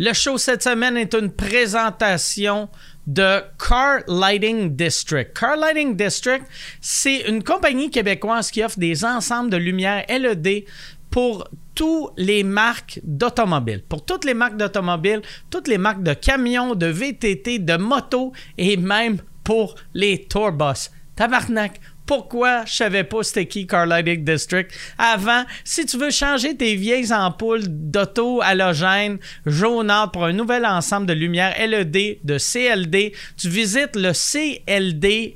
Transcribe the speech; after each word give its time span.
Le 0.00 0.12
show 0.12 0.38
cette 0.38 0.62
semaine 0.62 0.96
est 0.96 1.12
une 1.12 1.32
présentation 1.32 2.68
de 3.08 3.40
Car 3.58 4.02
Lighting 4.06 4.76
District. 4.76 5.36
Car 5.36 5.56
Lighting 5.56 5.96
District, 5.96 6.44
c'est 6.80 7.22
une 7.22 7.42
compagnie 7.42 7.90
québécoise 7.90 8.52
qui 8.52 8.62
offre 8.62 8.78
des 8.78 9.04
ensembles 9.04 9.50
de 9.50 9.56
lumière 9.56 10.04
LED 10.08 10.66
pour 11.10 11.48
toutes 11.74 12.12
les 12.16 12.44
marques 12.44 13.00
d'automobiles. 13.02 13.82
Pour 13.88 14.04
toutes 14.04 14.24
les 14.24 14.34
marques 14.34 14.56
d'automobiles, 14.56 15.22
toutes 15.50 15.66
les 15.66 15.78
marques 15.78 16.04
de 16.04 16.14
camions, 16.14 16.76
de 16.76 16.86
VTT, 16.86 17.58
de 17.58 17.76
motos 17.76 18.32
et 18.56 18.76
même 18.76 19.18
pour 19.42 19.74
les 19.94 20.26
tourbus. 20.26 20.90
Tabarnak, 21.16 21.80
pourquoi 22.08 22.64
je 22.64 22.74
savais 22.74 23.04
pas 23.04 23.22
c'était 23.22 23.46
qui 23.46 23.66
Car 23.66 23.84
Lighting 23.86 24.24
District? 24.24 24.70
Avant. 24.96 25.44
Si 25.62 25.84
tu 25.84 25.98
veux 25.98 26.10
changer 26.10 26.56
tes 26.56 26.74
vieilles 26.74 27.12
ampoules 27.12 27.66
d'auto 27.68 28.40
halogène 28.40 29.18
jaunâtre 29.44 30.12
pour 30.12 30.24
un 30.24 30.32
nouvel 30.32 30.64
ensemble 30.64 31.06
de 31.06 31.12
lumière 31.12 31.54
LED 31.58 32.20
de 32.24 32.38
CLD, 32.38 33.12
tu 33.36 33.50
visites 33.50 33.94
le 33.94 34.12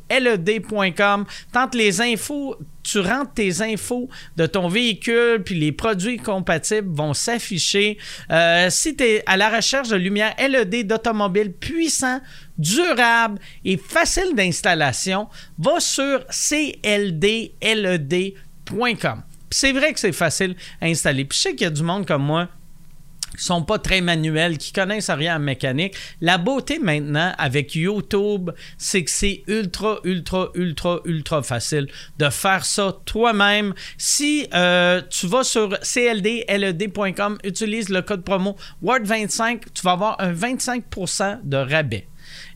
cldled.com. 0.09 1.27
Tente 1.53 1.75
les 1.75 2.01
infos 2.01 2.57
tu 2.83 3.01
rentres 3.01 3.35
tes 3.35 3.63
infos 3.63 4.09
de 4.37 4.47
ton 4.47 4.69
véhicule, 4.69 5.43
puis 5.45 5.59
les 5.59 5.73
produits 5.73 6.19
compatibles 6.19 6.95
vont 6.95 7.15
s'afficher. 7.15 7.99
Euh, 8.31 8.69
si 8.71 8.95
tu 8.97 9.05
es 9.05 9.23
à 9.27 9.37
la 9.37 9.51
recherche 9.55 9.89
de 9.89 9.97
lumière 9.97 10.35
LED 10.39 10.87
d'automobile 10.87 11.53
puissant, 11.53 12.21
durable 12.59 13.39
et 13.65 13.77
facile 13.77 14.35
d'installation, 14.35 15.29
va 15.59 15.81
sur 15.81 16.25
cldled.com. 16.27 17.53
C'est 19.51 19.73
vrai 19.73 19.93
que 19.93 20.01
c'est 20.01 20.13
facile 20.13 20.57
à 20.81 20.87
installer. 20.87 21.25
Puis 21.25 21.37
je 21.37 21.43
sais 21.43 21.51
qu'il 21.51 21.63
y 21.63 21.67
a 21.67 21.71
du 21.71 21.83
monde 21.83 22.07
comme 22.07 22.23
moi 22.23 22.49
sont 23.37 23.63
pas 23.63 23.79
très 23.79 24.01
manuels, 24.01 24.59
qui 24.59 24.73
connaissent 24.73 25.11
rien 25.11 25.37
en 25.37 25.41
mécanique. 25.41 25.95
La 26.21 26.39
beauté 26.39 26.79
maintenant 26.79 27.33
avec 27.39 27.75
YouTube, 27.75 28.51
c'est 28.79 29.05
que 29.05 29.11
c'est 29.11 29.43
ultra, 29.47 29.99
ultra, 30.05 30.49
ultra, 30.55 31.01
ultra 31.05 31.43
facile 31.43 31.89
de 32.19 32.29
faire 32.31 32.65
ça 32.65 32.97
toi-même. 33.05 33.75
Si 33.99 34.47
euh, 34.55 35.01
tu 35.11 35.27
vas 35.27 35.45
sur 35.45 35.79
cldled.com, 35.81 37.39
utilise 37.45 37.89
le 37.89 38.03
code 38.03 38.25
promo 38.25 38.57
WORD25, 38.85 39.61
tu 39.75 39.83
vas 39.83 39.93
avoir 39.93 40.21
un 40.21 40.33
25% 40.33 41.41
de 41.45 41.57
rabais. 41.57 42.07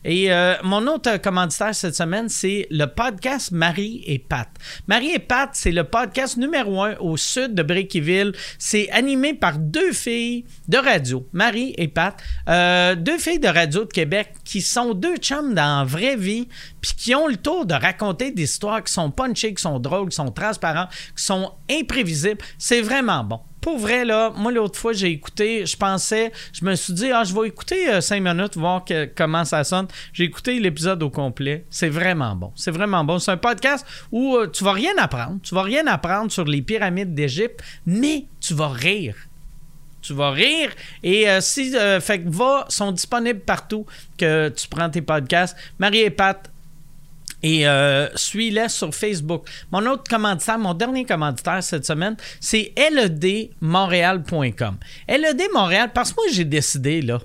Et 0.03 0.31
euh, 0.31 0.55
mon 0.63 0.85
autre 0.87 1.17
commanditaire 1.17 1.73
cette 1.73 1.95
semaine, 1.95 2.29
c'est 2.29 2.67
le 2.69 2.85
podcast 2.85 3.51
Marie 3.51 4.03
et 4.05 4.19
Pat. 4.19 4.47
Marie 4.87 5.11
et 5.11 5.19
Pat, 5.19 5.49
c'est 5.53 5.71
le 5.71 5.83
podcast 5.83 6.37
numéro 6.37 6.81
un 6.83 6.95
au 6.99 7.17
sud 7.17 7.53
de 7.53 7.63
Brickeyville. 7.63 8.33
C'est 8.59 8.89
animé 8.91 9.33
par 9.33 9.57
deux 9.57 9.91
filles 9.91 10.45
de 10.67 10.77
radio, 10.77 11.27
Marie 11.33 11.73
et 11.77 11.87
Pat. 11.87 12.15
Euh, 12.49 12.95
deux 12.95 13.17
filles 13.17 13.39
de 13.39 13.47
radio 13.47 13.85
de 13.85 13.91
Québec 13.91 14.33
qui 14.43 14.61
sont 14.61 14.93
deux 14.93 15.17
chums 15.17 15.53
dans 15.53 15.79
la 15.79 15.83
vraie 15.83 16.15
vie, 16.15 16.47
puis 16.81 16.91
qui 16.97 17.15
ont 17.15 17.27
le 17.27 17.37
tour 17.37 17.65
de 17.65 17.73
raconter 17.73 18.31
des 18.31 18.43
histoires 18.43 18.83
qui 18.83 18.93
sont 18.93 19.11
punchées, 19.11 19.53
qui 19.53 19.61
sont 19.61 19.79
drôles, 19.79 20.09
qui 20.09 20.15
sont 20.15 20.31
transparentes, 20.31 20.89
qui 21.15 21.23
sont 21.23 21.51
imprévisibles. 21.69 22.41
C'est 22.57 22.81
vraiment 22.81 23.23
bon 23.23 23.39
pour 23.67 23.79
vrai, 23.79 24.05
là, 24.05 24.31
moi, 24.33 24.49
l'autre 24.49 24.79
fois, 24.79 24.93
j'ai 24.93 25.11
écouté, 25.11 25.65
je 25.65 25.75
pensais, 25.75 26.31
je 26.53 26.63
me 26.63 26.73
suis 26.75 26.93
dit, 26.93 27.11
ah, 27.11 27.25
je 27.25 27.33
vais 27.33 27.49
écouter 27.49 27.89
euh, 27.89 27.99
cinq 27.99 28.21
minutes, 28.21 28.55
voir 28.55 28.85
comment 29.13 29.43
ça 29.43 29.65
sonne. 29.65 29.87
J'ai 30.13 30.23
écouté 30.23 30.57
l'épisode 30.61 31.03
au 31.03 31.09
complet. 31.09 31.65
C'est 31.69 31.89
vraiment 31.89 32.33
bon. 32.33 32.53
C'est 32.55 32.71
vraiment 32.71 33.03
bon. 33.03 33.19
C'est 33.19 33.31
un 33.31 33.35
podcast 33.35 33.85
où 34.09 34.37
euh, 34.37 34.47
tu 34.47 34.63
vas 34.63 34.71
rien 34.71 34.93
apprendre. 34.97 35.41
Tu 35.43 35.53
vas 35.53 35.63
rien 35.63 35.85
apprendre 35.85 36.31
sur 36.31 36.45
les 36.45 36.61
pyramides 36.61 37.13
d'Égypte, 37.13 37.59
mais 37.85 38.27
tu 38.39 38.53
vas 38.53 38.69
rire. 38.69 39.17
Tu 40.01 40.13
vas 40.13 40.31
rire. 40.31 40.69
Et 41.03 41.29
euh, 41.29 41.41
si, 41.41 41.73
fait 41.99 42.23
que 42.23 42.29
va, 42.29 42.67
sont 42.69 42.93
disponibles 42.93 43.41
partout 43.41 43.85
que 44.17 44.47
tu 44.47 44.69
prends 44.69 44.89
tes 44.89 45.01
podcasts. 45.01 45.57
Marie 45.77 46.03
et 46.03 46.09
Pat, 46.09 46.49
et 47.43 47.67
euh, 47.67 48.07
suis-les 48.15 48.69
sur 48.69 48.93
Facebook. 48.93 49.47
Mon 49.71 49.85
autre 49.85 50.03
commanditaire, 50.09 50.57
mon 50.57 50.73
dernier 50.73 51.05
commanditaire 51.05 51.63
cette 51.63 51.85
semaine, 51.85 52.15
c'est 52.39 52.73
ledmontréal.com. 52.91 54.77
Montréal, 55.53 55.91
parce 55.93 56.11
que 56.11 56.15
moi, 56.17 56.25
j'ai 56.31 56.45
décidé, 56.45 57.01
là, 57.01 57.19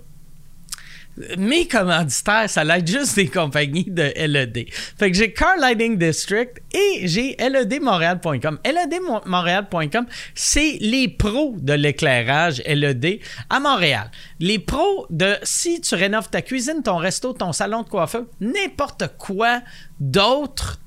mes 1.37 1.67
commanditaires, 1.69 2.49
ça 2.49 2.65
l'aide 2.65 2.87
juste 2.87 3.17
des 3.17 3.29
compagnies 3.29 3.89
de 3.89 4.13
LED. 4.17 4.67
Fait 4.71 5.11
que 5.11 5.17
j'ai 5.17 5.33
Car 5.33 5.57
Lighting 5.59 5.99
District 5.99 6.61
et 6.73 7.07
j'ai 7.07 7.37
ledmontréal.com. 7.39 8.59
ledmontréal.com, 8.65 10.07
c'est 10.35 10.79
les 10.81 11.09
pros 11.09 11.55
de 11.59 11.75
l'éclairage 11.75 12.63
LED 12.67 13.21
à 13.51 13.61
Montréal. 13.61 14.11
Les 14.41 14.59
pros 14.59 15.07
de 15.11 15.37
si 15.43 15.81
tu 15.81 15.95
rénoves 15.95 16.31
ta 16.31 16.43
cuisine, 16.43 16.83
ton 16.83 16.97
resto, 16.97 17.33
ton 17.33 17.53
salon 17.53 17.83
de 17.83 17.89
coiffeur, 17.89 18.25
n'importe 18.41 19.05
quoi 19.19 19.61
d'autre 20.01 20.82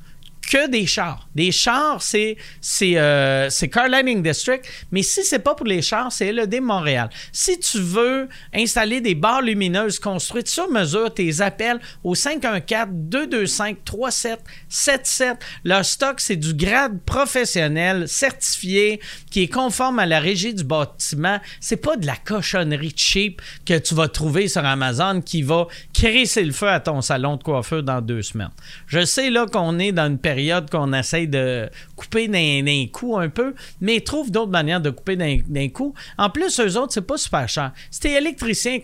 que 0.45 0.69
des 0.69 0.85
chars. 0.85 1.27
Des 1.33 1.51
chars, 1.51 2.01
c'est 2.01 2.37
c'est 2.61 2.93
euh, 2.95 3.49
Car 3.71 3.89
District, 3.89 4.65
mais 4.91 5.01
si 5.01 5.23
c'est 5.23 5.39
pas 5.39 5.55
pour 5.55 5.65
les 5.65 5.81
chars, 5.81 6.11
c'est 6.11 6.31
LED 6.31 6.61
Montréal. 6.61 7.09
Si 7.31 7.59
tu 7.59 7.79
veux 7.79 8.29
installer 8.53 9.01
des 9.01 9.15
barres 9.15 9.41
lumineuses 9.41 9.99
construites 9.99 10.47
sur 10.47 10.69
mesure, 10.69 11.13
tes 11.13 11.41
appels 11.41 11.79
au 12.03 12.15
514 12.15 12.89
225 12.91 13.77
3777. 13.83 15.37
Leur 15.63 15.83
stock, 15.83 16.19
c'est 16.19 16.35
du 16.35 16.53
grade 16.53 16.99
professionnel 17.05 18.07
certifié 18.07 18.99
qui 19.31 19.43
est 19.43 19.47
conforme 19.47 19.99
à 19.99 20.05
la 20.05 20.19
régie 20.19 20.53
du 20.53 20.63
bâtiment. 20.63 21.39
C'est 21.59 21.77
pas 21.77 21.97
de 21.97 22.05
la 22.05 22.15
cochonnerie 22.15 22.93
cheap 22.95 23.41
que 23.65 23.77
tu 23.77 23.95
vas 23.95 24.07
trouver 24.07 24.47
sur 24.47 24.63
Amazon 24.63 25.21
qui 25.21 25.41
va 25.41 25.67
crisser 25.93 26.43
le 26.43 26.51
feu 26.51 26.69
à 26.69 26.79
ton 26.79 27.01
salon 27.01 27.37
de 27.37 27.43
coiffeur 27.43 27.83
dans 27.83 28.01
deux 28.01 28.21
semaines. 28.21 28.51
Je 28.87 29.03
sais 29.05 29.29
là 29.29 29.45
qu'on 29.47 29.79
est 29.79 29.91
dans 29.91 30.07
une 30.07 30.19
période 30.19 30.34
qu'on 30.69 30.93
essaye 30.93 31.27
de 31.27 31.69
couper 31.95 32.27
d'un 32.27 32.85
coup 32.91 33.17
un 33.17 33.29
peu, 33.29 33.55
mais 33.81 34.01
trouve 34.01 34.31
d'autres 34.31 34.51
manières 34.51 34.81
de 34.81 34.89
couper 34.89 35.15
d'un 35.15 35.69
coup. 35.69 35.93
En 36.17 36.29
plus, 36.29 36.59
eux 36.59 36.77
autres, 36.77 36.93
c'est 36.93 37.05
pas 37.05 37.17
super 37.17 37.47
cher. 37.49 37.71
Si 37.91 37.99
t'es 38.01 38.13
électricien, 38.13 38.79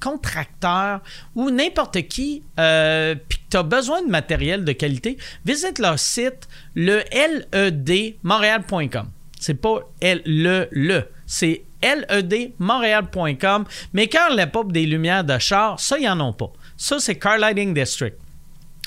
contracteur 0.00 1.00
ou 1.34 1.50
n'importe 1.50 2.02
qui, 2.08 2.42
euh, 2.58 3.14
puis 3.28 3.38
que 3.38 3.44
tu 3.50 3.56
as 3.56 3.62
besoin 3.62 4.02
de 4.02 4.08
matériel 4.08 4.64
de 4.64 4.72
qualité, 4.72 5.16
visite 5.44 5.78
leur 5.78 5.98
site, 5.98 6.48
le 6.74 7.02
ledmontréal.com. 7.12 9.08
C'est 9.38 9.54
pas 9.54 9.80
le, 10.02 10.68
le, 10.70 11.04
c'est 11.26 11.64
ledmontréal.com. 11.82 13.64
Mais 13.92 14.08
quand 14.08 14.34
l'époque 14.34 14.72
des 14.72 14.86
lumières 14.86 15.24
de 15.24 15.38
char, 15.38 15.80
ça, 15.80 15.98
ils 15.98 16.08
en 16.08 16.20
ont 16.20 16.32
pas. 16.32 16.52
Ça, 16.76 16.98
c'est 16.98 17.16
Car 17.16 17.38
Lighting 17.38 17.74
District. 17.74 18.16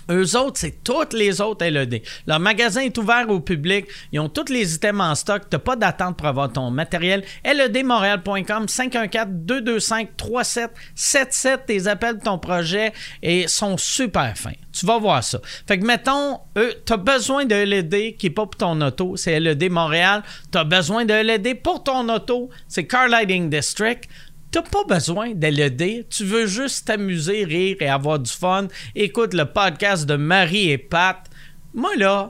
Eux 0.09 0.36
autres, 0.36 0.59
c'est 0.59 0.84
toutes 0.84 1.14
les 1.14 1.40
autres 1.41 1.66
LED. 1.66 2.02
Leur 2.28 2.40
magasin 2.40 2.81
est 2.81 2.97
ouvert 2.97 3.30
au 3.30 3.40
public. 3.40 3.86
Ils 4.12 4.19
ont 4.19 4.30
tous 4.30 4.52
les 4.52 4.75
items 4.75 5.02
en 5.02 5.16
stock. 5.16 5.44
Tu 5.50 5.56
n'as 5.56 5.59
pas 5.59 5.75
d'attente 5.75 6.18
pour 6.18 6.28
avoir 6.28 6.52
ton 6.52 6.69
matériel. 6.72 7.24
LEDmontréal.com 7.46 8.66
514-225-3777. 8.66 11.66
Tes 11.68 11.88
appels 11.88 12.18
de 12.18 12.24
ton 12.24 12.38
projet 12.38 12.91
et 13.22 13.47
sont 13.47 13.78
super 13.78 14.38
fins. 14.38 14.52
Tu 14.74 14.86
vas 14.86 14.97
voir 14.97 15.24
ça. 15.24 15.40
Fait 15.68 15.80
que, 15.80 15.86
mettons, 15.86 16.40
tu 16.56 16.94
as 16.94 16.97
besoin 16.97 17.46
de 17.46 17.56
LED 17.56 18.18
qui 18.18 18.25
n'est 18.25 18.34
pas 18.34 18.46
pour 18.46 18.58
ton 18.58 18.81
auto. 18.81 19.16
C'est 19.16 19.40
LED 19.40 19.72
Montréal. 19.72 20.24
Tu 20.52 20.58
as 20.58 20.64
besoin 20.64 21.06
de 21.06 21.14
LED 21.14 21.62
pour 21.62 21.84
ton 21.84 22.09
auto. 22.09 22.50
C'est 22.68 22.85
Car 22.85 23.08
Lighting 23.08 23.50
District. 23.50 24.09
T'as 24.53 24.62
pas 24.62 24.84
besoin 24.88 25.31
d'LED, 25.34 26.06
tu 26.09 26.25
veux 26.25 26.46
juste 26.46 26.86
t'amuser, 26.86 27.44
rire 27.44 27.75
et 27.80 27.90
avoir 27.90 28.19
du 28.19 28.30
fun. 28.30 28.68
Écoute 28.94 29.34
le 29.34 29.46
podcast 29.46 30.06
de 30.06 30.16
Marie 30.16 30.69
et 30.69 30.78
Pat. 30.78 31.18
Moi 31.74 31.96
là, 31.96 32.30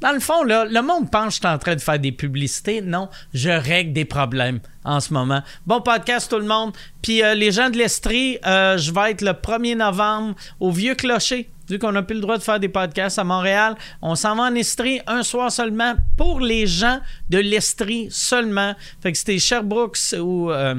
dans 0.00 0.12
le 0.12 0.20
fond, 0.20 0.42
là, 0.42 0.64
le 0.64 0.80
monde 0.80 1.10
pense 1.10 1.26
que 1.26 1.30
je 1.32 1.46
suis 1.46 1.54
en 1.54 1.58
train 1.58 1.74
de 1.74 1.82
faire 1.82 1.98
des 1.98 2.12
publicités. 2.12 2.80
Non, 2.80 3.10
je 3.34 3.50
règle 3.50 3.92
des 3.92 4.06
problèmes 4.06 4.60
en 4.84 5.00
ce 5.00 5.12
moment. 5.12 5.42
Bon 5.66 5.82
podcast 5.82 6.30
tout 6.30 6.38
le 6.38 6.46
monde. 6.46 6.72
Puis 7.02 7.22
euh, 7.22 7.34
les 7.34 7.52
gens 7.52 7.68
de 7.68 7.76
l'Estrie, 7.76 8.38
euh, 8.46 8.78
je 8.78 8.90
vais 8.90 9.10
être 9.10 9.20
le 9.20 9.32
1er 9.32 9.76
novembre 9.76 10.36
au 10.60 10.70
Vieux 10.70 10.94
Clocher. 10.94 11.50
Vu 11.68 11.78
qu'on 11.78 11.92
n'a 11.92 12.02
plus 12.02 12.14
le 12.14 12.22
droit 12.22 12.38
de 12.38 12.42
faire 12.42 12.58
des 12.58 12.70
podcasts 12.70 13.18
à 13.18 13.24
Montréal, 13.24 13.74
on 14.00 14.14
s'en 14.14 14.34
va 14.34 14.44
en 14.44 14.54
Estrie 14.54 15.02
un 15.06 15.22
soir 15.22 15.52
seulement 15.52 15.92
pour 16.16 16.40
les 16.40 16.66
gens 16.66 17.00
de 17.28 17.36
l'Estrie 17.36 18.08
seulement. 18.10 18.74
Fait 19.02 19.12
que 19.12 19.18
c'était 19.18 19.38
Sherbrooke 19.38 19.98
ou... 20.18 20.50
Euh, 20.50 20.76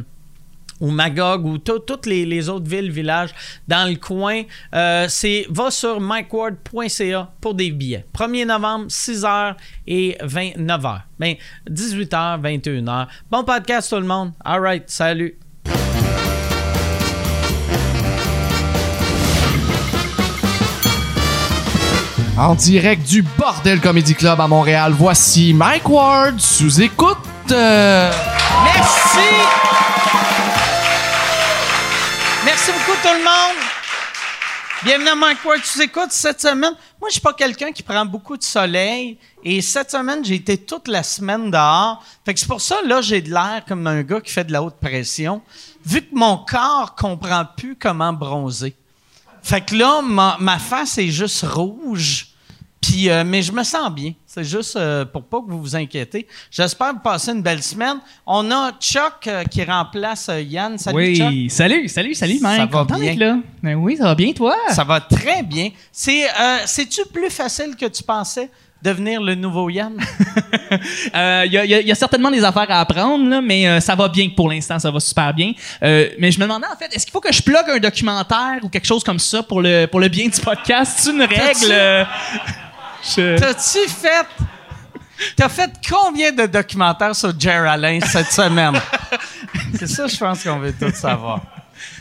ou 0.79 0.91
Magog 0.91 1.45
ou 1.45 1.57
toutes 1.57 2.05
les, 2.05 2.49
autres 2.49 2.67
villes, 2.67 2.91
villages 2.91 3.31
dans 3.67 3.89
le 3.89 3.95
coin, 3.95 4.43
euh, 4.73 5.05
c'est 5.09 5.45
va 5.49 5.71
sur 5.71 5.99
mikeward.ca 6.01 7.31
pour 7.39 7.53
des 7.53 7.71
billets. 7.71 8.05
1er 8.17 8.45
novembre, 8.45 8.87
6h 8.87 9.55
et 9.87 10.17
29h. 10.21 11.01
Ben, 11.19 11.35
18h, 11.69 12.41
21h. 12.41 13.07
Bon 13.31 13.43
podcast 13.43 13.89
tout 13.89 13.99
le 13.99 14.07
monde. 14.07 14.33
All 14.43 14.59
right, 14.59 14.89
salut. 14.89 15.37
En 22.37 22.53
direct 22.53 23.07
du 23.07 23.21
Bordel 23.21 23.79
Comedy 23.79 24.13
Club 24.13 24.41
à 24.41 24.47
Montréal, 24.47 24.91
voici 24.91 25.53
Mike 25.53 25.87
Ward 25.87 26.37
sous 26.37 26.81
écoute. 26.81 27.17
Merci. 27.49 29.19
Tout 33.01 33.09
le 33.09 33.23
monde. 33.23 33.63
Bienvenue 34.83 35.09
à 35.09 35.15
Mike 35.15 35.43
Ward. 35.43 35.61
Tu 35.61 35.81
écoutes 35.81 36.11
cette 36.11 36.39
semaine. 36.39 36.73
Moi, 36.99 37.09
je 37.09 37.13
suis 37.13 37.21
pas 37.21 37.33
quelqu'un 37.33 37.71
qui 37.71 37.83
prend 37.83 38.05
beaucoup 38.05 38.37
de 38.37 38.43
soleil. 38.43 39.17
Et 39.43 39.61
cette 39.61 39.91
semaine, 39.91 40.23
j'ai 40.23 40.35
été 40.35 40.57
toute 40.57 40.87
la 40.87 41.03
semaine 41.03 41.51
dehors. 41.51 42.03
Fait 42.23 42.33
que 42.33 42.39
c'est 42.39 42.47
pour 42.47 42.61
ça, 42.61 42.77
là, 42.85 43.01
j'ai 43.01 43.21
de 43.21 43.31
l'air 43.31 43.63
comme 43.67 43.85
un 43.87 44.01
gars 44.03 44.21
qui 44.21 44.31
fait 44.31 44.45
de 44.45 44.53
la 44.53 44.63
haute 44.63 44.77
pression. 44.79 45.41
Vu 45.85 46.01
que 46.03 46.15
mon 46.15 46.37
corps 46.37 46.95
comprend 46.95 47.45
plus 47.57 47.75
comment 47.75 48.13
bronzer. 48.13 48.73
Fait 49.43 49.61
que 49.61 49.75
là, 49.75 50.01
ma, 50.01 50.37
ma 50.39 50.57
face 50.57 50.97
est 50.97 51.09
juste 51.09 51.43
rouge. 51.43 52.27
Puis, 52.87 53.09
euh, 53.09 53.23
mais 53.25 53.41
je 53.41 53.51
me 53.51 53.63
sens 53.63 53.89
bien. 53.91 54.11
C'est 54.25 54.43
juste 54.43 54.75
euh, 54.75 55.05
pour 55.05 55.23
pas 55.23 55.39
que 55.39 55.49
vous 55.49 55.59
vous 55.61 55.75
inquiétez. 55.75 56.27
J'espère 56.51 56.89
que 56.89 56.93
vous 56.95 56.99
passez 57.01 57.31
une 57.31 57.41
belle 57.41 57.63
semaine. 57.63 57.97
On 58.27 58.49
a 58.51 58.71
Chuck 58.79 59.25
euh, 59.27 59.43
qui 59.45 59.63
remplace 59.63 60.29
euh, 60.29 60.41
Yann. 60.41 60.77
Salut 60.77 61.15
Chuck. 61.15 61.27
oui, 61.29 61.49
salut, 61.49 61.87
salut, 61.87 62.13
salut, 62.13 62.37
Mike. 62.41 62.57
Ça 62.71 62.83
va 62.83 62.83
bien. 62.97 63.15
là. 63.15 63.37
Ben 63.63 63.75
oui, 63.75 63.97
ça 63.97 64.03
va 64.03 64.15
bien, 64.15 64.31
toi? 64.33 64.55
Ça 64.69 64.83
va 64.83 64.99
très 64.99 65.41
bien. 65.41 65.69
C'est, 65.91 66.25
euh, 66.25 66.57
c'est-tu 66.65 67.01
plus 67.11 67.29
facile 67.29 67.75
que 67.79 67.85
tu 67.87 68.03
pensais 68.03 68.49
devenir 68.83 69.19
le 69.21 69.33
nouveau 69.33 69.69
Yann? 69.71 69.95
Il 70.71 70.77
y, 71.13 71.57
a, 71.57 71.65
y 71.65 71.73
a- 71.73 71.81
y 71.81 71.91
a 71.91 71.95
certainement 71.95 72.29
des 72.29 72.43
affaires 72.43 72.69
à 72.69 72.81
apprendre, 72.81 73.27
là, 73.27 73.41
mais 73.41 73.79
ça 73.81 73.95
va 73.95 74.07
bien 74.09 74.29
pour 74.35 74.47
l'instant, 74.49 74.77
ça 74.77 74.91
va 74.91 74.99
super 74.99 75.33
bien. 75.33 75.53
Mais 75.81 76.29
je 76.31 76.37
me 76.37 76.43
demandais, 76.43 76.67
en 76.71 76.77
fait, 76.77 76.93
est-ce 76.95 77.05
qu'il 77.05 77.11
faut 77.13 77.21
que 77.21 77.33
je 77.33 77.41
plug 77.41 77.63
un 77.67 77.79
documentaire 77.79 78.59
ou 78.61 78.69
quelque 78.69 78.85
chose 78.85 79.03
comme 79.03 79.17
ça 79.17 79.41
pour 79.41 79.61
le, 79.61 79.87
pour 79.87 79.99
le 79.99 80.07
bien 80.07 80.27
du 80.27 80.39
podcast? 80.39 80.97
C'est 80.99 81.09
une 81.09 81.23
règle? 81.23 82.05
Je- 83.15 83.37
T'as-tu 83.37 83.87
fait. 83.89 84.25
T'as 85.37 85.47
fait 85.49 85.71
combien 85.89 86.31
de 86.31 86.45
documentaires 86.45 87.15
sur 87.15 87.37
Jerry 87.39 87.67
Allen 87.69 88.01
cette 88.01 88.31
semaine? 88.31 88.73
c'est 89.79 89.87
ça, 89.87 90.07
je 90.07 90.17
pense 90.17 90.43
qu'on 90.43 90.59
veut 90.59 90.73
tout 90.73 90.91
savoir. 90.93 91.41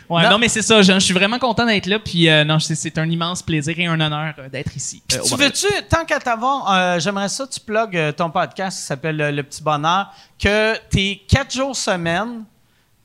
Ouais, 0.09 0.23
Non. 0.25 0.31
non. 0.31 0.39
mais 0.39 0.49
c'est 0.49 0.63
ça, 0.63 0.83
je, 0.83 0.93
je 0.93 0.99
suis 0.99 1.15
vraiment 1.15 1.39
content 1.39 1.65
d'être 1.65 1.87
là, 1.87 1.99
puis 1.99 2.29
euh, 2.29 2.45
non, 2.45 2.59
c'est, 2.59 2.99
un 2.99 3.09
immense 3.09 3.43
plaisir 3.43 3.79
et 3.79 3.87
un 3.87 3.99
honneur 4.01 4.35
euh, 4.39 4.49
d'être 4.49 4.77
ici. 4.77 5.03
euh, 5.13 5.19
Tu 5.25 5.35
veux-tu, 5.37 5.67
tant 5.89 6.05
qu'à 6.05 6.19
t'avoir, 6.19 6.99
j'aimerais 7.01 7.29
ça, 7.29 7.47
tu 7.47 7.61
plugues 7.61 8.15
ton 8.17 8.31
podcast 8.31 8.79
qui 8.81 8.85
s'appelle 8.85 9.17
Le 9.17 9.43
Petit 9.43 9.63
Bonheur, 9.63 10.13
que 10.39 10.77
t'es 10.91 11.23
quatre 11.29 11.53
jours 11.55 11.75
semaine. 11.77 12.45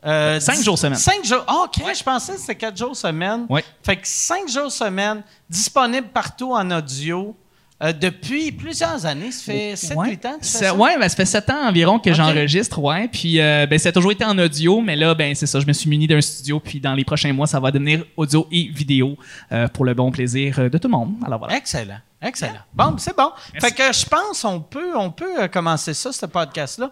Cinq 0.04 0.62
jours 0.64 0.78
semaine. 0.78 0.98
Cinq 0.98 1.24
jours. 1.24 1.44
Ah, 1.48 1.66
OK, 1.66 1.82
je 1.98 2.04
pensais 2.04 2.34
que 2.34 2.40
c'était 2.40 2.56
quatre 2.56 2.78
jours 2.78 2.96
semaine. 2.96 3.46
Ouais. 3.50 3.64
Fait 3.84 3.96
que 3.98 4.08
cinq 4.08 4.50
jours 4.50 4.72
semaine, 4.72 5.22
disponible 5.50 6.08
partout 6.08 6.54
en 6.54 6.70
audio. 6.72 7.36
Euh, 7.82 7.94
depuis 7.94 8.52
plusieurs 8.52 9.06
années, 9.06 9.32
ça 9.32 9.44
fait 9.52 9.74
7-8 9.76 9.96
Ouais. 9.96 10.08
ans 10.08 10.12
que 10.12 10.16
tu 10.18 10.30
fais 10.30 10.38
C'est- 10.42 10.66
ça? 10.66 10.76
ouais, 10.76 10.98
ben, 11.00 11.08
ça 11.08 11.16
fait 11.16 11.26
sept 11.26 11.50
ans 11.50 11.68
environ 11.68 11.98
que 12.00 12.14
j'enregistre, 12.14 12.80
ouais. 12.80 13.08
Puis 13.08 13.40
euh, 13.40 13.66
ben, 13.66 13.80
ça 13.80 13.90
a 13.90 13.92
toujours 13.92 14.12
été 14.12 14.26
en 14.26 14.38
audio, 14.38 14.82
mais 14.82 14.96
là, 14.96 15.16
ben 15.16 15.34
c'est 15.36 15.46
ça, 15.48 15.60
je 15.60 15.66
me 15.66 15.74
suis 15.74 15.90
muni 15.90 16.08
d'un 16.08 16.22
studio, 16.22 16.60
puis 16.60 16.80
dans 16.80 16.94
les 16.94 17.06
prochains 17.06 17.32
mois, 17.34 17.48
ça 17.48 17.60
va 17.60 17.72
devenir 17.72 18.04
audio 18.18 18.48
et 18.52 18.70
vidéo 18.74 19.18
euh, 19.52 19.68
pour 19.70 19.86
le 19.86 19.94
bon 19.94 20.12
plaisir 20.12 20.70
de 20.70 20.78
tout 20.78 20.88
le 20.88 20.92
monde. 20.98 21.16
Alors 21.26 21.40
voilà. 21.40 21.56
Excellent. 21.56 22.00
Excellent. 22.22 22.60
Bon, 22.74 22.96
c'est 22.98 23.16
bon. 23.16 23.30
Fait 23.62 23.72
que 23.72 23.94
je 23.94 24.06
pense 24.06 24.44
on 24.44 24.60
peut, 24.60 24.98
on 24.98 25.10
peut 25.10 25.48
commencer 25.48 25.94
ça, 25.94 26.12
ce 26.12 26.26
podcast-là. 26.26 26.92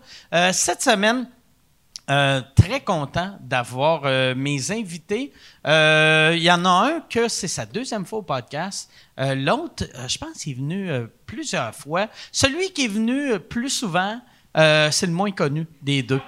Cette 0.54 0.82
semaine, 0.82 1.28
euh, 2.10 2.42
très 2.56 2.80
content 2.82 3.38
d'avoir 3.42 4.04
euh, 4.06 4.34
mes 4.36 4.72
invités. 4.72 5.34
Euh, 5.66 6.34
Il 6.36 6.42
y 6.42 6.52
en 6.52 6.64
a 6.66 6.70
un 6.70 7.00
que 7.02 7.28
c'est 7.28 7.48
sa 7.48 7.66
deuxième 7.66 8.06
fois 8.06 8.20
au 8.20 8.24
podcast. 8.24 8.90
Euh, 9.20 9.36
L'autre, 9.36 9.84
je 10.08 10.18
pense 10.18 10.48
est 10.48 10.54
venu 10.54 10.90
plusieurs 11.26 11.76
fois. 11.76 12.08
Celui 12.32 12.72
qui 12.72 12.86
est 12.86 12.90
venu 12.90 13.40
plus 13.40 13.70
souvent, 13.70 14.20
c'est 14.56 15.06
le 15.06 15.12
moins 15.12 15.32
connu 15.32 15.68
des 15.82 16.02
deux. 16.02 16.22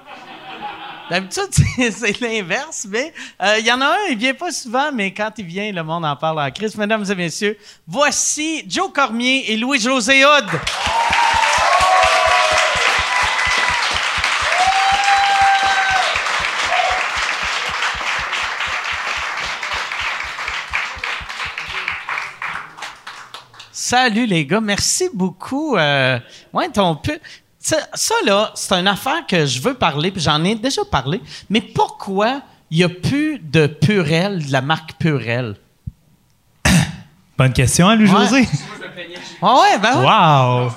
D'habitude, 1.10 1.50
c'est 1.92 2.20
l'inverse, 2.20 2.86
mais 2.88 3.14
il 3.58 3.66
y 3.66 3.72
en 3.72 3.82
a 3.82 3.88
un, 3.88 3.98
il 4.12 4.18
vient 4.18 4.36
pas 4.36 4.52
souvent, 4.52 4.92
mais 4.92 5.12
quand 5.14 5.32
il 5.38 5.46
vient, 5.46 5.72
le 5.72 5.82
monde 5.84 6.06
en 6.06 6.16
parle 6.16 6.40
en 6.40 6.52
crise. 6.52 6.76
Mesdames 6.78 7.06
et 7.10 7.16
messieurs, 7.16 7.58
voici 7.88 8.64
Joe 8.68 8.92
Cormier 8.94 9.52
et 9.52 9.58
Louis-José 9.58 10.24
Hood. 10.26 10.50
Salut 23.90 24.28
les 24.28 24.46
gars, 24.46 24.62
merci 24.62 25.10
beaucoup. 25.12 25.76
Euh, 25.76 26.20
ouais, 26.54 26.70
ton 26.70 26.96
pu- 26.96 27.20
ça, 27.58 27.78
ça, 27.96 28.14
là, 28.24 28.52
c'est 28.54 28.76
une 28.76 28.88
affaire 28.88 29.26
que 29.28 29.48
je 29.48 29.60
veux 29.60 29.74
parler, 29.74 30.12
puis 30.12 30.22
j'en 30.22 30.44
ai 30.44 30.54
déjà 30.54 30.86
parlé. 30.86 31.20
Mais 31.50 31.60
pourquoi 31.60 32.44
il 32.70 32.78
n'y 32.78 32.84
a 32.84 32.90
plus 32.90 33.40
de 33.40 33.66
Purel, 33.66 34.46
de 34.46 34.52
la 34.52 34.62
marque 34.62 34.94
Purel? 35.00 35.56
Bonne 37.36 37.52
question, 37.52 37.90
hein, 37.90 37.96
Louis-José? 37.96 38.48
Ah 39.42 39.56
ouais, 39.62 39.80
ben 39.80 40.02
ouais. 40.02 40.06
Wow! 40.06 40.72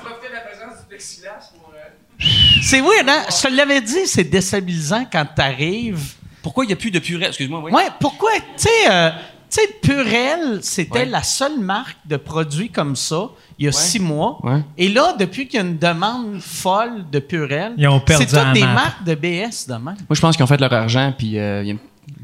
C'est 2.63 2.81
weird, 2.81 3.09
hein? 3.11 3.25
Je 3.29 3.43
te 3.43 3.49
l'avais 3.49 3.83
dit, 3.83 4.07
c'est 4.07 4.25
déstabilisant 4.25 5.05
quand 5.13 5.27
t'arrives. 5.35 6.15
Pourquoi 6.43 6.65
il 6.65 6.69
n'y 6.69 6.73
a 6.73 6.77
plus 6.77 6.91
de 6.91 6.99
purée? 6.99 7.27
Excuse-moi, 7.27 7.61
oui. 7.65 7.73
Ouais, 7.73 7.89
pourquoi? 8.01 8.31
Tu 8.57 8.63
sais, 8.65 8.91
euh, 8.91 9.11
tu 9.53 9.61
sais, 9.61 9.69
Purel, 9.83 10.61
c'était 10.63 11.01
Ouais. 11.01 11.05
la 11.05 11.23
seule 11.23 11.59
marque 11.61 11.97
de 12.07 12.17
produits 12.17 12.71
comme 12.71 12.97
ça 12.97 13.29
il 13.59 13.67
y 13.67 13.69
a 13.69 13.73
six 13.73 14.01
mois. 14.01 14.39
Ouais. 14.43 14.61
Et 14.79 14.89
là, 14.89 15.15
depuis 15.19 15.47
qu'il 15.47 15.61
y 15.61 15.63
a 15.63 15.67
une 15.67 15.79
demande 15.79 16.41
folle 16.41 17.05
de 17.13 17.19
Purel, 17.21 17.75
c'est 18.09 18.27
toutes 18.27 18.53
des 18.55 18.63
marques 18.63 19.05
de 19.05 19.15
BS 19.15 19.67
de 19.69 19.75
même. 19.75 19.85
Moi, 19.85 19.95
je 20.13 20.21
pense 20.21 20.35
qu'ils 20.37 20.43
ont 20.45 20.49
fait 20.49 20.61
leur 20.61 20.73
argent, 20.73 21.13
puis 21.17 21.39
euh, 21.39 21.63
il 21.63 21.69
y 21.69 21.71
a 21.71 21.75
un 21.75 21.79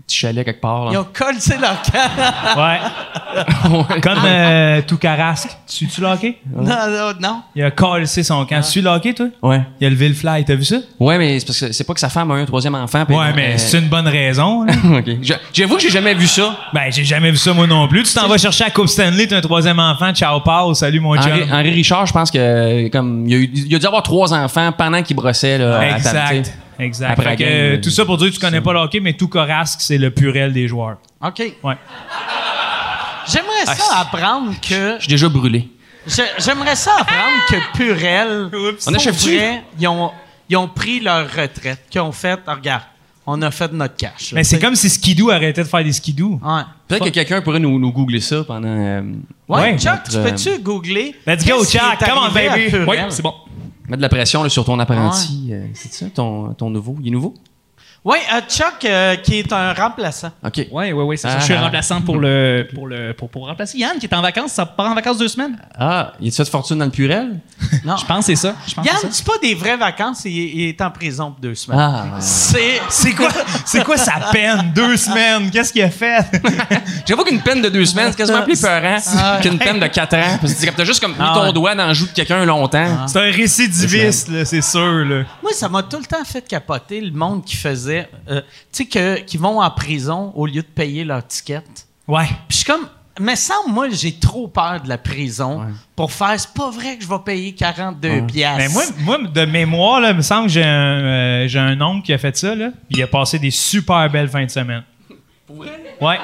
petit 0.09 0.17
chalet 0.19 0.45
quelque 0.45 0.61
part. 0.61 0.87
Ils 0.91 0.95
Là. 0.95 1.01
ont 1.03 1.07
collé 1.13 1.39
leur 1.61 1.83
camp. 1.83 2.59
Ouais. 2.59 4.01
Comme 4.01 4.19
euh, 4.25 4.81
tout 4.87 4.97
carasque. 4.97 5.51
Tu 5.67 5.87
tu 5.87 6.01
le 6.01 6.07
hockey? 6.09 6.39
non, 6.55 6.63
non, 6.65 7.13
non. 7.21 7.43
Il 7.55 7.63
a 7.63 7.71
collé 7.71 8.07
son 8.07 8.45
camp. 8.47 8.57
Tu 8.63 8.71
suis 8.71 8.81
le 8.81 8.89
hockey, 8.89 9.13
toi? 9.15 9.27
ouais. 9.43 9.63
Il 9.81 9.87
a 9.87 9.91
levé 9.91 10.09
le 10.09 10.15
fly, 10.15 10.45
t'as 10.45 10.55
vu 10.55 10.65
ça? 10.65 10.77
Ouais, 10.99 11.19
mais 11.19 11.39
c'est 11.39 11.47
parce 11.47 11.61
que 11.61 11.73
c'est 11.73 11.85
pas 11.85 11.95
que 11.95 12.01
sa 12.01 12.09
femme 12.09 12.31
a 12.31 12.39
eu 12.39 12.43
un 12.43 12.47
troisième 12.47 12.75
enfant. 12.75 13.05
Ouais, 13.09 13.33
mais 13.37 13.55
euh, 13.55 13.59
c'est 13.59 13.79
une 13.79 13.89
bonne 13.89 14.09
raison. 14.09 14.67
J'avoue 15.53 15.77
que 15.77 15.83
j'ai 15.83 15.91
jamais 15.91 16.15
vu 16.15 16.27
ça. 16.27 16.57
ben, 16.73 16.91
j'ai 16.91 17.05
jamais 17.05 17.31
vu 17.31 17.37
ça, 17.37 17.53
moi 17.53 17.67
non 17.67 17.87
plus. 17.87 18.03
Tu 18.03 18.15
t'en 18.15 18.27
vas 18.27 18.39
chercher 18.39 18.65
à 18.65 18.71
Coupe 18.71 18.89
Stanley, 18.89 19.27
t'as 19.27 19.37
un 19.37 19.41
troisième 19.41 19.79
enfant, 19.79 20.13
ciao, 20.13 20.41
pao, 20.41 20.73
salut 20.75 21.01
mon 21.01 21.17
Henri. 21.17 21.43
Henri 21.53 21.71
Richard, 21.71 22.07
je 22.07 22.13
pense 22.13 22.31
que 22.31 22.89
comme 22.89 23.27
il 23.29 23.35
a, 23.35 23.37
eu, 23.39 23.51
il 23.55 23.75
a 23.75 23.79
dû 23.79 23.87
avoir 23.87 24.03
trois 24.03 24.33
enfants 24.33 24.73
pendant 24.77 25.03
qu'il 25.03 25.17
brossait 25.17 25.59
là, 25.59 25.95
Exact. 25.97 26.53
Exact. 26.79 27.11
Après 27.11 27.23
Fait 27.25 27.29
la 27.31 27.37
que, 27.37 27.43
game, 27.43 27.53
euh, 27.53 27.81
tout 27.81 27.91
ça 27.91 28.05
pour 28.05 28.17
dire 28.19 28.29
que 28.29 28.35
tu 28.35 28.41
connais 28.41 28.61
pas 28.61 28.73
le 28.73 28.79
hockey, 28.79 29.01
mais 29.01 29.13
tout 29.15 29.29
carasque, 29.29 29.81
c'est 29.81 29.99
le 29.99 30.11
purel 30.11 30.53
des 30.53 30.69
joueurs. 30.69 30.99
OK. 31.25 31.43
Ouais. 31.63 31.75
J'aimerais 33.31 33.67
ça 33.67 33.85
Ah, 33.93 34.01
apprendre 34.03 34.53
que. 34.61 34.95
Je 34.97 35.01
suis 35.01 35.09
déjà 35.09 35.29
brûlé. 35.29 35.69
J'aimerais 36.39 36.77
ça 36.77 36.93
apprendre 37.01 37.45
que 37.51 37.77
Purel. 37.77 38.49
On 38.55 38.75
pour 38.77 38.95
achève-tu? 38.95 39.37
vrai, 39.37 39.63
Ils 39.79 39.87
ont, 39.89 40.11
ils 40.49 40.57
ont 40.57 40.69
pris 40.69 41.01
leur 41.01 41.27
retraite. 41.31 41.85
Qu'ils 41.91 42.01
ont 42.01 42.13
fait. 42.13 42.39
ah, 42.47 42.55
regarde, 42.55 42.83
on 43.27 43.43
a 43.43 43.51
fait 43.51 43.71
notre 43.73 43.97
cash. 43.97 44.33
Mais 44.33 44.43
c'est 44.45 44.59
comme 44.59 44.75
si 44.75 44.89
Skidoo 44.89 45.29
arrêtait 45.31 45.63
de 45.63 45.69
faire 45.69 45.85
des 45.85 45.93
skidoo. 45.93 46.41
Ouais. 46.43 46.63
Peut-être 46.87 47.05
que 47.05 47.11
quelqu'un 47.11 47.43
pourrait 47.43 47.59
nous, 47.61 47.79
nous 47.79 47.93
googler 47.93 48.21
ça 48.21 48.43
pendant. 48.45 48.67
euh, 48.69 49.03
Ouais, 49.47 49.61
Ouais, 49.61 49.79
Chuck, 49.79 49.93
notre, 50.07 50.11
tu 50.11 50.17
peux-tu 50.47 50.63
googler? 50.63 51.15
Let's 51.27 51.45
go, 51.45 51.63
Chuck. 51.67 51.99
Come 51.99 52.19
on, 52.19 52.33
baby. 52.33 52.75
Oui, 52.87 52.97
c'est 53.11 53.21
bon. 53.23 53.35
Mettre 53.89 53.99
de 53.99 54.03
la 54.03 54.09
pression 54.09 54.43
là, 54.43 54.49
sur 54.49 54.65
ton 54.65 54.79
apprenti. 54.79 55.49
euh, 55.53 55.67
c'est 55.75 55.93
ça, 55.93 56.07
ton, 56.11 56.55
ton 56.55 56.71
nouveau? 56.71 56.97
Il 57.01 57.09
est 57.09 57.11
nouveau? 57.11 57.35
Oui, 58.05 58.17
euh, 58.33 58.41
Chuck, 58.49 58.85
euh, 58.85 59.17
qui 59.17 59.41
est 59.41 59.53
un 59.53 59.73
remplaçant. 59.75 60.31
OK. 60.45 60.57
Ouais, 60.71 60.93
ouais, 60.93 60.93
ouais, 60.93 61.17
c'est 61.17 61.29
ça. 61.29 61.35
Ah. 61.37 61.41
Je 61.41 61.45
suis 61.45 61.55
remplaçant 61.57 62.01
pour 62.01 62.17
le, 62.17 62.67
pour 62.75 62.87
le, 62.87 63.13
pour, 63.13 63.29
pour 63.29 63.47
remplacer 63.49 63.77
Yann 63.79 63.99
qui 63.99 64.07
est 64.07 64.15
en 64.15 64.23
vacances. 64.23 64.53
Ça 64.53 64.65
part 64.65 64.87
en 64.87 64.95
vacances 64.95 65.19
deux 65.19 65.29
semaines. 65.29 65.59
Ah, 65.79 66.13
il 66.21 66.29
a 66.29 66.31
fait 66.31 66.45
de 66.45 66.49
fortune 66.49 66.79
dans 66.79 66.85
le 66.85 66.91
Purel? 66.91 67.41
Non. 67.85 67.97
Je 67.97 68.05
pense 68.07 68.21
que 68.21 68.25
c'est 68.35 68.37
ça. 68.37 68.55
Je 68.67 68.75
pense 68.75 68.87
Yann, 68.87 68.97
c'est 69.11 69.25
pas 69.27 69.39
des 69.43 69.55
vraies 69.55 69.77
vacances, 69.77 70.23
il, 70.25 70.31
il 70.33 70.69
est 70.69 70.81
en 70.81 70.91
prison 70.91 71.31
pour 71.33 71.41
deux 71.41 71.55
semaines. 71.55 71.79
Ah. 71.81 72.05
C'est. 72.21 72.81
C'est 72.89 73.13
quoi, 73.13 73.29
c'est 73.65 73.85
quoi 73.85 73.97
sa 73.97 74.15
peine? 74.33 74.73
Deux 74.75 74.97
semaines? 74.97 75.51
Qu'est-ce 75.51 75.73
qu'il 75.73 75.83
a 75.83 75.91
fait? 75.91 76.25
J'avoue 77.07 77.25
qu'une 77.25 77.41
peine 77.41 77.61
de 77.63 77.69
deux 77.69 77.85
semaines, 77.85 78.09
c'est 78.11 78.17
quasiment 78.17 78.43
plus 78.43 78.61
peurant 78.61 78.97
Ah. 79.17 79.39
qu'une 79.43 79.59
peine 79.59 79.79
de 79.81 79.87
quatre 79.87 80.15
ans. 80.17 80.39
Parce 80.41 80.55
que 80.55 80.71
t'as 80.71 80.85
juste 80.85 81.01
comme 81.01 81.13
mis 81.13 81.17
Ah 81.21 81.33
ton 81.35 81.53
doigt 81.53 81.75
dans 81.75 81.89
le 81.89 81.95
joue 81.95 82.07
de 82.07 82.13
quelqu'un 82.13 82.45
longtemps. 82.45 83.07
C'est 83.07 83.19
un 83.19 83.33
récidiviste, 83.33 84.29
là, 84.29 84.45
c'est 84.45 84.63
sûr. 84.63 85.05
Là. 85.05 85.25
Moi, 85.43 85.53
ça 85.53 85.69
m'a 85.69 85.83
tout 85.83 85.99
le 85.99 86.05
temps 86.07 86.25
fait 86.25 86.47
capoter 86.47 87.01
le 87.01 87.11
monde 87.13 87.45
qui 87.45 87.57
faisait. 87.57 87.88
Euh, 87.89 88.41
tu 88.73 88.85
sais, 88.85 88.87
que- 88.87 89.21
qui 89.21 89.37
vont 89.37 89.61
en 89.61 89.71
prison 89.71 90.33
au 90.35 90.47
lieu 90.47 90.63
de 90.63 90.67
payer 90.67 91.05
leur 91.05 91.27
ticket. 91.27 91.63
Ouais. 92.07 92.27
Puis 92.49 92.51
je 92.51 92.57
suis 92.57 92.65
comme. 92.65 92.87
Mais 93.21 93.35
semble, 93.35 93.73
moi, 93.73 93.89
j'ai 93.91 94.13
trop 94.15 94.47
peur 94.47 94.81
de 94.81 94.89
la 94.89 94.97
prison 94.97 95.61
Ouais. 95.63 95.67
pour 95.97 96.13
faire. 96.13 96.39
C'est 96.39 96.55
pas 96.55 96.71
vrai 96.71 96.97
que 96.97 97.03
je 97.03 97.09
vais 97.09 97.19
payer 97.25 97.53
42 97.53 98.25
piastres. 98.27 98.59
Mais 98.59 98.69
moi, 98.69 99.19
moi, 99.19 99.29
de 99.29 99.45
mémoire, 99.45 100.01
là, 100.01 100.11
il 100.11 100.17
me 100.17 100.23
semble 100.23 100.47
que 100.47 100.53
j'ai 100.53 100.63
un, 100.63 101.01
euh, 101.01 101.49
j'ai 101.49 101.59
un 101.59 101.81
oncle 101.81 102.07
qui 102.07 102.13
a 102.13 102.19
fait 102.19 102.37
ça. 102.37 102.55
Là. 102.55 102.71
Il 102.91 103.03
a 103.03 103.09
passé 103.09 103.41
des 103.41 103.51
super 103.51 104.09
belles 104.09 104.29
fins 104.29 104.45
de 104.45 104.51
semaine. 104.51 104.85
Ouais. 106.01 106.19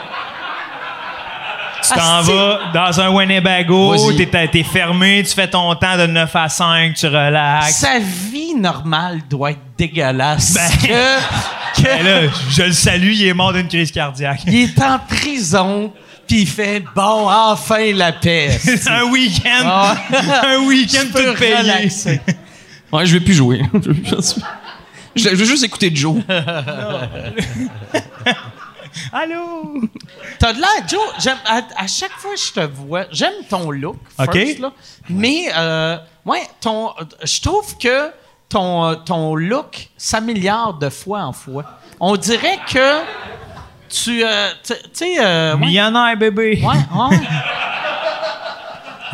Tu 1.88 1.94
t'en 1.94 2.18
Asti. 2.18 2.32
vas 2.32 2.60
dans 2.72 3.00
un 3.00 3.10
Winnebago, 3.10 4.12
t'es, 4.12 4.48
t'es 4.48 4.62
fermé, 4.62 5.22
tu 5.26 5.34
fais 5.34 5.48
ton 5.48 5.74
temps 5.74 5.98
de 5.98 6.06
9 6.06 6.36
à 6.36 6.48
5, 6.48 6.94
tu 6.94 7.06
relaxes. 7.06 7.76
Sa 7.76 7.98
vie 7.98 8.54
normale 8.54 9.20
doit 9.28 9.50
être 9.50 9.60
dégueulasse. 9.76 10.54
Ben. 10.54 10.88
Que, 10.88 11.82
Ben 11.82 12.04
là, 12.04 12.20
je 12.50 12.62
le 12.62 12.72
salue, 12.72 13.12
il 13.12 13.26
est 13.26 13.34
mort 13.34 13.52
d'une 13.52 13.68
crise 13.68 13.90
cardiaque. 13.90 14.42
il 14.46 14.54
est 14.64 14.82
en 14.82 14.98
prison, 14.98 15.92
puis 16.26 16.42
il 16.42 16.48
fait 16.48 16.82
bon, 16.94 17.28
enfin 17.28 17.92
la 17.92 18.12
paix. 18.12 18.58
un 18.86 19.04
week-end. 19.04 19.64
Ah. 19.64 19.96
un 20.46 20.58
week-end 20.66 21.06
tout 21.12 21.34
payé. 21.38 21.56
relaxer. 21.56 22.20
Ouais, 22.92 23.04
je 23.04 23.14
vais 23.14 23.20
plus 23.20 23.34
jouer. 23.34 23.60
je, 25.16 25.28
veux 25.30 25.44
juste 25.44 25.64
écouter 25.64 25.90
Joe. 25.94 26.16
Allô? 29.12 29.80
T'as 30.38 30.52
de 30.52 30.58
l'air, 30.60 30.88
Joe, 30.88 31.00
j'aime- 31.18 31.36
à, 31.46 31.62
à 31.76 31.86
chaque 31.86 32.12
fois 32.12 32.32
que 32.34 32.40
je 32.40 32.52
te 32.52 32.60
vois, 32.60 33.06
j'aime 33.10 33.32
ton 33.48 33.70
look, 33.70 33.96
OK. 34.18 34.32
first, 34.32 34.58
là, 34.60 34.72
mais 35.08 35.46
euh, 35.56 35.96
ouais, 36.24 36.42
ton, 36.60 36.90
je 37.22 37.40
trouve 37.40 37.76
que 37.78 38.10
ton, 38.48 38.94
ton 39.04 39.34
look 39.34 39.88
s'améliore 39.96 40.74
de 40.78 40.88
fois 40.88 41.22
en 41.22 41.32
fois. 41.32 41.64
On 42.00 42.16
dirait 42.16 42.58
que 42.72 43.00
tu, 43.88 44.24
euh, 44.24 44.50
tu 44.62 44.74
sais, 44.92 45.16
euh, 45.20 45.54
ouais, 45.54 45.60
Millionnaire, 45.66 46.16
bébé. 46.16 46.60
ouais, 46.62 47.08
ouais. 47.10 47.16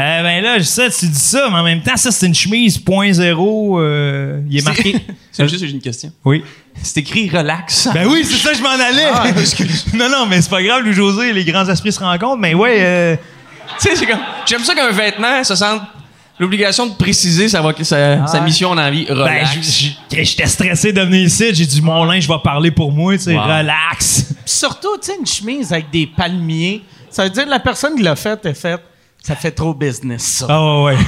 Eh 0.02 0.22
ben 0.22 0.42
là, 0.42 0.56
je 0.58 0.62
sais, 0.62 0.88
tu 0.90 1.06
dis 1.06 1.14
ça, 1.18 1.48
mais 1.50 1.56
en 1.58 1.62
même 1.62 1.82
temps, 1.82 1.96
ça, 1.96 2.10
c'est 2.10 2.26
une 2.26 2.34
chemise 2.34 2.78
point 2.78 3.12
zéro. 3.12 3.78
euh, 3.80 4.40
il 4.48 4.56
est 4.58 4.64
marqué. 4.64 4.96
C'est 5.30 5.46
juste 5.46 5.62
j'ai 5.64 5.70
une 5.72 5.80
question. 5.80 6.10
Oui. 6.24 6.42
C'est 6.82 7.00
écrit 7.00 7.28
relax. 7.28 7.88
Ben 7.92 8.06
oui, 8.06 8.24
c'est 8.24 8.36
ça, 8.38 8.54
je 8.54 8.62
m'en 8.62 8.70
allais. 8.70 9.10
non, 9.94 10.08
non, 10.08 10.26
mais 10.26 10.40
c'est 10.40 10.50
pas 10.50 10.62
grave, 10.62 10.82
Louis-José, 10.82 11.32
les 11.32 11.44
grands 11.44 11.68
esprits 11.68 11.92
se 11.92 12.00
rencontrent, 12.00 12.38
mais 12.38 12.54
ouais. 12.54 12.76
euh, 12.80 13.16
Tu 13.80 13.88
sais, 13.88 13.96
c'est 13.96 14.06
comme. 14.06 14.18
J'aime 14.46 14.64
ça 14.64 14.74
qu'un 14.74 14.90
vêtement, 14.90 15.44
ça 15.44 15.54
sent 15.56 15.80
l'obligation 16.38 16.86
de 16.86 16.94
préciser 16.94 17.48
sa, 17.50 17.62
sa, 17.82 18.26
sa 18.26 18.40
mission 18.40 18.70
dans 18.74 18.80
la 18.80 18.90
vie. 18.90 19.04
ben, 19.06 19.14
Relax. 19.14 19.52
j- 19.62 19.98
j'étais 20.10 20.46
stressé 20.46 20.92
de 20.92 21.00
venir 21.02 21.26
ici. 21.26 21.54
J'ai 21.54 21.66
dit, 21.66 21.82
mon 21.82 22.04
linge 22.04 22.26
va 22.26 22.38
parler 22.38 22.70
pour 22.70 22.90
moi, 22.92 23.12
tu 23.18 23.24
sais, 23.24 23.34
Wow. 23.34 23.42
relax. 23.42 24.24
Puis 24.28 24.36
surtout, 24.46 24.96
tu 25.02 25.08
sais, 25.12 25.16
une 25.20 25.26
chemise 25.26 25.70
avec 25.72 25.90
des 25.90 26.06
palmiers, 26.06 26.82
ça 27.10 27.24
veut 27.24 27.30
dire 27.30 27.44
que 27.44 27.50
la 27.50 27.60
personne 27.60 27.94
qui 27.94 28.02
l'a 28.02 28.16
faite 28.16 28.46
est 28.46 28.54
faite, 28.54 28.80
ça 29.22 29.36
fait 29.36 29.50
trop 29.50 29.74
business, 29.74 30.22
ça. 30.22 30.46
Ah 30.48 30.82
ouais, 30.82 30.94
ouais. 30.94 30.98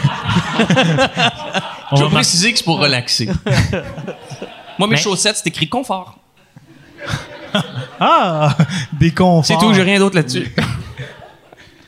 On 1.92 1.96
Je 1.96 2.02
va 2.02 2.08
vais 2.08 2.14
préciser 2.14 2.52
que 2.52 2.58
c'est 2.58 2.64
pour 2.64 2.78
relaxer. 2.78 3.28
Moi, 4.82 4.88
mes 4.88 4.96
Mais- 4.96 5.00
chaussettes, 5.02 5.36
c'est 5.36 5.46
écrit 5.48 5.68
confort. 5.68 6.16
Ah, 8.04 8.56
des 8.92 9.10
conforts. 9.12 9.44
C'est 9.44 9.58
tout, 9.58 9.72
j'ai 9.74 9.82
rien 9.82 9.98
d'autre 9.98 10.16
là-dessus. 10.16 10.52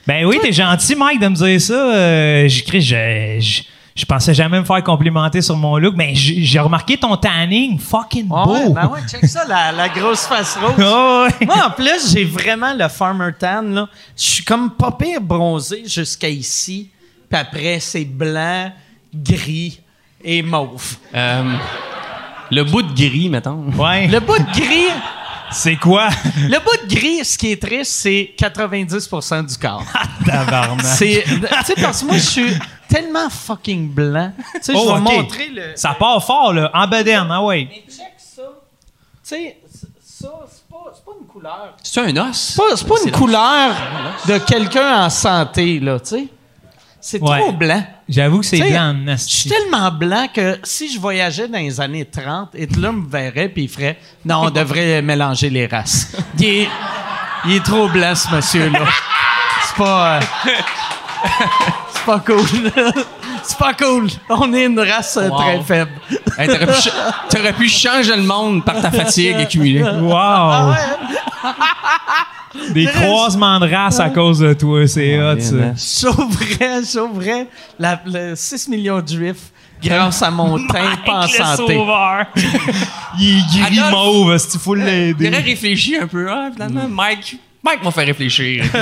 Ben 0.06 0.26
oui, 0.26 0.38
t'es 0.42 0.52
gentil, 0.52 0.94
Mike, 0.94 1.18
de 1.18 1.28
me 1.28 1.34
dire 1.34 1.58
ça. 1.58 1.72
Euh, 1.72 2.46
J'écris, 2.46 2.82
je, 2.82 3.38
je, 3.40 3.62
je 3.96 4.04
pensais 4.04 4.34
jamais 4.34 4.58
me 4.60 4.64
faire 4.64 4.84
complimenter 4.84 5.40
sur 5.40 5.56
mon 5.56 5.78
look, 5.78 5.94
mais 5.96 6.14
j'ai 6.14 6.42
j'ai 6.44 6.60
remarqué 6.60 6.98
ton 6.98 7.16
tanning 7.16 7.78
fucking 7.78 8.28
Ah 8.30 8.44
beau. 8.44 8.52
ouais, 8.52 8.68
ben 8.68 8.86
ouais, 8.88 9.00
check 9.10 9.24
ça, 9.24 9.46
la, 9.48 9.72
la 9.72 9.88
grosse 9.88 10.26
face 10.26 10.56
rose. 10.62 10.74
Ah 10.78 11.26
ouais. 11.40 11.46
Moi, 11.46 11.56
en 11.66 11.70
plus, 11.70 12.12
j'ai 12.12 12.24
vraiment 12.24 12.74
le 12.74 12.86
farmer 12.88 13.30
tan, 13.38 13.62
là. 13.62 13.88
Je 14.14 14.22
suis 14.22 14.44
comme 14.44 14.72
pas 14.72 14.92
pire 14.92 15.22
bronzé 15.22 15.84
jusqu'à 15.86 16.28
ici. 16.28 16.90
Puis 17.30 17.40
après, 17.40 17.80
c'est 17.80 18.04
blanc, 18.04 18.70
gris 19.14 19.80
et 20.22 20.42
mauve. 20.42 20.96
Euh, 21.14 21.54
le 22.50 22.62
bout 22.64 22.82
de 22.82 22.92
gris, 22.94 23.28
mettons. 23.28 23.64
Ouais. 23.76 24.06
Le 24.08 24.20
bout 24.20 24.38
de 24.38 24.52
gris, 24.52 24.90
C'est 25.50 25.76
quoi? 25.76 26.08
le 26.36 26.58
bout 26.58 26.86
de 26.88 26.94
gris, 26.94 27.24
ce 27.24 27.38
qui 27.38 27.52
est 27.52 27.62
triste, 27.62 27.92
c'est 27.92 28.34
90% 28.38 29.46
du 29.46 29.56
corps. 29.58 29.84
Tabarnak. 30.26 30.84
C'est, 30.84 31.24
tu 31.26 31.40
sais, 31.64 31.74
parce 31.80 32.00
que 32.02 32.06
moi, 32.06 32.16
je 32.16 32.20
suis 32.22 32.52
tellement 32.88 33.28
fucking 33.30 33.88
blanc. 33.92 34.32
Tu 34.54 34.60
sais, 34.62 34.72
je 34.72 34.78
Oh, 34.78 34.94
vais 34.94 35.00
ok. 35.00 35.02
montrer 35.16 35.48
le... 35.48 35.62
Ça 35.76 35.94
part 35.98 36.24
fort, 36.24 36.52
là. 36.52 36.70
En 36.74 36.86
bedaine, 36.88 37.26
ah 37.30 37.42
ouais. 37.42 37.68
Mais 37.70 37.84
check 37.88 38.14
ça. 38.18 38.42
Tu 38.42 38.50
sais, 39.22 39.58
ça, 40.02 40.28
c'est 40.50 40.68
pas, 40.68 40.92
c'est 40.94 41.04
pas 41.04 41.12
une 41.20 41.26
couleur. 41.26 41.74
C'est 41.82 42.00
un 42.00 42.16
os? 42.28 42.36
C'est 42.36 42.56
pas, 42.56 42.76
c'est 42.76 42.86
pas 42.88 42.94
une 43.04 43.10
couleur 43.12 43.74
de 44.26 44.38
quelqu'un 44.38 45.04
en 45.04 45.10
santé, 45.10 45.78
là, 45.80 45.98
tu 46.00 46.06
sais. 46.08 46.28
C'est 47.06 47.20
Ouais. 47.20 47.38
trop 47.38 47.52
blanc. 47.52 47.84
J'avoue 48.08 48.40
que 48.40 48.46
c'est 48.46 48.60
blanc, 48.62 48.94
Je 49.08 49.16
suis 49.16 49.50
tellement 49.50 49.90
blanc 49.90 50.26
que 50.32 50.58
si 50.64 50.90
je 50.90 50.98
voyageais 50.98 51.48
dans 51.48 51.58
les 51.58 51.78
années 51.78 52.06
30, 52.06 52.52
Hitler 52.56 52.90
me 52.92 53.06
verrait 53.06 53.50
puis 53.50 53.64
il 53.64 53.68
ferait 53.68 53.98
Non, 54.24 54.44
on 54.44 54.50
devrait 54.50 55.02
mélanger 55.10 55.50
les 55.50 55.66
races. 55.66 56.12
Il 56.38 56.44
est, 56.46 56.68
il 57.44 57.52
est 57.56 57.62
trop 57.64 57.88
blanc, 57.88 58.14
ce 58.14 58.34
monsieur-là. 58.34 58.80
C'est 59.66 59.76
pas. 59.76 60.16
euh, 60.16 60.20
c'est 61.94 62.04
pas 62.06 62.20
cool. 62.20 62.46
c'est 63.42 63.58
pas 63.58 63.74
cool. 63.74 64.08
On 64.30 64.50
est 64.54 64.64
une 64.64 64.80
race 64.80 65.18
euh, 65.18 65.28
Wow. 65.28 65.36
très 65.36 65.60
faible. 65.62 65.90
Hey, 66.38 66.46
t'aurais, 66.48 66.66
pu, 66.66 66.88
t'aurais 67.28 67.52
pu 67.52 67.68
changer 67.68 68.16
le 68.16 68.22
monde 68.22 68.64
par 68.64 68.80
ta 68.80 68.90
fatigue 68.90 69.36
accumulée. 69.36 69.82
Wow! 69.82 70.72
Des 72.72 72.86
croisements 72.86 73.58
de 73.60 73.68
race 73.68 73.98
à 74.00 74.10
cause 74.10 74.38
de 74.38 74.52
toi, 74.54 74.86
c'est 74.86 75.18
hot, 75.20 75.40
ça. 75.40 75.52
bien, 75.56 75.64
hein. 75.68 75.74
Sauverais, 75.76 76.82
sauverais 76.84 77.46
la, 77.78 78.00
le 78.06 78.34
6 78.36 78.68
millions 78.68 79.00
de 79.00 79.08
juifs 79.08 79.50
grâce 79.82 80.22
à 80.22 80.30
mon 80.30 80.56
teint 80.68 80.96
pas 81.04 81.24
en 81.24 81.26
santé. 81.28 81.74
sauveur. 81.76 82.26
Il 83.18 83.38
est 83.38 83.60
gris 83.68 83.78
Adolphe- 83.80 83.90
mauve, 83.90 84.38
il 84.54 84.58
faut 84.60 84.76
J'aurais 84.76 84.90
l'aider? 85.12 85.28
réfléchi 85.30 85.96
un 85.96 86.06
peu. 86.06 86.28
Ah, 86.30 86.50
finalement, 86.52 86.88
Mike, 86.88 87.36
Mike 87.62 87.82
m'a 87.84 87.90
fait 87.90 88.04
réfléchir. 88.04 88.64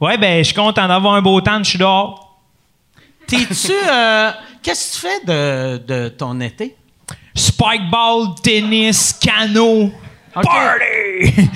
Ouais, 0.00 0.18
ben, 0.18 0.38
je 0.38 0.42
suis 0.48 0.54
content 0.54 0.86
d'avoir 0.88 1.14
un 1.14 1.22
beau 1.22 1.40
temps, 1.40 1.58
je 1.62 1.70
suis 1.70 1.78
dehors. 1.78 2.38
T'es-tu. 3.26 3.72
euh, 3.72 4.30
Qu'est-ce 4.62 4.90
que 4.90 4.94
tu 4.94 5.06
fais 5.06 5.24
de, 5.24 5.78
de 5.86 6.08
ton 6.08 6.40
été? 6.40 6.76
Spikeball, 7.34 8.34
tennis, 8.42 9.12
canot, 9.20 9.92
Party! 10.34 11.48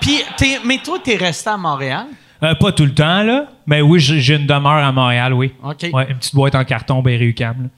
Puis, 0.00 0.22
t'es- 0.36 0.58
mais 0.64 0.78
toi, 0.78 0.98
t'es 1.02 1.16
resté 1.16 1.50
à 1.50 1.56
Montréal? 1.56 2.06
Euh, 2.42 2.54
pas 2.56 2.72
tout 2.72 2.84
le 2.84 2.94
temps, 2.94 3.22
là. 3.22 3.46
Mais 3.66 3.80
oui, 3.82 4.00
j'ai 4.00 4.20
j'ai 4.20 4.34
une 4.34 4.46
demeure 4.46 4.72
à 4.72 4.90
Montréal, 4.90 5.32
oui. 5.32 5.52
OK. 5.62 5.86
Ouais, 5.92 6.10
une 6.10 6.16
petite 6.16 6.34
boîte 6.34 6.54
en 6.56 6.64
carton, 6.64 7.00
Berry 7.00 7.26
UQAM, 7.26 7.62
là. 7.62 7.68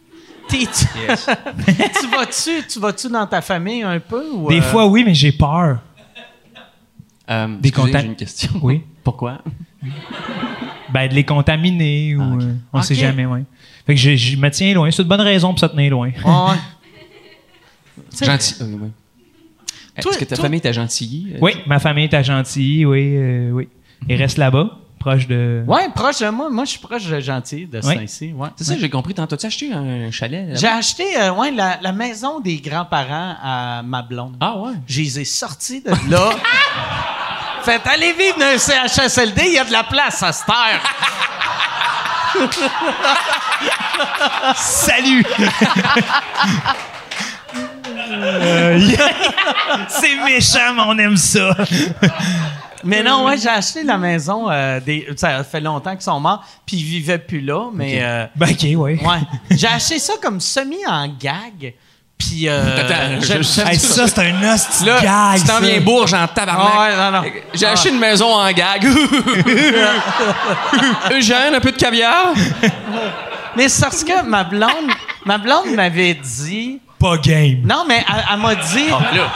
T'es-tu? 0.49 0.87
Tu 2.01 2.07
vas-tu 2.09 2.67
tu 2.69 2.79
vas-tu 2.79 3.09
dans 3.09 3.27
ta 3.27 3.41
famille 3.41 3.83
un 3.83 3.99
peu? 3.99 4.31
Ou, 4.31 4.49
Des 4.49 4.59
euh, 4.59 4.63
fois, 4.63 4.87
oui, 4.87 5.03
mais 5.05 5.15
j'ai 5.15 5.33
peur. 5.33 5.79
Euh, 7.31 7.47
Des 7.59 7.69
excusez, 7.69 7.73
contacts. 7.73 8.03
J'ai 8.05 8.09
une 8.11 8.17
question. 8.17 8.53
Oui. 8.63 8.83
Pourquoi? 9.03 9.39
Ben, 10.91 11.09
de 11.09 11.15
les 11.15 11.25
contaminer 11.25 12.15
ou. 12.17 12.39
Ah, 12.41 12.45
on 12.75 12.83
sait 12.83 12.95
jamais, 12.95 13.27
oui. 13.27 13.41
Fait 13.87 13.95
que 13.95 14.01
je, 14.01 14.17
je 14.17 14.37
me 14.37 14.49
tiens 14.51 14.75
loin. 14.75 14.91
C'est 14.91 15.03
une 15.03 15.09
bonne 15.09 15.21
raison 15.21 15.51
pour 15.51 15.59
se 15.61 15.67
tenir 15.67 15.91
loin. 15.91 16.09
Ouais. 16.09 16.57
Tu 18.11 18.19
sais, 18.19 18.27
Gentil. 18.27 18.55
Euh, 19.99 20.11
Est-ce 20.11 20.19
que 20.19 20.25
ta 20.25 20.37
toi- 20.37 20.45
famille 20.45 20.61
t'a 20.61 20.73
gentilly? 20.73 21.35
Oui, 21.41 21.53
ma 21.67 21.79
famille 21.79 22.05
est 22.05 22.15
à 22.15 22.23
Gentilly, 22.23 22.85
oui, 22.85 23.15
euh, 23.17 23.51
oui. 23.53 23.69
Ils 24.09 24.17
restent 24.17 24.39
là-bas, 24.39 24.71
proche 24.99 25.27
de. 25.29 25.63
Ouais, 25.67 25.89
proche 25.95 26.19
de 26.21 26.29
moi. 26.31 26.51
Moi, 26.51 26.65
je 26.65 26.71
suis 26.71 26.79
proche 26.81 27.05
de 27.07 27.21
Gentil, 27.21 27.67
de 27.67 27.81
Oui. 27.85 27.95
Saint-Cy. 27.97 28.33
Ouais. 28.37 28.49
C'est 28.57 28.65
ça, 28.65 28.75
j'ai 28.79 28.91
compris. 28.91 29.15
Tantôt, 29.15 29.37
tu 29.37 29.47
acheté 29.47 29.73
un 29.73 30.11
chalet? 30.11 30.47
là-bas? 30.49 30.59
J'ai 30.61 30.67
acheté 30.69 31.05
euh, 31.21 31.33
ouais, 31.33 31.51
la, 31.53 31.79
la 31.81 31.93
maison 31.93 32.41
des 32.41 32.57
grands-parents 32.57 33.37
à 33.43 33.83
ma 33.85 34.03
blonde. 34.03 34.37
Ah 34.41 34.57
ouais? 34.59 34.73
Je 34.87 35.01
les 35.01 35.21
ai 35.21 35.25
sortis 35.25 35.81
de 35.83 35.91
là. 36.11 36.31
Faites, 37.63 37.87
allez 37.87 38.13
vivre 38.13 38.39
dans 38.39 38.45
un 38.45 38.59
CHSLD, 38.59 39.43
il 39.47 39.53
y 39.55 39.59
a 39.59 39.65
de 39.65 39.73
la 39.73 39.85
place 39.85 40.23
à 40.23 40.33
cette 40.33 40.49
heure. 40.51 40.83
Salut! 44.57 45.25
Euh, 48.25 48.81
C'est 49.89 50.17
méchant, 50.25 50.75
mais 50.75 50.83
on 50.87 50.99
aime 50.99 51.17
ça. 51.17 51.51
Mais 52.87 53.03
non, 53.03 53.25
ouais, 53.25 53.39
j'ai 53.39 53.49
acheté 53.49 53.83
la 53.83 53.97
maison. 53.97 54.51
euh, 54.51 54.79
des, 54.79 55.09
ça 55.17 55.43
fait 55.43 55.61
longtemps 55.63 55.93
qu'ils 55.93 56.03
sont 56.03 56.21
morts, 56.21 56.45
puis 56.67 56.77
ils 56.77 56.85
vivaient 56.85 57.17
plus 57.19 57.41
là. 57.41 57.71
Mais 57.73 58.01
euh, 58.03 58.27
Ben, 58.37 58.51
ok, 58.51 58.59
oui. 58.63 58.75
ouais, 58.77 58.99
j'ai 59.53 59.67
acheté 59.69 59.99
ça 59.99 60.13
comme 60.23 60.39
semi 60.39 60.77
en 60.87 61.09
gag. 61.09 61.73
Puis 62.19 62.47
euh, 62.47 62.79
Attends, 62.81 63.21
je- 63.21 63.43
j'aime 63.43 63.69
Hey, 63.69 63.79
ça. 63.79 64.07
ça, 64.07 64.07
c'est 64.07 64.19
un 64.21 64.55
hostie 64.55 64.85
Là, 64.85 65.01
gag. 65.01 65.41
tu 65.41 65.47
t'en 65.47 65.55
ça. 65.55 65.61
viens 65.61 65.81
bourge 65.81 66.13
en 66.15 66.27
tabarnak. 66.29 66.79
Ouais, 66.79 66.97
non, 66.97 67.11
non. 67.11 67.23
J'ai 67.55 67.67
Ah 67.67 67.73
acheté 67.73 67.89
une 67.89 67.99
maison 67.99 68.27
en 68.35 68.53
gag. 68.53 68.87
Eugène, 71.11 71.55
un 71.55 71.61
peu 71.61 71.73
de 71.73 71.77
caviar? 71.77 72.35
Mais 73.57 73.69
c'est 73.69 73.83
parce 73.83 74.05
que 74.05 74.23
ma 74.25 74.45
blonde, 74.45 74.91
ma 75.25 75.39
blonde 75.39 75.75
m'avait 75.75 76.15
dit. 76.15 76.81
Pas 77.05 77.19
game. 77.19 77.61
Non, 77.67 77.85
mais 77.87 78.03
elle, 78.09 78.25
elle 78.33 78.41
m'a 78.41 78.55
dit. 78.55 78.89
là. 78.89 79.31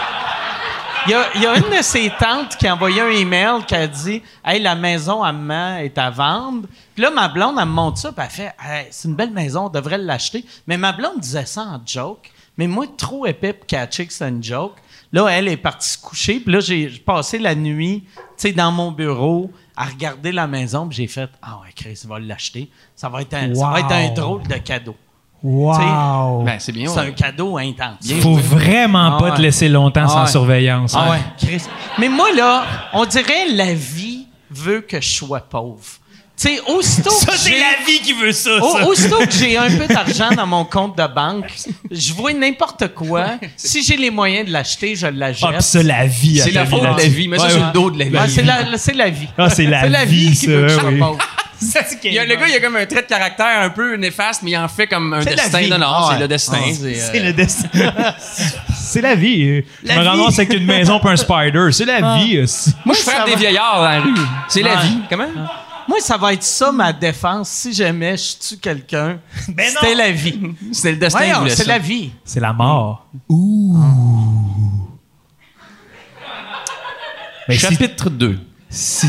Il 1.06 1.10
y, 1.10 1.14
a, 1.14 1.26
il 1.34 1.42
y 1.42 1.46
a 1.46 1.54
une 1.58 1.76
de 1.76 1.82
ses 1.82 2.10
tantes 2.18 2.56
qui 2.56 2.66
a 2.66 2.74
envoyé 2.74 3.02
un 3.02 3.10
email 3.10 3.62
qui 3.66 3.74
a 3.74 3.86
dit 3.86 4.22
Hey, 4.42 4.62
la 4.62 4.74
maison 4.74 5.22
à 5.22 5.32
maman 5.32 5.76
est 5.76 5.98
à 5.98 6.08
vendre. 6.08 6.66
Puis 6.94 7.02
là, 7.02 7.10
ma 7.10 7.28
blonde, 7.28 7.56
elle 7.60 7.66
me 7.66 7.72
montre 7.72 7.98
ça, 7.98 8.10
puis 8.10 8.24
elle 8.24 8.30
fait 8.30 8.54
Hey, 8.58 8.86
C'est 8.90 9.06
une 9.08 9.16
belle 9.16 9.32
maison, 9.32 9.66
on 9.66 9.68
devrait 9.68 9.98
l'acheter. 9.98 10.46
Mais 10.66 10.78
ma 10.78 10.92
blonde 10.92 11.20
disait 11.20 11.44
ça 11.44 11.60
en 11.62 11.80
joke. 11.84 12.30
Mais 12.56 12.66
moi, 12.66 12.86
trop 12.96 13.26
épais 13.26 13.52
pour 13.52 13.66
catcher 13.66 14.06
que 14.06 14.14
c'est 14.14 14.26
une 14.30 14.42
joke. 14.42 14.76
Là, 15.12 15.26
elle 15.28 15.48
est 15.48 15.58
partie 15.58 15.90
se 15.90 15.98
coucher, 15.98 16.40
puis 16.40 16.52
là, 16.54 16.60
j'ai 16.60 16.88
passé 16.88 17.38
la 17.38 17.54
nuit, 17.54 18.04
tu 18.16 18.22
sais, 18.38 18.52
dans 18.52 18.72
mon 18.72 18.92
bureau, 18.92 19.50
à 19.76 19.84
regarder 19.84 20.32
la 20.32 20.46
maison, 20.46 20.88
puis 20.88 20.96
j'ai 20.96 21.06
fait 21.06 21.28
Ah 21.42 21.60
ouais, 21.62 21.72
Chris, 21.76 22.00
va 22.06 22.18
l'acheter. 22.18 22.70
Ça 22.96 23.10
va 23.10 23.20
être 23.20 23.34
un, 23.34 23.54
ça 23.54 23.68
va 23.68 23.80
être 23.80 23.92
un 23.92 24.08
drôle 24.14 24.42
de 24.46 24.54
cadeau. 24.54 24.96
Wow! 25.42 26.42
Ben, 26.44 26.56
c'est 26.58 26.72
bien. 26.72 26.88
C'est 26.92 27.00
ouais. 27.00 27.06
un 27.08 27.10
cadeau 27.12 27.58
intense. 27.58 27.98
Bien 28.04 28.20
Faut 28.20 28.34
vraiment 28.34 29.14
Ah 29.14 29.18
pas 29.18 29.30
ouais. 29.30 29.36
te 29.36 29.40
laisser 29.40 29.68
longtemps 29.68 30.02
Ah 30.04 30.08
sans 30.08 30.24
ouais. 30.24 30.30
surveillance. 30.30 30.94
Ah 30.96 31.12
hein. 31.12 31.18
Chris. 31.38 31.62
Mais 31.98 32.08
moi, 32.08 32.28
là, 32.36 32.64
on 32.92 33.04
dirait 33.04 33.48
la 33.52 33.72
vie 33.74 34.26
veut 34.50 34.80
que 34.80 35.00
je 35.00 35.08
sois 35.08 35.40
pauvre. 35.40 35.84
Tu 36.40 36.48
sais, 36.48 36.60
aussitôt 36.68 37.10
que 37.10 37.32
j'ai- 37.44 37.56
vie 37.84 38.00
qui 38.00 38.12
veut 38.12 38.30
ça, 38.30 38.50
Au- 38.62 38.90
aussitôt 38.90 39.18
que 39.18 39.30
j'ai 39.32 39.56
un 39.56 39.68
peu 39.76 39.88
d'argent 39.88 40.30
dans 40.36 40.46
mon 40.46 40.64
compte 40.64 40.96
de 40.96 41.06
banque, 41.12 41.52
je 41.90 42.12
vois 42.12 42.32
n'importe 42.32 42.94
quoi. 42.94 43.26
Si 43.56 43.82
j'ai 43.82 43.96
les 43.96 44.10
moyens 44.10 44.46
de 44.46 44.52
l'acheter, 44.52 44.94
je 44.94 45.08
l'achète. 45.08 45.48
Ah, 45.52 45.58
pis 45.58 45.64
ça, 45.64 45.82
la 45.82 46.06
vie. 46.06 46.38
C'est 46.38 46.52
la 46.52 46.64
faute 46.64 46.80
de 46.82 46.86
la 46.86 47.08
vie. 47.08 47.26
Mets 47.26 47.38
ça 47.38 47.46
ouais. 47.48 47.54
le 47.54 47.72
dos 47.72 47.90
de 47.90 47.98
la 47.98 48.04
vie. 48.04 48.16
Ouais, 48.16 48.28
c'est 48.28 48.42
la, 48.42 48.76
c'est 48.78 48.94
la 48.94 49.10
vie. 49.10 49.26
Ah, 49.36 49.50
c'est 49.50 49.64
la 49.66 50.04
vie, 50.04 50.30
qui 50.32 50.46
veut 50.46 50.62
que 50.62 50.68
je 50.68 50.74
ça, 50.74 50.80
sois 50.80 50.90
oui. 50.90 50.98
pauvre. 51.00 51.18
Il 52.04 52.12
y 52.12 52.18
a, 52.18 52.24
le 52.24 52.36
gars, 52.36 52.48
il 52.48 52.54
a 52.54 52.60
comme 52.60 52.76
un 52.76 52.86
trait 52.86 53.02
de 53.02 53.06
caractère 53.08 53.62
un 53.62 53.70
peu 53.70 53.96
néfaste, 53.96 54.42
mais 54.44 54.52
il 54.52 54.56
en 54.56 54.68
fait 54.68 54.86
comme 54.86 55.12
un 55.12 55.22
C'est 55.22 55.34
destin. 55.34 55.66
Non, 55.68 55.78
non, 55.78 55.86
Ah 55.88 56.08
c'est 56.12 56.20
le 56.20 56.28
destin. 56.28 56.58
Ah. 56.60 56.68
c'est, 56.72 56.84
euh, 57.00 57.08
C'est 57.12 57.20
le 57.20 57.32
destin. 57.32 57.68
c'est 58.74 59.00
la 59.00 59.14
vie. 59.16 59.64
La 59.82 59.94
je 59.94 59.98
me 59.98 60.02
vie. 60.04 60.08
ramasse 60.08 60.38
avec 60.38 60.52
une 60.54 60.64
maison 60.66 61.00
puis 61.00 61.08
un 61.10 61.16
spider. 61.16 61.68
C'est 61.72 61.84
la 61.84 61.98
Ah. 62.02 62.18
vie. 62.18 62.40
aussi. 62.40 62.72
Moi, 62.84 62.94
je 62.94 63.02
frappe 63.02 63.18
va. 63.18 63.24
des 63.26 63.36
vieillards 63.36 63.78
dans 63.78 63.88
la 63.88 64.00
rue. 64.00 64.14
C'est 64.48 64.62
la 64.62 64.76
Ouais. 64.76 64.82
vie. 64.82 64.98
Comment? 65.10 65.26
Moi, 65.88 65.98
ça 66.00 66.16
va 66.16 66.32
être 66.34 66.42
ça, 66.44 66.70
ma 66.70 66.92
défense. 66.92 67.48
Si 67.48 67.72
jamais 67.72 68.16
je 68.16 68.48
tue 68.50 68.58
quelqu'un, 68.58 69.18
Ben 69.48 69.68
c'était 69.68 69.94
la 69.94 70.10
vie. 70.12 70.38
C'est 70.70 70.92
le 70.92 70.98
destin 70.98 71.20
c'est 71.48 71.56
ça. 71.56 71.64
la 71.64 71.78
vie. 71.78 72.10
C'est 72.24 72.40
la 72.40 72.52
mort. 72.52 73.06
Mais 77.48 77.54
si- 77.56 77.60
Chapitre 77.60 78.10
2. 78.10 78.38
si- 78.68 79.06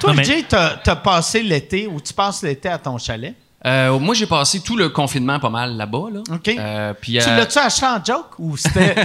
Toi, 0.00 0.14
mais- 0.14 0.24
Jay, 0.24 0.44
t'as 0.48 0.76
t'as 0.76 0.96
passé 0.96 1.42
l'été 1.42 1.86
ou 1.86 2.00
tu 2.00 2.12
passes 2.14 2.42
l'été 2.42 2.68
à 2.68 2.78
ton 2.78 2.98
chalet? 2.98 3.34
Euh, 3.66 3.98
moi, 3.98 4.14
j'ai 4.14 4.26
passé 4.26 4.60
tout 4.60 4.76
le 4.76 4.88
confinement 4.88 5.40
pas 5.40 5.50
mal 5.50 5.76
là-bas. 5.76 6.04
Là. 6.12 6.20
OK. 6.32 6.48
Euh, 6.48 6.94
puis, 7.00 7.12
Tu 7.14 7.28
euh, 7.28 7.36
l'as-tu 7.36 7.58
acheté 7.58 7.86
en 7.86 8.04
joke 8.04 8.38
ou 8.38 8.56
c'était. 8.56 8.94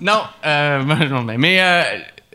Non, 0.00 0.20
euh, 0.44 0.82
non, 1.08 1.22
mais, 1.22 1.38
mais, 1.38 1.60
euh, 1.60 1.82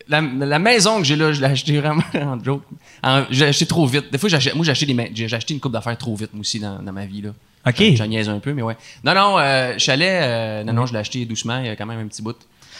la, 0.07 0.21
la 0.21 0.59
maison 0.59 0.97
que 0.99 1.03
j'ai 1.03 1.15
là, 1.15 1.31
je 1.33 1.39
l'ai 1.41 1.47
acheté 1.47 1.77
vraiment 1.79 2.01
en 2.15 2.41
joke. 2.43 2.63
En- 3.03 3.23
j'ai 3.29 3.45
acheté 3.45 3.65
trop 3.65 3.85
vite. 3.85 4.11
Des 4.11 4.17
fois, 4.17 4.29
j'achète, 4.29 4.55
moi, 4.55 4.65
j'ai 4.65 4.71
acheté, 4.71 4.85
des 4.85 4.93
ma- 4.93 5.05
j'ai 5.13 5.27
j'ai 5.27 5.35
acheté 5.35 5.53
une 5.53 5.59
coupe 5.59 5.71
d'affaires 5.73 5.97
trop 5.97 6.15
vite, 6.15 6.33
moi 6.33 6.41
aussi, 6.41 6.59
dans, 6.59 6.79
dans 6.81 6.91
ma 6.93 7.05
vie. 7.05 7.21
Là. 7.21 7.29
OK. 7.67 7.81
J'en- 7.95 8.07
niaise 8.07 8.29
un 8.29 8.39
peu, 8.39 8.53
mais 8.53 8.61
ouais. 8.61 8.77
Non, 9.03 9.13
non, 9.13 9.37
euh, 9.39 9.75
chalet, 9.77 10.23
euh, 10.23 10.63
non, 10.63 10.73
non, 10.73 10.85
je 10.85 10.93
l'ai 10.93 10.99
acheté 10.99 11.25
doucement, 11.25 11.59
il 11.59 11.65
y 11.67 11.69
a 11.69 11.75
quand 11.75 11.85
même 11.85 11.99
un 11.99 12.07
petit 12.07 12.21
bout. 12.21 12.35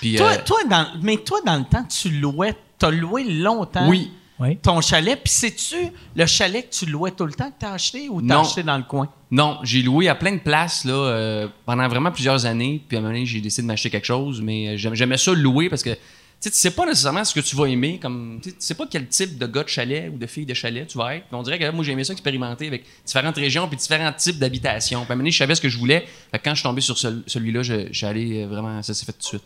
Puis, 0.10 0.16
toi, 0.16 0.32
euh, 0.32 0.38
toi, 0.46 0.58
dans... 0.70 0.88
Mais 1.02 1.18
toi, 1.18 1.40
dans 1.46 1.58
le 1.58 1.64
temps, 1.66 1.84
tu 1.86 2.10
louais. 2.10 2.56
T'as 2.78 2.92
loué 2.92 3.24
longtemps 3.24 3.88
oui. 3.88 4.12
Oui. 4.40 4.58
ton 4.58 4.82
chalet. 4.82 5.18
Puis 5.24 5.32
sais-tu 5.32 5.76
le 6.16 6.26
chalet 6.26 6.68
que 6.70 6.76
tu 6.76 6.86
louais 6.88 7.12
tout 7.12 7.26
le 7.26 7.34
temps 7.34 7.50
que 7.50 7.56
t'as 7.60 7.72
acheté 7.74 8.10
ou 8.10 8.22
t'as 8.22 8.34
Non. 8.36 8.42
acheté 8.42 8.64
dans 8.64 8.78
le 8.78 8.84
coin? 8.84 9.08
Non, 9.32 9.60
j'ai 9.64 9.82
loué 9.82 10.10
à 10.10 10.16
plein 10.16 10.34
de 10.34 10.40
places 10.40 10.84
là, 10.86 10.94
euh, 10.94 11.48
pendant 11.66 11.88
vraiment 11.88 12.12
plusieurs 12.12 12.46
années. 12.46 12.82
Puis 12.88 12.98
à 12.98 13.00
un 13.00 13.04
moment 13.04 13.14
donné, 13.14 13.26
j'ai 13.26 13.40
décidé 13.42 13.62
de 13.62 13.68
m'acheter 13.68 13.90
quelque 13.90 14.06
chose, 14.06 14.42
mais 14.42 14.70
euh, 14.70 14.78
j'aimais 14.78 14.96
j'aimais 14.96 15.18
ça 15.18 15.32
louer 15.34 15.70
parce 15.70 15.84
que 15.84 15.92
tu 15.92 16.00
sais, 16.40 16.52
tu 16.52 16.58
sais 16.58 16.72
pas 16.72 16.86
nécessairement 16.86 17.24
ce 17.24 17.34
que 17.34 17.40
tu 17.40 17.56
vas 17.56 17.68
aimer. 17.68 18.00
Comme, 18.02 18.40
tu 18.44 18.50
sais, 18.50 18.56
tu 18.58 18.62
sais 18.66 18.74
pas 18.76 18.86
quel 18.90 19.08
type 19.08 19.38
de 19.38 19.46
gars 19.48 19.64
de 19.64 19.70
chalet 19.70 20.12
ou 20.14 20.18
de 20.18 20.26
fille 20.28 20.46
de 20.46 20.54
chalet 20.54 20.86
tu 20.88 20.98
vas 20.98 21.16
être. 21.16 21.28
Puis 21.28 21.36
on 21.36 21.44
dirait 21.44 21.58
que 21.58 21.70
moi, 21.72 21.86
j'ai 21.86 21.94
aimé 21.94 22.04
ça 22.04 22.12
expérimenter 22.12 22.68
avec 22.68 22.84
différentes 23.06 23.38
régions 23.38 23.68
puis 23.70 23.78
différents 23.78 24.12
types 24.12 24.40
d'habitations. 24.40 25.02
Puis 25.06 25.10
à 25.10 25.14
un 25.14 25.16
moment 25.16 25.22
donné, 25.22 25.32
je 25.32 25.38
savais 25.38 25.56
ce 25.56 25.62
que 25.62 25.70
je 25.70 25.78
voulais. 25.78 26.06
Fait 26.32 26.40
que 26.40 26.44
quand 26.44 26.52
je 26.52 26.60
suis 26.60 26.64
tombé 26.68 26.82
sur 26.82 26.98
ce- 26.98 27.24
celui-là, 27.28 27.64
je, 27.64 27.88
je 27.92 27.98
suis 27.98 28.06
allé 28.06 28.46
vraiment, 28.46 28.82
ça 28.84 28.94
s'est 28.94 29.06
fait 29.06 29.14
tout 29.14 29.20
de 29.20 29.24
suite. 29.24 29.44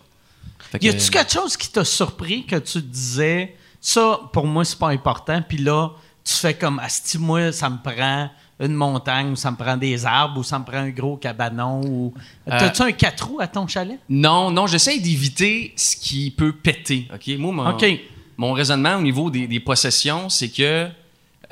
Fait 0.71 0.79
que, 0.79 0.85
Y 0.85 0.89
a-tu 0.89 1.07
euh, 1.07 1.09
quelque 1.11 1.31
chose 1.31 1.57
qui 1.57 1.69
t'a 1.69 1.83
surpris 1.85 2.45
que 2.45 2.55
tu 2.57 2.73
te 2.73 2.79
disais, 2.79 3.55
ça, 3.79 4.19
pour 4.33 4.45
moi, 4.45 4.65
c'est 4.65 4.79
pas 4.79 4.89
important, 4.89 5.41
puis 5.47 5.57
là, 5.59 5.91
tu 6.23 6.33
fais 6.33 6.53
comme, 6.53 6.79
asti, 6.79 7.17
moi, 7.17 7.51
ça 7.51 7.69
me 7.69 7.77
prend 7.81 8.29
une 8.59 8.73
montagne, 8.73 9.31
ou 9.31 9.35
ça 9.35 9.51
me 9.51 9.55
prend 9.55 9.77
des 9.77 10.05
arbres, 10.05 10.39
ou 10.39 10.43
ça 10.43 10.57
me 10.59 10.65
prend 10.65 10.77
un 10.77 10.89
gros 10.89 11.15
cabanon, 11.15 11.81
ou. 11.85 12.13
Euh, 12.47 12.57
T'as-tu 12.59 12.81
un 12.81 12.91
quatre 12.91 13.27
roues 13.27 13.39
à 13.39 13.47
ton 13.47 13.67
chalet? 13.67 13.99
Non, 14.09 14.49
non, 14.51 14.67
j'essaie 14.67 14.99
d'éviter 14.99 15.73
ce 15.75 15.95
qui 15.95 16.31
peut 16.31 16.53
péter. 16.53 17.07
OK? 17.13 17.37
Moi, 17.37 17.51
mon, 17.51 17.77
mon 18.37 18.53
raisonnement 18.53 18.95
au 18.95 19.01
niveau 19.01 19.29
des, 19.29 19.47
des 19.47 19.59
possessions, 19.59 20.29
c'est 20.29 20.49
que 20.49 20.89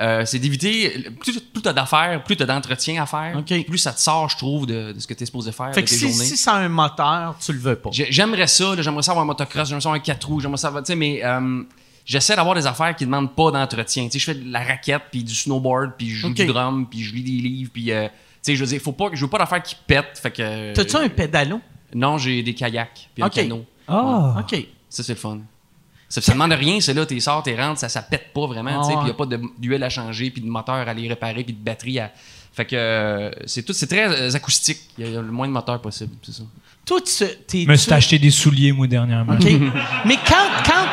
euh, 0.01 0.25
c'est 0.25 0.39
d'éviter. 0.39 0.89
Plus, 1.21 1.39
plus 1.39 1.61
tu 1.61 1.69
as 1.69 1.73
d'affaires, 1.73 2.23
plus 2.23 2.35
tu 2.35 2.43
as 2.43 2.45
d'entretien 2.45 3.01
à 3.01 3.05
faire, 3.05 3.41
plus 3.67 3.77
ça 3.77 3.93
te 3.93 3.99
sort, 3.99 4.29
je 4.29 4.37
trouve, 4.37 4.65
de, 4.65 4.91
de 4.91 4.99
ce 4.99 5.07
que 5.07 5.13
tu 5.13 5.23
es 5.23 5.25
supposé 5.25 5.51
faire 5.51 5.73
Fait 5.73 5.81
de 5.81 5.85
que 5.85 5.89
tes 5.91 5.95
si, 5.97 6.09
journées. 6.09 6.25
si 6.25 6.35
ça 6.37 6.53
a 6.53 6.57
un 6.57 6.69
moteur, 6.69 7.35
tu 7.43 7.53
le 7.53 7.59
veux 7.59 7.75
pas. 7.75 7.89
J'ai- 7.93 8.11
J'aimerais 8.11 8.47
ça, 8.47 8.75
là, 8.75 8.81
j'aimerais 8.81 9.03
ça 9.03 9.11
avoir 9.11 9.23
un 9.23 9.27
motocross, 9.27 9.67
j'aimerais 9.69 9.81
ça 9.81 9.89
avoir 9.89 9.99
un 10.01 10.03
4 10.03 10.27
roues, 10.27 10.39
j'aimerais 10.41 10.57
ça 10.57 10.67
avoir, 10.67 10.83
tu 10.83 10.87
sais, 10.87 10.95
mais 10.95 11.21
euh, 11.23 11.63
j'essaie 12.05 12.35
d'avoir 12.35 12.55
des 12.55 12.67
affaires 12.67 12.95
qui 12.95 13.05
demandent 13.05 13.33
pas 13.33 13.51
d'entretien. 13.51 14.05
Tu 14.05 14.11
sais, 14.11 14.19
je 14.19 14.25
fais 14.25 14.35
de 14.35 14.51
la 14.51 14.63
raquette, 14.63 15.03
puis 15.11 15.23
du 15.23 15.33
snowboard, 15.33 15.93
puis 15.97 16.09
je 16.09 16.15
joue 16.21 16.27
OK. 16.29 16.33
du 16.35 16.45
drum, 16.45 16.87
puis 16.89 17.01
je 17.03 17.13
lis 17.13 17.23
des 17.23 17.47
livres, 17.47 17.71
puis 17.73 17.91
euh, 17.91 18.07
tu 18.07 18.11
sais, 18.41 18.55
je 18.55 18.63
veux 18.63 18.69
dire, 18.69 18.81
faut 18.81 18.91
pas, 18.91 19.09
je 19.13 19.21
veux 19.23 19.29
pas 19.29 19.37
d'affaires 19.39 19.63
qui 19.63 19.75
pètent, 19.87 20.19
fait 20.21 20.31
que. 20.31 20.73
T'as-tu 20.73 20.95
un 20.97 21.09
pédalo? 21.09 21.61
Non, 21.93 22.17
j'ai 22.17 22.43
des 22.43 22.53
kayaks, 22.53 23.09
puis 23.13 23.23
un 23.23 23.29
canot. 23.29 23.63
Ah. 23.87 24.35
OK. 24.41 24.55
Ça, 24.89 25.03
c'est 25.03 25.13
le 25.13 25.19
fun. 25.19 25.39
Ça, 26.15 26.21
ça 26.21 26.31
demande 26.31 26.53
rien, 26.53 26.79
c'est 26.79 26.93
là, 26.93 27.05
t'es 27.05 27.19
sors, 27.19 27.43
t'es 27.43 27.61
rentres, 27.61 27.79
ça, 27.81 27.89
ça 27.89 28.01
pète 28.01 28.31
pas 28.33 28.47
vraiment, 28.47 28.71
Ah 28.79 28.81
tu 28.83 28.87
sais, 28.87 28.93
ouais. 28.93 28.99
puis 29.01 29.07
y 29.09 29.11
a 29.11 29.13
pas 29.15 29.25
d'huile 29.59 29.83
à 29.83 29.89
changer, 29.89 30.29
puis 30.31 30.41
de 30.41 30.47
moteur 30.47 30.75
à 30.75 30.81
aller 30.83 31.09
réparer, 31.09 31.43
puis 31.43 31.53
de 31.53 31.61
batterie 31.61 31.99
à. 31.99 32.09
Fait 32.53 32.63
que 32.63 32.73
euh, 32.77 33.31
c'est 33.45 33.63
tout, 33.63 33.73
c'est 33.73 33.87
très 33.87 34.07
euh, 34.07 34.33
acoustique. 34.33 34.79
Il 34.97 35.05
y, 35.05 35.07
a- 35.09 35.11
y 35.11 35.17
a 35.17 35.21
le 35.21 35.29
moins 35.29 35.45
de 35.45 35.51
moteur 35.51 35.81
possible, 35.81 36.13
c'est 36.23 36.31
ça. 36.31 36.43
Toi, 36.85 36.99
tu. 37.01 37.25
t'es- 37.47 37.63
Je 37.63 37.67
me 37.67 37.75
suis 37.75 37.87
tu- 37.87 37.93
acheté 37.93 38.17
des 38.17 38.31
souliers, 38.31 38.71
moi, 38.71 38.87
dernièrement. 38.87 39.35
Mais 40.05 40.17
quand, 40.25 40.47
quand, 40.65 40.85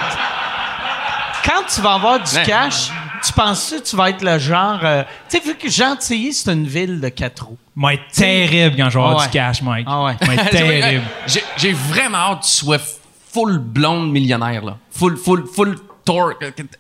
quand 1.45 1.63
tu 1.73 1.81
vas 1.81 1.95
avoir 1.95 2.21
du 2.21 2.35
Ouais. 2.35 2.43
cash, 2.45 2.91
tu 3.25 3.33
penses 3.33 3.71
que 3.79 3.89
tu 3.89 3.95
vas 3.97 4.11
être 4.11 4.23
le 4.25 4.39
genre. 4.41 4.81
euh, 4.83 5.05
tu 5.29 5.39
sais, 5.39 5.45
vu 5.45 5.55
que 5.57 5.69
Gentilly, 5.71 6.33
c'est 6.33 6.51
une 6.53 6.67
ville 6.67 7.01
de 7.01 7.09
quatre 7.11 7.47
roues. 7.47 7.59
Va 7.77 7.95
être 7.95 8.09
terrible 8.13 8.77
quand 8.77 8.91
je 8.91 8.99
vais 8.99 9.05
avoir 9.05 9.19
Ah 9.19 9.21
ouais. 9.21 9.27
du 9.27 9.33
cash, 9.33 9.63
Mike. 9.63 9.87
Ah 9.89 10.03
ouais. 10.05 10.17
Va 10.21 10.35
être 10.35 10.51
terrible. 10.51 11.05
J'ai, 11.29 11.45
j'ai 11.57 11.73
vraiment 11.73 12.19
hâte 12.19 12.41
que 12.41 12.47
tu 12.47 12.51
sois 12.51 12.79
full 13.33 13.59
blonde 13.59 14.11
millionnaire, 14.13 14.65
là. 14.65 14.79
Full, 14.91 15.17
full, 15.17 15.45
full 15.47 15.77
tour, 16.05 16.33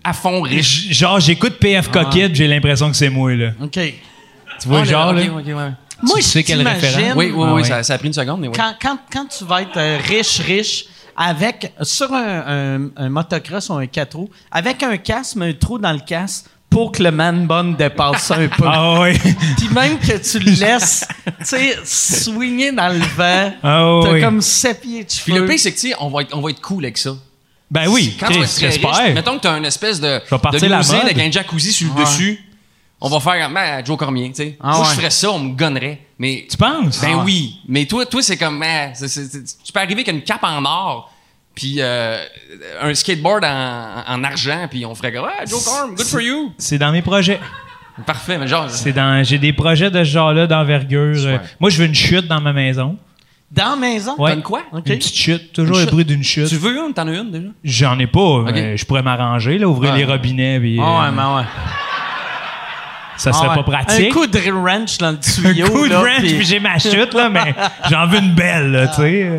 à 0.05 0.12
fond 0.12 0.43
riche. 0.43 0.88
Genre, 0.91 1.21
j'écoute 1.21 1.59
PF 1.59 1.91
Coquette, 1.91 2.35
j'ai 2.35 2.49
l'impression 2.49 2.91
que 2.91 2.97
c'est 2.97 3.09
moi, 3.11 3.35
là. 3.35 3.51
OK. 3.62 3.79
Tu 4.61 4.69
vois, 4.69 4.81
Ah, 4.81 4.85
genre, 4.85 5.12
là? 5.12 5.23
Moi, 6.05 6.17
Tu 6.17 6.23
je 6.23 6.27
sais 6.27 6.43
quel 6.43 6.67
référent? 6.67 7.15
Oui, 7.17 7.33
oui, 7.35 7.45
Ah 7.47 7.55
oui, 7.55 7.61
ouais. 7.62 7.69
Ça, 7.69 7.83
ça 7.85 7.95
a 7.95 7.99
pris 7.99 8.09
une 8.09 8.12
seconde, 8.15 8.41
mais 8.41 8.49
oui. 8.49 8.55
Quand, 8.57 8.75
quand, 8.81 8.99
quand 9.12 9.27
tu 9.27 9.45
vas 9.45 9.62
être 9.62 9.77
euh, 9.77 9.99
riche, 10.05 10.41
riche, 10.41 10.85
avec, 11.17 11.73
sur 11.83 12.12
un, 12.12 12.43
un, 12.77 12.91
un 12.97 13.09
motocross 13.09 13.69
ou 13.69 13.75
un 13.75 13.87
4 13.87 14.15
roues, 14.17 14.31
avec 14.51 14.83
un 14.83 14.97
casque, 14.97 15.37
mais 15.37 15.51
un 15.51 15.53
trou 15.53 15.79
dans 15.79 15.93
le 15.93 16.01
casque 16.01 16.47
pour 16.73 16.91
que 16.93 17.03
le 17.03 17.11
man 17.13 17.47
bun 17.47 17.73
dépasse 17.73 18.23
ça 18.25 18.37
un 18.37 18.49
peu. 18.49 18.65
Ah 18.67 19.01
oui. 19.01 19.17
Puis 19.59 19.69
même 19.71 19.99
que 19.99 20.17
tu 20.19 20.39
le 20.39 20.53
laisses, 20.53 21.07
tu 21.39 21.45
sais, 21.45 21.77
swinger 21.85 22.73
dans 22.73 22.89
le 22.89 22.99
vent. 22.99 23.53
Ah 23.63 24.01
T'as 24.03 24.13
oui. 24.13 24.21
comme 24.21 24.41
sept 24.41 24.81
pieds 24.81 25.05
de 25.05 25.09
Puis 25.25 25.33
le 25.33 25.47
pire, 25.47 25.59
c'est 25.59 25.73
que, 25.73 25.79
tu 25.81 25.89
sais, 25.91 25.95
on 26.01 26.09
va 26.09 26.23
être, 26.23 26.37
on 26.37 26.41
va 26.41 26.51
être 26.51 26.61
cool 26.61 26.85
avec 26.85 26.99
ça. 26.99 27.15
Ben 27.71 27.89
oui, 27.89 28.17
Quand 28.21 28.27
tu 28.29 28.39
vas 28.39 28.45
être 28.45 28.55
très 28.55 28.67
riche, 28.67 28.81
j'espère. 28.83 29.15
mettons 29.15 29.37
que 29.37 29.43
tu 29.43 29.49
as 29.49 29.57
une 29.57 29.65
espèce 29.65 29.99
de, 30.01 30.21
vais 30.31 30.39
partir 30.39 30.61
de 30.61 30.67
la 30.67 30.83
mode. 30.83 30.95
avec 31.05 31.19
un 31.19 31.31
jacuzzi 31.31 31.73
sur 31.73 31.89
le 31.95 32.03
dessus, 32.05 32.45
on 33.01 33.09
va 33.09 33.19
faire 33.19 33.51
ben, 33.51 33.85
Joe 33.85 33.97
Cormier, 33.97 34.29
tu 34.29 34.35
sais. 34.43 34.57
Ah 34.61 34.73
Moi, 34.77 34.81
ouais. 34.81 34.87
je 34.91 34.95
ferais 34.97 35.11
ça, 35.11 35.31
on 35.31 35.39
me 35.39 35.55
gonnerait. 35.57 36.01
Mais, 36.19 36.47
Tu 36.51 36.57
penses? 36.57 37.01
ben 37.01 37.17
Ah. 37.19 37.23
oui. 37.25 37.59
Mais 37.67 37.87
toi, 37.87 38.05
toi 38.07 38.23
c'est 38.23 38.37
comme, 38.37 38.61
ben, 38.61 38.93
tu 38.95 39.73
peux 39.73 39.81
arriver 39.81 39.95
avec 40.03 40.09
une 40.09 40.23
cape 40.23 40.45
en 40.45 40.65
or, 40.65 41.12
puis 41.55 41.77
euh, 41.79 42.19
un 42.81 42.95
skateboard 42.95 43.45
en, 43.45 44.03
en 44.09 44.25
argent, 44.25 44.67
puis 44.71 44.85
on 44.87 44.95
ferait 44.95 45.12
comme, 45.12 45.27
ah, 45.29 45.45
Joe 45.47 45.65
Corm, 45.65 45.95
good 45.95 46.07
for 46.07 46.21
you. 46.21 46.53
C'est 46.59 46.79
dans 46.79 46.93
mes 46.93 47.03
projets. 47.03 47.41
Parfait, 48.07 48.38
mais 48.38 48.47
genre, 48.49 48.71
C'est 48.71 48.93
dans, 48.93 49.23
j'ai 49.23 49.37
des 49.38 49.53
projets 49.53 49.91
de 49.91 49.99
ce 50.03 50.11
genre-là 50.11 50.47
d'envergure. 50.47 51.27
Euh, 51.27 51.38
Moi, 51.61 51.69
je 51.71 51.79
veux 51.79 51.85
une 51.87 51.95
chute 51.95 52.27
dans 52.27 52.41
ma 52.41 52.53
maison. 52.55 52.97
Dans 53.51 53.71
la 53.71 53.77
maison? 53.77 54.15
Ouais. 54.17 54.31
T'as 54.31 54.37
une 54.37 54.43
quoi? 54.43 54.62
Une 54.73 54.83
petite 54.83 55.15
chute, 55.15 55.53
toujours 55.53 55.75
Une 55.77 55.81
le 55.81 55.85
chute. 55.87 55.91
bruit 55.93 56.05
d'une 56.07 56.25
chute. 56.25 56.49
tu 56.49 56.57
veux 56.57 56.75
une? 56.75 56.95
T'en 56.95 57.07
as 57.07 57.12
une 57.12 57.31
déjà? 57.31 57.49
J'en 57.62 57.99
ai 57.99 58.07
pas. 58.07 58.45
mais 58.51 58.79
je 58.79 58.87
pourrais 58.87 59.03
m'arranger, 59.03 59.59
là, 59.59 59.69
ouvrir 59.69 59.93
Ouais. 59.93 59.99
les 59.99 60.05
robinets. 60.07 60.59
Puis, 60.59 60.79
Ah 60.81 60.85
euh, 60.85 61.05
ouais, 61.11 61.15
mais 61.15 61.37
ouais. 61.37 61.43
ça 63.19 63.33
serait 63.33 63.49
Ah 63.51 63.57
ouais. 63.57 63.62
pas 63.62 63.71
pratique. 63.71 64.11
Un 64.11 64.15
coup 64.15 64.27
de 64.27 64.51
wrench 64.51 64.97
dans 64.97 65.11
le 65.11 65.17
Un 65.47 65.53
tuyau. 65.53 65.67
coup 65.69 65.85
de 65.87 65.91
là, 65.93 66.01
wrench, 66.01 66.21
puis- 66.21 66.35
puis 66.35 66.47
j'ai 66.47 66.61
ma 66.61 66.79
chute, 66.79 67.12
là, 67.12 67.29
mais 67.29 67.55
j'en 67.91 68.07
veux 68.07 68.19
une 68.21 68.35
belle, 68.35 68.71
là, 68.73 68.88
tu 68.88 68.95
sais. 69.03 69.31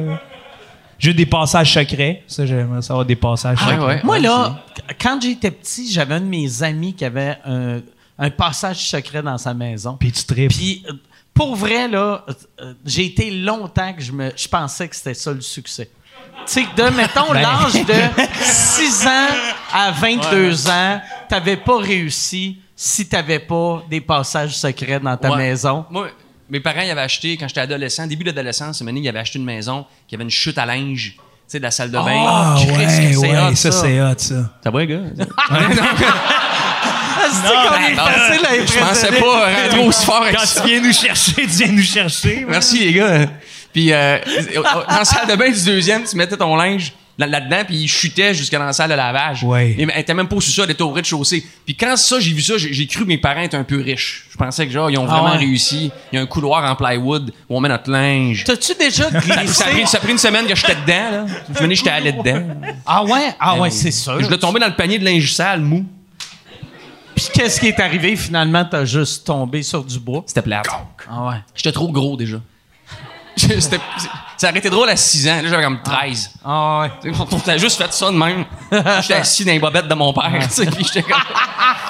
J'ai 1.04 1.14
des 1.14 1.26
passages 1.26 1.74
secrets. 1.74 2.24
Ça, 2.28 2.46
j'aimerais 2.46 2.82
savoir 2.82 3.06
des 3.06 3.16
passages 3.18 3.58
Ouais, 3.62 3.74
secrets. 3.74 3.86
ouais. 3.86 4.02
Moi, 4.04 4.20
là, 4.20 4.64
quand 5.02 5.20
j'étais 5.22 5.52
petit, 5.52 5.92
j'avais 5.92 6.16
un 6.16 6.22
de 6.22 6.26
mes 6.26 6.64
amis 6.64 6.94
qui 6.94 7.04
avait 7.04 7.38
un, 7.46 7.80
un 8.18 8.30
passage 8.30 8.78
secret 8.90 9.22
dans 9.22 9.38
sa 9.38 9.54
maison. 9.54 9.98
Puis 10.00 10.12
tu 10.14 10.24
tripes. 10.24 10.52
Puis, 10.52 10.84
euh, 10.90 10.94
pour 11.34 11.56
vrai, 11.58 11.88
là, 11.90 12.24
euh, 12.62 12.74
j'ai 12.86 13.06
été 13.06 13.32
longtemps 13.32 13.92
que 13.94 14.02
je, 14.02 14.12
me, 14.14 14.32
je 14.36 14.48
pensais 14.48 14.88
que 14.88 14.96
c'était 14.96 15.14
ça 15.14 15.34
le 15.34 15.42
succès. 15.42 15.90
Tu 16.46 16.54
sais, 16.54 16.66
de, 16.76 16.84
mettons, 16.96 17.32
Ben. 17.34 17.42
l'âge 17.42 17.74
de 17.74 18.24
6 18.42 19.06
ans 19.08 19.28
à 19.74 19.92
22 19.92 20.70
ans, 20.70 21.02
t'avais 21.28 21.58
pas 21.58 21.78
réussi 21.80 22.60
si 22.76 23.08
t'avais 23.08 23.40
pas 23.40 23.84
des 23.90 24.00
passages 24.02 24.58
secrets 24.58 25.00
dans 25.02 25.18
ta 25.18 25.32
Ouais. 25.32 25.38
maison. 25.38 25.86
Moi, 25.90 26.08
mes 26.50 26.60
parents, 26.60 26.82
ils 26.82 26.92
avaient 26.92 27.02
acheté, 27.02 27.38
quand 27.38 27.48
j'étais 27.48 27.62
adolescent, 27.62 28.06
début 28.08 28.24
d'adolescence, 28.24 28.82
une 28.82 28.90
année, 28.90 29.02
ils 29.02 29.10
avaient 29.10 29.20
acheté 29.20 29.40
une 29.40 29.46
maison 29.46 29.86
qui 30.08 30.16
avait 30.16 30.24
une 30.24 30.30
chute 30.30 30.58
à 30.58 30.66
linge, 30.66 31.14
tu 31.16 31.22
sais, 31.48 31.58
de 31.60 31.64
la 31.64 31.72
salle 31.72 31.90
de 31.92 31.98
bain. 31.98 32.26
Ah, 32.28 32.56
ouais, 32.58 33.16
ouais, 33.18 33.38
hot, 33.40 33.56
ça, 33.56 33.72
ça. 33.72 33.82
c'est 33.82 34.02
hot, 34.02 34.14
ça. 34.18 34.54
Ça 34.64 34.72
va, 34.72 34.86
gars? 34.86 35.00
C'est 37.32 37.48
qu'on 37.54 37.84
est 37.86 37.96
Non, 37.96 38.06
facile 38.06 38.46
à 38.46 38.66
Je 38.66 38.80
pensais 38.80 39.20
pas 39.20 39.46
rentrer 39.50 39.86
aussi 39.88 40.06
fort 40.06 40.22
avec 40.24 40.36
Quand 40.36 40.46
ça. 40.46 40.62
tu 40.62 40.68
viens 40.68 40.82
nous 40.82 40.94
chercher, 40.94 41.34
tu 41.34 41.48
viens 41.48 41.68
nous 41.72 41.82
chercher. 41.84 42.46
Merci 42.48 42.80
les 42.80 42.94
gars. 42.94 43.28
Puis 43.72 43.92
euh, 43.92 44.18
dans 44.54 44.98
la 44.98 45.06
salle 45.06 45.28
de 45.28 45.36
bain 45.36 45.50
du 45.50 45.64
deuxième, 45.66 46.04
tu 46.04 46.16
mettais 46.16 46.38
ton 46.38 46.56
linge 46.56 46.94
là-dedans, 47.18 47.64
puis 47.68 47.76
il 47.78 47.88
chutait 47.88 48.34
jusqu'à 48.34 48.58
dans 48.58 48.66
la 48.66 48.74
salle 48.74 48.90
de 48.90 48.96
lavage. 48.96 49.44
Ouais. 49.44 49.76
Et 49.78 49.84
elle 49.84 50.00
était 50.02 50.14
même 50.14 50.28
pas 50.28 50.36
au 50.36 50.42
sous-sol, 50.42 50.66
elle 50.66 50.72
était 50.72 50.82
au 50.82 50.92
rez-de-chaussée. 50.92 51.46
Puis 51.66 51.76
quand 51.76 51.96
ça, 51.96 52.20
j'ai 52.20 52.34
vu 52.34 52.42
ça, 52.42 52.56
j'ai 52.58 52.88
cru 52.88 53.04
que 53.04 53.08
mes 53.10 53.18
parents 53.18 53.42
étaient 53.42 53.58
un 53.58 53.64
peu 53.64 53.82
riches. 53.82 54.26
Je 54.32 54.38
pensais 54.38 54.66
que 54.66 54.72
genre, 54.74 54.90
ils 54.90 54.98
ont 54.98 55.06
Ah 55.08 55.14
vraiment 55.18 55.32
ouais. 55.34 55.38
réussi. 55.46 55.92
Il 56.12 56.16
y 56.16 56.20
a 56.20 56.22
un 56.22 56.26
couloir 56.26 56.64
en 56.70 56.76
plywood 56.76 57.32
où 57.50 57.56
on 57.56 57.60
met 57.62 57.70
notre 57.70 57.92
linge. 57.92 58.44
T'as-tu 58.46 58.74
déjà 58.80 59.10
Ça, 59.12 59.22
ça 59.22 59.34
a 59.38 59.44
glissé? 59.44 59.64
pris, 59.66 59.88
ça 59.88 59.98
a 59.98 60.02
pris 60.02 60.12
une 60.12 60.18
semaine 60.18 60.48
que 60.48 60.56
j'étais 60.56 60.76
dedans, 60.76 61.12
là. 61.12 61.26
Je 61.54 61.60
venais, 61.60 61.76
j'étais 61.76 61.90
allé 61.92 62.12
dedans. 62.12 62.42
Ah 62.86 63.04
ouais? 63.04 63.36
Ah 63.40 63.60
ouais, 63.60 63.70
c'est 63.70 63.92
sûr. 63.92 64.20
Je 64.22 64.30
l'ai 64.30 64.40
tombé 64.40 64.60
dans 64.60 64.68
le 64.68 64.76
panier 64.76 64.98
de 64.98 65.06
linge 65.06 65.32
sale, 65.34 65.62
mou. 65.62 65.86
Puis 67.16 67.28
qu'est-ce 67.32 67.60
qui 67.60 67.68
est 67.68 67.80
arrivé? 67.80 68.16
Finalement, 68.16 68.66
t'as 68.66 68.86
juste 68.86 69.28
tombé 69.28 69.62
sur 69.62 69.84
du 69.84 70.00
bois? 70.00 70.24
C'était 70.26 70.42
plate. 70.42 70.66
Ah 71.08 71.28
ouais. 71.28 71.36
J'étais 71.54 71.72
trop 71.72 71.92
gros 71.92 72.18
déjà. 72.18 72.38
Ça 73.38 74.50
aurait 74.50 74.60
été 74.60 74.70
drôle 74.70 74.90
à 74.90 74.96
6 74.96 75.28
ans. 75.30 75.42
Là, 75.42 75.48
j'avais 75.50 75.64
comme 75.64 75.82
13. 75.82 76.32
Ah 76.44 76.82
ouais. 76.82 76.92
Tu 77.02 77.14
sais, 77.14 77.22
On 77.32 77.40
t'a 77.40 77.58
juste 77.58 77.82
fait 77.82 77.92
ça 77.94 78.12
de 78.12 78.16
même. 78.18 78.46
J'étais 79.02 79.14
assis 79.16 79.46
dans 79.46 79.52
les 79.54 79.60
bobettes 79.60 79.88
de 79.88 79.94
mon 79.94 80.12
père. 80.14 80.32
tu 80.44 80.50
sais, 80.50 80.66
puis 80.66 80.84
j'étais 80.86 81.04
comme. 81.04 81.22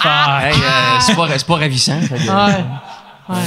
Hey, 0.05 0.53
euh, 0.53 0.99
c'est 0.99 1.15
pas, 1.15 1.27
c'est 1.37 1.47
pas 1.47 1.55
ravissant. 1.55 1.99
fait 2.01 2.15
que- 2.15 2.63
Ouais. 3.29 3.37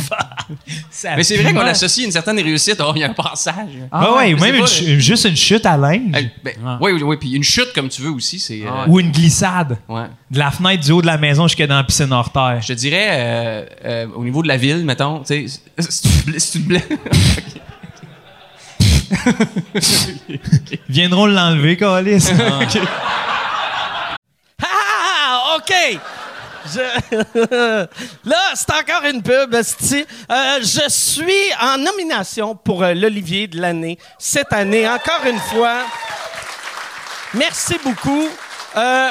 Mais 1.17 1.23
c'est 1.23 1.37
vrai 1.37 1.53
qu'on 1.53 1.61
associe 1.61 2.07
une 2.07 2.11
certaine 2.13 2.41
réussite. 2.41 2.81
Oh, 2.81 2.93
il 2.95 3.01
y 3.01 3.05
a 3.05 3.11
un 3.11 3.13
passage. 3.13 3.69
Ah 3.93 4.15
ouais, 4.15 4.33
ou 4.33 4.39
mais 4.41 4.53
même 4.53 4.67
c'est 4.67 4.85
une 4.87 4.99
juste 4.99 5.27
une 5.27 5.37
chute 5.37 5.67
à 5.67 5.77
linge. 5.77 6.31
Ben, 6.43 6.55
Oui, 6.81 6.93
oui, 6.93 7.03
oui. 7.03 7.17
Puis 7.19 7.33
une 7.33 7.43
chute 7.43 7.75
comme 7.75 7.91
tu 7.91 8.01
veux 8.01 8.11
aussi, 8.11 8.39
c'est. 8.41 8.63
euh, 8.63 8.87
Ou 8.89 9.01
une 9.01 9.11
glissade. 9.13 9.77
ouais. 9.89 10.07
De 10.31 10.39
la 10.39 10.51
fenêtre 10.51 10.83
du 10.83 10.93
haut 10.93 11.03
de 11.03 11.07
la 11.07 11.19
maison 11.19 11.47
jusqu'à 11.47 11.67
dans 11.67 11.77
la 11.77 11.85
piscine 11.85 12.11
hors 12.11 12.33
terre. 12.33 12.59
Je 12.63 12.69
te 12.69 12.73
dirais, 12.73 13.09
euh, 13.11 13.67
euh, 13.85 14.07
au 14.17 14.25
niveau 14.25 14.43
de 14.43 14.49
la 14.49 14.57
ville, 14.57 14.83
mettons, 14.85 15.19
tu 15.21 15.47
sais, 15.47 15.61
si 16.39 16.53
tu 16.53 16.67
te 16.67 16.73
viendront 20.89 21.27
l'enlever, 21.27 21.77
Calis. 21.77 22.29
Ah, 24.63 25.57
OK! 25.57 25.73
Je- 26.75 27.87
Là, 28.25 28.39
c'est 28.55 28.71
encore 28.73 29.05
une 29.09 29.23
pub. 29.23 29.55
Euh, 29.55 30.59
je 30.61 30.89
suis 30.89 31.53
en 31.61 31.79
nomination 31.79 32.55
pour 32.57 32.83
euh, 32.83 32.93
l'Olivier 32.95 33.47
de 33.47 33.61
l'année 33.61 33.99
cette 34.19 34.53
année, 34.53 34.89
encore 34.89 35.25
une 35.27 35.39
fois. 35.39 35.83
Merci 37.35 37.77
beaucoup. 37.85 38.29
Euh, 38.77 39.11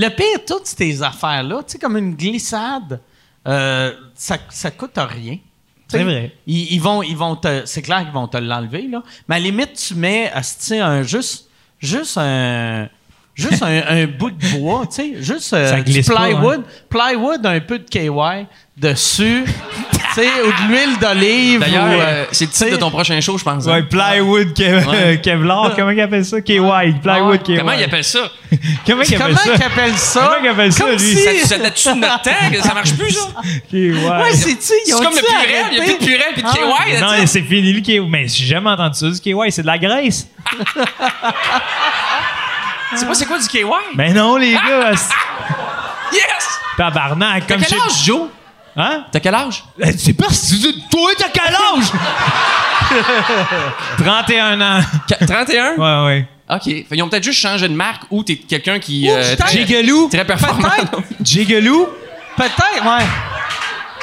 Le 0.00 0.10
pire, 0.10 0.44
toutes 0.46 0.66
ces 0.66 1.02
affaires-là, 1.02 1.64
tu 1.64 1.72
sais, 1.72 1.78
comme 1.80 1.96
une 1.96 2.14
glissade, 2.14 3.00
euh, 3.48 3.92
ça, 4.14 4.38
ça 4.48 4.70
coûte 4.70 4.92
rien. 4.96 5.38
C'est 5.88 6.04
vrai. 6.04 6.36
Ils, 6.46 6.72
ils 6.74 6.80
vont, 6.80 7.02
ils 7.02 7.16
vont 7.16 7.34
te, 7.34 7.62
c'est 7.64 7.82
clair 7.82 8.04
qu'ils 8.04 8.12
vont 8.12 8.28
te 8.28 8.36
l'enlever, 8.36 8.86
là. 8.86 9.02
Mais 9.28 9.34
à 9.34 9.38
la 9.40 9.44
limite, 9.46 9.72
tu 9.74 9.96
mets, 9.96 10.30
un, 10.70 11.02
juste, 11.02 11.48
juste 11.80 12.16
un, 12.16 12.88
juste 13.38 13.62
un, 13.62 13.82
un 13.88 14.06
bout 14.06 14.30
de 14.32 14.46
bois, 14.58 14.82
tu 14.86 14.96
sais, 14.96 15.14
juste 15.20 15.52
euh, 15.54 15.80
du 15.82 16.02
pas, 16.02 16.14
plywood, 16.26 16.62
plywood, 16.90 17.46
un 17.46 17.60
peu 17.60 17.78
de 17.78 17.84
KY 17.84 18.46
dessus, 18.76 19.44
tu 19.44 19.98
sais, 20.14 20.28
ou 20.44 20.46
de 20.46 20.68
l'huile 20.68 20.98
d'olive. 21.00 21.60
D'ailleurs, 21.60 21.88
ou, 21.88 22.00
euh, 22.00 22.24
c'est 22.32 22.44
le 22.46 22.50
titre 22.50 22.70
de 22.70 22.76
ton 22.76 22.90
prochain 22.90 23.20
show, 23.20 23.36
je 23.38 23.42
pense. 23.44 23.66
hein? 23.66 23.72
Ouais, 23.72 23.82
plywood 23.82 24.48
Kev- 24.56 24.86
Ouais. 24.88 25.20
Kevlar, 25.22 25.74
comment 25.74 25.90
ils 25.90 26.00
appellent 26.00 26.24
ça? 26.24 26.40
KY, 26.40 26.60
plywood 27.02 27.42
KY. 27.42 27.56
Comment 27.58 27.72
il 27.72 27.84
appelle 27.84 28.04
ça? 28.04 28.20
Comment 28.86 29.02
ils 29.02 29.14
appellent 29.14 29.36
Comment 29.36 29.56
ça? 29.56 29.66
appellent 29.66 29.96
ça? 29.98 30.20
Comment 30.20 30.44
ils 30.44 30.48
appellent 30.48 30.72
ça, 30.72 30.84
Comme 30.84 30.92
lui? 30.92 30.98
si- 31.00 31.40
Ça, 31.40 31.46
ça 31.48 31.58
date-tu 31.58 31.88
de 31.88 31.94
notre 31.94 32.22
temps? 32.22 32.30
que 32.52 32.60
Ça 32.62 32.74
marche 32.74 32.94
plus, 32.94 33.10
ça? 33.12 33.26
KY. 33.70 33.90
Ouais, 33.92 34.32
c'est-tu, 34.32 34.56
C'est 34.60 34.74
ils 34.86 34.94
ont 34.94 34.98
comme 34.98 35.14
le 35.14 35.20
purel. 35.20 35.66
Il 35.72 35.74
n'y 35.74 35.80
a 35.80 35.84
plus 35.84 35.98
de 35.98 36.04
purel 36.06 36.32
puis 36.34 36.42
de 36.42 36.48
KY. 36.48 36.92
là, 36.94 37.00
Non, 37.00 37.26
c'est 37.26 37.42
fini 37.42 37.72
le 37.72 37.80
KY. 37.80 38.00
Mais 38.08 38.26
j'ai 38.28 38.46
jamais 38.46 38.70
entendu 38.70 38.98
ça 38.98 39.06
du 39.10 39.20
KY, 39.20 39.34
c'est 39.50 39.62
de 39.62 39.66
la 39.66 39.78
graisse. 39.78 40.28
Sais 42.96 43.06
pas 43.06 43.14
c'est 43.14 43.26
quoi 43.26 43.38
du 43.38 43.46
KY? 43.48 43.64
Mais 43.94 44.12
non, 44.12 44.36
les 44.36 44.52
gars, 44.68 44.96
c'est- 44.96 45.14
Yes! 46.12 46.58
tabarnak. 46.76 47.46
T'as 47.46 47.54
Comme 47.54 47.64
quel 47.64 47.78
je- 47.78 47.84
âge, 47.84 48.04
Joe? 48.04 48.28
Hein? 48.76 49.04
T'as 49.10 49.20
quel 49.20 49.34
âge? 49.34 49.64
C'est 49.98 50.12
pas 50.14 50.30
si 50.30 50.60
tu- 50.60 50.80
Toi, 50.90 51.10
t'as 51.18 51.28
quel 51.28 51.54
âge? 51.54 51.92
31 53.98 54.60
ans. 54.60 54.80
Qu- 55.08 55.26
31? 55.26 55.74
Ouais, 55.76 56.06
ouais. 56.06 56.28
OK. 56.50 56.62
Fait, 56.64 56.86
ils 56.92 57.02
ont 57.02 57.08
peut-être 57.08 57.24
juste 57.24 57.40
changé 57.40 57.68
de 57.68 57.74
marque 57.74 58.02
ou 58.10 58.22
t'es 58.22 58.36
quelqu'un 58.36 58.78
qui. 58.78 59.10
euh, 59.10 59.30
putain. 59.32 59.44
très, 59.44 59.58
Jigaloo. 59.58 60.08
très 60.08 60.24
performant. 60.24 60.68
Jigaloo. 61.22 61.88
Peut-être, 62.36 62.84
ouais. 62.84 63.04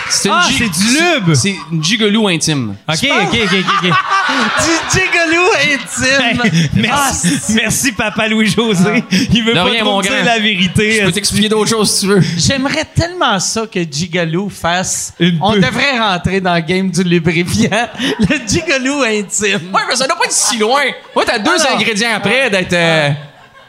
C'est 0.10 0.30
Ah, 0.32 0.46
c'est 0.50 0.70
du 0.70 0.88
lube. 0.98 1.34
C'est 1.34 1.56
une 1.72 1.84
gigolou 1.84 2.28
intime. 2.28 2.76
OK, 2.88 2.96
OK, 3.04 3.40
OK, 3.44 3.54
OK. 3.84 3.92
Du 4.32 5.00
gigolo 5.00 5.44
intime. 5.64 6.42
Hey, 6.54 6.70
merci, 6.76 7.28
merci, 7.56 7.92
papa 7.92 8.28
Louis-José. 8.28 9.04
Il 9.32 9.44
veut 9.44 9.54
De 9.54 9.58
pas 9.58 9.64
rien, 9.66 9.82
trop 9.82 9.94
mon 9.94 10.02
dire 10.02 10.12
grand. 10.12 10.24
la 10.26 10.40
vérité. 10.40 11.00
Je 11.02 11.06
peux 11.06 11.12
t'expliquer 11.12 11.50
d'autres 11.50 11.70
choses 11.70 11.92
si 11.92 12.02
tu 12.02 12.08
veux. 12.08 12.22
J'aimerais 12.38 12.86
tellement 12.96 13.40
ça 13.40 13.66
que 13.68 13.80
Gigolo 13.90 14.50
fasse. 14.50 15.14
Une 15.20 15.38
On 15.42 15.54
devrait 15.56 15.98
rentrer 16.00 16.42
dans 16.42 16.56
le 16.56 16.62
game 16.62 16.90
du 16.90 17.04
lubrifiant. 17.04 17.90
Le 18.20 18.48
Gigolo 18.48 19.04
intime. 19.04 19.70
Ouais, 19.74 19.82
mais 19.88 19.96
ça 19.96 20.08
doit 20.08 20.18
pas 20.18 20.26
être 20.26 20.32
si 20.32 20.58
loin. 20.58 20.82
Ouais, 21.16 21.24
t'as 21.26 21.40
deux 21.40 21.52
Alors. 21.52 21.78
ingrédients 21.78 22.16
après 22.16 22.50
d'être. 22.50 22.74
euh, 22.74 23.10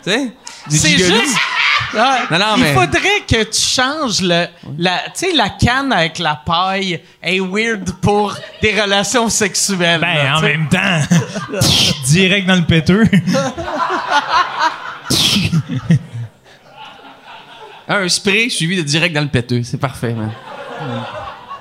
tu 0.04 0.10
sais? 0.10 0.30
C'est 0.68 0.88
gigolou. 0.90 1.20
juste. 1.20 1.36
Ah, 1.98 2.18
Non, 2.30 2.38
non, 2.38 2.44
il 2.56 2.62
mais- 2.62 2.74
faudrait 2.74 3.20
que 3.28 3.44
tu 3.44 3.60
changes 3.60 4.20
le, 4.20 4.46
la, 4.78 4.98
tu 5.06 5.10
sais, 5.14 5.32
la 5.34 5.48
canne 5.50 5.92
avec 5.92 6.18
la 6.18 6.34
paille 6.36 7.00
est 7.22 7.40
weird 7.40 7.90
pour 8.02 8.34
des 8.60 8.80
relations 8.80 9.28
sexuelles. 9.28 10.00
Ben, 10.00 10.14
là, 10.14 10.38
en 10.38 10.40
même 10.42 10.68
temps, 10.68 11.00
direct 12.06 12.46
dans 12.46 12.56
le 12.56 12.64
péteux. 12.64 13.04
Un 17.88 18.08
spray 18.08 18.50
suivi 18.50 18.76
de 18.76 18.82
direct 18.82 19.14
dans 19.14 19.20
le 19.22 19.28
péteux. 19.28 19.62
C'est 19.62 19.78
parfait, 19.78 20.12
man. 20.12 20.32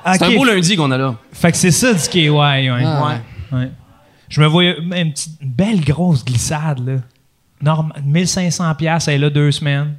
Ok. 0.05 0.13
C'est 0.17 0.23
un 0.23 0.35
beau 0.35 0.45
lundi 0.45 0.75
qu'on 0.75 0.89
a 0.91 0.97
là. 0.97 1.15
Fait 1.31 1.51
que 1.51 1.57
c'est 1.57 1.71
ça 1.71 1.93
du 1.93 1.99
KY, 2.09 2.29
ouais. 2.29 2.67
Ah. 2.83 3.05
Ouais. 3.51 3.57
Ouais. 3.59 3.69
Je 4.27 4.41
me 4.41 4.47
voyais 4.47 4.75
une 4.79 5.11
petite 5.13 5.39
une 5.41 5.51
belle 5.51 5.81
grosse 5.83 6.25
glissade, 6.25 6.79
là. 6.87 6.95
Norm 7.61 7.93
1500 8.03 8.73
pièces 8.75 9.07
elle 9.07 9.15
est 9.15 9.17
là 9.19 9.29
deux 9.29 9.51
semaines. 9.51 9.95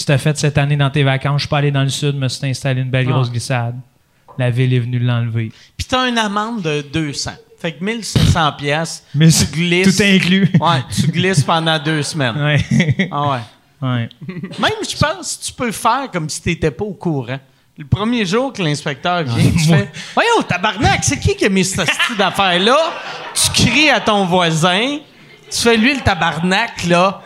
Si 0.00 0.06
t'as 0.06 0.16
fait 0.16 0.34
cette 0.38 0.56
année 0.56 0.78
dans 0.78 0.88
tes 0.88 1.02
vacances, 1.02 1.42
je 1.42 1.46
suis 1.46 1.48
pas 1.50 1.58
allé 1.58 1.70
dans 1.70 1.82
le 1.82 1.90
sud, 1.90 2.16
me 2.16 2.26
suis 2.26 2.46
installé 2.46 2.80
une 2.80 2.88
belle 2.88 3.04
Ah. 3.10 3.12
grosse 3.12 3.30
glissade. 3.30 3.78
La 4.38 4.48
ville 4.48 4.72
est 4.72 4.78
venue 4.78 4.98
l'enlever. 4.98 5.52
Puis 5.76 5.86
t'as 5.86 6.08
une 6.08 6.16
amende 6.16 6.62
de 6.62 6.80
200. 6.80 7.32
Fait 7.60 7.72
que 7.72 7.84
1500 7.84 8.52
pièces. 8.52 9.04
Mais 9.14 9.28
tu 9.30 9.44
glisses. 9.44 9.94
Tout 9.98 10.02
inclus. 10.02 10.50
Ouais, 10.58 10.82
tu 10.90 11.06
glisses 11.08 11.44
pendant 11.44 11.78
deux 11.78 12.02
semaines. 12.02 12.34
Ouais. 12.42 13.08
Ah 13.12 13.30
ouais. 13.30 13.38
ouais. 13.82 14.08
Même, 14.58 14.72
je 14.90 14.96
pense 14.96 15.38
tu 15.38 15.52
peux 15.52 15.70
faire 15.70 16.10
comme 16.10 16.30
si 16.30 16.40
tu 16.40 16.48
n'étais 16.48 16.70
pas 16.70 16.84
au 16.86 16.94
courant. 16.94 17.38
Le 17.76 17.84
premier 17.84 18.24
jour 18.24 18.54
que 18.54 18.62
l'inspecteur 18.62 19.22
vient, 19.24 19.50
tu 19.52 19.66
fais 19.66 19.90
Voyons, 20.14 20.42
tabarnak, 20.48 21.00
c'est 21.04 21.18
qui 21.18 21.36
qui 21.36 21.44
a 21.44 21.50
mis 21.50 21.62
cette 21.66 21.90
style 21.92 22.16
d'affaire-là? 22.16 22.78
Tu 23.34 23.50
cries 23.66 23.90
à 23.90 24.00
ton 24.00 24.24
voisin, 24.24 24.96
tu 25.50 25.58
fais 25.60 25.76
lui 25.76 25.92
le 25.94 26.00
tabarnak, 26.00 26.86
là. 26.86 27.20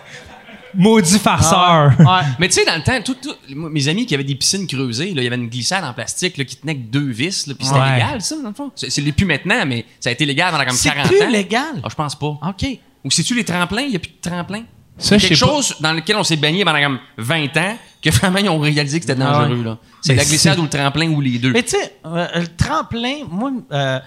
Maudit 0.77 1.19
farceur. 1.19 1.93
Ouais. 1.99 2.07
Mais 2.39 2.49
tu 2.49 2.55
sais, 2.55 2.65
dans 2.65 2.77
le 2.77 2.83
temps, 2.83 3.01
tout, 3.03 3.17
mes 3.49 3.89
amis 3.89 4.07
qui 4.07 4.15
avaient 4.15 4.25
des 4.25 4.35
piscines 4.35 4.67
creusées, 4.67 5.13
là, 5.15 5.21
il 5.23 5.25
y 5.25 5.27
avait 5.27 5.37
une 5.37 5.49
glissade 5.49 5.85
en 5.85 5.93
plastique 5.93 6.37
là, 6.37 6.45
qui 6.45 6.57
tenait 6.57 6.75
que 6.77 6.83
deux 6.91 7.11
vis, 7.11 7.47
là, 7.47 7.55
puis 7.55 7.67
c'était 7.67 7.79
Ouais. 7.81 7.95
légal, 7.95 8.21
ça, 8.23 8.37
dans 8.43 8.49
le 8.49 8.55
fond. 8.55 8.71
C'est, 8.75 8.91
c'est 8.91 9.03
plus 9.13 9.27
maintenant, 9.27 9.65
mais 9.67 9.85
ça 10.01 10.11
a 10.11 10.13
été 10.13 10.25
légal 10.27 10.51
pendant 10.53 10.65
comme 10.65 10.77
C'est 10.77 10.91
40 10.91 11.07
plus 11.09 11.23
ans. 11.23 11.31
légal? 11.31 11.81
Ah, 11.83 11.89
je 11.91 11.95
pense 11.95 12.15
pas. 12.19 12.27
OK. 12.27 12.67
Ou 13.05 13.11
c'est-tu 13.11 13.35
les 13.35 13.45
tremplins? 13.45 13.83
Il 13.83 13.91
n'y 13.91 13.97
a 13.97 13.99
plus 13.99 14.13
de 14.13 14.29
tremplins? 14.31 14.63
Ça, 14.97 15.19
je 15.19 15.27
Quelque 15.27 15.41
pas. 15.41 15.47
chose 15.47 15.75
dans 15.81 15.93
lequel 15.93 16.17
on 16.17 16.23
s'est 16.25 16.37
baigné 16.37 16.65
pendant 16.65 16.81
comme 16.81 16.99
20 17.19 17.57
ans, 17.57 17.77
que 18.03 18.11
vraiment 18.11 18.39
ils 18.39 18.49
ont 18.49 18.61
réalisé 18.61 19.01
que 19.01 19.07
c'était 19.07 19.19
dangereux. 19.19 19.49
Ah 19.51 19.59
ouais. 19.59 19.65
là. 19.65 19.79
C'est 20.01 20.15
la 20.15 20.25
glissade 20.25 20.55
c'est- 20.55 20.61
ou 20.61 20.65
le 20.65 20.69
tremplin 20.69 21.09
ou 21.11 21.21
les 21.21 21.39
deux. 21.39 21.53
Mais 21.53 21.63
tu 21.65 21.71
sais, 21.71 21.97
euh, 22.07 22.27
le 22.37 22.47
tremplin, 22.57 23.15
moi, 23.29 23.51
euh, 23.73 23.99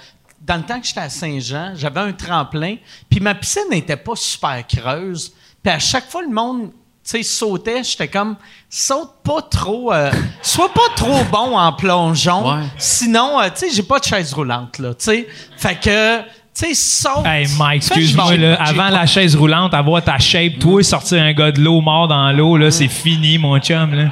dans 0.46 0.56
le 0.56 0.64
temps 0.64 0.80
que 0.80 0.88
j'étais 0.88 1.02
à 1.02 1.10
Saint-Jean, 1.10 1.74
j'avais 1.76 2.00
un 2.00 2.14
tremplin, 2.14 2.76
puis 3.10 3.20
ma 3.20 3.36
piscine 3.36 3.64
n'était 3.70 3.98
pas 3.98 4.16
super 4.16 4.66
creuse. 4.66 5.34
Puis 5.68 5.76
à 5.76 5.80
chaque 5.80 6.10
fois, 6.10 6.22
le 6.22 6.30
monde, 6.34 6.70
tu 6.70 6.72
sais, 7.04 7.24
sautait, 7.24 7.84
j'étais 7.84 8.08
comme, 8.08 8.38
saute 8.70 9.12
pas 9.22 9.42
trop, 9.42 9.92
euh, 9.92 10.10
sois 10.42 10.74
pas 10.74 10.80
trop 10.96 11.26
bon 11.30 11.58
en 11.58 11.74
plongeon, 11.74 12.50
Ouais. 12.56 12.64
sinon, 12.78 13.42
euh, 13.42 13.50
tu 13.50 13.68
sais, 13.68 13.76
j'ai 13.76 13.84
pas 13.84 14.00
de 14.00 14.06
chaise 14.06 14.34
roulante, 14.34 14.80
là, 14.80 14.94
tu 14.94 15.04
sais. 15.04 15.28
Fait 15.58 15.76
que, 15.78 16.20
tu 16.22 16.24
sais, 16.54 16.74
saute. 16.74 17.26
Hey 17.26 17.48
Mike, 17.58 17.84
excuse-moi, 17.84 18.38
là, 18.38 18.56
avant 18.64 18.88
la 18.88 19.06
chaise 19.06 19.36
roulante, 19.36 19.74
avoir 19.74 20.02
ta 20.02 20.18
shape, 20.20 20.58
toi, 20.58 20.82
sortir 20.84 21.22
un 21.22 21.34
gars 21.34 21.52
de 21.52 21.60
l'eau 21.60 21.82
mort 21.82 22.08
dans 22.08 22.32
l'eau, 22.32 22.56
là, 22.56 22.72
c'est 22.72 22.88
fini, 22.88 23.38
mon 23.38 23.60
chum, 23.60 23.94
là. 23.94 24.06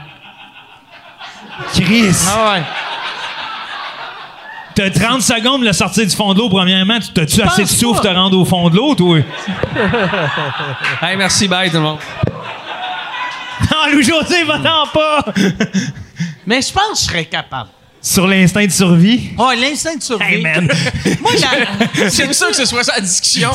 Chris! 1.73 2.17
Ah 2.27 2.51
ouais. 2.55 2.63
T'as 4.75 4.89
30 4.89 5.21
secondes 5.21 5.61
de 5.61 5.67
le 5.67 5.73
sortir 5.73 6.05
du 6.05 6.13
fond 6.15 6.33
de 6.33 6.39
l'eau, 6.39 6.49
premièrement. 6.49 6.99
Tu- 6.99 7.13
T'as-tu 7.13 7.41
assez 7.41 7.63
de 7.63 7.67
pense 7.67 7.77
souffle 7.77 8.01
pas. 8.01 8.09
te 8.09 8.13
rendre 8.15 8.37
au 8.37 8.43
fond 8.45 8.69
de 8.69 8.75
l'eau, 8.75 8.93
toi? 8.95 9.19
Hey, 11.01 11.15
merci, 11.17 11.47
bye 11.47 11.69
tout 11.69 11.77
le 11.77 11.83
monde. 11.83 11.99
Non, 13.71 13.91
Louis-José, 13.93 14.43
va-t'en 14.43 14.87
pas! 14.93 15.25
Mais 16.45 16.61
je 16.61 16.71
pense 16.71 16.91
que 16.91 16.97
je 16.99 17.03
serais 17.05 17.25
capable. 17.25 17.69
Sur 18.01 18.27
l'instinct 18.27 18.65
de 18.65 18.71
survie? 18.71 19.29
Oh, 19.37 19.49
l'instinct 19.59 19.95
de 19.95 20.03
survie. 20.03 20.25
Hey, 20.35 20.41
man! 20.43 20.67
Moi, 21.21 21.31
la- 21.41 22.09
J'aime 22.09 22.33
ça 22.33 22.47
que 22.49 22.55
ce 22.55 22.65
soit 22.65 22.83
ça 22.83 22.93
la 22.95 23.01
discussion. 23.01 23.49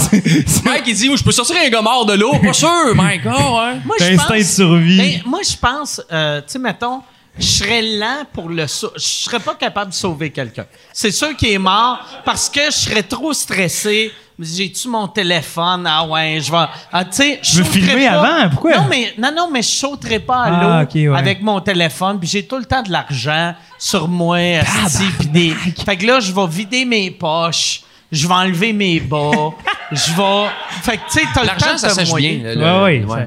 Mike, 0.64 0.82
il 0.88 0.94
dit, 0.94 1.08
oh, 1.12 1.16
je 1.16 1.22
peux 1.22 1.30
sortir 1.32 1.56
un 1.64 1.68
gars 1.68 1.82
mort 1.82 2.04
de 2.06 2.14
l'eau. 2.14 2.32
Pas 2.42 2.52
sûr, 2.52 2.94
Mike. 2.96 3.22
Ah, 3.26 3.30
ouais. 3.30 3.80
moi, 3.84 3.96
je 4.00 4.04
L'instinct 4.10 4.34
de 4.36 4.42
pense- 4.42 4.52
survie. 4.54 4.96
Ben, 4.98 5.20
moi, 5.26 5.40
je 5.48 5.56
pense, 5.56 6.00
euh, 6.10 6.40
tu 6.40 6.44
sais, 6.48 6.58
mettons, 6.58 7.00
je 7.38 7.46
serais 7.46 7.82
lent 7.82 8.24
pour 8.32 8.48
le 8.48 8.66
sau- 8.66 8.92
Je 8.96 9.00
serais 9.02 9.40
pas 9.40 9.54
capable 9.54 9.90
de 9.90 9.94
sauver 9.96 10.30
quelqu'un. 10.30 10.66
C'est 10.92 11.10
sûr 11.12 11.36
qu'il 11.36 11.50
est 11.52 11.58
mort 11.58 11.98
parce 12.24 12.48
que 12.48 12.66
je 12.66 12.70
serais 12.76 13.02
trop 13.02 13.32
stressé. 13.32 14.12
J'ai-tu 14.42 14.88
mon 14.88 15.06
téléphone? 15.06 15.86
Ah 15.86 16.06
ouais, 16.06 16.38
je 16.40 16.50
vais. 16.50 16.64
Ah, 16.90 17.04
tu 17.04 17.12
sais, 17.12 17.40
Tu 17.42 17.56
veux 17.56 17.64
filmer 17.64 18.06
pas. 18.08 18.12
avant? 18.22 18.48
Pourquoi? 18.50 18.78
Non, 18.78 18.86
mais, 18.88 19.12
non, 19.18 19.30
non, 19.36 19.50
mais 19.52 19.60
je 19.60 19.68
sauterais 19.68 20.18
pas 20.18 20.44
à 20.44 20.46
Ah, 20.46 20.82
l'eau 20.84 21.10
ouais. 21.10 21.18
avec 21.18 21.42
mon 21.42 21.60
téléphone. 21.60 22.18
Puis 22.18 22.26
j'ai 22.28 22.46
tout 22.46 22.56
le 22.56 22.64
temps 22.64 22.82
de 22.82 22.90
l'argent 22.90 23.54
sur 23.78 24.08
moi. 24.08 24.38
asti, 24.84 25.04
puis 25.18 25.28
des... 25.28 25.50
Fait 25.84 25.96
que 25.98 26.06
là, 26.06 26.20
je 26.20 26.32
vais 26.32 26.46
vider 26.46 26.86
mes 26.86 27.10
poches. 27.10 27.82
Je 28.10 28.26
vais 28.26 28.32
enlever 28.34 28.72
mes 28.72 28.98
bas. 28.98 29.50
je 29.92 30.10
vais. 30.14 30.48
Fait 30.82 30.96
que, 30.96 31.02
tu 31.12 31.20
sais, 31.20 31.24
t'as 31.34 31.42
le 31.42 31.46
temps 31.48 31.54
L'argent, 31.58 31.72
de 31.74 31.78
ça 31.78 31.88
te 31.88 31.94
sèche 31.94 32.14
bien. 32.14 32.32
le- 32.42 32.82
Ouais, 32.82 32.98
le- 33.00 33.06
ouais, 33.06 33.26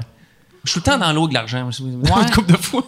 Je 0.64 0.70
suis 0.70 0.80
tout 0.80 0.90
le 0.90 0.94
temps 0.94 0.98
dans 0.98 1.12
l'eau 1.12 1.28
de 1.28 1.34
l'argent. 1.34 1.68
moi, 1.80 2.22
Une 2.22 2.30
couple 2.30 2.52
de 2.52 2.56
fois. 2.56 2.82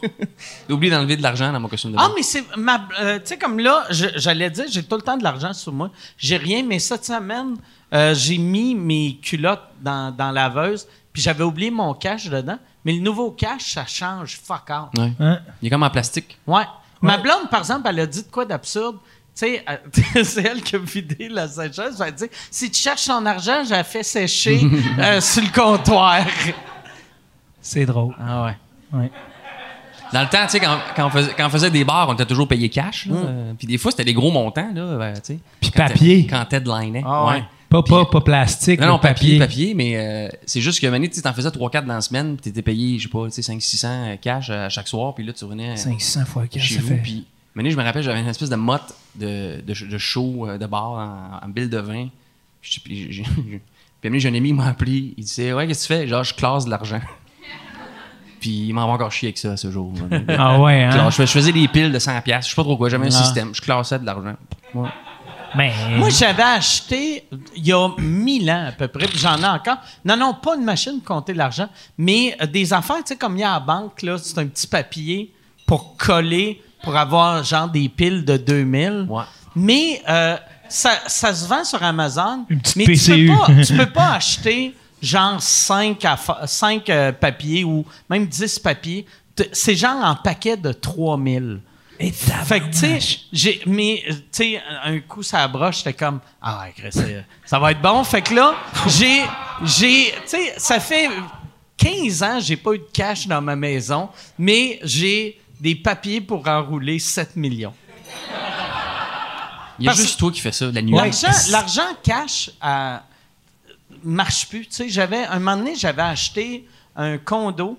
J'ai 0.68 0.72
oublié 0.74 0.90
d'enlever 0.90 1.16
de 1.16 1.22
l'argent 1.22 1.52
dans 1.52 1.60
mon 1.60 1.68
costume 1.68 1.92
de 1.92 1.96
Ah, 1.98 2.08
bain. 2.08 2.14
mais 2.16 2.22
c'est. 2.22 2.44
ma- 2.56 2.88
euh, 3.00 3.18
tu 3.18 3.26
sais, 3.26 3.38
comme 3.38 3.58
là, 3.58 3.84
je- 3.90 4.06
j'allais 4.16 4.48
dire, 4.50 4.64
j'ai 4.70 4.82
tout 4.82 4.96
le 4.96 5.02
temps 5.02 5.16
de 5.16 5.22
l'argent 5.22 5.52
sur 5.52 5.72
moi. 5.72 5.90
J'ai 6.16 6.36
rien, 6.38 6.62
mais 6.66 6.78
cette 6.78 7.04
semaine, 7.04 7.56
euh, 7.92 8.14
j'ai 8.14 8.38
mis 8.38 8.74
mes 8.74 9.18
culottes 9.22 9.68
dans, 9.80 10.10
dans 10.10 10.30
la 10.32 10.48
laveuse, 10.48 10.86
puis 11.12 11.20
j'avais 11.22 11.44
oublié 11.44 11.70
mon 11.70 11.92
cash 11.94 12.28
dedans. 12.30 12.58
Mais 12.84 12.92
le 12.94 13.00
nouveau 13.00 13.30
cash, 13.32 13.72
ça 13.74 13.84
change 13.84 14.38
fuck 14.42 14.70
out. 14.70 14.98
Ouais. 14.98 15.12
Hein? 15.20 15.40
Il 15.60 15.66
est 15.66 15.70
comme 15.70 15.82
en 15.82 15.90
plastique. 15.90 16.38
Ouais. 16.46 16.62
Ma 17.02 17.18
blonde, 17.18 17.50
par 17.50 17.60
exemple, 17.60 17.86
elle 17.90 18.00
a 18.00 18.06
dit 18.06 18.22
de 18.22 18.28
quoi 18.30 18.44
d'absurde? 18.46 18.96
Tu 19.38 19.44
sais, 19.46 19.64
euh, 19.68 20.22
c'est 20.24 20.44
elle 20.44 20.62
qui 20.62 20.76
a 20.76 20.78
vidé 20.78 21.28
la 21.28 21.46
sécheuse. 21.46 21.96
Elle 22.00 22.06
a 22.06 22.10
dit 22.10 22.24
si 22.50 22.70
tu 22.70 22.80
cherches 22.80 23.04
ton 23.06 23.26
argent, 23.26 23.64
j'ai 23.68 23.82
fait 23.84 24.02
sécher 24.02 24.62
euh, 24.98 25.20
sur 25.20 25.42
le 25.42 25.48
comptoir. 25.52 26.20
C'est 27.66 27.87
drôle. 27.87 28.14
Ah 28.20 28.44
ouais. 28.44 28.57
Ouais. 28.98 29.11
Dans 30.12 30.20
le 30.22 30.29
temps, 30.29 30.44
tu 30.44 30.50
sais, 30.50 30.61
quand, 30.61 30.79
quand, 30.94 31.07
on 31.07 31.11
faisait, 31.11 31.33
quand 31.37 31.46
on 31.46 31.50
faisait 31.50 31.70
des 31.70 31.85
bars, 31.85 32.09
on 32.09 32.14
était 32.14 32.26
toujours 32.26 32.46
payé 32.46 32.68
cash. 32.68 33.07
là. 33.07 33.16
Euh, 33.16 33.52
Puis 33.59 33.66
des 33.66 33.76
fois, 33.76 33.90
c'était 33.90 34.05
des 34.05 34.14
gros 34.14 34.31
montants, 34.31 34.70
là, 34.72 34.81
euh, 34.83 35.14
tu 35.14 35.20
sais. 35.24 35.38
Puis 35.61 35.70
Quand 35.72 35.88
papier. 35.88 36.22
t'es- 36.26 36.31
Quand 36.31 36.52
headlinait. 36.52 37.02
Ah 37.05 37.26
ouais. 37.26 37.44
Pas, 37.68 37.83
pas, 37.83 38.05
pas 38.07 38.20
plastique, 38.20 38.81
Non, 38.81 38.87
non, 38.87 38.98
papier, 39.00 39.40
papier, 39.40 39.74
mais 39.74 39.96
euh, 39.96 40.29
c'est 40.46 40.61
juste 40.61 40.81
que, 40.81 40.87
Mané, 40.87 41.09
tu 41.09 41.16
sais, 41.16 41.22
t'en 41.22 41.33
faisais 41.33 41.48
3-4 41.50 41.85
dans 41.87 41.94
la 41.94 42.00
semaine, 42.00 42.37
puis 42.37 42.44
t'étais 42.44 42.62
payé, 42.62 42.96
je 42.98 43.02
sais 43.05 43.09
pas, 43.09 43.24
tu 43.29 43.42
sais, 43.42 43.52
500-600 43.52 44.18
cash 44.20 44.48
à 44.50 44.68
chaque 44.68 44.87
soir, 44.87 45.12
puis 45.16 45.24
là, 45.24 45.33
tu 45.33 45.44
revenais 45.44 45.76
500 45.76 46.24
fois 46.24 46.46
4, 46.46 46.62
chez 46.62 46.76
ça 46.76 46.81
vous, 46.83 46.87
fait... 46.88 46.94
puis... 47.02 47.26
Mané, 47.57 47.70
je 47.72 47.76
me 47.76 47.83
rappelle, 47.83 48.02
j'avais 48.05 48.20
une 48.20 48.29
espèce 48.29 48.50
de 48.50 48.57
motte 48.57 48.94
de, 49.16 49.61
de, 49.66 49.87
de 49.87 49.98
show 49.98 50.46
euh, 50.46 50.59
de 50.59 50.66
bar 50.66 50.90
en, 50.92 51.44
en 51.44 51.48
bille 51.48 51.68
de 51.68 51.79
vin. 51.79 52.07
Puis, 52.62 52.81
j'ai- 52.88 53.07
j'ai- 53.12 53.22
puis 53.24 53.61
Mané, 54.05 54.20
j'ai 54.20 54.29
un 54.29 54.35
ami, 54.35 54.50
il 54.50 54.55
m'a 54.55 54.66
appelé, 54.68 55.14
il 55.16 55.24
disait, 55.24 55.52
ouais, 55.52 55.66
qu'est-ce 55.66 55.88
que 55.88 55.94
tu 55.94 55.98
fais? 56.00 56.07
Genre, 56.07 56.22
je 56.22 56.35
classe 56.35 56.66
de 56.66 56.70
l'argent. 56.70 57.00
Puis 58.46 58.68
il 58.68 58.72
m'en 58.74 58.87
va 58.87 58.92
encore 58.92 59.11
chier 59.11 59.28
avec 59.28 59.38
ça, 59.38 59.56
ce 59.56 59.70
jour. 59.70 59.92
Ah 60.28 60.61
ouais, 60.61 60.85
hein? 60.85 60.90
Genre, 60.92 61.11
je, 61.11 61.16
fais- 61.16 61.26
je 61.26 61.32
faisais 61.32 61.52
des 61.52 61.66
piles 61.68 61.90
de 61.92 61.98
100 61.98 62.20
pièces, 62.22 62.44
je 62.46 62.50
sais 62.50 62.56
pas 62.56 62.62
trop 62.62 62.76
quoi, 62.76 62.88
j'avais 62.88 63.06
un 63.06 63.09
Ah. 63.09 63.24
système, 63.24 63.54
je 63.54 63.61
classais 63.61 63.98
de 63.98 64.06
l'argent. 64.06 64.35
Ouais. 64.74 64.88
Mais... 65.56 65.72
Moi, 65.96 66.11
j'avais 66.11 66.42
acheté 66.42 67.24
il 67.56 67.66
y 67.66 67.72
a 67.72 67.88
mille 67.98 68.48
ans 68.50 68.66
à 68.68 68.72
peu 68.72 68.88
près, 68.88 69.06
j'en 69.14 69.37
ai 69.38 69.46
encore. 69.46 69.78
Non, 70.04 70.16
non, 70.16 70.35
pas 70.35 70.54
une 70.56 70.64
machine 70.64 71.00
pour 71.00 71.16
compter 71.16 71.35
l'argent, 71.35 71.68
mais 71.98 72.37
euh, 72.40 72.46
des 72.46 72.72
affaires, 72.72 72.96
tu 72.98 73.02
sais, 73.06 73.16
comme 73.16 73.37
il 73.37 73.40
y 73.40 73.44
a 73.44 73.50
à 73.52 73.54
la 73.54 73.61
banque, 73.61 74.02
là, 74.02 74.16
c'est 74.18 74.38
un 74.38 74.46
petit 74.46 74.66
papier 74.66 75.32
pour 75.66 75.96
coller, 75.96 76.62
pour 76.82 76.96
avoir 76.96 77.42
genre 77.42 77.68
des 77.68 77.88
piles 77.88 78.24
de 78.24 78.37
2000. 78.37 79.06
Ouais. 79.09 79.22
Mais 79.54 80.02
euh, 80.09 80.37
ça, 80.68 80.90
ça 81.06 81.35
se 81.35 81.48
vend 81.48 81.64
sur 81.64 81.82
Amazon. 81.82 82.44
Une 82.50 82.61
petite 82.61 82.76
mais 82.76 82.85
PCU. 82.85 83.26
Tu 83.26 83.26
peux, 83.26 83.37
pas, 83.54 83.62
tu 83.64 83.76
peux 83.76 83.87
pas 83.92 84.12
acheter 84.14 84.74
genre 85.06 85.40
5, 85.40 86.00
papiers 87.20 87.64
ou 87.64 87.84
même 88.10 88.26
10 88.26 88.58
papiers. 88.58 89.06
C'est 89.52 89.76
genre 89.76 90.02
en 90.02 90.16
paquet 90.16 90.56
de 90.56 90.72
3000. 90.72 91.60
Et 91.98 92.12
Fait 92.12 92.60
que, 92.60 92.66
tu 92.66 92.76
sais, 92.76 92.98
j'ai, 93.32 93.62
mais, 93.64 94.02
euh, 94.10 94.12
tu 94.14 94.20
sais, 94.32 94.62
un 94.84 94.98
coup, 95.00 95.22
ça 95.22 95.48
broche, 95.48 95.78
j'étais 95.78 95.94
comme, 95.94 96.20
ah 96.42 96.66
ça 97.44 97.58
va 97.58 97.70
être 97.70 97.80
bon. 97.80 98.04
Fait 98.04 98.20
que 98.20 98.34
là, 98.34 98.54
j'ai, 98.86 99.22
j'ai, 99.64 100.12
tu 100.12 100.16
sais, 100.26 100.54
ça 100.58 100.78
fait 100.78 101.08
15 101.78 102.22
ans, 102.22 102.38
j'ai 102.40 102.56
pas 102.56 102.72
eu 102.74 102.78
de 102.78 102.88
cash 102.92 103.26
dans 103.26 103.40
ma 103.40 103.56
maison, 103.56 104.10
mais 104.38 104.78
j'ai 104.82 105.40
des 105.58 105.74
papiers 105.74 106.20
pour 106.20 106.46
enrouler 106.46 106.98
7 106.98 107.34
millions. 107.36 107.72
Il 109.78 109.84
y 109.84 109.88
a 109.88 109.92
Parce- 109.92 110.02
juste 110.02 110.18
toi 110.18 110.30
qui 110.30 110.40
fais 110.40 110.52
ça, 110.52 110.66
la 110.70 110.82
nuit. 110.82 110.92
L'argent, 110.94 111.28
l'argent 111.50 111.88
cash 112.02 112.50
euh, 112.64 112.98
marche 114.06 114.48
plus. 114.48 114.66
Tu 114.66 114.72
sais, 114.72 114.88
j'avais, 114.88 115.24
un 115.24 115.38
moment 115.38 115.56
donné, 115.56 115.74
j'avais 115.74 116.02
acheté 116.02 116.66
un 116.94 117.18
condo, 117.18 117.78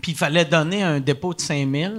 puis 0.00 0.12
il 0.12 0.18
fallait 0.18 0.44
donner 0.44 0.82
un 0.82 1.00
dépôt 1.00 1.34
de 1.34 1.40
5 1.40 1.68
000, 1.70 1.94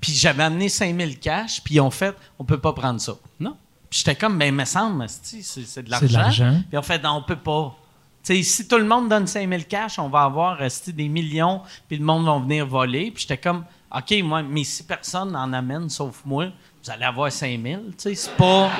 puis 0.00 0.12
j'avais 0.12 0.42
amené 0.42 0.68
5 0.68 0.96
000 0.96 1.12
cash, 1.20 1.62
puis 1.62 1.76
ils 1.76 1.80
ont 1.80 1.90
fait, 1.90 2.14
on 2.38 2.44
peut 2.44 2.58
pas 2.58 2.72
prendre 2.72 3.00
ça. 3.00 3.14
Non. 3.40 3.56
Puis 3.88 4.00
j'étais 4.00 4.16
comme, 4.16 4.38
ben, 4.38 4.54
me 4.54 4.64
semble, 4.64 5.06
c'est, 5.08 5.42
c'est 5.42 5.82
de 5.82 5.90
l'argent. 5.90 6.06
C'est 6.06 6.12
de 6.12 6.18
l'argent. 6.18 6.62
Puis 6.68 6.78
on 6.78 6.82
fait, 6.82 7.02
non, 7.02 7.10
on 7.16 7.22
peut 7.22 7.36
pas. 7.36 7.74
Tu 8.22 8.34
sais, 8.34 8.42
si 8.42 8.68
tout 8.68 8.76
le 8.76 8.84
monde 8.84 9.08
donne 9.08 9.26
5 9.26 9.48
000 9.48 9.62
cash, 9.68 9.98
on 9.98 10.08
va 10.08 10.24
avoir 10.24 10.58
des 10.58 11.08
millions, 11.08 11.62
puis 11.86 11.96
le 11.96 12.04
monde 12.04 12.26
va 12.26 12.38
venir 12.38 12.66
voler. 12.66 13.10
Puis 13.10 13.22
j'étais 13.22 13.38
comme, 13.38 13.64
OK, 13.94 14.14
moi, 14.22 14.42
mais 14.42 14.64
si 14.64 14.82
personne 14.82 15.32
n'en 15.32 15.52
amène 15.52 15.88
sauf 15.88 16.22
moi, 16.26 16.46
vous 16.82 16.90
allez 16.90 17.04
avoir 17.04 17.32
5 17.32 17.60
000. 17.62 17.82
Tu 17.82 17.94
sais, 17.96 18.14
c'est 18.14 18.36
pas. 18.36 18.70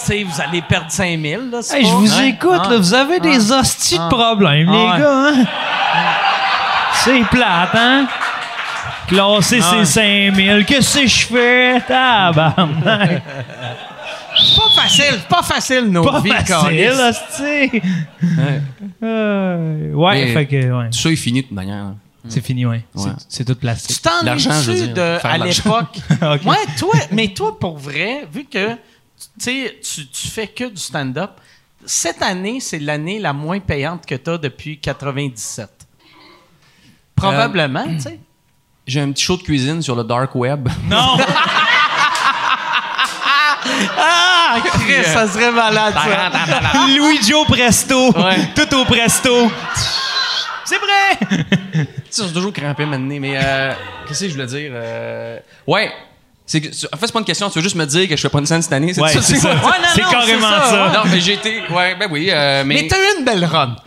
Tu 0.00 0.06
sais, 0.06 0.22
vous 0.24 0.40
allez 0.40 0.62
perdre 0.62 0.86
5 0.90 1.20
000. 1.20 1.42
Là, 1.50 1.58
Hey, 1.72 1.84
je 1.84 1.90
vous 1.92 2.18
Ouais. 2.18 2.28
écoute, 2.30 2.60
Ah. 2.64 2.70
là, 2.70 2.76
vous 2.78 2.94
avez 2.94 3.20
des 3.20 3.52
hosties 3.52 3.98
Ah. 4.00 4.04
de 4.04 4.08
problèmes, 4.14 4.68
Ah 4.68 4.72
les 4.72 4.78
ouais. 4.78 4.98
gars, 4.98 5.28
hein? 5.28 5.44
C'est 7.04 7.24
plate, 7.30 7.74
hein? 7.74 8.06
Classer 9.08 9.60
Ah. 9.62 9.70
ces 9.70 9.84
5000, 9.84 10.64
qu'est-ce 10.66 10.98
que 11.00 11.06
je 11.06 11.26
fais? 11.26 11.80
Tabarnak! 11.86 13.22
Pas 14.56 14.82
facile, 14.82 15.18
pas 15.28 15.42
facile, 15.42 15.84
nos 15.90 16.02
Pas 16.04 16.20
vies, 16.20 16.30
facile, 16.30 16.92
hostie! 16.92 17.82
Euh, 19.02 19.92
ouais, 19.92 20.26
fait 20.32 20.46
que, 20.46 20.56
ouais. 20.72 20.90
Tout 20.90 20.98
ça 20.98 21.10
est 21.10 21.16
fini 21.16 21.42
de 21.42 21.46
toute 21.48 21.54
manière. 21.56 21.86
C'est 22.28 22.44
fini, 22.44 22.64
ouais. 22.66 22.84
Ouais. 22.94 23.10
C'est- 23.28 23.44
tout 23.44 23.54
Tu 23.54 23.60
plastique. 23.60 24.02
t'ennuies-tu 24.02 24.48
veux 24.50 24.74
dire, 24.74 24.94
de, 24.94 25.18
à 25.26 25.38
l'époque? 25.38 25.98
Ouais, 26.46 26.56
toi, 26.78 26.92
mais 27.12 27.28
toi, 27.28 27.58
pour 27.58 27.78
vrai, 27.78 28.26
vu 28.32 28.44
que 28.44 28.76
tu 29.38 29.76
sais, 29.82 30.06
tu, 30.12 30.28
fais 30.28 30.46
que 30.46 30.64
du 30.64 30.80
stand-up, 30.80 31.32
cette 31.84 32.22
année, 32.22 32.60
c'est 32.60 32.78
l'année 32.78 33.18
la 33.18 33.32
moins 33.32 33.60
payante 33.60 34.06
que 34.06 34.14
tu 34.14 34.30
as 34.30 34.38
depuis 34.38 34.78
97. 34.78 35.68
Probablement, 37.14 37.86
tu 37.86 38.00
sais. 38.00 38.20
J'ai 38.86 39.00
un 39.00 39.12
petit 39.12 39.22
show 39.22 39.36
de 39.36 39.42
cuisine 39.42 39.82
sur 39.82 39.94
le 39.94 40.04
dark 40.04 40.34
web. 40.34 40.68
Non! 40.88 41.18
Ah, 43.96 44.56
Chris, 44.64 45.04
ça 45.04 45.28
serait 45.28 45.52
malade, 45.52 45.94
ça. 45.94 46.86
Louis 46.88 47.22
Joe 47.22 47.46
Presto! 47.46 48.12
Tout 48.12 48.74
au 48.74 48.84
Presto! 48.84 49.50
C'est 50.64 50.78
vrai! 50.78 51.46
Tu 52.10 52.22
sais, 52.22 52.32
toujours 52.32 52.52
crampé 52.52 52.84
maintenant, 52.84 53.18
mais 53.20 53.36
euh, 53.36 53.72
qu'est-ce 54.06 54.20
que 54.24 54.28
je 54.28 54.32
voulais 54.34 54.46
dire? 54.46 54.72
Euh, 54.74 55.38
ouais. 55.66 55.92
C'est 56.50 56.60
que- 56.60 56.68
en 56.92 56.96
fait, 56.96 57.06
c'est 57.06 57.12
pas 57.12 57.20
une 57.20 57.24
question, 57.24 57.48
tu 57.48 57.60
veux 57.60 57.62
juste 57.62 57.76
me 57.76 57.84
dire 57.86 58.08
que 58.08 58.16
je 58.16 58.20
fais 58.22 58.28
pas 58.28 58.40
une 58.40 58.46
scène 58.46 58.60
cette 58.60 58.72
année, 58.72 58.92
c'est 58.92 59.00
Ouais, 59.00 59.12
ça? 59.12 59.22
c'est 59.22 59.36
ça. 59.36 59.50
Ouais, 59.54 59.60
non, 59.60 59.88
C'est 59.94 60.02
non, 60.02 60.10
carrément 60.10 60.48
c'est 60.64 60.70
ça. 60.70 60.92
Non, 60.92 61.08
mais 61.08 61.20
j'ai 61.20 61.34
été. 61.34 61.62
Ouais, 61.70 61.94
ben 61.94 62.08
oui, 62.10 62.28
euh, 62.32 62.64
mais. 62.66 62.74
Mais 62.82 62.88
t'as 62.88 62.96
eu 62.98 63.18
une 63.20 63.24
belle 63.24 63.44
run. 63.44 63.76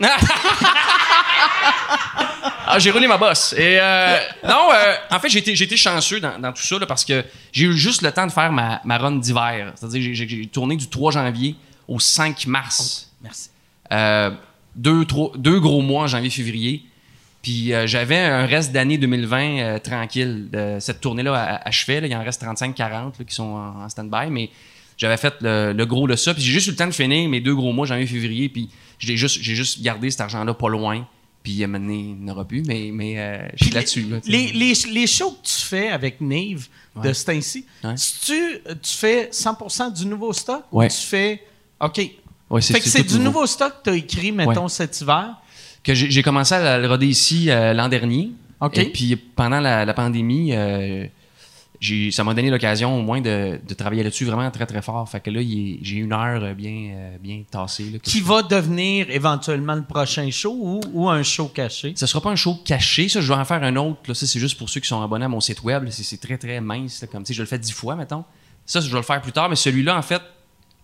Ah, 2.66 2.78
j'ai 2.78 2.90
roulé 2.90 3.06
ma 3.06 3.18
bosse. 3.18 3.52
Et 3.58 3.78
euh, 3.78 4.16
non, 4.48 4.70
euh, 4.72 4.94
en 5.10 5.20
fait, 5.20 5.28
j'ai 5.28 5.38
été, 5.40 5.54
j'ai 5.54 5.66
été 5.66 5.76
chanceux 5.76 6.18
dans, 6.18 6.38
dans 6.38 6.50
tout 6.52 6.62
ça 6.62 6.78
là, 6.78 6.86
parce 6.86 7.04
que 7.04 7.22
j'ai 7.52 7.66
eu 7.66 7.76
juste 7.76 8.00
le 8.00 8.10
temps 8.10 8.26
de 8.26 8.32
faire 8.32 8.50
ma, 8.52 8.80
ma 8.84 8.96
run 8.96 9.12
d'hiver. 9.16 9.72
C'est-à-dire 9.76 10.00
j'ai, 10.02 10.14
j'ai- 10.14 10.28
j'ai 10.28 10.46
tourné 10.46 10.74
du 10.76 10.88
3 10.88 11.12
janvier 11.12 11.56
au 11.86 12.00
5 12.00 12.46
mars. 12.46 13.10
Merci. 13.22 13.50
Euh, 13.92 14.30
deux, 14.74 15.04
trois- 15.04 15.32
deux 15.36 15.60
gros 15.60 15.82
mois 15.82 16.06
janvier-février. 16.06 16.86
Puis 17.44 17.72
euh, 17.72 17.86
j'avais 17.86 18.18
un 18.18 18.46
reste 18.46 18.72
d'année 18.72 18.98
2020 18.98 19.58
euh, 19.58 19.78
tranquille. 19.78 20.48
Cette 20.80 21.00
tournée-là 21.00 21.34
à- 21.34 21.68
achevait. 21.68 22.00
Là, 22.00 22.06
il 22.08 22.16
en 22.16 22.24
reste 22.24 22.42
35-40 22.42 22.78
là, 22.90 23.12
qui 23.28 23.34
sont 23.34 23.42
en, 23.44 23.82
en 23.84 23.88
stand-by. 23.88 24.30
Mais 24.30 24.50
j'avais 24.96 25.16
fait 25.18 25.34
le, 25.42 25.72
le 25.72 25.86
gros 25.86 26.08
de 26.08 26.16
ça. 26.16 26.32
Puis 26.34 26.42
j'ai 26.42 26.52
juste 26.52 26.66
eu 26.66 26.70
le 26.70 26.76
temps 26.76 26.86
de 26.86 26.92
finir 26.92 27.28
mes 27.28 27.40
deux 27.40 27.54
gros 27.54 27.72
mois, 27.72 27.86
janvier-février. 27.86 28.48
Puis 28.48 28.70
j'ai 28.98 29.16
juste, 29.16 29.38
j'ai 29.42 29.54
juste 29.54 29.82
gardé 29.82 30.10
cet 30.10 30.22
argent-là 30.22 30.54
pas 30.54 30.68
loin. 30.70 31.06
Puis 31.42 31.60
à 31.62 31.66
un 31.66 31.68
moment 31.68 31.84
donné, 31.84 31.98
il 32.18 32.24
n'aura 32.24 32.46
plus. 32.46 32.62
Mais, 32.66 32.88
mais 32.90 33.18
euh, 33.18 33.46
je 33.56 33.64
suis 33.66 33.74
là-dessus. 33.74 34.02
là, 34.04 34.16
les, 34.24 34.52
les, 34.52 34.72
les 34.90 35.06
shows 35.06 35.32
que 35.42 35.46
tu 35.46 35.66
fais 35.66 35.88
avec 35.90 36.20
Nave 36.22 36.66
de 37.02 37.12
ce 37.12 37.24
temps-ci, 37.26 37.66
Ouais. 37.84 37.94
tu, 38.24 38.32
tu 38.82 38.96
fais 38.96 39.28
100% 39.30 39.92
du 39.92 40.06
nouveau 40.06 40.32
stock 40.32 40.64
Ouais. 40.72 40.86
ou 40.86 40.88
tu 40.88 40.96
fais. 41.06 41.42
OK. 41.80 41.96
Fait 42.60 42.80
que 42.80 42.88
c'est 42.88 43.02
du 43.02 43.18
nouveau 43.18 43.46
stock 43.46 43.74
que 43.82 43.90
tu 43.90 43.90
as 43.90 43.96
écrit, 43.98 44.32
mettons, 44.32 44.68
cet 44.68 44.98
hiver. 45.00 45.34
Que 45.84 45.94
j'ai 45.94 46.22
commencé 46.22 46.54
à 46.54 46.78
le 46.78 46.88
roder 46.88 47.06
ici 47.06 47.50
euh, 47.50 47.74
l'an 47.74 47.88
dernier. 47.88 48.30
OK. 48.60 48.78
Et 48.78 48.86
puis 48.86 49.16
pendant 49.16 49.60
la, 49.60 49.84
la 49.84 49.94
pandémie, 49.94 50.52
euh, 50.54 51.06
ça 52.10 52.24
m'a 52.24 52.32
donné 52.32 52.48
l'occasion 52.48 52.98
au 52.98 53.02
moins 53.02 53.20
de, 53.20 53.60
de 53.66 53.74
travailler 53.74 54.02
là-dessus 54.02 54.24
vraiment 54.24 54.50
très 54.50 54.64
très 54.64 54.80
fort. 54.80 55.06
Fait 55.06 55.20
que 55.20 55.30
là, 55.30 55.40
j'ai 55.42 55.96
une 55.96 56.14
heure 56.14 56.42
euh, 56.42 56.54
bien, 56.54 56.94
bien 57.22 57.42
tassée. 57.50 57.90
là, 57.90 57.98
Qui 57.98 58.22
va 58.22 58.42
devenir 58.42 59.10
éventuellement 59.10 59.74
le 59.74 59.84
prochain 59.84 60.30
show 60.30 60.56
ou, 60.58 60.80
ou 60.94 61.10
un 61.10 61.22
show 61.22 61.48
caché? 61.48 61.92
Ce 61.96 62.06
sera 62.06 62.22
pas 62.22 62.30
un 62.30 62.36
show 62.36 62.58
caché, 62.64 63.10
ça. 63.10 63.20
Je 63.20 63.28
vais 63.28 63.38
en 63.38 63.44
faire 63.44 63.62
un 63.62 63.76
autre. 63.76 64.00
Là. 64.08 64.14
Ça, 64.14 64.26
c'est 64.26 64.40
juste 64.40 64.56
pour 64.56 64.70
ceux 64.70 64.80
qui 64.80 64.88
sont 64.88 65.02
abonnés 65.02 65.26
à 65.26 65.28
mon 65.28 65.40
site 65.40 65.62
web. 65.62 65.86
C'est, 65.90 66.20
très 66.20 66.38
très 66.38 66.62
mince. 66.62 67.02
là, 67.02 67.08
comme 67.12 67.24
je 67.28 67.42
le 67.42 67.46
fais 67.46 67.58
dix 67.58 67.72
fois, 67.72 67.94
mettons. 67.94 68.24
Ça, 68.64 68.80
je 68.80 68.88
vais 68.88 68.96
le 68.96 69.02
faire 69.02 69.20
plus 69.20 69.32
tard. 69.32 69.50
Mais 69.50 69.56
celui-là, 69.56 69.98
en 69.98 70.02
fait, 70.02 70.22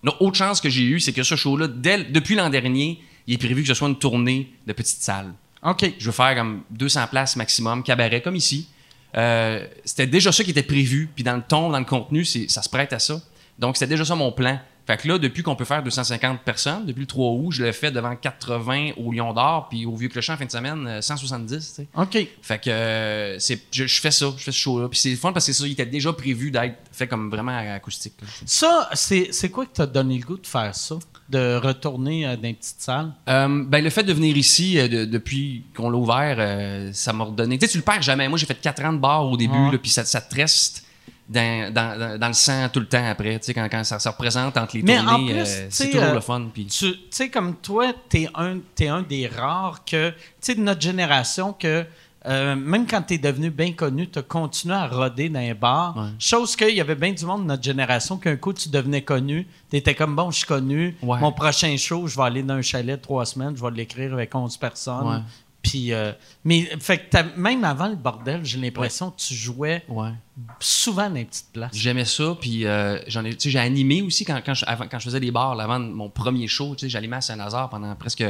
la 0.03 0.13
autre 0.21 0.37
chance 0.37 0.61
que 0.61 0.69
j'ai 0.69 0.85
eue, 0.85 1.01
c'est 1.01 1.15
que 1.15 1.23
ce 1.23 1.37
show-là, 1.37 1.69
depuis 1.69 2.35
l'an 2.35 2.51
dernier, 2.51 3.01
il 3.27 3.35
est 3.35 3.39
prévu 3.39 3.63
que 3.63 3.69
ce 3.69 3.75
soit 3.75 3.89
une 3.89 3.99
tournée 3.99 4.53
de 4.67 4.73
petites 4.73 5.03
salles. 5.03 5.33
OK. 5.63 5.93
Je 5.99 6.07
veux 6.07 6.13
faire 6.13 6.35
comme 6.35 6.63
200 6.71 7.07
places 7.11 7.37
maximum, 7.37 7.83
cabaret, 7.83 8.23
comme 8.23 8.37
ici. 8.37 8.69
Euh, 9.17 9.67
c'était 9.85 10.07
déjà 10.07 10.33
ça 10.33 10.45
qui 10.45 10.51
était 10.51 10.63
prévu. 10.63 11.09
Puis 11.15 11.25
dans 11.25 11.37
le 11.37 11.43
ton, 11.43 11.71
dans 11.71 11.79
le 11.79 11.85
contenu, 11.85 12.25
ça 12.25 12.63
se 12.63 12.69
prête 12.69 12.93
à 12.93 12.99
ça. 12.99 13.21
Donc, 13.59 13.77
c'était 13.77 13.91
déjà 13.91 14.05
ça 14.05 14.15
mon 14.15 14.33
plan. 14.33 14.59
Fait 14.87 14.97
que 14.97 15.07
là, 15.07 15.19
depuis 15.19 15.43
qu'on 15.43 15.55
peut 15.55 15.67
faire 15.67 15.83
250 15.85 16.41
personnes, 16.41 16.87
depuis 16.87 17.03
le 17.03 17.07
3 17.07 17.33
août, 17.33 17.53
je 17.53 17.63
l'ai 17.63 17.73
fait 17.73 17.93
devant 17.93 18.17
80 18.17 18.93
au 18.97 19.13
Lion 19.13 19.33
d'Or, 19.33 19.69
puis 19.69 19.87
au 19.87 19.95
Vieux 19.95 20.09
Clocher 20.09 20.33
en 20.33 20.37
fin 20.37 20.47
de 20.47 20.51
semaine, 20.51 20.85
euh, 20.87 21.01
170, 21.01 21.55
tu 21.55 21.61
sais. 21.61 21.87
OK. 21.95 22.27
Fait 22.43 22.59
que 22.61 22.71
euh, 22.71 23.39
c'est, 23.39 23.63
je, 23.71 23.87
je 23.87 24.01
fais 24.01 24.11
ça, 24.11 24.33
je 24.37 24.43
fais 24.43 24.51
ce 24.51 24.59
show-là. 24.59 24.89
Puis 24.89 24.99
c'est 24.99 25.11
le 25.11 25.17
fun 25.17 25.33
parce 25.33 25.47
que 25.47 25.53
c'est 25.53 25.63
ça, 25.63 25.69
il 25.69 25.73
était 25.73 25.87
déjà 25.87 26.13
prévu 26.13 26.51
d'être 26.51 26.77
fait 26.91 27.07
comme 27.07 27.31
vraiment 27.31 27.57
acoustique. 27.57 28.15
là. 28.21 28.27
Ça, 28.47 28.91
c'est 28.95 29.29
c'est 29.31 29.51
quoi 29.51 29.67
qui 29.67 29.75
t'a 29.75 29.87
donné 29.87 30.19
le 30.19 30.25
goût 30.25 30.39
de 30.39 30.47
faire 30.47 30.75
ça? 30.75 30.97
De 31.31 31.57
retourner 31.57 32.27
euh, 32.27 32.37
dans 32.37 32.49
une 32.49 32.57
petite 32.57 32.81
salle? 32.81 33.13
Euh, 33.29 33.65
ben, 33.67 33.85
le 33.85 33.91
fait 33.91 34.03
de 34.03 34.13
venir 34.13 34.37
ici 34.37 34.79
euh, 34.79 34.89
de- 34.89 35.05
depuis 35.05 35.63
qu'on 35.77 35.89
l'a 35.89 35.97
ouvert, 35.97 36.37
euh, 36.39 36.91
ça 36.93 37.13
m'a 37.13 37.25
redonné. 37.25 37.57
Tu 37.59 37.67
sais, 37.67 37.73
tu 37.73 37.79
le 37.79 37.85
perds 37.85 38.03
jamais. 38.03 38.29
Moi, 38.29 38.37
j'ai 38.37 38.47
fait 38.47 38.61
4 38.61 38.85
ans 38.85 38.93
de 38.93 38.99
bar 38.99 39.25
au 39.25 39.37
début, 39.37 39.57
Ouais. 39.57 39.79
puis 39.79 39.91
ça, 39.91 40.05
ça 40.05 40.21
te 40.21 40.35
reste 40.35 40.85
dans, 41.29 41.73
dans- 42.19 42.27
le 42.27 42.33
sang 42.33 42.69
tout 42.73 42.81
le 42.81 42.87
temps 42.87 43.07
après. 43.09 43.39
Tu 43.39 43.47
sais, 43.47 43.55
quand, 43.55 43.69
quand 43.71 43.85
ça 43.85 44.01
se 44.01 44.09
représente 44.09 44.57
entre 44.57 44.77
les 44.77 44.83
Mais 44.83 44.99
tournées, 44.99 45.41
euh, 45.41 45.67
c'est 45.71 45.87
toujours 45.91 46.03
euh, 46.09 46.15
le 46.15 46.21
fun. 46.21 46.49
Tu 46.53 46.67
sais, 47.11 47.29
comme 47.29 47.55
toi, 47.57 47.93
t'es 48.09 48.29
un, 48.35 48.59
t'es 48.75 48.89
un 48.89 49.03
des 49.03 49.29
rares 49.29 49.85
que, 49.85 50.11
tu 50.11 50.17
sais, 50.41 50.55
de 50.57 50.61
notre 50.63 50.81
génération 50.81 51.53
que, 51.53 51.85
euh, 52.27 52.55
même 52.55 52.87
quand 52.87 53.03
t'es 53.03 53.19
devenu 53.19 53.51
bien 53.51 53.73
connu, 53.73 54.09
t'as 54.09 54.23
continué 54.23 54.75
à 54.75 54.87
roder 54.87 55.29
dans 55.31 55.41
les 55.41 55.55
bars. 55.55 55.97
Ouais. 55.97 56.11
Chose 56.19 56.55
qu'il 56.55 56.75
y 56.75 56.81
avait 56.81 56.95
bien 56.95 57.13
du 57.13 57.25
monde 57.25 57.43
de 57.43 57.47
notre 57.47 57.63
génération 57.63 58.19
qu'un 58.19 58.37
coup, 58.37 58.53
tu 58.53 58.69
devenais 58.69 59.03
connu. 59.03 59.47
T'étais 59.71 59.95
comme, 59.95 60.15
bon, 60.15 60.31
je 60.31 60.39
suis 60.39 60.47
connu. 60.47 60.97
Ouais. 61.03 61.19
Mon 61.19 61.33
prochain 61.33 61.75
show, 61.79 62.07
je 62.07 62.17
vais 62.17 62.25
aller 62.25 62.43
dans 62.43 62.55
un 62.55 62.63
chalet 62.63 63.01
trois 63.01 63.25
semaines, 63.25 63.57
je 63.57 63.63
vais 63.63 63.71
l'écrire 63.71 64.13
avec 64.13 64.35
11 64.35 64.57
personnes. 64.59 65.09
Ouais. 65.09 65.21
Puis, 65.63 65.93
euh, 65.93 66.13
mais, 66.45 66.63
fait 66.81 66.99
que 66.99 67.39
même 67.39 67.65
avant 67.65 67.89
le 67.89 67.97
bordel, 67.97 68.45
j'ai 68.45 68.59
l'impression 68.59 69.11
que 69.11 69.21
tu 69.21 69.35
jouais 69.35 69.85
ouais. 69.89 70.11
souvent 70.59 71.09
dans 71.09 71.17
les 71.17 71.27
petites 71.27 71.53
places. 71.53 71.75
J'aimais 71.75 72.07
ça, 72.07 72.35
puis 72.41 72.67
euh, 72.67 72.99
j'en 73.09 73.25
ai, 73.25 73.31
tu 73.35 73.41
sais, 73.41 73.51
j'ai 73.51 73.59
animé 73.59 74.01
aussi 74.01 74.25
quand, 74.25 74.41
quand, 74.45 74.55
je, 74.55 74.65
avant- 74.67 74.89
quand 74.91 74.99
je 74.99 75.05
faisais 75.05 75.21
des 75.21 75.31
bars, 75.31 75.55
là, 75.55 75.65
avant 75.65 75.79
mon 75.79 76.09
premier 76.09 76.49
show, 76.49 76.75
tu 76.75 76.89
j'animais 76.89 77.17
à 77.17 77.21
Saint-Lazare 77.21 77.69
pendant 77.69 77.95
presque 77.95 78.25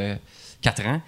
quatre 0.60 0.84
ans. 0.86 1.00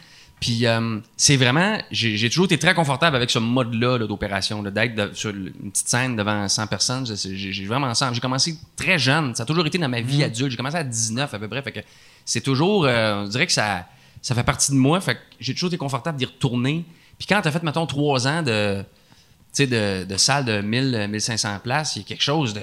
Puis 0.43 0.67
euh, 0.67 0.99
c'est 1.17 1.37
vraiment, 1.37 1.79
j'ai 1.93 2.29
toujours 2.29 2.47
été 2.47 2.59
très 2.59 2.75
confortable 2.75 3.15
avec 3.15 3.31
ce 3.31 3.39
mode-là 3.39 3.97
là, 3.97 4.09
d'opération, 4.09 4.61
d'être 4.61 5.15
sur 5.15 5.31
une 5.31 5.71
petite 5.71 5.87
scène 5.87 6.17
devant 6.17 6.49
100 6.49 6.67
personnes. 6.67 7.07
J'ai 7.07 7.65
vraiment. 7.65 7.93
J'ai 7.95 8.21
commencé 8.21 8.57
très 8.75 8.99
jeune, 8.99 9.37
ça 9.37 9.45
a 9.45 9.47
toujours 9.47 9.65
été 9.65 9.79
dans 9.79 9.89
ma 9.89 10.01
vie 10.01 10.25
adulte. 10.25 10.51
J'ai 10.51 10.57
commencé 10.57 10.79
à 10.79 10.83
19 10.83 11.33
à 11.33 11.39
peu 11.39 11.47
près, 11.47 11.63
fait 11.63 11.71
que 11.71 11.79
c'est 12.25 12.41
toujours, 12.41 12.87
euh, 12.87 13.23
on 13.23 13.29
dirait 13.29 13.47
que 13.47 13.53
ça, 13.53 13.87
ça 14.21 14.35
fait 14.35 14.43
partie 14.43 14.73
de 14.73 14.77
moi, 14.77 15.01
fait 15.01 15.15
que 15.15 15.21
j'ai 15.39 15.55
toujours 15.55 15.69
été 15.69 15.79
confortable 15.79 16.19
d'y 16.19 16.25
retourner. 16.25 16.85
Puis 17.19 17.29
quand 17.29 17.41
t'as 17.41 17.53
fait, 17.53 17.63
mettons, 17.63 17.87
trois 17.87 18.27
ans 18.27 18.43
de, 18.43 18.83
de 19.61 20.17
salle 20.17 20.45
de 20.45 20.61
1000, 20.61 21.07
1500 21.09 21.61
places, 21.63 21.95
il 21.95 22.01
y 22.01 22.05
a 22.05 22.09
quelque 22.09 22.21
chose 22.21 22.53
de. 22.53 22.63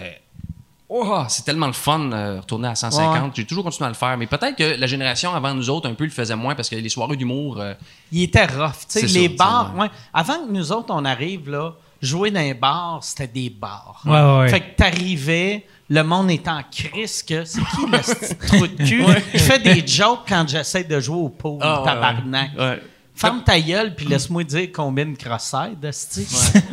Oh, 0.92 1.24
c'est 1.28 1.46
tellement 1.46 1.68
le 1.68 1.74
fun 1.74 2.00
de 2.00 2.38
retourner 2.40 2.68
à 2.70 2.74
150. 2.76 3.24
Ouais. 3.26 3.30
J'ai 3.36 3.46
toujours 3.46 3.64
continué 3.64 3.86
à 3.86 3.90
le 3.90 3.96
faire. 3.96 4.18
Mais 4.18 4.26
peut-être 4.26 4.56
que 4.56 4.80
la 4.80 4.88
génération 4.88 5.34
avant 5.36 5.54
nous 5.54 5.70
autres, 5.70 5.88
un 5.88 5.94
peu, 5.94 6.04
le 6.06 6.10
faisait 6.10 6.36
moins 6.36 6.56
parce 6.56 6.68
que 6.70 6.76
les 6.76 6.90
soirées 6.90 7.16
d'humour. 7.16 7.60
euh, 7.60 7.76
Il 8.12 8.24
était 8.24 8.46
rough. 8.46 8.72
Tu 8.90 9.00
sais, 9.00 9.08
C'est 9.08 9.20
les 9.20 9.30
bars, 9.30 9.72
ouais. 9.78 9.88
avant 10.14 10.48
que 10.48 10.52
nous 10.52 10.72
autres, 10.72 10.88
on 10.90 11.06
arrive 11.06 11.48
là, 11.50 11.74
jouer 12.02 12.32
dans 12.32 12.40
les 12.40 12.56
bars, 12.56 13.00
c'était 13.04 13.28
des 13.28 13.52
bars. 13.52 14.02
Ouais, 14.04 14.12
ouais, 14.20 14.38
ouais. 14.40 14.50
Fait 14.50 14.62
que 14.62 14.76
t'arrivais, 14.76 15.68
le 15.90 16.02
monde 16.04 16.32
était 16.32 16.50
en 16.50 16.64
crise 16.64 17.22
que 17.22 17.46
c'est 17.46 17.60
qui 17.62 17.86
le 17.86 17.98
petit 18.00 18.36
trou 18.48 18.66
de 18.66 18.84
cul? 18.84 19.06
Qui 19.32 19.38
fait 19.40 19.60
des 19.60 19.86
jokes 19.86 20.22
quand 20.28 20.46
j'essaie 20.48 20.86
de 20.86 21.00
jouer 21.00 21.18
au 21.18 21.30
pool, 21.30 21.60
Ah, 21.62 21.84
tabarnak. 21.86 22.50
ouais. 22.58 22.82
Ferme 23.14 23.44
ta 23.44 23.60
gueule 23.60 23.94
puis 23.96 24.06
laisse-moi 24.08 24.46
dire 24.46 24.70
combien 24.74 25.06
de 25.06 25.18
cross-side. 25.18 25.78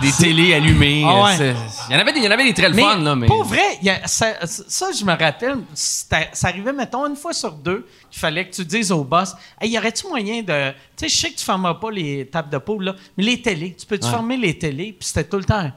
des 0.00 0.12
télés 0.12 0.54
allumées. 0.54 1.02
Ah 1.06 1.22
ouais. 1.24 1.36
c'est- 1.36 1.54
Il 1.88 1.92
y 1.94 1.96
en 1.96 2.00
avait 2.00 2.12
des, 2.12 2.18
il 2.20 2.24
y 2.24 2.28
en 2.28 2.30
avait 2.30 2.44
des 2.44 2.54
très 2.54 2.68
le 2.68 2.74
Mais, 2.74 2.82
fun, 2.82 2.98
là. 2.98 3.14
Mais... 3.16 3.26
pour 3.26 3.44
vrai, 3.44 3.62
il 3.80 3.86
y 3.86 3.90
a- 3.90 4.06
ça, 4.06 4.34
ça, 4.46 4.86
je 4.98 5.04
me 5.04 5.12
rappelle, 5.12 5.58
c'était- 5.74 6.28
ça 6.32 6.48
arrivait, 6.48 6.72
mettons, 6.72 7.06
une 7.06 7.16
fois 7.16 7.32
sur 7.32 7.52
deux, 7.52 7.86
qu'il 8.10 8.20
fallait 8.20 8.48
que 8.48 8.54
tu 8.54 8.64
dises 8.64 8.92
au 8.92 9.04
boss, 9.04 9.34
hey, 9.60 9.70
y 9.70 9.78
aurait-tu 9.78 10.06
moyen 10.08 10.42
de. 10.42 10.70
Tu 10.70 10.76
sais, 10.96 11.08
je 11.08 11.16
sais 11.16 11.30
que 11.30 11.36
tu 11.38 11.44
fermeras 11.44 11.74
pas 11.74 11.90
les 11.90 12.26
tables 12.26 12.50
de 12.50 12.58
poule, 12.58 12.84
là, 12.84 12.94
mais 13.16 13.24
les 13.24 13.40
télés, 13.40 13.74
tu 13.78 13.86
peux-tu 13.86 14.04
Ouais. 14.06 14.10
fermer 14.12 14.36
les 14.36 14.58
télés? 14.58 14.96
Puis 14.98 15.08
c'était 15.08 15.24
tout 15.24 15.38
le 15.38 15.44
temps. 15.44 15.70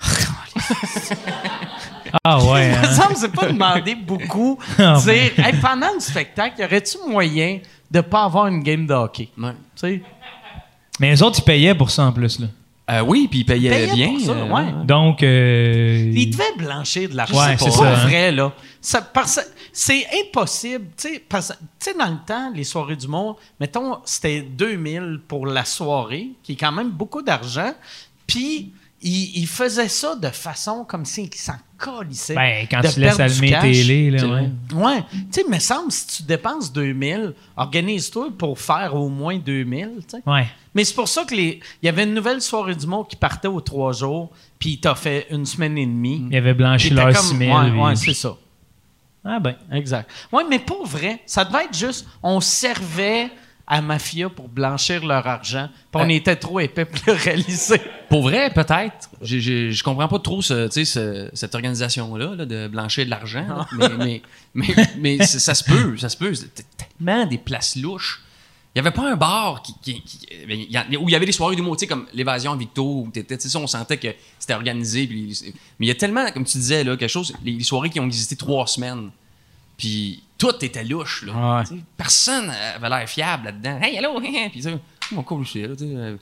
Ah 2.24 2.42
ouais. 2.42 2.70
Me 2.70 2.76
hein? 2.76 2.92
semble 2.94 3.12
que 3.14 3.18
c'est 3.20 3.32
pas 3.32 3.46
demander 3.48 3.94
beaucoup. 3.94 4.58
Ah, 4.78 4.98
dire, 5.04 5.32
hey, 5.38 5.54
pendant 5.60 5.92
le 5.94 6.00
spectacle, 6.00 6.60
y 6.60 6.64
aurait-tu 6.64 6.96
moyen 7.08 7.58
de 7.90 8.00
pas 8.00 8.24
avoir 8.24 8.46
une 8.46 8.62
game 8.62 8.86
de 8.86 8.94
hockey? 8.94 9.28
Ouais. 9.38 9.50
Tu 9.52 9.56
sais? 9.76 10.02
Mais 11.00 11.10
les 11.10 11.22
autres, 11.22 11.38
ils 11.40 11.44
payaient 11.44 11.74
pour 11.74 11.90
ça 11.90 12.04
en 12.04 12.12
plus. 12.12 12.38
Là. 12.40 12.46
Euh, 12.90 13.00
oui, 13.02 13.28
puis 13.30 13.40
ils 13.40 13.44
payaient 13.44 13.68
Payaient 13.70 13.92
bien. 13.94 14.08
pour 14.12 14.20
ça, 14.20 14.32
euh, 14.32 14.48
ouais. 14.48 14.84
Donc. 14.86 15.22
euh, 15.22 16.10
Il 16.14 16.30
devait 16.30 16.56
blanchir 16.56 17.08
de 17.10 17.16
l'argent. 17.16 17.38
Ouais, 17.38 17.56
c'est 17.58 17.66
pas 17.66 17.70
ça, 17.70 17.90
hein. 17.90 18.06
vrai, 18.06 18.32
là. 18.32 18.52
Ça- 18.80 19.02
parce- 19.02 19.40
c'est 19.72 20.06
impossible. 20.24 20.86
Tu 20.96 21.08
sais, 21.78 21.94
dans 21.98 22.06
le 22.06 22.16
temps, 22.26 22.50
les 22.54 22.64
soirées 22.64 22.96
d'humour, 22.96 23.38
mettons, 23.60 23.98
c'était 24.06 24.40
2000 24.40 25.20
pour 25.28 25.46
la 25.46 25.64
soirée, 25.66 26.28
qui 26.42 26.52
est 26.52 26.56
quand 26.56 26.72
même 26.72 26.90
beaucoup 26.90 27.20
d'argent. 27.22 27.72
Puis, 28.26 28.72
il, 29.02 29.38
il 29.40 29.46
faisait 29.46 29.88
ça 29.88 30.16
de 30.16 30.28
façon 30.28 30.84
comme 30.84 31.04
s'il 31.04 31.32
s'en 31.34 31.54
colissait. 31.76 32.34
Ben, 32.34 32.66
quand 32.70 32.80
de 32.80 32.88
tu 32.88 33.00
laisses 33.00 33.20
allumer 33.20 33.50
cash. 33.50 33.62
télé, 33.62 34.10
là, 34.10 34.26
ouais. 34.26 34.50
Ouais. 34.74 35.04
Tu 35.12 35.16
sais, 35.30 35.44
il 35.46 35.52
me 35.54 35.58
semble, 35.60 35.92
si 35.92 36.06
tu 36.08 36.22
dépenses 36.24 36.72
2000, 36.72 37.34
organise-toi 37.56 38.30
pour 38.36 38.58
faire 38.58 38.94
au 38.96 39.08
moins 39.08 39.38
2000, 39.38 39.90
tu 39.98 40.02
sais. 40.08 40.22
Ouais. 40.26 40.46
Mais 40.74 40.84
c'est 40.84 40.94
pour 40.94 41.08
ça 41.08 41.24
que 41.24 41.34
les, 41.34 41.60
il 41.82 41.86
y 41.86 41.88
avait 41.88 42.04
une 42.04 42.14
nouvelle 42.14 42.40
soirée 42.42 42.74
du 42.74 42.86
monde 42.86 43.06
qui 43.08 43.16
partait 43.16 43.48
aux 43.48 43.60
trois 43.60 43.92
jours, 43.92 44.30
puis 44.58 44.70
il 44.70 44.80
t'a 44.80 44.94
fait 44.94 45.26
une 45.30 45.46
semaine 45.46 45.78
et 45.78 45.86
demie. 45.86 46.26
Ils 46.30 46.36
avaient 46.36 46.54
blanchi 46.54 46.90
leur 46.90 47.06
comme- 47.12 47.22
6000. 47.24 47.50
Ouais, 47.52 47.70
ouais, 47.70 47.96
c'est 47.96 48.14
ça. 48.14 48.36
Ah 49.24 49.38
ben. 49.40 49.56
Exact. 49.72 50.08
Oui, 50.32 50.42
mais 50.48 50.58
pour 50.58 50.86
vrai, 50.86 51.20
ça 51.26 51.44
devait 51.44 51.64
être 51.64 51.76
juste, 51.76 52.06
on 52.22 52.40
servait 52.40 53.30
à 53.70 53.82
Mafia 53.82 54.30
pour 54.30 54.48
blanchir 54.48 55.04
leur 55.04 55.26
argent, 55.26 55.68
puis 55.92 56.00
on 56.02 56.06
Euh. 56.06 56.08
était 56.08 56.36
trop 56.36 56.58
épais 56.58 56.86
pour 56.86 57.00
le 57.06 57.12
réaliser. 57.12 57.80
Pour 58.08 58.22
vrai, 58.22 58.50
peut-être. 58.50 59.10
Je 59.20 59.82
comprends 59.82 60.08
pas 60.08 60.18
trop 60.18 60.40
ce, 60.40 60.68
ce- 60.70 61.28
cette 61.34 61.54
organisation-là 61.54 62.34
là, 62.34 62.46
de 62.46 62.66
blanchir 62.68 63.04
de 63.04 63.10
l'argent. 63.10 63.46
là. 63.78 63.88
mais 63.98 64.22
mais, 64.54 64.66
mais, 64.96 65.18
ça 65.26 65.54
se 65.54 65.62
peut, 65.64 65.96
ça 65.98 66.08
se 66.08 66.16
peut. 66.16 66.32
C'était 66.34 66.64
tellement 66.76 67.26
des 67.26 67.36
places 67.38 67.76
louches. 67.76 68.22
Il 68.74 68.80
n'y 68.82 68.86
avait 68.86 68.94
pas 68.94 69.10
un 69.10 69.16
bar 69.16 69.62
qui, 69.62 69.74
qui- 69.82 70.02
où 71.00 71.08
il 71.08 71.12
y 71.12 71.14
avait 71.16 71.26
des 71.26 71.32
soirées 71.32 71.56
d'humour, 71.56 71.76
tu 71.76 71.80
sais, 71.80 71.86
comme 71.86 72.06
l'évasion 72.14 72.54
Victo, 72.54 73.02
où 73.06 73.10
t'étais, 73.12 73.36
on 73.56 73.66
sentait 73.66 73.96
que 73.98 74.08
c'était 74.38 74.54
organisé. 74.54 75.06
puis- 75.06 75.36
mais 75.78 75.86
il 75.86 75.88
y 75.88 75.90
a 75.90 75.94
tellement, 75.94 76.30
comme 76.32 76.44
tu 76.44 76.56
disais, 76.58 76.84
là, 76.84 76.96
quelque 76.96 77.10
chose, 77.10 77.34
les, 77.44 77.52
les 77.52 77.64
soirées 77.64 77.90
qui 77.90 77.98
ont 78.00 78.06
existé 78.06 78.36
trois 78.36 78.66
semaines, 78.66 79.10
puis 79.76 80.22
tout 80.38 80.64
était 80.64 80.84
louche. 80.84 81.24
Là, 81.26 81.58
Ouais. 81.58 81.78
Personne 81.96 82.50
avait 82.76 82.88
l'air 82.88 83.08
fiable 83.08 83.46
là-dedans. 83.46 83.78
Hey, 83.82 83.98
allô, 83.98 84.20
puis 84.52 84.62
ça, 84.62 84.70
Mon 85.12 85.22
cool 85.22 85.44
shit, 85.44 85.66
là, 85.66 85.74
euh, 85.82 86.16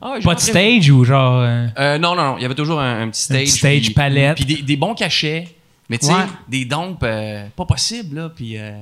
ah, 0.00 0.16
Pas 0.22 0.34
de 0.34 0.40
stage 0.40 0.90
ou 0.90 1.04
genre. 1.04 1.40
euh, 1.40 1.66
Euh, 1.78 1.98
non, 1.98 2.14
non, 2.14 2.24
non. 2.32 2.36
Il 2.38 2.42
y 2.42 2.44
avait 2.44 2.54
toujours 2.54 2.80
un, 2.80 3.02
un 3.02 3.08
petit 3.08 3.22
stage. 3.22 3.40
petit 3.44 3.50
stage 3.58 3.80
puis- 3.84 3.94
palette. 3.94 4.36
Puis 4.36 4.44
des, 4.44 4.62
des 4.62 4.76
bons 4.76 4.94
cachets. 4.94 5.48
Mais 5.88 5.98
tu 5.98 6.06
sais, 6.06 6.12
Ouais. 6.12 6.26
des 6.48 6.64
euh, 7.02 7.46
pas 7.56 7.64
possibles, 7.66 8.16
là. 8.16 8.28
Puis 8.28 8.56
euh, 8.58 8.72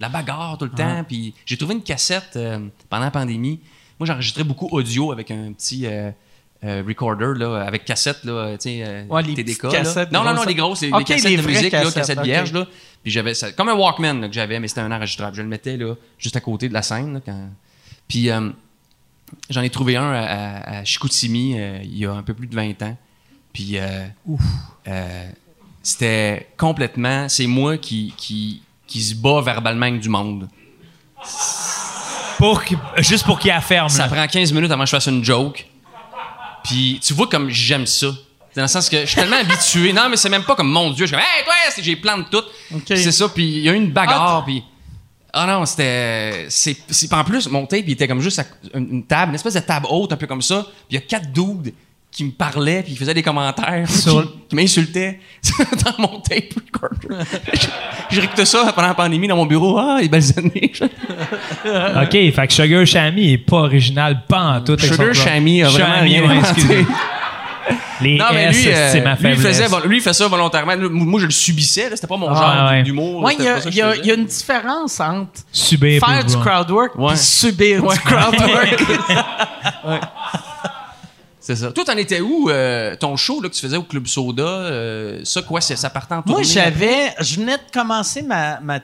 la 0.00 0.08
bagarre 0.08 0.56
tout 0.58 0.64
le 0.66 0.70
temps. 0.70 1.04
Puis 1.06 1.34
j'ai 1.46 1.56
trouvé 1.56 1.74
une 1.74 1.82
cassette 1.82 2.32
euh, 2.36 2.58
pendant 2.90 3.04
la 3.04 3.10
pandémie. 3.10 3.60
Moi, 3.98 4.06
j'enregistrais 4.06 4.44
beaucoup 4.44 4.68
audio 4.70 5.12
avec 5.12 5.30
un 5.30 5.52
petit 5.52 5.86
euh, 6.64 6.82
recorder, 6.86 7.38
là, 7.38 7.62
avec 7.66 7.84
cassette, 7.84 8.24
là, 8.24 8.52
tu 8.52 8.56
sais, 8.60 8.82
euh, 8.86 9.04
Ouais, 9.08 9.22
les 9.22 9.34
TDK. 9.34 9.64
là. 9.64 9.70
cassettes 9.70 10.12
Non, 10.12 10.24
non, 10.24 10.34
non, 10.34 10.44
les 10.44 10.54
grosses, 10.54 10.80
les, 10.82 10.90
Ok, 10.92 10.98
les 11.00 11.04
cassettes 11.04 11.30
les 11.30 11.36
de 11.36 11.42
musique, 11.42 11.72
là, 11.72 11.80
cassettes, 11.80 11.94
cassettes 11.94 12.18
ok. 12.18 12.24
vierges, 12.24 12.52
là. 12.52 12.66
Puis 13.02 13.12
j'avais 13.12 13.34
ça, 13.34 13.52
comme 13.52 13.68
un 13.68 13.74
Walkman 13.74 14.20
là, 14.20 14.28
que 14.28 14.34
j'avais, 14.34 14.58
mais 14.60 14.68
c'était 14.68 14.80
un 14.80 14.90
enregistrable. 14.92 15.36
Je 15.36 15.42
le 15.42 15.48
mettais, 15.48 15.76
là, 15.76 15.94
juste 16.18 16.36
à 16.36 16.40
côté 16.40 16.68
de 16.68 16.74
la 16.74 16.82
scène, 16.82 17.14
là, 17.14 17.20
quand... 17.24 17.48
Puis 18.08 18.30
euh, 18.30 18.50
j'en 19.50 19.62
ai 19.62 19.70
trouvé 19.70 19.96
un 19.96 20.10
à, 20.10 20.22
à- 20.22 20.78
à 20.78 20.84
Chicoutimi 20.84 21.58
euh, 21.58 21.78
il 21.82 21.98
y 21.98 22.06
a 22.06 22.12
un 22.12 22.22
peu 22.22 22.34
plus 22.34 22.46
de 22.46 22.54
20 22.54 22.80
ans. 22.82 22.96
Puis 23.52 23.76
c'était 25.82 26.48
complètement. 26.56 27.28
C'est 27.28 27.46
moi 27.46 27.76
qui, 27.78 28.12
qui, 28.16 28.62
qui 28.86 29.02
se 29.02 29.14
bat 29.14 29.40
verbalement 29.42 29.86
avec 29.86 30.00
du 30.00 30.08
monde. 30.08 30.48
pour 32.38 32.64
qu'il- 32.64 32.78
juste 32.98 33.24
pour 33.24 33.38
qu'il 33.38 33.50
afferme. 33.50 33.88
Ça 33.88 34.08
prend 34.08 34.26
15 34.26 34.52
minutes 34.52 34.70
avant 34.70 34.82
que 34.84 34.90
je 34.90 34.96
fasse 34.96 35.06
une 35.06 35.24
joke. 35.24 35.66
Puis 36.64 36.98
tu 37.02 37.12
vois 37.14 37.28
comme 37.28 37.48
j'aime 37.50 37.86
ça. 37.86 38.08
Dans 38.56 38.62
le 38.62 38.68
sens 38.68 38.88
que 38.88 39.00
je 39.00 39.06
suis 39.06 39.16
tellement 39.16 39.36
habitué. 39.36 39.92
Non, 39.92 40.08
mais 40.08 40.16
c'est 40.16 40.28
même 40.28 40.44
pas 40.44 40.54
comme 40.54 40.70
mon 40.70 40.90
Dieu. 40.90 41.06
Je 41.06 41.14
suis 41.14 41.16
comme, 41.16 41.24
hey, 41.38 41.44
toi, 41.44 41.54
j'ai 41.82 41.96
plein 41.96 42.18
de 42.18 42.24
tout. 42.24 42.42
C'est 42.86 43.12
ça. 43.12 43.28
Puis 43.28 43.44
il 43.44 43.58
y 43.60 43.68
a 43.68 43.72
eu 43.72 43.76
une 43.76 43.90
bagarre. 43.90 44.44
Puis. 44.44 44.62
Ah 45.32 45.46
non, 45.46 45.66
c'était. 45.66 46.46
C'est, 46.48 47.12
en 47.12 47.24
plus, 47.24 47.48
mon 47.48 47.66
tape, 47.66 47.82
il 47.86 47.92
était 47.92 48.06
comme 48.06 48.20
juste 48.20 48.38
à- 48.38 48.44
une, 48.78 48.88
une 48.92 49.04
table, 49.06 49.30
une 49.30 49.34
espèce 49.34 49.54
de 49.54 49.60
table 49.60 49.86
haute, 49.90 50.12
un 50.12 50.16
peu 50.16 50.28
comme 50.28 50.42
ça. 50.42 50.62
Puis 50.62 50.72
il 50.90 50.94
y 50.94 50.98
a 50.98 51.00
quatre 51.00 51.32
dudes 51.32 51.74
qui 52.14 52.22
me 52.24 52.30
parlaient, 52.30 52.82
puis 52.84 52.92
ils 52.92 52.96
faisaient 52.96 53.12
des 53.12 53.22
commentaires, 53.24 53.90
Sur- 53.90 54.22
qui, 54.22 54.28
qui 54.50 54.54
m'insultaient 54.56 55.18
dans 55.84 55.94
mon 55.98 56.20
tape 56.20 56.44
recorder. 56.72 57.24
J'ai 58.08 58.20
réécouté 58.20 58.44
ça 58.44 58.72
pendant 58.72 58.86
la 58.88 58.94
pandémie 58.94 59.26
dans 59.26 59.34
mon 59.36 59.46
bureau. 59.46 59.76
Ah, 59.78 59.98
les 60.00 60.08
belles 60.08 60.22
années. 60.38 60.70
OK, 60.80 62.10
fait 62.12 62.46
que 62.46 62.52
Sugar 62.52 62.86
Shammy 62.86 63.32
est 63.32 63.38
pas 63.38 63.56
original, 63.56 64.22
pas 64.28 64.40
en 64.42 64.60
tout. 64.60 64.78
Sugar 64.78 65.12
Shammy 65.12 65.64
a 65.64 65.68
vraiment 65.70 65.94
Shammy, 65.96 66.08
rien 66.20 66.22
ouais, 66.28 66.36
inventé. 66.38 66.86
Les 68.00 68.16
Non, 68.18 68.26
mais 68.32 68.44
S, 68.44 68.56
lui, 68.64 68.72
euh, 68.72 68.88
c'est 68.92 69.00
ma 69.00 69.14
lui, 69.14 69.18
il 69.30 69.36
faiblesse. 69.36 69.62
faisait, 69.62 69.86
lui, 69.88 69.96
il 69.96 70.02
fait 70.02 70.12
ça 70.12 70.28
volontairement. 70.28 70.74
Lui, 70.74 70.88
Moi, 70.90 71.18
je 71.20 71.26
le 71.26 71.32
subissais. 71.32 71.88
là. 71.88 71.96
C'était 71.96 72.06
pas 72.06 72.16
mon 72.16 72.28
Ah, 72.30 72.34
genre 72.34 72.70
ouais. 72.70 72.82
d'humour. 72.82 73.22
Ouais, 73.22 73.34
il 73.38 73.44
y, 73.44 73.80
a- 73.80 73.96
y 73.96 74.06
y 74.08 74.12
une 74.14 74.26
différence 74.26 75.00
entre 75.00 75.30
Subir 75.50 76.04
faire 76.04 76.24
du 76.24 76.34
voir. 76.34 76.44
crowd 76.64 76.70
work 76.70 76.94
Ouais. 76.96 77.08
puis 77.14 77.16
subir 77.18 77.82
du 77.82 77.98
crowd 78.00 78.34
work. 78.38 78.78
faisais. 78.78 80.00
C'est 81.46 81.56
ça. 81.56 81.72
Toi, 81.72 81.84
t'en 81.84 81.96
étais 81.98 82.22
où, 82.22 82.48
euh, 82.48 82.96
ton 82.96 83.18
show 83.18 83.42
là, 83.42 83.50
que 83.50 83.54
tu 83.54 83.60
faisais 83.60 83.76
au 83.76 83.82
Club 83.82 84.06
Soda? 84.06 84.42
euh, 84.42 85.20
ça, 85.24 85.42
quoi, 85.42 85.60
ça 85.60 85.90
partait 85.90 86.14
en 86.14 86.22
tournée? 86.22 86.40
Moi, 86.40 86.42
j'avais, 86.42 87.14
je 87.20 87.36
venais 87.36 87.58
de 87.58 87.70
commencer 87.70 88.22
ma, 88.22 88.60
ma- 88.60 88.80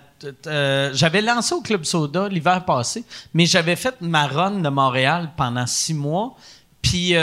euh, 0.46 0.90
j'avais 0.92 1.22
lancé 1.22 1.54
au 1.54 1.62
Club 1.62 1.84
Soda 1.84 2.28
l'hiver 2.28 2.62
passé, 2.66 3.02
mais 3.32 3.46
j'avais 3.46 3.76
fait 3.76 3.94
ma 4.02 4.26
run 4.26 4.60
de 4.60 4.68
Montréal 4.68 5.30
pendant 5.38 5.66
six 5.66 5.94
mois. 5.94 6.36
Puis, 6.82 7.14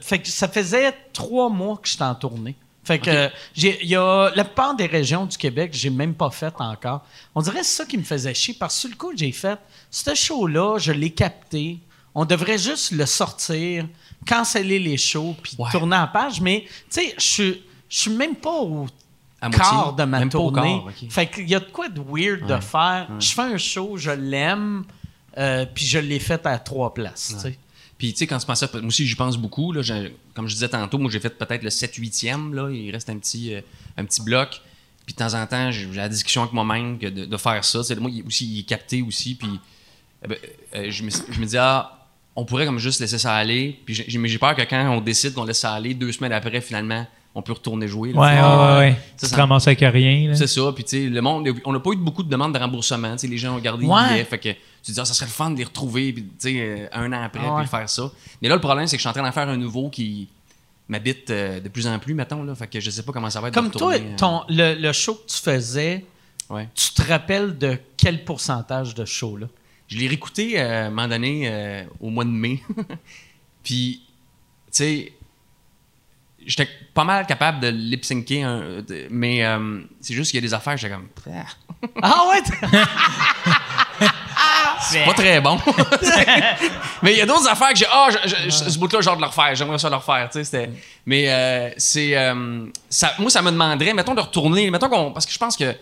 fait 0.00 0.20
que 0.20 0.28
ça 0.28 0.48
faisait 0.48 0.94
trois 1.12 1.50
mois 1.50 1.76
que 1.82 1.86
j'étais 1.86 2.04
en 2.04 2.14
tournée. 2.14 2.56
Fait 2.82 2.98
que 2.98 3.28
j'ai- 3.54 3.84
y 3.84 3.94
a 3.94 4.30
la 4.34 4.44
plupart 4.44 4.74
des 4.74 4.86
régions 4.86 5.26
du 5.26 5.36
Québec, 5.36 5.72
j'ai 5.74 5.90
même 5.90 6.14
pas 6.14 6.30
fait 6.30 6.54
encore. 6.60 7.02
On 7.34 7.42
dirait 7.42 7.60
que 7.60 7.66
c'est 7.66 7.76
ça 7.76 7.84
qui 7.84 7.98
me 7.98 8.02
faisait 8.04 8.32
chier 8.32 8.56
parce 8.58 8.74
que 8.76 8.80
sur 8.80 8.88
le 8.88 8.96
coup, 8.96 9.12
j'ai 9.14 9.32
fait 9.32 9.58
ce 9.90 10.14
show-là, 10.14 10.78
je 10.78 10.92
l'ai 10.92 11.10
capté. 11.10 11.78
On 12.20 12.24
devrait 12.24 12.58
juste 12.58 12.90
le 12.90 13.06
sortir, 13.06 13.86
canceller 14.26 14.78
les 14.80 14.96
shows 14.96 15.36
puis 15.42 15.54
Ouais. 15.58 15.70
tourner 15.70 15.96
en 15.96 16.08
page. 16.08 16.40
Mais 16.40 16.62
tu 16.66 16.68
sais, 16.90 17.14
je 17.16 17.22
suis- 17.24 17.62
je 17.88 17.98
suis 18.00 18.10
même 18.10 18.34
pas 18.34 18.60
au 18.60 18.86
À 19.40 19.50
quart 19.50 19.92
de 19.94 20.02
ma 20.02 20.18
Même 20.18 20.28
tournée. 20.30 20.80
quart, 20.84 20.86
ok. 20.86 21.10
Fait 21.10 21.26
qu'il 21.30 21.48
y 21.48 21.54
a 21.54 21.60
de 21.60 21.70
quoi 21.70 21.88
de 21.88 22.00
weird 22.00 22.44
de 22.46 22.60
faire. 22.60 23.08
Je 23.20 23.30
fais 23.30 23.42
un 23.42 23.56
show, 23.56 23.96
je 23.96 24.10
l'aime, 24.10 24.84
euh, 25.36 25.64
puis 25.72 25.86
je 25.86 25.98
l'ai 26.00 26.18
fait 26.18 26.44
à 26.46 26.58
trois 26.58 26.92
places. 26.92 27.34
tu 27.36 27.40
sais. 27.40 27.58
Puis, 27.96 28.12
tu 28.12 28.18
sais, 28.18 28.26
quand 28.26 28.38
tu 28.38 28.46
pensais, 28.46 28.68
moi 28.74 28.82
aussi, 28.86 29.06
j'y 29.06 29.14
pense 29.16 29.36
beaucoup. 29.36 29.72
Là, 29.72 29.82
comme 30.34 30.46
je 30.48 30.54
disais 30.54 30.68
tantôt, 30.68 30.98
moi, 30.98 31.10
j'ai 31.10 31.18
fait 31.20 31.30
peut-être 31.30 31.62
le 31.64 31.70
7-8e. 31.70 32.52
Là, 32.54 32.68
il 32.70 32.90
reste 32.92 33.10
un 33.10 33.18
petit, 33.18 33.54
euh, 33.54 33.60
un 33.96 34.04
petit 34.04 34.22
bloc. 34.22 34.60
Puis, 35.06 35.14
de 35.14 35.18
temps 35.18 35.34
en 35.34 35.46
temps, 35.46 35.70
j'ai 35.72 35.86
la 35.92 36.08
discussion 36.08 36.42
avec 36.42 36.52
moi-même 36.52 36.98
que 36.98 37.06
de, 37.06 37.24
de 37.24 37.36
faire 37.36 37.64
ça. 37.64 37.80
Moi, 37.98 38.10
il, 38.12 38.24
aussi, 38.24 38.44
il 38.46 38.60
est 38.60 38.64
capté 38.64 39.02
aussi. 39.02 39.34
Puis, 39.36 39.48
eh 40.24 40.28
ben, 40.28 40.38
euh, 40.76 40.90
je, 40.90 41.02
me, 41.02 41.10
je 41.10 41.40
me 41.40 41.46
dis, 41.46 41.56
ah, 41.58 41.97
on 42.40 42.44
pourrait 42.44 42.66
comme 42.66 42.78
juste 42.78 43.00
laisser 43.00 43.18
ça 43.18 43.34
aller. 43.34 43.78
Puis, 43.84 43.94
j'ai- 44.06 44.18
mais 44.18 44.28
j'ai 44.28 44.38
peur 44.38 44.54
que 44.54 44.62
quand 44.62 44.90
on 44.96 45.00
décide 45.00 45.34
qu'on 45.34 45.44
laisse 45.44 45.58
ça 45.58 45.72
aller, 45.72 45.92
deux 45.94 46.12
semaines 46.12 46.32
après, 46.32 46.60
finalement, 46.60 47.04
on 47.34 47.42
peut 47.42 47.52
retourner 47.52 47.88
jouer. 47.88 48.12
là. 48.12 48.20
Ouais, 48.20 48.26
ouais, 48.40 48.72
ouais. 48.72 48.78
ouais. 48.78 48.96
Ça, 49.16 49.26
tu 49.26 49.30
ça- 49.30 49.36
te 49.36 49.40
ramasses 49.40 49.66
avec 49.66 49.80
rien. 49.80 50.28
là. 50.28 50.34
C'est 50.36 50.46
ça. 50.46 50.72
Puis, 50.74 50.84
tu 50.84 50.90
sais, 50.90 51.08
le 51.08 51.20
monde, 51.20 51.48
on 51.64 51.72
n'a 51.72 51.80
pas 51.80 51.90
eu 51.90 51.96
beaucoup 51.96 52.22
de 52.22 52.28
demandes 52.30 52.54
de 52.54 52.58
remboursement. 52.58 53.12
Tu 53.12 53.18
sais, 53.18 53.26
les 53.26 53.38
gens 53.38 53.56
ont 53.56 53.60
gardé 53.60 53.84
Ouais. 53.86 54.02
les 54.04 54.08
billets. 54.14 54.24
Fait 54.24 54.38
que 54.38 54.48
tu 54.50 54.56
te 54.86 54.92
dis, 54.92 55.00
ah, 55.00 55.04
ça 55.04 55.14
serait 55.14 55.26
le 55.26 55.32
fun 55.32 55.50
de 55.50 55.58
les 55.58 55.64
retrouver, 55.64 56.12
puis, 56.12 56.22
tu 56.22 56.30
sais, 56.38 56.54
euh, 56.60 56.86
un 56.92 57.12
an 57.12 57.22
après, 57.24 57.42
Ah 57.44 57.54
ouais. 57.56 57.62
puis 57.62 57.70
faire 57.70 57.88
ça. 57.90 58.10
Mais 58.40 58.48
là, 58.48 58.54
le 58.54 58.60
problème, 58.60 58.86
c'est 58.86 58.96
que 58.96 59.00
je 59.00 59.02
suis 59.02 59.08
en 59.08 59.12
train 59.12 59.22
d'en 59.24 59.32
faire 59.32 59.48
un 59.48 59.56
nouveau 59.56 59.88
qui 59.90 60.28
m'habite 60.88 61.30
euh, 61.30 61.60
de 61.60 61.68
plus 61.68 61.86
en 61.88 61.98
plus, 61.98 62.14
mettons. 62.14 62.42
Là, 62.44 62.54
fait 62.54 62.66
que 62.68 62.78
je 62.80 62.88
sais 62.90 63.02
pas 63.02 63.12
comment 63.12 63.30
ça 63.30 63.40
va 63.40 63.48
être. 63.48 63.54
Comme 63.54 63.70
toi, 63.70 63.92
retourner, 63.94 64.12
euh, 64.12 64.16
ton, 64.16 64.42
le, 64.48 64.74
le 64.80 64.92
show 64.92 65.14
que 65.14 65.26
tu 65.32 65.38
faisais, 65.40 66.04
tu 66.74 66.92
te 66.94 67.02
rappelles 67.02 67.58
de 67.58 67.76
quel 67.96 68.24
pourcentage 68.24 68.94
de 68.94 69.04
show 69.04 69.36
là? 69.36 69.46
Je 69.88 69.96
l'ai 69.96 70.06
réécouté 70.08 70.60
euh, 70.60 70.84
à 70.84 70.86
un 70.86 70.90
moment 70.90 71.08
donné 71.08 71.48
euh, 71.50 71.82
au 72.00 72.10
mois 72.10 72.24
de 72.24 72.30
mai. 72.30 72.62
puis, 73.64 74.02
tu 74.66 74.68
sais, 74.70 75.12
j'étais 76.46 76.68
pas 76.94 77.04
mal 77.04 77.26
capable 77.26 77.60
de 77.60 77.68
lip-syncer, 77.68 78.44
mais 79.10 79.44
euh, 79.44 79.80
c'est 80.00 80.14
juste 80.14 80.30
qu'il 80.30 80.38
y 80.42 80.44
a 80.44 80.46
des 80.46 80.54
affaires, 80.54 80.76
j'étais 80.76 80.94
comme. 80.94 81.08
Ah. 81.32 81.44
Ah 82.02 82.22
ouais? 82.30 82.42
C'est 84.80 85.04
pas 85.04 85.12
très 85.12 85.40
bon. 85.40 85.58
mais 87.02 87.12
il 87.12 87.18
y 87.18 87.20
a 87.20 87.26
d'autres 87.26 87.48
affaires 87.48 87.70
que 87.70 87.76
j'ai. 87.78 87.86
Ah, 87.90 88.08
je- 88.24 88.48
ce 88.50 88.78
bout-là, 88.78 89.00
genre 89.00 89.16
de 89.16 89.20
le 89.22 89.26
refaire. 89.26 89.54
J'aimerais 89.54 89.78
ça 89.78 89.90
le 89.90 89.96
refaire. 89.96 90.28
tu 90.30 90.38
sais, 90.38 90.44
c'était- 90.44 90.70
Mais 91.04 91.28
euh, 91.28 91.70
c'est. 91.76 92.16
euh, 92.16 92.66
ça, 92.88 93.12
moi, 93.18 93.28
ça 93.30 93.42
me 93.42 93.50
demanderait, 93.50 93.92
mettons, 93.92 94.14
de 94.14 94.20
retourner. 94.20 94.70
Mettons 94.70 94.88
qu'on. 94.88 95.10
Parce 95.12 95.26
que 95.26 95.32
je 95.32 95.38
pense 95.38 95.56
que. 95.56 95.74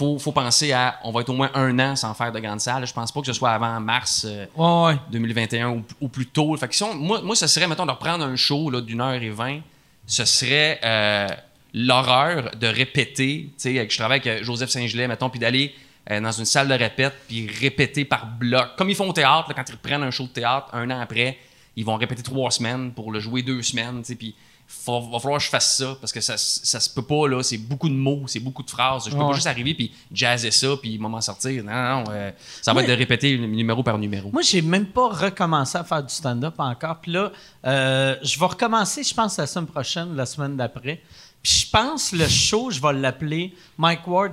Faut, 0.00 0.18
faut 0.18 0.32
penser 0.32 0.72
à. 0.72 0.98
On 1.04 1.10
va 1.12 1.20
être 1.20 1.28
au 1.28 1.34
moins 1.34 1.50
un 1.52 1.78
an 1.78 1.94
sans 1.94 2.14
faire 2.14 2.32
de 2.32 2.40
grande 2.40 2.58
salle. 2.60 2.86
Je 2.86 2.92
pense 2.94 3.12
pas 3.12 3.20
que 3.20 3.26
ce 3.26 3.34
soit 3.34 3.50
avant 3.50 3.78
mars 3.80 4.24
euh, 4.26 4.46
Ouais, 4.56 4.92
ouais. 4.94 4.98
2021 5.12 5.68
ou, 5.68 5.84
ou 6.00 6.08
plus 6.08 6.24
tôt. 6.24 6.56
Fait 6.56 6.68
que 6.68 6.74
si 6.74 6.82
on- 6.82 6.94
moi, 6.94 7.20
moi, 7.20 7.36
ce 7.36 7.46
serait, 7.46 7.66
mettons, 7.68 7.84
de 7.84 7.90
reprendre 7.90 8.24
un 8.24 8.34
show 8.34 8.80
d'une 8.80 9.02
heure 9.02 9.12
et 9.22 9.28
vingt. 9.28 9.60
Ce 10.06 10.24
serait 10.24 10.80
euh, 10.82 11.26
l'horreur 11.74 12.50
de 12.58 12.66
répéter. 12.66 13.50
Tu 13.50 13.52
sais, 13.58 13.86
je 13.90 13.96
travaille 13.98 14.20
avec 14.20 14.40
euh, 14.40 14.42
Joseph 14.42 14.70
Saint-Gelais, 14.70 15.06
mettons, 15.06 15.28
puis 15.28 15.38
d'aller 15.38 15.74
euh, 16.10 16.18
dans 16.18 16.32
une 16.32 16.46
salle 16.46 16.68
de 16.68 16.74
répète, 16.74 17.14
puis 17.28 17.46
répéter 17.60 18.06
par 18.06 18.26
bloc. 18.26 18.76
Comme 18.78 18.88
ils 18.88 18.96
font 18.96 19.08
au 19.08 19.12
théâtre, 19.12 19.48
là, 19.50 19.54
quand 19.54 19.68
ils 19.68 19.72
reprennent 19.72 20.02
un 20.02 20.10
show 20.10 20.24
de 20.24 20.28
théâtre, 20.30 20.68
un 20.72 20.90
an 20.90 20.98
après, 21.00 21.36
ils 21.76 21.84
vont 21.84 21.96
répéter 21.96 22.22
trois 22.22 22.50
semaines 22.50 22.92
pour 22.92 23.12
le 23.12 23.20
jouer 23.20 23.42
deux 23.42 23.62
semaines. 23.62 23.98
tu 24.00 24.06
sais, 24.06 24.14
Puis 24.14 24.34
faut- 24.72 25.10
va 25.10 25.18
falloir 25.18 25.38
que 25.38 25.44
je 25.44 25.50
fasse 25.50 25.76
ça 25.78 25.96
parce 26.00 26.12
que 26.12 26.20
ça, 26.20 26.36
ça 26.38 26.78
se 26.80 26.88
peut 26.88 27.02
pas 27.02 27.26
là 27.28 27.42
c'est 27.42 27.58
beaucoup 27.58 27.88
de 27.88 27.94
mots 27.94 28.22
c'est 28.26 28.40
beaucoup 28.40 28.62
de 28.62 28.70
phrases 28.70 29.04
je 29.06 29.10
peux 29.10 29.16
Ouais. 29.16 29.28
pas 29.28 29.34
juste 29.34 29.46
arriver 29.48 29.74
puis 29.74 29.92
jazzer 30.12 30.50
ça 30.52 30.68
puis 30.80 30.96
m'en 30.98 31.20
sortir 31.20 31.62
non 31.64 31.72
non, 31.72 32.04
non, 32.04 32.04
euh, 32.12 32.30
ça 32.62 32.72
va 32.72 32.82
être 32.82 32.88
de 32.88 32.94
répéter 32.94 33.36
numéro 33.36 33.82
par 33.82 33.98
numéro 33.98 34.30
Moi, 34.32 34.42
j'ai 34.42 34.62
même 34.62 34.86
pas 34.86 35.08
recommencé 35.08 35.76
à 35.76 35.84
faire 35.84 36.02
du 36.02 36.12
stand-up 36.14 36.54
encore. 36.58 37.00
Puis 37.00 37.12
là, 37.12 37.30
euh, 37.66 38.16
je 38.22 38.38
vais 38.38 38.46
recommencer, 38.46 39.02
je 39.02 39.12
pense, 39.14 39.36
la 39.38 39.46
semaine 39.46 39.66
prochaine, 39.66 40.14
la 40.16 40.26
semaine 40.26 40.56
d'après. 40.56 41.02
Puis 41.42 41.64
je 41.66 41.70
pense 41.70 42.12
le 42.12 42.28
show, 42.28 42.70
je 42.70 42.80
vais 42.80 42.92
l'appeler 42.92 43.54
Mike 43.78 44.06
Ward 44.06 44.32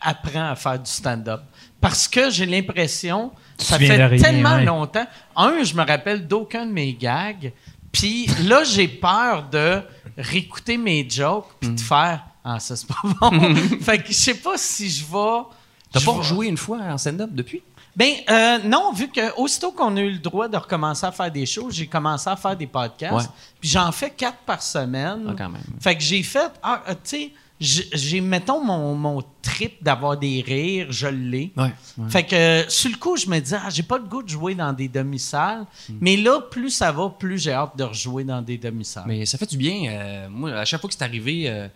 apprend 0.00 0.50
à 0.50 0.56
faire 0.56 0.78
du 0.78 0.90
stand-up. 0.90 1.40
Parce 1.80 2.08
que 2.08 2.30
j'ai 2.30 2.46
l'impression, 2.46 3.30
ça 3.58 3.78
fait 3.78 4.16
tellement 4.18 4.54
ouais. 4.56 4.64
longtemps. 4.64 5.06
Un, 5.36 5.62
je 5.62 5.74
me 5.74 5.84
rappelle 5.84 6.26
d'aucun 6.26 6.66
de 6.66 6.72
mes 6.72 6.94
gags. 6.94 7.52
Puis 7.94 8.26
là, 8.44 8.62
j'ai 8.64 8.88
peur 8.88 9.48
de 9.50 9.80
réécouter 10.18 10.76
mes 10.76 11.08
jokes 11.08 11.46
puis 11.60 11.70
Mm. 11.70 11.74
de 11.76 11.80
faire 11.80 12.24
Ah, 12.44 12.60
ça, 12.60 12.76
c'est 12.76 12.86
pas 12.86 12.96
bon. 13.02 13.54
fait 13.80 13.98
que 14.02 14.08
je 14.08 14.12
sais 14.12 14.34
pas 14.34 14.58
si 14.58 14.90
je 14.90 15.02
vais. 15.04 15.42
T'as 15.90 16.00
pas 16.04 16.10
rejoué 16.12 16.48
une 16.48 16.58
fois 16.58 16.78
en 16.78 16.98
stand-up 16.98 17.30
depuis? 17.32 17.62
ben 17.96 18.12
euh, 18.28 18.58
non, 18.64 18.92
vu 18.92 19.06
que 19.08 19.34
aussitôt 19.38 19.70
qu'on 19.70 19.96
a 19.96 20.00
eu 20.00 20.10
le 20.10 20.18
droit 20.18 20.48
de 20.48 20.56
recommencer 20.56 21.06
à 21.06 21.12
faire 21.12 21.30
des 21.30 21.46
shows, 21.46 21.70
j'ai 21.70 21.86
commencé 21.86 22.28
à 22.28 22.34
faire 22.36 22.56
des 22.56 22.66
podcasts. 22.66 23.28
Ouais. 23.28 23.34
Puis 23.60 23.70
j'en 23.70 23.90
fais 23.92 24.10
quatre 24.10 24.38
par 24.38 24.60
semaine. 24.60 25.24
Ah, 25.28 25.34
quand 25.38 25.48
même. 25.48 25.62
Fait 25.80 25.94
que 25.96 26.02
j'ai 26.02 26.22
fait, 26.24 26.50
ah, 26.62 26.82
euh, 26.88 26.94
tu 26.94 26.98
sais, 27.04 27.32
j'ai- 27.64 28.20
mettons, 28.20 28.62
mon, 28.64 28.94
mon 28.94 29.22
trip 29.42 29.82
d'avoir 29.82 30.16
des 30.16 30.42
rires, 30.46 30.86
je 30.90 31.06
l'ai. 31.06 31.52
Ouais. 31.56 31.72
Fait 32.08 32.22
que 32.24 32.34
euh, 32.36 32.68
sur 32.68 32.90
le 32.90 32.96
coup, 32.96 33.16
je 33.16 33.26
me 33.28 33.38
dis, 33.40 33.54
ah, 33.54 33.68
j'ai 33.70 33.82
pas 33.82 33.98
le 33.98 34.04
goût 34.04 34.22
de 34.22 34.28
jouer 34.28 34.54
dans 34.54 34.72
des 34.72 34.88
demi-salles. 34.88 35.66
Hmm. 35.88 35.94
Mais 36.00 36.16
là, 36.16 36.40
plus 36.40 36.70
ça 36.70 36.92
va, 36.92 37.08
plus 37.10 37.38
j'ai 37.38 37.52
hâte 37.52 37.76
de 37.76 37.84
rejouer 37.84 38.24
dans 38.24 38.42
des 38.42 38.58
demi-salles. 38.58 39.04
Mais 39.06 39.24
ça 39.26 39.38
fait 39.38 39.48
du 39.50 39.56
bien. 39.56 39.90
euh, 39.90 40.28
moi, 40.30 40.50
à 40.52 40.64
chaque 40.64 40.80
fois 40.80 40.88
que 40.88 40.94
c'est 40.96 41.04
arrivé, 41.04 41.44
euh, 41.48 41.68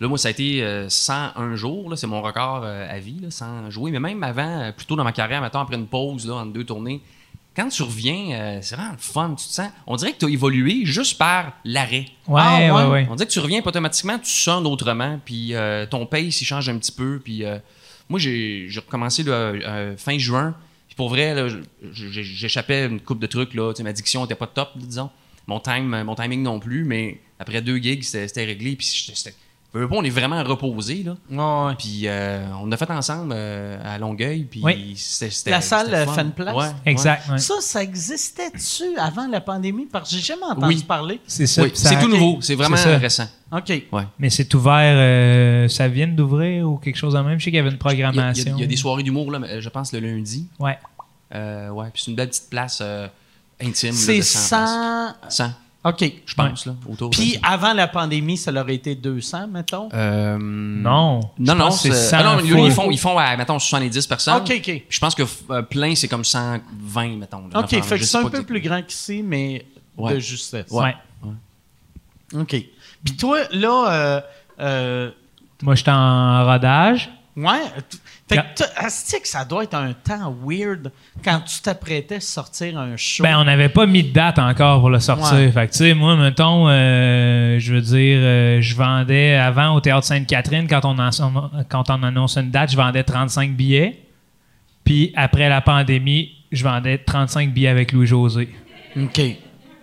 là, 0.00 0.08
moi, 0.08 0.18
ça 0.18 0.28
a 0.28 0.30
été 0.30 0.62
euh, 0.62 0.88
101 0.88 1.56
jours. 1.56 1.90
là, 1.90 1.96
C'est 1.96 2.06
mon 2.06 2.22
record 2.22 2.62
euh, 2.64 2.86
à 2.88 2.98
vie, 2.98 3.18
là, 3.20 3.30
sans 3.30 3.70
jouer. 3.70 3.90
Mais 3.90 4.00
même 4.00 4.22
avant, 4.22 4.60
euh, 4.62 4.72
plus 4.72 4.86
tôt 4.86 4.96
dans 4.96 5.04
ma 5.04 5.12
carrière, 5.12 5.40
maintenant 5.40 5.60
après 5.62 5.76
une 5.76 5.86
pause 5.86 6.26
là, 6.26 6.34
entre 6.34 6.52
deux 6.52 6.64
tournées, 6.64 7.00
quand 7.58 7.68
tu 7.70 7.82
reviens, 7.82 8.30
euh, 8.32 8.58
c'est 8.62 8.76
vraiment 8.76 8.92
le 8.92 8.98
fun. 8.98 9.34
Tu 9.36 9.46
te 9.48 9.52
sens. 9.52 9.68
On 9.86 9.96
dirait 9.96 10.12
que 10.12 10.18
tu 10.18 10.26
as 10.26 10.28
évolué 10.30 10.84
juste 10.84 11.18
par 11.18 11.54
l'arrêt. 11.64 12.06
Ouais, 12.28 12.40
Ah, 12.44 12.58
ouais, 12.60 12.70
ouais. 12.70 12.86
ouais. 12.90 13.06
On 13.10 13.16
dirait 13.16 13.26
que 13.26 13.32
tu 13.32 13.40
reviens 13.40 13.60
puis 13.60 13.68
automatiquement, 13.68 14.18
tu 14.18 14.30
sonnes 14.30 14.66
autrement, 14.66 15.18
puis 15.24 15.54
euh, 15.54 15.84
ton 15.86 16.06
pace, 16.06 16.40
il 16.40 16.44
change 16.44 16.68
un 16.68 16.78
petit 16.78 16.92
peu. 16.92 17.20
Puis 17.22 17.44
euh, 17.44 17.58
moi, 18.08 18.20
j'ai 18.20 18.68
recommencé 18.76 19.22
là, 19.24 19.52
fin 19.96 20.16
juin. 20.18 20.54
Puis 20.86 20.94
pour 20.96 21.08
vrai, 21.08 21.34
j'échappais 21.92 22.86
une 22.86 23.00
coupe 23.00 23.18
de 23.18 23.26
trucs. 23.26 23.54
Là, 23.54 23.72
Tu 23.72 23.78
sais, 23.78 23.82
ma 23.82 23.92
diction 23.92 24.22
n'était 24.22 24.34
pas 24.34 24.46
top, 24.46 24.70
disons. 24.76 25.10
Mon, 25.46 25.60
time, 25.60 26.02
mon 26.04 26.14
timing 26.14 26.42
non 26.42 26.60
plus, 26.60 26.84
mais 26.84 27.20
après 27.38 27.62
deux 27.62 27.78
gigs, 27.78 28.02
c'était 28.04 28.44
réglé. 28.44 28.76
Puis 28.76 28.86
c'était- 29.14 29.34
veux, 29.74 29.80
veux 29.82 29.88
pas, 29.88 29.96
on 29.96 30.02
est 30.04 30.10
vraiment 30.10 30.42
reposé. 30.42 31.02
Là. 31.04 31.16
Ouais, 31.30 31.68
ouais. 31.68 31.74
Puis 31.78 32.02
euh, 32.06 32.46
on 32.62 32.70
a 32.72 32.76
fait 32.76 32.90
ensemble 32.90 33.32
euh, 33.34 33.78
à 33.84 33.98
Longueuil. 33.98 34.44
Puis 34.44 34.60
Oui. 34.64 34.94
c'était- 34.96 35.50
La 35.50 35.60
salle, 35.60 35.90
fun. 36.06 36.12
Fan 36.14 36.32
Place? 36.32 36.54
Ouais, 36.56 36.70
Exact. 36.86 37.28
ouais. 37.30 37.38
Ça, 37.38 37.54
ça 37.60 37.82
existait-tu 37.82 38.96
avant 38.98 39.26
la 39.26 39.40
pandémie? 39.40 39.86
Parce 39.90 40.10
que 40.10 40.16
j'ai 40.16 40.22
jamais 40.22 40.44
entendu 40.44 40.74
Oui. 40.76 40.82
parler. 40.84 41.20
C'est 41.26 41.46
ça. 41.46 41.62
Oui, 41.62 41.68
puis 41.68 41.78
ça- 41.78 41.90
c'est 41.90 41.98
tout 42.00 42.08
nouveau. 42.08 42.38
C'est 42.40 42.54
vraiment 42.54 42.76
récent. 42.76 43.26
OK. 43.52 43.82
Mais 44.18 44.30
c'est 44.30 44.52
ouvert, 44.54 44.74
euh, 44.96 45.68
ça 45.68 45.88
vient 45.88 46.06
d'ouvrir 46.08 46.68
ou 46.68 46.76
quelque 46.78 46.96
chose 46.96 47.14
de 47.14 47.18
même? 47.20 47.38
Je 47.38 47.44
sais 47.44 47.50
qu'il 47.50 47.56
y 47.56 47.60
avait 47.60 47.70
une 47.70 47.76
Il 47.76 47.84
y 47.86 47.88
a- 47.88 47.92
il 47.92 47.98
y 47.98 48.02
a- 48.02 48.06
programmation. 48.12 48.54
Il 48.56 48.60
y, 48.60 48.64
a 48.64 48.66
des 48.66 48.76
soirées 48.76 49.02
d'humour, 49.02 49.30
là, 49.32 49.38
mais, 49.38 49.60
je 49.60 49.68
pense, 49.68 49.92
le 49.92 50.00
lundi. 50.00 50.46
Ouais. 50.58 50.78
Euh, 51.34 51.68
ouais, 51.70 51.88
puis 51.92 52.02
c'est 52.04 52.10
une 52.10 52.16
belle 52.16 52.28
petite 52.28 52.48
place 52.50 52.78
euh, 52.82 53.06
intime. 53.62 53.92
C'est 53.92 54.18
de 54.18 54.22
100 54.22 55.14
100... 55.28 55.50
places. 55.92 56.04
100, 56.04 56.06
OK. 56.06 56.22
je 56.26 56.34
pense, 56.34 56.66
là, 56.66 56.74
autour 56.88 57.10
Puis 57.10 57.36
de 57.36 57.46
avant 57.46 57.72
la 57.72 57.88
pandémie, 57.88 58.36
ça 58.36 58.50
leur 58.52 58.68
été 58.68 58.94
200, 58.94 59.48
mettons? 59.48 59.88
Euh, 59.92 60.36
Non. 60.38 61.20
Non, 61.38 61.54
non, 61.54 61.70
c'est... 61.70 61.90
ah 62.14 62.22
non, 62.22 62.38
100 62.40 62.44
ils 62.66 62.72
font, 62.72 62.90
ils 62.90 62.98
font 62.98 63.18
à, 63.18 63.36
mettons, 63.36 63.58
70 63.58 64.06
personnes. 64.06 64.36
OK, 64.42 64.50
OK. 64.56 64.62
Puis 64.62 64.84
je 64.88 64.98
pense 65.00 65.14
que 65.14 65.22
euh, 65.50 65.62
plein, 65.62 65.94
c'est 65.94 66.08
comme 66.08 66.24
120, 66.24 67.16
mettons. 67.16 67.48
là. 67.52 67.60
OK, 67.60 67.64
Enfin, 67.74 67.82
fait 67.82 67.98
que 67.98 68.04
c'est 68.04 68.16
un 68.18 68.28
peu 68.28 68.42
plus 68.42 68.60
grand 68.60 68.82
qu'ici, 68.82 69.22
mais 69.22 69.64
de 69.96 70.02
Ouais. 70.02 70.20
justesse. 70.20 70.70
Ouais. 70.70 70.94
OK. 72.34 72.50
Puis 73.04 73.16
toi, 73.16 73.38
là, 73.52 73.90
euh, 73.92 74.20
euh, 74.60 75.10
Moi, 75.62 75.74
j'étais 75.74 75.90
en 75.90 76.44
rodage. 76.44 77.10
ouais. 77.36 77.62
Fait 78.28 78.36
que 78.36 78.42
t'as- 78.56 78.84
asti 78.84 79.20
que 79.20 79.26
ça 79.28 79.44
doit 79.44 79.64
être 79.64 79.74
un 79.74 79.92
temps 79.94 80.36
weird 80.44 80.92
quand 81.24 81.40
tu 81.40 81.60
t'apprêtais 81.62 82.16
à 82.16 82.20
sortir 82.20 82.78
un 82.78 82.94
show. 82.96 83.22
Ben, 83.22 83.38
on 83.38 83.44
n'avait 83.44 83.70
pas 83.70 83.86
mis 83.86 84.02
de 84.02 84.12
date 84.12 84.38
encore 84.38 84.80
pour 84.80 84.90
le 84.90 85.00
sortir. 85.00 85.32
Ouais. 85.38 85.50
Fait 85.50 85.66
que, 85.66 85.72
tu 85.72 85.78
sais, 85.78 85.94
moi, 85.94 86.14
mettons, 86.14 86.68
euh, 86.68 87.58
je 87.58 87.72
veux 87.74 87.80
dire, 87.80 88.18
euh, 88.20 88.60
je 88.60 88.74
vendais 88.76 89.34
avant 89.34 89.74
au 89.74 89.80
Théâtre 89.80 90.04
Sainte-Catherine, 90.06 90.66
quand 90.68 90.84
on, 90.84 90.98
en- 90.98 91.50
quand 91.70 91.88
on 91.90 92.02
annonce 92.02 92.36
une 92.36 92.50
date, 92.50 92.70
je 92.72 92.76
vendais 92.76 93.02
35 93.02 93.52
billets. 93.56 94.02
Puis 94.84 95.12
après 95.16 95.48
la 95.48 95.60
pandémie, 95.62 96.32
je 96.52 96.64
vendais 96.64 96.98
35 96.98 97.52
billets 97.52 97.68
avec 97.68 97.92
Louis-José. 97.92 98.48
OK. 98.96 99.12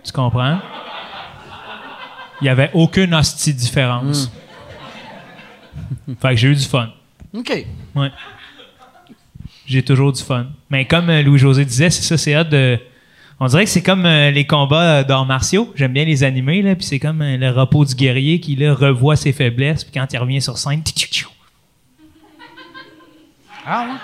Tu 0.04 0.12
comprends? 0.12 0.60
Il 2.40 2.44
n'y 2.44 2.48
avait 2.50 2.70
aucune 2.74 3.14
hostie 3.14 3.54
différence. 3.54 4.30
fait 6.20 6.30
que 6.30 6.36
j'ai 6.36 6.48
eu 6.48 6.54
du 6.54 6.64
fun. 6.64 6.88
OK. 7.34 7.66
Ouais. 7.94 8.10
J'ai 9.66 9.82
toujours 9.82 10.12
du 10.12 10.22
fun. 10.22 10.46
Mais 10.70 10.84
comme 10.84 11.10
euh, 11.10 11.22
Louis-José 11.22 11.64
disait, 11.64 11.90
c'est 11.90 12.02
ça, 12.02 12.16
c'est 12.16 12.36
hot 12.36 12.44
de. 12.44 12.78
On 13.38 13.46
dirait 13.48 13.64
que 13.64 13.70
c'est 13.70 13.82
comme 13.82 14.06
euh, 14.06 14.30
les 14.30 14.46
combats 14.46 15.00
euh, 15.00 15.04
d'arts 15.04 15.26
martiaux. 15.26 15.70
J'aime 15.74 15.92
bien 15.92 16.04
les 16.04 16.24
animer, 16.24 16.62
là. 16.62 16.74
Puis 16.74 16.86
c'est 16.86 16.98
comme 16.98 17.20
euh, 17.20 17.36
le 17.36 17.50
repos 17.50 17.84
du 17.84 17.94
guerrier 17.94 18.40
qui, 18.40 18.56
là, 18.56 18.72
revoit 18.72 19.16
ses 19.16 19.32
faiblesses. 19.32 19.84
Puis 19.84 19.92
quand 19.92 20.10
il 20.10 20.18
revient 20.18 20.40
sur 20.40 20.56
scène, 20.56 20.82
tchou, 20.82 21.06
tchou. 21.08 21.28
Ah 23.66 23.86
ouais? 23.88 23.96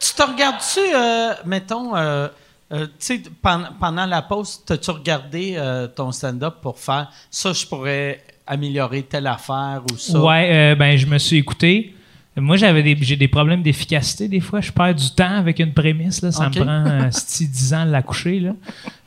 Tu 0.00 0.12
te 0.12 0.22
regardes-tu, 0.22 0.80
euh, 0.94 1.32
mettons, 1.46 1.94
tu 2.70 2.78
sais, 2.98 3.22
pendant, 3.40 3.68
pendant 3.80 4.06
la 4.06 4.22
pause, 4.22 4.60
t'as-tu 4.66 4.90
regardé 4.90 5.56
ton 5.96 6.12
stand-up 6.12 6.56
pour 6.60 6.78
faire 6.78 7.10
ça, 7.30 7.52
je 7.52 7.66
pourrais 7.66 8.22
améliorer 8.46 9.04
telle 9.04 9.26
affaire 9.26 9.82
ou 9.90 9.96
ça? 9.96 10.20
Ouais, 10.20 10.74
ben, 10.76 10.96
je 10.96 11.06
me 11.06 11.18
suis 11.18 11.38
écouté. 11.38 11.94
Moi, 12.34 12.56
j'avais 12.56 12.82
des, 12.82 12.96
j'ai 13.02 13.16
des 13.16 13.28
problèmes 13.28 13.62
d'efficacité. 13.62 14.26
Des 14.26 14.40
fois, 14.40 14.62
je 14.62 14.72
perds 14.72 14.94
du 14.94 15.10
temps 15.10 15.36
avec 15.36 15.58
une 15.58 15.74
prémisse. 15.74 16.22
Là. 16.22 16.32
Ça 16.32 16.48
me 16.48 16.54
prend 16.54 16.66
euh, 16.86 17.08
sti- 17.10 17.50
10 17.50 17.74
ans 17.74 17.84
de 17.86 17.90
la 17.90 18.00
coucher. 18.02 18.40
Là. 18.40 18.52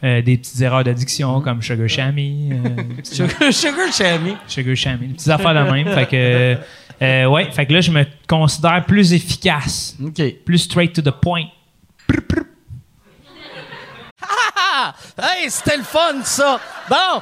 Euh, 0.03 0.21
des 0.21 0.37
petites 0.37 0.61
erreurs 0.61 0.83
d'addiction 0.83 1.41
comme 1.41 1.61
Sugar 1.63 1.89
Shammy. 1.89 2.51
euh, 2.53 2.83
Sugar, 3.03 3.51
Sugar 3.51 3.91
Shammy. 3.91 4.35
Sugar 4.47 4.75
Shammy. 4.75 5.07
Des 5.07 5.13
petites 5.15 5.29
affaires 5.29 5.55
de 5.65 5.71
même. 5.71 5.87
fait 5.87 6.05
que, 6.05 6.57
euh, 7.01 7.25
ouais, 7.25 7.49
fait 7.51 7.65
que 7.65 7.73
là, 7.73 7.81
je 7.81 7.89
me 7.91 8.05
considère 8.27 8.85
plus 8.85 9.11
efficace. 9.13 9.97
Plus 10.45 10.59
straight 10.59 10.93
to 10.93 11.01
the 11.01 11.11
point. 11.19 11.45
Hey, 15.17 15.49
c'était 15.49 15.77
le 15.77 15.83
fun, 15.83 16.21
ça! 16.23 16.59
Bon! 16.89 17.21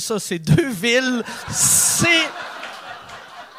ça, 0.00 0.18
c'est 0.18 0.38
deux 0.38 0.70
villes. 0.70 1.22
C'est. 1.48 2.28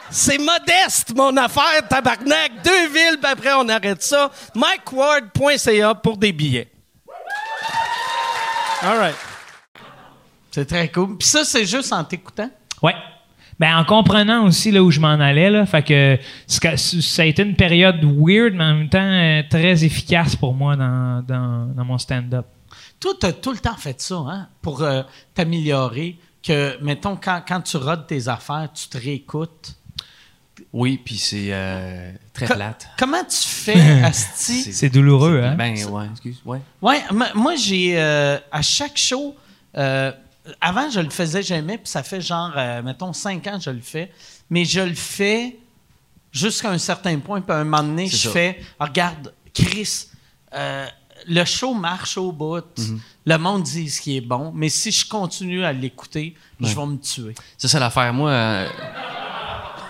C'est 0.09 0.37
modeste, 0.37 1.13
mon 1.15 1.35
affaire, 1.35 1.85
tabarnak. 1.89 2.63
Deux 2.63 2.87
villes, 2.87 3.17
puis 3.21 3.31
après, 3.31 3.51
on 3.57 3.67
arrête 3.67 4.01
ça. 4.01 4.31
MikeWard.ca 4.55 5.95
pour 5.95 6.17
des 6.17 6.31
billets. 6.31 6.71
All 8.81 8.97
right. 8.97 9.15
C'est 10.51 10.65
très 10.65 10.89
cool. 10.89 11.17
Puis 11.17 11.27
ça, 11.27 11.43
c'est 11.43 11.65
juste 11.65 11.91
en 11.91 12.03
t'écoutant? 12.05 12.49
Ouais. 12.81 12.95
Ben, 13.59 13.75
en 13.75 13.83
comprenant 13.83 14.45
aussi 14.45 14.71
là 14.71 14.81
où 14.83 14.91
je 14.91 14.99
m'en 14.99 15.19
allais, 15.19 15.49
là, 15.49 15.65
fait 15.65 15.83
que 15.83 16.19
c'est 16.45 16.77
ça 16.77 17.23
a 17.23 17.25
été 17.25 17.41
une 17.41 17.55
période 17.55 17.99
weird, 18.03 18.53
mais 18.53 18.63
en 18.63 18.75
même 18.75 18.89
temps 18.89 18.99
euh, 18.99 19.41
très 19.49 19.83
efficace 19.83 20.35
pour 20.35 20.53
moi 20.53 20.75
dans, 20.75 21.23
dans, 21.27 21.65
dans 21.75 21.85
mon 21.85 21.97
stand-up. 21.97 22.45
Toi, 22.99 23.13
tu 23.19 23.25
as 23.25 23.33
tout 23.33 23.51
le 23.51 23.57
temps 23.57 23.75
fait 23.75 23.99
ça, 23.99 24.15
hein, 24.15 24.47
pour 24.61 24.83
euh, 24.83 25.01
t'améliorer. 25.33 26.17
Que, 26.47 26.77
mettons, 26.81 27.17
quand, 27.17 27.41
quand 27.47 27.61
tu 27.61 27.75
rodes 27.77 28.07
tes 28.07 28.27
affaires, 28.29 28.69
tu 28.73 28.87
te 28.87 28.97
réécoutes. 28.97 29.75
Oui, 30.73 30.97
puis 31.03 31.17
c'est 31.17 31.49
euh, 31.51 32.11
très 32.33 32.47
Co- 32.47 32.53
plate. 32.55 32.87
Comment 32.97 33.23
tu 33.23 33.47
fais, 33.47 33.79
Asti? 34.03 34.61
C'est- 34.63 34.71
C'est 34.71 34.89
douloureux, 34.89 35.41
hein? 35.43 35.55
Ben, 35.55 35.75
ouais, 35.85 36.05
excuse. 36.11 36.41
Ouais. 36.45 36.59
Moi, 37.35 37.55
j'ai. 37.55 37.99
euh, 37.99 38.37
à 38.51 38.61
chaque 38.61 38.97
show. 38.97 39.35
euh, 39.77 40.11
avant, 40.61 40.89
je 40.89 41.01
le 41.01 41.09
faisais 41.09 41.43
jamais, 41.43 41.77
puis 41.77 41.89
ça 41.89 42.01
fait 42.03 42.21
genre, 42.21 42.53
euh, 42.55 42.81
mettons, 42.81 43.11
cinq 43.11 43.45
ans 43.47 43.57
que 43.57 43.63
je 43.65 43.69
le 43.69 43.81
fais. 43.81 44.11
Mais 44.49 44.63
je 44.63 44.79
le 44.79 44.93
fais 44.95 45.57
jusqu'à 46.31 46.69
un 46.71 46.77
certain 46.77 47.19
point, 47.19 47.41
puis 47.41 47.51
à 47.51 47.57
un 47.59 47.63
moment 47.65 47.83
donné, 47.83 48.07
je 48.07 48.15
ça. 48.15 48.31
fais 48.31 48.59
Ah, 48.79 48.85
Regarde, 48.85 49.33
Chris, 49.53 50.07
euh, 50.53 50.85
le 51.27 51.43
show 51.45 51.73
marche 51.73 52.17
au 52.17 52.31
bout. 52.31 52.59
Mm-hmm. 52.77 52.97
Le 53.25 53.37
monde 53.37 53.63
dit 53.63 53.89
ce 53.89 54.01
qui 54.01 54.17
est 54.17 54.21
bon, 54.21 54.51
mais 54.55 54.69
si 54.69 54.91
je 54.91 55.07
continue 55.07 55.63
à 55.65 55.73
l'écouter, 55.73 56.35
je 56.59 56.73
vais 56.75 56.85
me 56.85 56.97
tuer. 56.97 57.35
C'est 57.57 57.67
ça 57.67 57.79
l'affaire. 57.79 58.13
Moi. 58.13 58.29
euh, 58.31 58.67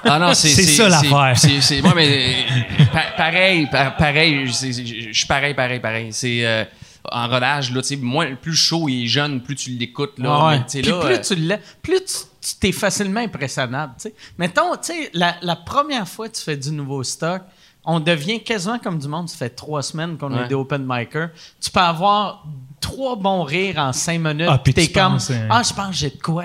Ah 0.04 0.20
non, 0.20 0.34
c'est 0.34 0.50
C'est 0.50 0.64
ça, 0.64 0.88
l'affaire. 0.90 1.34
C'est, 1.38 1.82
moi, 1.82 1.94
mais 1.96 2.46
euh, 2.50 2.86
pa- 2.94 3.12
pareil, 3.18 3.68
pa- 3.70 3.92
pareil. 3.92 4.48
Je 4.48 5.12
suis 5.12 5.28
pareil, 5.28 5.54
pareil, 5.54 5.80
pareil. 5.80 6.10
C'est 6.12 6.46
euh, 6.46 6.64
en 7.12 7.28
rodage 7.28 7.72
là, 7.72 7.82
tu 7.82 7.90
sais, 7.90 7.96
moins 7.98 8.36
plus 8.36 8.52
le 8.52 8.58
show 8.58 8.88
il 8.90 9.04
est 9.04 9.08
jeune, 9.08 9.42
plus 9.42 9.56
tu 9.56 9.72
l'écoutes 9.72 10.18
là. 10.20 10.46
Ouais. 10.48 10.58
mais, 10.60 10.66
tu 10.66 10.72
sais, 10.72 10.82
Puis 10.82 10.92
là, 10.92 11.00
plus 11.00 11.16
euh, 11.16 11.22
tu 11.22 11.36
l'as, 11.36 11.60
plus 11.82 12.00
tu 12.06 12.14
tu 12.40 12.56
t'es 12.62 12.72
facilement 12.72 13.20
impressionnable. 13.20 13.94
tu 13.98 14.04
sais. 14.04 14.16
Mettons, 14.38 14.72
tu 14.78 14.94
sais, 14.94 15.10
la, 15.14 15.36
la 15.42 15.58
première 15.58 16.08
fois 16.08 16.30
que 16.30 16.38
tu 16.38 16.42
fais 16.44 16.56
du 16.56 16.72
nouveau 16.72 17.04
stock, 17.04 17.42
on 17.90 18.00
devient 18.02 18.44
quasiment 18.44 18.78
comme 18.80 19.00
du 19.00 19.08
monde. 19.08 19.30
Ça 19.30 19.38
fait 19.38 19.50
trois 19.50 19.82
semaines 19.82 20.18
qu'on 20.18 20.32
est 20.36 20.42
Ouais. 20.42 20.48
des 20.50 20.56
open 20.56 20.86
micers. 20.88 21.30
Tu 21.62 21.72
peux 21.72 21.80
avoir 21.80 22.46
trois 22.82 23.16
bons 23.16 23.44
rires 23.44 23.78
en 23.80 23.94
cinq 23.94 24.20
minutes. 24.20 24.48
Ah, 24.50 24.58
puis 24.58 24.74
t'es 24.74 24.88
tu 24.88 24.94
comme, 24.94 25.14
penses, 25.14 25.32
hein. 25.32 25.48
ah, 25.50 25.64
je 25.64 25.74
pense 25.74 25.88
que 25.90 25.96
j'ai 25.96 26.10
de 26.12 26.22
quoi. 26.22 26.44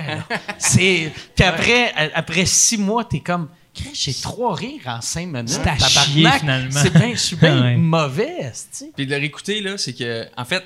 C'est, 0.58 1.12
puis 1.34 1.44
après, 1.44 1.92
après 2.14 2.46
six 2.46 2.78
mois, 2.78 3.04
t'es 3.04 3.20
comme, 3.20 3.48
Chris, 3.74 3.90
j'ai 3.94 4.14
trois 4.14 4.54
rires 4.54 4.86
en 4.86 5.00
cinq 5.00 5.26
minutes. 5.26 5.48
C'est 5.48 5.60
à 5.62 5.76
Tabarnak, 5.76 6.04
chier, 6.06 6.30
finalement. 6.38 6.80
C'est 6.80 6.92
bien, 6.92 7.10
je 7.12 7.18
suis 7.20 7.36
bien 7.36 7.60
Ouais. 7.62 7.76
mauvais. 7.76 8.52
Puis 8.96 9.06
de 9.06 9.10
le 9.10 9.16
réécouter, 9.18 9.60
là, 9.60 9.76
c'est 9.78 9.94
que, 9.94 10.26
en 10.36 10.44
fait, 10.44 10.62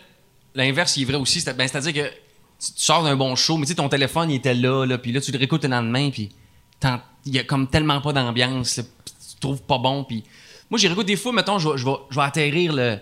l'inverse, 0.55 0.97
il 0.97 1.03
est 1.03 1.07
vrai 1.07 1.17
aussi. 1.17 1.43
Ben, 1.57 1.67
C'est-à-dire 1.69 1.93
que 1.95 2.09
tu, 2.09 2.73
tu 2.73 2.83
sors 2.83 3.03
d'un 3.03 3.17
bon 3.17 3.35
show, 3.35 3.57
mais 3.57 3.65
tu 3.65 3.71
sais, 3.71 3.77
ton 3.77 3.89
téléphone, 3.89 4.31
il 4.31 4.37
était 4.37 4.55
là, 4.55 4.85
là 4.85 4.99
puis 4.99 5.13
là, 5.13 5.21
tu 5.21 5.33
le 5.33 5.39
réécoutes 5.39 5.65
le 5.65 5.71
lendemain, 5.71 6.11
puis 6.11 6.31
il 7.25 7.35
y 7.35 7.39
a 7.39 7.45
comme 7.45 7.67
tellement 7.69 8.01
pas 8.01 8.13
d'ambiance, 8.13 8.77
là, 8.79 8.83
puis 9.05 9.15
tu 9.33 9.41
trouves 9.41 9.63
pas 9.63 9.79
bon, 9.79 10.05
puis... 10.05 10.23
Moi, 10.71 10.79
j'ai 10.79 10.89
des 11.05 11.17
fois, 11.17 11.33
mettons, 11.33 11.59
je 11.59 11.69
vais, 11.69 11.79
je 11.79 11.85
vais, 11.85 11.95
je 12.11 12.17
vais 12.17 12.23
atterrir 12.25 12.73
le... 12.73 12.99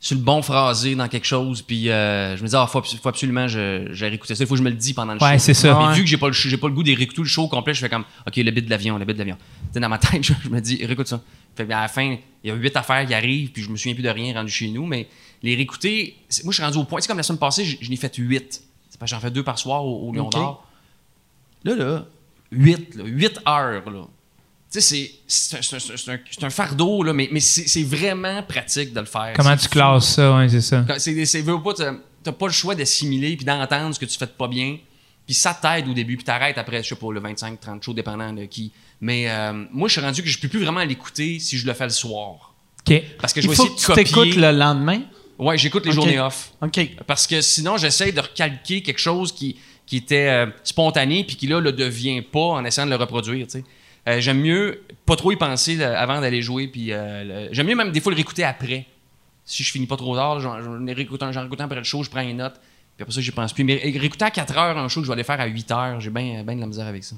sur 0.00 0.16
le 0.16 0.22
bon 0.22 0.42
phrasé 0.42 0.94
dans 0.94 1.08
quelque 1.08 1.26
chose, 1.26 1.62
puis 1.62 1.88
euh, 1.90 2.36
je 2.36 2.42
me 2.42 2.48
dis, 2.48 2.56
ah, 2.56 2.66
faut, 2.66 2.82
faut 2.82 3.08
absolument, 3.08 3.46
je, 3.48 3.86
je 3.92 4.04
réécouter 4.04 4.34
ça. 4.34 4.42
Il 4.44 4.46
faut 4.46 4.54
que 4.54 4.58
je 4.58 4.64
me 4.64 4.70
le 4.70 4.76
dise 4.76 4.92
pendant 4.94 5.12
le 5.14 5.18
show. 5.18 5.24
Ouais, 5.24 5.38
c'est 5.38 5.54
ça. 5.54 5.78
Mais 5.78 5.86
Ouais. 5.86 5.94
vu 5.94 6.02
que 6.02 6.08
j'ai 6.08 6.16
pas, 6.16 6.26
le, 6.26 6.32
j'ai 6.32 6.56
pas 6.56 6.68
le 6.68 6.74
goût 6.74 6.82
d'écouter 6.82 7.22
le 7.22 7.28
show 7.28 7.46
complet, 7.48 7.72
je 7.72 7.80
fais 7.80 7.88
comme, 7.88 8.04
OK, 8.26 8.36
le 8.36 8.50
bit 8.50 8.64
de 8.64 8.70
l'avion, 8.70 8.98
le 8.98 9.04
bit 9.04 9.14
de 9.14 9.18
l'avion. 9.20 9.36
Dans 9.74 9.88
ma 9.88 9.98
tête, 9.98 10.22
je, 10.24 10.32
je 10.42 10.48
me 10.48 10.60
dis, 10.60 10.84
réécoute 10.84 11.06
ça. 11.08 11.20
Fait 11.56 11.64
que 11.66 11.72
à 11.72 11.82
la 11.82 11.88
fin, 11.88 12.16
il 12.42 12.48
y 12.48 12.50
a 12.50 12.54
huit 12.54 12.76
affaires 12.76 13.06
qui 13.06 13.14
arrivent, 13.14 13.50
puis 13.52 13.62
je 13.62 13.70
me 13.70 13.76
souviens 13.76 13.94
plus 13.94 14.02
de 14.02 14.08
rien 14.08 14.34
rendu 14.34 14.50
chez 14.50 14.68
nous, 14.68 14.86
mais 14.86 15.06
les 15.42 15.54
réécouter, 15.54 16.16
moi, 16.42 16.50
je 16.52 16.56
suis 16.56 16.64
rendu 16.64 16.78
au 16.78 16.84
point. 16.84 17.00
C'est 17.00 17.06
comme 17.08 17.16
la 17.16 17.22
semaine 17.22 17.38
passée, 17.38 17.64
je, 17.64 17.88
n'ai 17.88 17.96
fait 17.96 18.14
huit. 18.16 18.62
C'est 18.90 18.98
parce 18.98 19.10
que 19.10 19.16
j'en 19.16 19.20
fais 19.20 19.30
deux 19.30 19.44
par 19.44 19.58
soir 19.58 19.84
au, 19.84 20.08
au 20.08 20.12
Lion 20.12 20.26
OK. 20.26 20.32
d'Or. 20.32 20.66
Là, 21.64 21.76
là, 21.76 22.04
huit, 22.50 22.94
là, 22.96 23.04
huit 23.04 23.38
heures, 23.48 23.82
là. 23.90 24.06
C'est- 24.80 25.10
c'est 25.26 25.56
un- 26.08 26.46
un, 26.46 26.50
fardeau, 26.50 27.02
là, 27.02 27.12
mais, 27.12 27.28
mais 27.30 27.40
c'est 27.40 27.82
vraiment 27.84 28.42
pratique 28.42 28.92
de 28.92 29.00
le 29.00 29.06
faire. 29.06 29.32
Comment 29.36 29.56
tu 29.56 29.68
classes 29.68 30.14
ça, 30.14 30.36
ouais, 30.36 30.48
c'est 30.48 30.60
ça. 30.60 30.84
C'est, 30.98 31.44
pas, 31.44 31.74
t'as, 31.74 31.92
t'as 32.22 32.32
pas 32.32 32.46
le 32.46 32.52
choix 32.52 32.74
d'assimiler 32.74 33.36
puis 33.36 33.44
d'entendre 33.44 33.94
ce 33.94 34.00
que 34.00 34.04
tu 34.06 34.18
fais 34.18 34.26
de 34.26 34.30
pas 34.32 34.48
bien. 34.48 34.78
Puis 35.26 35.34
ça 35.34 35.54
t'aide 35.60 35.88
au 35.88 35.94
début, 35.94 36.16
puis 36.16 36.24
t'arrêtes 36.24 36.58
après, 36.58 36.82
je 36.82 36.88
sais 36.90 36.94
pas, 36.96 37.10
le 37.12 37.20
25-30 37.20 37.82
shows, 37.82 37.94
dépendant 37.94 38.32
de 38.32 38.44
qui. 38.44 38.72
Mais 39.00 39.30
euh, 39.30 39.52
moi, 39.72 39.88
je 39.88 39.92
suis 39.92 40.00
rendu 40.02 40.22
que 40.22 40.28
je 40.28 40.38
peux 40.38 40.48
plus 40.48 40.62
vraiment 40.62 40.84
l'écouter 40.84 41.38
si 41.38 41.56
je 41.56 41.66
le 41.66 41.72
fais 41.72 41.84
le 41.84 41.90
soir. 41.90 42.54
OK. 42.86 43.02
Parce 43.20 43.32
que 43.32 43.40
je 43.40 43.46
vais 43.48 43.54
essayer 43.54 43.68
que 43.70 43.74
de 43.74 43.78
tu 43.80 43.92
t'écoutes 43.94 44.14
copier. 44.14 44.34
le 44.40 44.50
lendemain? 44.52 45.00
Ouais, 45.38 45.56
j'écoute 45.56 45.86
les 45.86 45.92
journées 45.92 46.20
off. 46.20 46.50
OK. 46.60 46.90
Parce 47.06 47.26
que 47.26 47.40
sinon, 47.40 47.76
j'essaie 47.78 48.12
de 48.12 48.20
recalquer 48.20 48.82
quelque 48.82 49.00
chose 49.00 49.32
qui, 49.32 49.56
qui 49.86 49.96
était 49.96 50.28
euh, 50.28 50.46
spontané 50.62 51.24
puis 51.24 51.36
qui 51.36 51.46
là 51.46 51.58
le 51.60 51.72
devient 51.72 52.20
pas 52.20 52.38
en 52.40 52.64
essayant 52.64 52.86
de 52.86 52.90
le 52.90 52.96
reproduire. 52.96 53.46
tu 53.46 53.58
sais. 53.60 53.64
Euh, 54.08 54.20
j'aime 54.20 54.40
mieux 54.40 54.82
pas 55.06 55.16
trop 55.16 55.32
y 55.32 55.36
penser 55.36 55.82
avant 55.82 56.20
d'aller 56.20 56.42
jouer. 56.42 56.68
Puis 56.68 56.92
euh, 56.92 57.48
j'aime 57.52 57.66
mieux 57.66 57.74
même 57.76 57.90
des 57.92 58.00
fois 58.00 58.12
le 58.12 58.16
réécouter 58.16 58.44
après. 58.44 58.86
Si 59.44 59.62
je 59.62 59.70
finis 59.70 59.86
pas 59.86 59.96
trop 59.96 60.14
tard, 60.16 60.40
j'en 60.40 60.52
réécoute 60.86 61.22
réécoute 61.22 61.60
après 61.60 61.76
le 61.76 61.84
show, 61.84 62.02
je 62.02 62.10
prends 62.10 62.20
une 62.20 62.38
note. 62.38 62.54
Puis 62.96 63.02
après 63.02 63.12
ça, 63.12 63.20
j'y 63.20 63.30
pense 63.30 63.52
plus. 63.52 63.64
Mais 63.64 63.76
réécouter 63.76 64.24
à 64.24 64.30
4 64.30 64.56
heures 64.58 64.78
un 64.78 64.88
show 64.88 65.00
que 65.00 65.06
je 65.06 65.10
vais 65.10 65.14
aller 65.14 65.24
faire 65.24 65.40
à 65.40 65.46
8 65.46 65.70
heures, 65.72 66.00
j'ai 66.00 66.10
bien 66.10 66.42
ben 66.44 66.54
de 66.56 66.60
la 66.60 66.66
misère 66.66 66.86
avec 66.86 67.02
ça. 67.04 67.16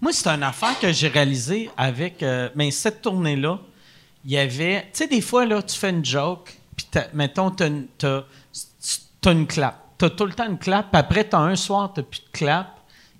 Moi, 0.00 0.12
c'est 0.12 0.28
une 0.28 0.42
affaire 0.42 0.78
que 0.78 0.92
j'ai 0.92 1.08
réalisée 1.08 1.70
avec. 1.76 2.22
euh, 2.22 2.48
mais 2.54 2.70
cette 2.70 3.02
tournée-là, 3.02 3.58
il 4.24 4.32
y 4.32 4.38
avait. 4.38 4.82
Tu 4.82 4.88
sais, 4.92 5.06
des 5.06 5.20
fois, 5.20 5.46
là, 5.46 5.62
tu 5.62 5.76
fais 5.76 5.90
une 5.90 6.04
joke, 6.04 6.54
puis 6.76 6.86
mettons, 7.14 7.50
t'as 7.50 7.66
une, 7.68 7.86
t'as- 7.98 8.24
t'as 9.20 9.32
une 9.32 9.46
clap. 9.46 9.76
T'as 9.98 10.10
tout 10.10 10.24
le 10.26 10.32
temps 10.32 10.46
une 10.48 10.58
clap, 10.58 10.90
puis 10.90 10.98
après, 11.00 11.24
t'as 11.24 11.38
un 11.38 11.56
soir, 11.56 11.92
t'as 11.94 12.02
plus 12.02 12.20
de 12.20 12.28
clap. 12.32 12.68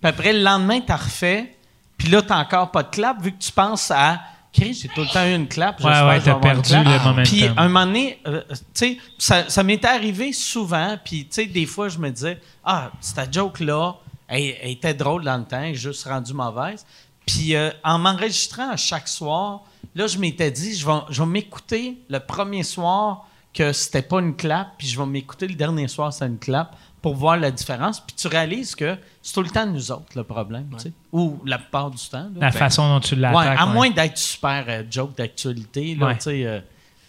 Puis 0.00 0.08
après, 0.08 0.32
le 0.32 0.42
lendemain, 0.42 0.80
t'as 0.80 0.96
refait, 0.96 1.54
puis 2.00 2.08
là, 2.08 2.22
t'as 2.22 2.38
encore 2.38 2.70
pas 2.70 2.82
de 2.82 2.88
clap, 2.88 3.22
vu 3.22 3.30
que 3.30 3.38
tu 3.38 3.52
penses 3.52 3.90
à. 3.90 4.22
Chris, 4.54 4.72
j'ai 4.72 4.88
tout 4.88 5.02
le 5.02 5.12
temps 5.12 5.26
eu 5.26 5.34
une 5.34 5.46
clap. 5.46 5.78
Ouais, 5.80 5.90
ouais, 5.90 6.20
t'as 6.20 6.34
perdu 6.36 6.72
le 6.74 7.04
momentum. 7.04 7.22
Puis 7.24 7.44
un 7.44 7.68
moment 7.68 7.84
donné, 7.84 8.18
euh, 8.26 8.42
tu 8.48 8.56
sais, 8.72 8.98
ça, 9.18 9.48
ça 9.50 9.62
m'était 9.62 9.86
arrivé 9.86 10.32
souvent, 10.32 10.96
puis 11.04 11.26
tu 11.26 11.34
sais, 11.34 11.46
des 11.46 11.66
fois, 11.66 11.90
je 11.90 11.98
me 11.98 12.10
disais, 12.10 12.40
ah, 12.64 12.90
cette 13.00 13.34
joke-là, 13.34 13.96
elle, 14.28 14.56
elle 14.62 14.70
était 14.70 14.94
drôle 14.94 15.24
dans 15.24 15.36
le 15.36 15.44
temps, 15.44 15.60
elle 15.60 15.72
est 15.72 15.74
juste 15.74 16.04
rendue 16.04 16.32
mauvaise. 16.32 16.86
Puis 17.26 17.54
euh, 17.54 17.70
en 17.84 17.98
m'enregistrant 17.98 18.70
à 18.70 18.76
chaque 18.78 19.06
soir, 19.06 19.60
là, 19.94 20.06
je 20.06 20.16
m'étais 20.16 20.50
dit, 20.50 20.74
je 20.74 20.86
vais, 20.86 21.00
je 21.10 21.22
vais 21.22 21.28
m'écouter 21.28 21.98
le 22.08 22.18
premier 22.18 22.62
soir 22.62 23.26
que 23.52 23.72
c'était 23.72 24.02
pas 24.02 24.20
une 24.20 24.34
clap, 24.34 24.68
puis 24.78 24.88
je 24.88 24.98
vais 24.98 25.06
m'écouter 25.06 25.48
le 25.48 25.54
dernier 25.54 25.86
soir, 25.86 26.14
c'est 26.14 26.26
une 26.26 26.38
clap, 26.38 26.74
pour 27.02 27.14
voir 27.14 27.36
la 27.38 27.50
différence. 27.50 28.00
Puis 28.00 28.14
tu 28.16 28.28
réalises 28.28 28.74
que 28.74 28.96
c'est 29.22 29.32
tout 29.32 29.42
le 29.42 29.48
temps 29.50 29.66
nous 29.66 29.90
autres 29.90 30.12
le 30.16 30.24
problème, 30.24 30.68
tu 30.76 30.84
sais, 30.84 30.92
ou 31.12 31.38
la 31.46 31.58
plupart 31.58 31.90
du 31.90 31.98
temps. 32.08 32.24
là. 32.24 32.30
La 32.36 32.50
Ben, 32.50 32.52
façon 32.52 32.88
dont 32.88 33.00
tu 33.00 33.14
Ouais, 33.14 33.20
l'attaques. 33.20 33.58
à 33.60 33.66
ouais. 33.66 33.72
moins 33.72 33.90
d'être 33.90 34.18
super 34.18 34.64
euh, 34.68 34.82
joke 34.90 35.16
d'actualité, 35.16 35.94
là, 35.94 36.06
Ouais. 36.06 36.16
tu 36.16 36.22
sais, 36.24 36.46
euh, 36.46 36.60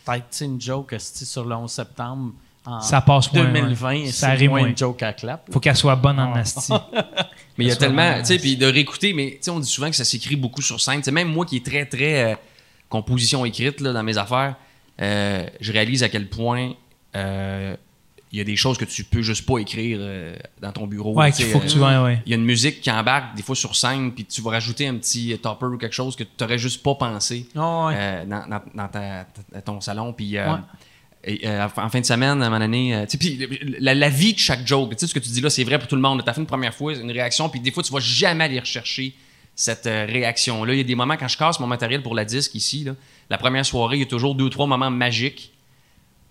peut-être 0.06 0.42
une 0.42 0.60
joke 0.62 0.94
esti, 0.94 1.26
sur 1.26 1.44
le 1.46 1.56
11 1.56 1.70
septembre 1.72 2.34
en 2.66 2.80
Ça 2.80 3.02
passe 3.02 3.34
moins, 3.34 3.44
2020, 3.46 3.89
ouais. 3.89 4.06
c'est 4.08 4.12
Ça 4.12 4.28
arrive 4.30 4.52
moins 4.52 4.66
une 4.68 4.78
joke 4.78 5.02
à 5.04 5.14
clap. 5.14 5.52
Faut 5.52 5.60
qu'elle 5.60 5.76
soit 5.76 5.96
bonne 5.96 6.20
Ah. 6.20 6.28
en 6.30 6.34
asti. 6.36 6.72
Mais 7.58 7.66
il 7.66 7.68
y 7.68 7.72
a 7.72 7.76
tellement, 7.76 8.20
tu 8.20 8.26
sais, 8.26 8.38
puis 8.38 8.56
de 8.56 8.66
réécouter, 8.66 9.14
mais 9.14 9.32
tu 9.32 9.38
sais, 9.42 9.52
on 9.52 9.60
dit 9.60 9.70
souvent 9.70 9.89
que 9.89 9.96
ça 9.96 10.06
s'écrit 10.06 10.36
beaucoup 10.38 10.62
sur 10.62 10.80
scène. 10.80 11.00
Tu 11.00 11.04
sais, 11.06 11.12
même 11.12 11.28
moi 11.28 11.46
qui 11.46 11.58
est 11.58 11.66
très, 11.66 11.86
très 11.86 12.32
euh, 12.32 12.36
composition 12.88 13.44
écrite 13.46 13.82
là, 13.82 13.92
dans 13.94 14.04
mes 14.04 14.18
affaires, 14.18 14.56
euh, 15.02 15.46
je 15.60 15.72
réalise 15.74 16.02
à 16.02 16.10
quel 16.10 16.30
point 16.30 16.74
euh, 17.16 17.76
il 18.34 18.38
y 18.38 18.42
a 18.42 18.44
des 18.46 18.56
choses 18.56 18.78
que 18.78 18.86
tu 18.86 19.04
peux 19.04 19.22
juste 19.22 19.46
pas 19.46 19.58
écrire 19.60 19.98
euh, 20.02 20.36
dans 20.62 20.72
ton 20.72 20.88
bureau. 20.88 21.14
Ouais, 21.14 21.32
tu 21.32 21.38
qu'il 21.44 21.48
faut 21.52 21.60
que 21.60 21.66
euh, 21.66 21.68
tu 21.68 21.80
ouais, 21.80 21.98
ouais. 21.98 22.22
Il 22.26 22.30
y 22.30 22.34
a 22.34 22.38
une 22.38 22.46
musique 22.46 22.80
qui 22.82 22.90
embarque 22.90 23.36
des 23.36 23.44
fois 23.44 23.56
sur 23.56 23.76
scène, 23.76 24.14
puis 24.14 24.24
tu 24.26 24.42
vas 24.42 24.52
rajouter 24.52 24.88
un 24.88 24.96
petit 24.96 25.38
topper 25.42 25.66
ou 25.66 25.78
quelque 25.78 25.94
chose 25.94 26.16
que 26.16 26.24
tu 26.24 26.30
n'aurais 26.40 26.58
juste 26.58 26.82
pas 26.82 26.96
pensé 26.96 27.46
Ah 27.56 27.86
ouais. 27.88 27.94
euh, 27.98 28.26
dans, 28.26 28.48
dans- 28.48 28.62
dans 28.74 28.88
ta- 28.88 29.26
ta- 29.52 29.62
ton 29.62 29.82
salon. 29.82 30.14
Puis 30.14 30.38
en 30.40 31.90
fin 31.90 32.00
de 32.00 32.06
semaine, 32.06 32.42
à 32.42 32.46
un 32.48 32.50
moment 32.50 32.60
donné, 32.60 33.06
tu 33.10 33.18
puis 33.18 33.48
la, 33.80 33.94
la 33.94 34.10
vie 34.10 34.34
de 34.34 34.40
chaque 34.40 34.66
joke, 34.66 34.92
tu 34.92 34.98
sais, 35.00 35.08
ce 35.08 35.14
que 35.14 35.20
tu 35.20 35.30
dis 35.30 35.42
là, 35.42 35.50
c'est 35.50 35.64
vrai 35.64 35.78
pour 35.78 35.88
tout 35.88 35.96
le 35.96 36.02
monde. 36.02 36.24
Tu 36.24 36.30
as 36.30 36.34
fait 36.34 36.42
une 36.42 36.48
première 36.48 36.74
fois, 36.74 36.94
une 36.96 37.12
réaction, 37.12 37.50
puis 37.50 37.60
des 37.60 37.72
fois, 37.72 37.84
tu 37.84 37.92
vas 37.94 38.00
jamais 38.00 38.46
aller 38.46 38.60
rechercher 38.60 39.14
cette 39.56 39.86
réaction-là. 39.86 40.74
Il 40.74 40.78
y 40.78 40.82
a 40.82 40.84
des 40.84 40.96
moments, 40.96 41.18
quand 41.18 41.28
je 41.28 41.38
casse 41.38 41.60
mon 41.60 41.68
matériel 41.68 42.02
pour 42.02 42.16
la 42.16 42.26
disque 42.26 42.56
ici, 42.56 42.84
là, 42.86 42.94
la 43.30 43.38
première 43.38 43.66
soirée, 43.66 43.98
il 43.98 44.00
y 44.00 44.04
a 44.04 44.08
toujours 44.08 44.34
deux, 44.36 44.50
trois 44.50 44.66
moments 44.68 44.90
magiques, 44.90 45.52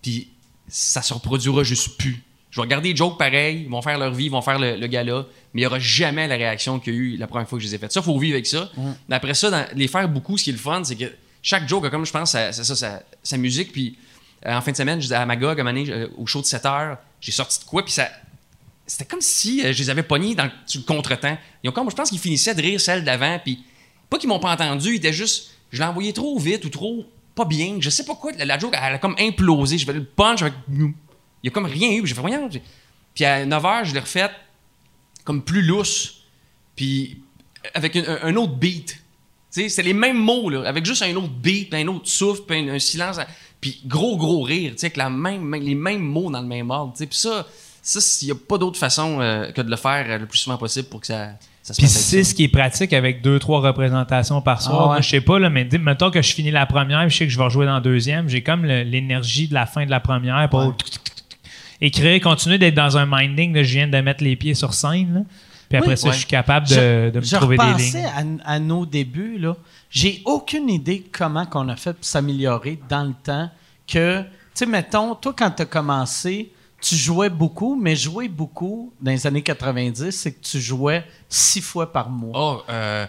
puis 0.02 0.28
ça 0.70 1.02
se 1.02 1.12
reproduira 1.12 1.62
juste 1.64 1.98
plus. 1.98 2.22
Je 2.50 2.56
vais 2.56 2.62
regarder 2.62 2.90
les 2.90 2.96
jokes 2.96 3.16
pareil, 3.18 3.62
ils 3.64 3.70
vont 3.70 3.82
faire 3.82 3.98
leur 3.98 4.12
vie, 4.12 4.24
ils 4.24 4.30
vont 4.30 4.42
faire 4.42 4.58
le, 4.58 4.76
le 4.76 4.86
gala, 4.88 5.24
mais 5.54 5.60
il 5.60 5.62
n'y 5.62 5.66
aura 5.66 5.78
jamais 5.78 6.26
la 6.26 6.34
réaction 6.36 6.80
qu'il 6.80 6.92
y 6.94 6.96
a 6.96 6.98
eu 7.00 7.16
la 7.16 7.26
première 7.28 7.48
fois 7.48 7.58
que 7.58 7.62
je 7.64 7.68
les 7.68 7.74
ai 7.76 7.78
faites. 7.78 7.92
Ça, 7.92 8.00
il 8.00 8.04
faut 8.04 8.18
vivre 8.18 8.34
avec 8.34 8.46
ça. 8.46 8.70
Mais 9.08 9.14
après 9.16 9.34
ça, 9.34 9.50
dans- 9.50 9.66
les 9.76 9.86
faire 9.86 10.08
beaucoup, 10.08 10.36
ce 10.36 10.44
qui 10.44 10.50
est 10.50 10.54
le 10.54 10.58
fun, 10.58 10.82
c'est 10.82 10.96
que 10.96 11.12
chaque 11.42 11.68
joke 11.68 11.84
a 11.84 11.90
comme, 11.90 12.04
je 12.04 12.10
pense, 12.12 12.32
sa, 12.32 12.52
sa- 12.52 12.64
sa- 12.64 12.74
sa- 12.76 13.02
sa 13.22 13.36
musique. 13.36 13.70
Puis 13.72 13.96
euh, 14.46 14.54
en 14.54 14.60
fin 14.62 14.72
de 14.72 14.76
semaine, 14.76 14.98
je 14.98 15.04
disais 15.04 15.14
à 15.14 15.26
Magog, 15.26 15.60
à 15.60 15.62
donné, 15.64 15.84
euh, 15.90 16.08
au 16.18 16.26
show 16.26 16.40
de 16.40 16.46
7 16.46 16.66
heures, 16.66 16.98
j'ai 17.20 17.32
sorti 17.32 17.60
de 17.60 17.64
quoi, 17.64 17.84
puis 17.84 17.92
ça. 17.92 18.08
C'était 18.86 19.04
comme 19.04 19.20
si 19.20 19.64
euh, 19.64 19.72
je 19.72 19.78
les 19.78 19.90
avais 19.90 20.02
pognés 20.02 20.34
dans, 20.34 20.44
le 20.46 20.80
contretemps. 20.82 21.38
Ils 21.62 21.68
ont 21.70 21.72
comme, 21.72 21.88
je 21.90 21.94
pense 21.94 22.10
qu'ils 22.10 22.18
finissaient 22.18 22.54
de 22.56 22.62
rire 22.62 22.80
celle 22.80 23.04
d'avant, 23.04 23.38
puis 23.44 23.62
pas 24.08 24.18
qu'ils 24.18 24.28
m'ont 24.28 24.40
pas 24.40 24.52
entendu, 24.52 24.90
ils 24.90 24.96
étaient 24.96 25.12
juste. 25.12 25.50
Je 25.70 25.78
l'ai 25.78 25.84
envoyé 25.84 26.12
trop 26.12 26.36
vite 26.36 26.64
ou 26.64 26.68
trop 26.68 27.06
bien. 27.44 27.76
Je 27.80 27.90
sais 27.90 28.04
pas 28.04 28.14
quoi. 28.14 28.32
La, 28.32 28.58
joke, 28.58 28.74
elle 28.76 28.94
a 28.94 28.98
comme 28.98 29.16
implosé. 29.18 29.78
Je 29.78 29.86
vais 29.86 29.92
le 29.92 30.04
punch 30.04 30.42
avec. 30.42 30.54
Il 30.68 30.92
y 31.44 31.48
a 31.48 31.50
comme 31.50 31.66
rien 31.66 31.90
eu. 31.92 32.06
J'ai 32.06 32.14
fait, 32.14 32.22
j'ai- 32.50 32.62
Puis 33.14 33.24
à 33.24 33.44
9 33.44 33.62
h, 33.62 33.84
je 33.84 33.94
l'ai 33.94 34.00
refait 34.00 34.30
comme 35.24 35.42
plus 35.42 35.62
lousse. 35.62 36.22
Puis 36.76 37.18
avec 37.74 37.96
un, 37.96 38.36
autre 38.36 38.54
beat. 38.54 38.98
C'est 39.50 39.82
les 39.82 39.92
mêmes 39.92 40.16
mots, 40.18 40.48
là, 40.48 40.62
avec 40.68 40.86
juste 40.86 41.02
un 41.02 41.14
autre 41.16 41.28
beat, 41.28 41.74
un 41.74 41.86
autre 41.88 42.08
souffle, 42.08 42.52
un, 42.52 42.78
silence. 42.78 43.18
Puis 43.60 43.80
gros, 43.84 44.16
gros 44.16 44.42
rire, 44.42 44.74
avec 44.80 44.96
les 44.96 45.74
mêmes 45.74 46.02
mots 46.02 46.30
dans 46.30 46.40
le 46.40 46.46
même 46.46 46.70
ordre. 46.70 46.94
Puis 46.96 47.08
ça, 47.10 47.46
il 48.22 48.26
n'y 48.26 48.30
a 48.30 48.34
pas 48.34 48.58
d'autre 48.58 48.78
façon 48.78 49.20
euh, 49.20 49.50
que 49.52 49.60
de 49.60 49.70
le 49.70 49.76
faire 49.76 50.06
euh, 50.08 50.18
le 50.18 50.26
plus 50.26 50.38
souvent 50.38 50.56
possible 50.56 50.88
pour 50.88 51.00
que 51.00 51.08
ça, 51.08 51.30
Puis 51.76 51.86
c'est 51.88 52.24
ce 52.24 52.34
qui 52.34 52.44
est 52.44 52.48
pratique 52.48 52.92
avec 52.92 53.22
deux, 53.22 53.38
trois 53.38 53.60
représentations 53.60 54.40
par 54.40 54.60
soir. 54.62 54.90
Ah 54.92 54.94
ouais. 54.96 55.02
Je 55.02 55.08
sais 55.10 55.20
pas, 55.20 55.38
là, 55.38 55.50
mais 55.50 55.64
dis- 55.64 55.78
mettons 55.78 56.10
que 56.10 56.20
je 56.22 56.32
finis 56.32 56.50
la 56.50 56.66
première, 56.66 57.08
je 57.08 57.16
sais 57.16 57.26
que 57.26 57.30
je 57.32 57.36
vais 57.38 57.44
rejouer 57.44 57.66
dans 57.66 57.74
la 57.74 57.80
deuxième. 57.80 58.28
J'ai 58.28 58.42
comme 58.42 58.64
l'énergie 58.64 59.46
de 59.46 59.54
la 59.54 59.66
fin 59.66 59.84
de 59.84 59.90
la 59.90 60.00
première 60.00 60.48
pour 60.48 60.74
écrire, 61.80 62.20
continuer 62.20 62.58
d'être 62.58 62.74
dans 62.74 62.96
un 62.96 63.06
minding 63.08 63.52
de 63.52 63.62
je 63.62 63.72
viens 63.74 63.88
de 63.88 63.98
mettre 64.00 64.24
les 64.24 64.36
pieds 64.36 64.54
sur 64.54 64.74
scène. 64.74 65.14
là. 65.14 65.20
Puis 65.68 65.78
après 65.78 65.90
Oui. 65.92 65.96
ça, 65.98 66.08
Ouais. 66.08 66.12
je 66.14 66.18
suis 66.18 66.26
capable 66.26 66.66
de, 66.66 66.74
je, 66.74 67.10
de 67.10 67.20
me 67.20 67.24
je 67.24 67.36
trouver 67.36 67.56
des 67.56 67.82
lignes. 67.82 68.38
à, 68.44 68.52
à 68.54 68.58
nos 68.58 68.84
débuts, 68.86 69.38
là. 69.38 69.54
J'ai 69.88 70.20
aucune 70.24 70.68
idée 70.68 71.04
comment 71.12 71.46
qu'on 71.46 71.68
a 71.68 71.76
fait 71.76 71.92
pour 71.92 72.04
s'améliorer 72.04 72.80
dans 72.88 73.04
le 73.04 73.12
temps 73.22 73.48
que, 73.86 74.20
tu 74.22 74.26
sais, 74.54 74.66
mettons, 74.66 75.14
toi, 75.14 75.32
quand 75.36 75.50
tu 75.52 75.62
as 75.62 75.66
commencé, 75.66 76.50
tu 76.80 76.94
jouais 76.96 77.28
beaucoup, 77.30 77.78
mais 77.80 77.94
jouer 77.96 78.28
beaucoup 78.28 78.92
dans 79.00 79.10
les 79.10 79.26
années 79.26 79.42
90, 79.42 80.10
c'est 80.10 80.32
que 80.32 80.40
tu 80.42 80.60
jouais 80.60 81.04
six 81.28 81.60
fois 81.60 81.92
par 81.92 82.08
mois. 82.10 82.32
Oh, 82.34 82.62
euh, 82.70 83.06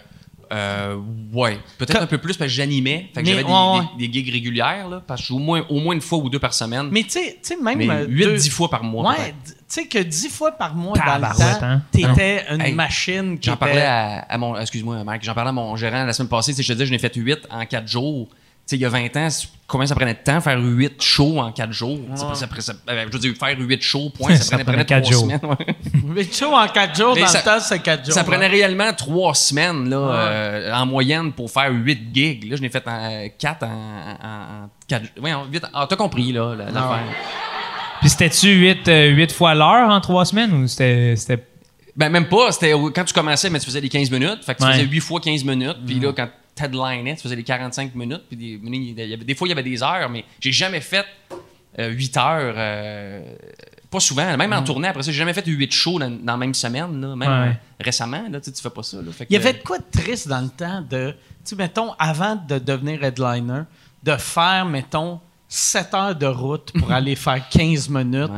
euh, 0.52 0.96
ouais. 1.32 1.58
Peut-être 1.78 1.94
Quand- 1.98 2.02
un 2.02 2.06
peu 2.06 2.18
plus 2.18 2.36
parce 2.36 2.50
que 2.50 2.54
j'animais. 2.54 3.08
Fait 3.14 3.22
que 3.22 3.26
Mais- 3.26 3.32
j'avais 3.32 3.44
des, 3.44 3.48
ouais, 3.50 3.78
ouais. 3.78 3.84
des- 3.98 4.08
des 4.08 4.12
gigs 4.12 4.30
régulières, 4.32 4.88
là. 4.90 5.02
Parce 5.06 5.20
que 5.22 5.24
je 5.24 5.28
joue 5.28 5.36
au 5.36 5.40
moins, 5.40 5.64
au 5.70 5.80
moins 5.80 5.94
une 5.94 6.02
fois 6.02 6.18
ou 6.18 6.28
deux 6.28 6.38
par 6.38 6.52
semaine. 6.52 6.88
Mais 6.92 7.04
tu 7.04 7.10
sais, 7.10 7.38
tu 7.42 7.54
sais, 7.54 7.56
même. 7.56 7.78
Mais 7.78 7.88
euh, 7.88 8.06
8-10 8.06 8.44
deux- 8.44 8.50
fois 8.54 8.68
par 8.68 8.84
mois. 8.84 9.10
Ouais, 9.12 9.34
tu 9.46 9.52
sais 9.66 9.86
que 9.86 9.98
dix 9.98 10.28
fois 10.28 10.52
par 10.52 10.74
mois 10.74 10.96
dans 10.98 11.14
le 11.16 11.34
temps, 11.34 11.64
hein? 11.66 11.82
t'étais 11.90 12.44
une 12.50 12.60
Hey, 12.60 12.74
machine 12.74 13.38
qui 13.38 13.46
J'en 13.46 13.54
était... 13.54 13.60
parlais 13.60 13.82
à, 13.86 14.18
à 14.28 14.36
mon. 14.36 14.54
Excuse-moi, 14.58 15.02
Mike. 15.04 15.22
J'en 15.24 15.32
parlais 15.32 15.48
à 15.48 15.52
mon 15.52 15.74
gérant 15.76 16.04
la 16.04 16.12
semaine 16.12 16.28
passée. 16.28 16.52
Je 16.52 16.58
te 16.68 16.72
disais, 16.74 16.84
je 16.84 16.90
n'ai 16.92 16.98
fait 16.98 17.14
8 17.14 17.46
en 17.50 17.64
4 17.64 17.88
jours. 17.88 18.28
Il 18.76 18.80
y 18.80 18.84
a 18.84 18.88
20 18.88 19.16
ans, 19.16 19.28
combien 19.66 19.86
ça 19.86 19.94
prenait 19.94 20.14
de 20.14 20.18
temps 20.24 20.40
faire 20.40 20.58
8 20.60 21.02
shows 21.02 21.38
en 21.38 21.52
4 21.52 21.72
jours? 21.72 21.98
Tu 22.10 22.16
sais, 22.16 22.24
ça, 22.34 22.48
ça- 22.60 22.72
euh, 22.90 23.04
je 23.08 23.12
veux 23.12 23.18
dire, 23.18 23.34
faire 23.38 23.56
8 23.58 23.82
shows, 23.82 24.10
point, 24.10 24.34
ça, 24.36 24.42
Ça 24.44 24.50
prenait, 24.58 24.64
prenait 24.64 24.84
prenait 24.84 25.00
quatre 25.02 25.10
3 25.10 25.12
jours. 25.12 25.22
semaines. 25.22 25.40
ouais. 25.44 26.14
Huit 26.22 26.36
shows 26.36 26.54
en 26.54 26.66
quatre 26.68 26.96
jours, 26.96 27.14
Mais 27.14 27.22
dans 27.22 27.26
ça- 27.28 27.38
le 27.38 27.44
temps, 27.44 27.60
c'est 27.60 27.78
quatre 27.80 28.04
jours. 28.04 28.14
Ça 28.14 28.24
prenait 28.24 28.46
hein. 28.46 28.50
réellement 28.50 28.92
3 28.92 29.34
semaines 29.34 29.88
là, 29.88 29.96
euh, 29.96 30.72
en 30.74 30.86
moyenne 30.86 31.32
pour 31.32 31.50
faire 31.50 31.70
8 31.72 32.00
gigs. 32.14 32.50
Là, 32.50 32.56
je 32.56 32.62
l'ai 32.62 32.68
fait 32.70 32.86
en 32.86 33.28
4 33.38 33.62
en, 33.64 33.66
en, 33.68 34.68
4 34.88 35.04
Oui, 35.22 35.32
en 35.32 35.44
8. 35.46 35.64
Ah, 35.72 35.86
t'as 35.88 35.96
compris, 35.96 36.32
là, 36.32 36.54
la- 36.54 36.66
l'affaire. 36.66 37.04
Puis 38.00 38.10
c'était-tu 38.10 38.48
8, 38.48 38.88
huit 39.14 39.32
fois 39.32 39.54
l'heure 39.54 39.88
en 39.88 40.00
trois 40.00 40.24
semaines 40.24 40.52
ou 40.52 40.66
c'était. 40.66 41.14
c'était- 41.16 41.44
Ben, 41.96 42.08
même 42.08 42.26
pas. 42.26 42.50
C'était 42.52 42.72
quand 42.94 43.04
tu 43.04 43.12
commençais, 43.14 43.48
mais 43.50 43.58
tu 43.60 43.66
faisais 43.66 43.80
les 43.80 43.88
15 43.88 44.10
minutes. 44.10 44.42
Fait 44.44 44.54
que 44.54 44.60
tu 44.60 44.64
Ouais. 44.66 44.72
faisais 44.72 44.84
8 44.86 45.00
fois 45.00 45.20
15 45.20 45.44
minutes. 45.44 45.76
Puis 45.86 46.00
là, 46.00 46.12
quand 46.16 46.26
tu 46.54 46.64
headlinais, 46.64 47.16
tu 47.16 47.22
faisais 47.22 47.36
les 47.36 47.42
45 47.44 47.94
minutes. 47.94 48.22
Puis 48.28 48.36
des, 48.36 48.60
il 48.62 48.90
y 48.98 49.14
avait- 49.14 49.24
des 49.24 49.34
fois, 49.34 49.46
il 49.48 49.50
y 49.50 49.52
avait 49.52 49.62
des 49.62 49.82
heures, 49.82 50.08
mais 50.10 50.24
j'ai 50.40 50.52
jamais 50.52 50.80
fait 50.80 51.04
8 51.78 52.16
heures. 52.16 52.54
euh, 52.56 53.34
pas 53.90 54.00
souvent, 54.00 54.36
même 54.38 54.52
en 54.54 54.62
tournée. 54.62 54.88
Après 54.88 55.02
ça, 55.02 55.12
j'ai 55.12 55.18
jamais 55.18 55.34
fait 55.34 55.44
8 55.46 55.70
shows 55.70 55.98
dans, 55.98 56.08
dans 56.10 56.32
la 56.32 56.36
même 56.38 56.54
semaine, 56.54 56.98
là, 57.00 57.14
même 57.14 57.28
Ouais. 57.30 57.48
euh, 57.48 57.52
récemment. 57.84 58.22
Là, 58.30 58.40
tu 58.40 58.46
sais, 58.46 58.52
tu 58.52 58.62
fais 58.62 58.70
pas 58.70 58.82
ça. 58.82 58.96
Là, 58.98 59.12
Fait 59.12 59.26
Il 59.28 59.34
y 59.34 59.36
avait 59.36 59.52
de 59.52 59.58
quoi 59.62 59.76
de 59.78 59.84
triste 59.90 60.28
dans 60.28 60.40
le 60.40 60.48
temps 60.48 60.80
de, 60.80 61.10
tu 61.10 61.16
sais, 61.44 61.56
mettons, 61.56 61.92
avant 61.98 62.36
de 62.36 62.58
devenir 62.58 63.04
headliner, 63.04 63.62
de 64.02 64.16
faire, 64.16 64.64
mettons, 64.64 65.20
7 65.46 65.92
heures 65.92 66.14
de 66.16 66.24
route 66.24 66.72
pour 66.78 66.90
aller 66.92 67.14
faire 67.16 67.46
15 67.50 67.90
minutes, 67.90 68.30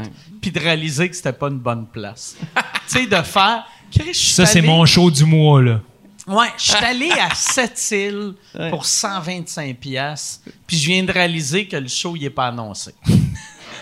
puis 0.43 0.51
de 0.51 0.59
réaliser 0.59 1.09
que 1.09 1.15
c'était 1.15 1.33
pas 1.33 1.47
une 1.49 1.61
bonne 1.61 1.87
place. 1.87 2.37
tu 2.89 2.99
sais, 2.99 3.07
de 3.07 3.15
faire. 3.23 3.65
Chris, 3.93 4.07
je 4.09 4.19
suis 4.19 4.33
Ça, 4.35 4.47
c'est 4.47 4.61
mon 4.61 4.85
show 4.87 5.09
du 5.09 5.25
mois, 5.25 5.62
là. 5.62 5.81
Ouais, 6.27 6.47
je 6.57 6.62
suis 6.72 6.85
allé 6.85 7.11
à 7.11 7.29
Sept-Îles 7.35 8.35
pour 8.70 8.87
125 8.87 9.77
pièces, 9.77 10.41
puis 10.66 10.79
je 10.79 10.87
viens 10.87 11.03
de 11.05 11.12
réaliser 11.12 11.66
que 11.68 11.77
le 11.77 11.89
show 11.89 12.16
il 12.16 12.25
est 12.25 12.31
pas 12.31 12.47
annoncé. 12.49 12.95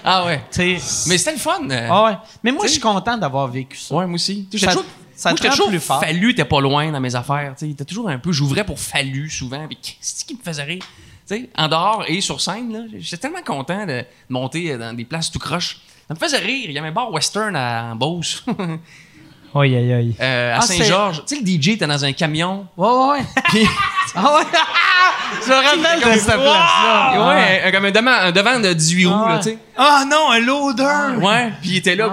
Ah 0.04 0.24
ouais. 0.26 0.42
Tu 0.50 0.80
sais, 0.80 1.08
Mais 1.08 1.16
c'était 1.16 1.30
le 1.30 1.38
fun. 1.38 1.60
euh. 1.70 1.88
ah 1.88 2.04
ouais. 2.06 2.16
Mais 2.42 2.50
moi, 2.50 2.66
je 2.66 2.72
suis 2.72 2.80
content 2.80 3.16
d'avoir 3.16 3.46
vécu 3.46 3.76
ça. 3.76 3.94
Ouais, 3.94 4.04
moi 4.04 4.16
aussi. 4.16 4.48
Ça- 4.56 4.66
toujours, 4.66 4.84
ça 5.14 5.32
te 5.32 5.46
toujours 5.46 5.68
plus 5.68 5.78
fort. 5.78 6.00
Fallu, 6.00 6.34
t'es 6.34 6.44
pas 6.44 6.60
loin 6.60 6.90
dans 6.90 6.98
mes 6.98 7.14
affaires. 7.14 7.54
Tu 7.56 7.68
sais, 7.68 7.74
t'es 7.76 7.84
toujours 7.84 8.08
un 8.08 8.18
peu. 8.18 8.32
J'ouvrais 8.32 8.64
pour 8.64 8.80
Fallu 8.80 9.30
souvent. 9.30 9.64
Puis 9.68 9.76
qu'est-ce 9.80 10.24
qui 10.24 10.34
me 10.34 10.40
faisait 10.42 10.64
rire? 10.64 10.82
Tu 11.28 11.36
sais, 11.36 11.50
en 11.56 11.68
dehors 11.68 12.04
et 12.08 12.20
sur 12.20 12.40
scène, 12.40 12.88
j'étais 12.98 13.16
tellement 13.18 13.42
content 13.46 13.86
de 13.86 14.02
monter 14.28 14.76
dans 14.76 14.92
des 14.92 15.04
places 15.04 15.30
tout 15.30 15.38
croche. 15.38 15.78
Ça 16.08 16.14
me 16.14 16.18
faisait 16.18 16.38
rire. 16.38 16.64
Il 16.68 16.72
y 16.72 16.78
avait 16.80 16.88
un 16.88 16.92
bar 16.92 17.12
western 17.12 17.54
à, 17.54 17.92
en 17.92 17.94
Beauce, 17.94 18.44
Aïe, 19.54 19.76
aïe, 19.76 19.92
aïe. 19.92 20.14
euh, 20.20 20.54
à 20.54 20.58
Ah, 20.58 20.60
Saint-Georges. 20.62 21.22
Tu 21.26 21.36
sais, 21.36 21.42
le 21.42 21.46
DJ 21.62 21.68
était 21.74 21.86
dans 21.86 22.04
un 22.04 22.12
camion. 22.12 22.66
Ouais, 22.76 22.88
ouais, 22.88 23.08
ouais. 23.18 23.24
Puis, 23.50 23.66
Ah 24.14 24.34
ouais. 24.36 24.42
je 25.44 25.48
me 25.50 25.54
rappelle 25.54 26.00
de 26.00 26.18
cette 26.18 26.24
place-là. 26.26 27.28
ouais, 27.28 27.62
un- 27.66 27.72
comme 27.72 27.84
un 27.86 27.90
devant, 27.90 28.10
un 28.10 28.32
devant 28.32 28.60
de 28.60 28.72
18 28.72 29.06
roues, 29.06 29.28
là, 29.28 29.38
tu 29.38 29.50
sais. 29.50 29.58
Ah 29.76 30.04
non, 30.10 30.30
un 30.32 30.38
loader! 30.40 31.16
Ouais, 31.20 31.52
puis 31.60 31.70
il 31.70 31.76
était 31.78 31.94
là, 31.96 32.10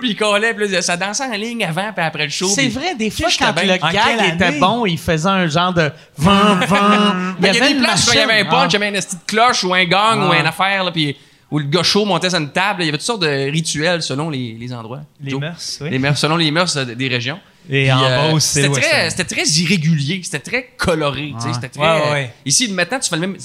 puis 0.00 0.10
il 0.10 0.16
collait, 0.16 0.52
puis 0.54 0.68
là, 0.68 0.82
ça 0.82 0.96
dansait 0.96 1.24
en 1.24 1.30
ligne 1.32 1.64
avant, 1.64 1.92
puis 1.94 2.04
après 2.04 2.24
le 2.24 2.30
show. 2.30 2.48
C'est 2.48 2.68
vrai, 2.68 2.94
des 2.94 3.10
fois, 3.10 3.28
quand 3.38 3.54
le 3.62 3.72
En 3.84 3.90
gag 3.90 4.34
était 4.34 4.52
bon, 4.58 4.84
il 4.86 4.98
faisait 4.98 5.28
un 5.28 5.46
genre 5.48 5.72
de 5.72 5.90
vin, 6.18 6.58
vin. 6.66 7.34
Il 7.40 7.46
y, 7.46 7.48
a 7.48 7.52
des 7.52 7.72
une 7.72 7.82
places 7.82 8.08
où 8.08 8.12
il 8.12 8.18
y 8.18 8.22
avait 8.22 8.40
un 8.40 8.44
punch, 8.46 8.70
il 8.70 8.72
y 8.74 8.76
avait 8.76 8.88
un 8.88 8.94
esti 8.94 9.16
de 9.16 9.20
cloche 9.26 9.64
ou 9.64 9.72
un 9.74 9.84
gong 9.84 9.96
Ah. 10.22 10.28
ou 10.28 10.32
une 10.34 10.46
affaire, 10.46 10.84
là, 10.84 10.90
puis 10.92 11.16
où 11.52 11.58
le 11.58 11.82
chaud 11.82 12.06
montait 12.06 12.30
sur 12.30 12.38
une 12.38 12.50
table. 12.50 12.82
Il 12.82 12.86
y 12.86 12.88
avait 12.88 12.96
toutes 12.96 13.06
sortes 13.06 13.22
de 13.22 13.50
rituels 13.50 14.02
selon 14.02 14.30
les, 14.30 14.54
les 14.54 14.72
endroits. 14.72 15.02
Les 15.20 15.34
mœurs, 15.34 15.78
oui. 15.82 15.90
Les 15.90 15.98
mœurs, 15.98 16.18
selon 16.18 16.36
les 16.36 16.50
mœurs 16.50 16.74
euh, 16.78 16.84
des 16.86 17.08
régions. 17.08 17.38
Et 17.68 17.82
Puis, 17.82 17.92
en 17.92 18.02
euh, 18.02 18.30
Beauce, 18.30 18.42
c'est 18.42 18.62
c'était 18.62 18.80
très, 18.80 19.10
c'était 19.10 19.24
très 19.24 19.44
irrégulier, 19.44 20.20
c'était 20.24 20.38
très 20.38 20.70
coloré, 20.78 21.34
c'était 21.52 21.68
très. 21.68 21.80
Ouais, 21.80 22.02
ouais, 22.02 22.10
ouais. 22.10 22.34
Ici, 22.46 22.72
maintenant, 22.72 22.98
tu 22.98 23.08
fais 23.08 23.16
le 23.16 23.20
même. 23.20 23.36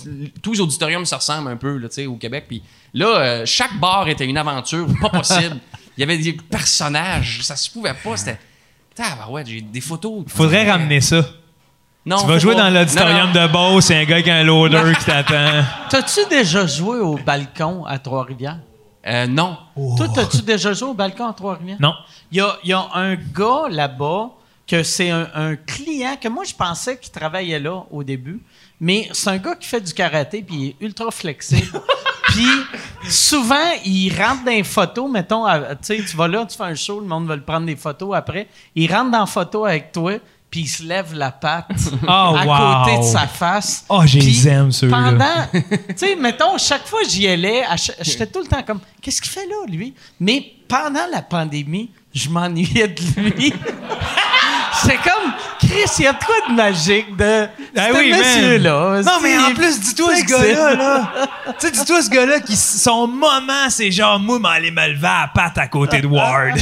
Tous 0.41 0.53
les 0.53 0.61
auditoriums 0.61 1.05
se 1.05 1.13
ressemblent 1.13 1.49
un 1.49 1.57
peu, 1.57 1.77
là, 1.77 1.87
au 2.07 2.15
Québec. 2.15 2.45
Puis 2.47 2.63
là, 2.93 3.19
euh, 3.19 3.45
chaque 3.45 3.77
bar 3.77 4.07
était 4.07 4.25
une 4.25 4.37
aventure, 4.37 4.87
pas 5.01 5.09
possible. 5.09 5.57
Il 5.97 6.01
y 6.01 6.03
avait 6.03 6.17
des 6.17 6.33
personnages, 6.33 7.41
ça 7.43 7.55
se 7.55 7.69
pouvait 7.69 7.93
pas. 7.93 8.15
C'était. 8.15 8.37
Ouais, 9.29 9.43
j'ai 9.45 9.61
des 9.61 9.81
photos. 9.81 10.23
Faudrait 10.27 10.71
ramener 10.71 11.01
ça. 11.01 11.27
Non, 12.07 12.17
Tu 12.21 12.27
vas 12.27 12.39
jouer 12.39 12.55
pas. 12.55 12.63
dans 12.63 12.79
l'auditorium 12.79 13.31
de 13.33 13.47
Beauce, 13.51 13.85
c'est 13.85 13.95
un 13.97 14.05
gars 14.05 14.21
qui 14.21 14.29
a 14.29 14.35
un 14.37 14.43
loader 14.43 14.93
qui 14.97 15.05
t'attend. 15.05 15.63
T'as-tu 15.89 16.21
déjà 16.29 16.65
joué 16.65 16.99
au 16.99 17.17
balcon 17.17 17.83
à 17.85 17.99
Trois-Rivières? 17.99 18.59
Euh, 19.05 19.27
non. 19.27 19.57
Toi, 19.97 20.07
t'as-tu 20.13 20.41
déjà 20.41 20.71
joué 20.73 20.89
au 20.89 20.93
balcon 20.93 21.27
à 21.27 21.33
Trois-Rivières? 21.33 21.77
Non. 21.81 21.93
Il 22.31 22.37
y 22.37 22.41
a, 22.41 22.55
y 22.63 22.71
a 22.73 22.87
un 22.93 23.15
gars 23.15 23.67
là-bas 23.69 24.29
que 24.65 24.83
c'est 24.83 25.09
un, 25.09 25.27
un 25.35 25.55
client 25.57 26.15
que 26.21 26.27
moi, 26.29 26.43
je 26.45 26.53
pensais 26.53 26.97
qu'il 26.97 27.11
travaillait 27.11 27.59
là 27.59 27.83
au 27.91 28.03
début, 28.03 28.41
mais 28.79 29.09
c'est 29.13 29.29
un 29.29 29.37
gars 29.37 29.55
qui 29.55 29.67
fait 29.67 29.81
du 29.81 29.93
karaté 29.93 30.41
puis 30.41 30.55
il 30.55 30.67
est 30.69 30.75
ultra 30.85 31.09
flexible. 31.11 31.81
puis 32.27 32.47
souvent, 33.09 33.55
il 33.85 34.09
rentre 34.11 34.43
dans 34.45 34.51
les 34.51 34.63
photos, 34.63 35.09
mettons, 35.09 35.45
à- 35.45 35.75
tu 35.75 35.77
sais, 35.83 36.03
tu 36.03 36.17
vas 36.17 36.27
là, 36.27 36.45
tu 36.45 36.57
fais 36.57 36.63
un 36.63 36.75
show, 36.75 36.99
le 36.99 37.05
monde 37.07 37.27
va 37.27 37.35
le 37.35 37.43
prendre 37.43 37.65
des 37.65 37.75
photos 37.77 38.15
après. 38.15 38.47
Il 38.75 38.91
rentre 38.93 39.11
dans 39.11 39.19
la 39.21 39.25
photo 39.25 39.65
avec 39.65 39.91
toi, 39.91 40.13
puis 40.49 40.61
il 40.61 40.67
se 40.67 40.83
lève 40.83 41.13
la 41.13 41.31
patte 41.31 41.69
Oh, 42.03 42.07
à 42.07 42.45
wow. 42.45 42.85
côté 42.85 42.97
de 42.99 43.03
sa 43.03 43.27
face. 43.27 43.83
Oh, 43.89 44.01
je 44.05 44.17
les 44.19 44.47
aime, 44.47 44.71
ceux-là. 44.71 44.97
Pendant, 44.97 45.59
tu 45.89 45.93
sais, 45.95 46.15
mettons, 46.15 46.57
chaque 46.57 46.87
fois 46.87 46.99
j'y 47.07 47.27
allais, 47.27 47.63
j'étais 48.01 48.27
tout 48.27 48.39
le 48.39 48.47
temps 48.47 48.63
comme, 48.63 48.79
qu'est-ce 49.01 49.21
qu'il 49.21 49.31
fait 49.31 49.45
là, 49.45 49.55
lui? 49.67 49.93
Mais 50.19 50.43
pendant 50.67 51.05
la 51.11 51.21
pandémie, 51.21 51.91
je 52.13 52.29
m'ennuyais 52.29 52.87
de 52.87 53.01
lui. 53.21 53.53
C'est 54.83 54.97
comme, 54.97 55.33
Chris, 55.59 55.89
il 55.97 56.03
y 56.03 56.07
a 56.07 56.13
de 56.13 56.23
quoi 56.23 56.35
de 56.49 56.53
magique 56.53 57.15
de 57.17 57.47
Ah 57.75 57.87
oui, 57.95 58.11
monsieur-là? 58.13 59.01
Non, 59.03 59.13
mais 59.23 59.35
en 59.39 59.53
plus, 59.55 59.79
dis-toi 59.79 60.15
ce 60.17 60.23
gars-là, 60.25 60.75
là. 60.75 61.13
tu 61.47 61.65
sais, 61.65 61.71
dis-toi 61.71 62.01
ce 62.03 62.09
gars-là 62.11 62.39
qui, 62.41 62.55
son 62.55 63.07
moment, 63.07 63.69
c'est 63.69 63.91
genre, 63.91 64.19
moi, 64.19 64.37
m'aller 64.37 64.69
me 64.69 64.87
lever 64.89 65.07
à 65.07 65.21
la 65.21 65.27
patte 65.33 65.57
à 65.57 65.67
côté 65.67 65.99
de 66.01 66.05
Ward. 66.07 66.59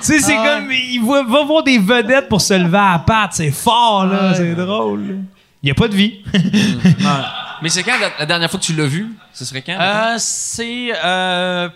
Tu 0.00 0.06
sais, 0.06 0.20
c'est 0.20 0.36
Ah 0.36 0.58
comme, 0.60 0.70
il 0.72 1.02
va, 1.04 1.22
va 1.24 1.44
voir 1.44 1.62
des 1.62 1.78
vedettes 1.78 2.28
pour 2.28 2.40
se 2.40 2.54
lever 2.54 2.78
à 2.78 2.92
la 2.92 2.98
patte. 3.00 3.32
C'est 3.34 3.50
fort, 3.50 4.06
là. 4.06 4.34
c'est 4.34 4.54
drôle. 4.54 5.18
Il 5.62 5.66
n'y 5.66 5.70
a 5.70 5.74
pas 5.74 5.88
de 5.88 5.94
vie. 5.94 6.22
Mais 7.62 7.68
c'est 7.70 7.82
quand 7.82 7.98
la, 7.98 8.10
la 8.18 8.26
dernière 8.26 8.50
fois 8.50 8.60
que 8.60 8.64
tu 8.64 8.74
l'as 8.74 8.86
vu? 8.86 9.14
Ce 9.32 9.44
serait 9.44 9.62
quand? 9.62 9.76
Euh, 9.80 10.14
c'est 10.18 10.90
euh, 11.04 11.68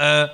euh, 0.00 0.26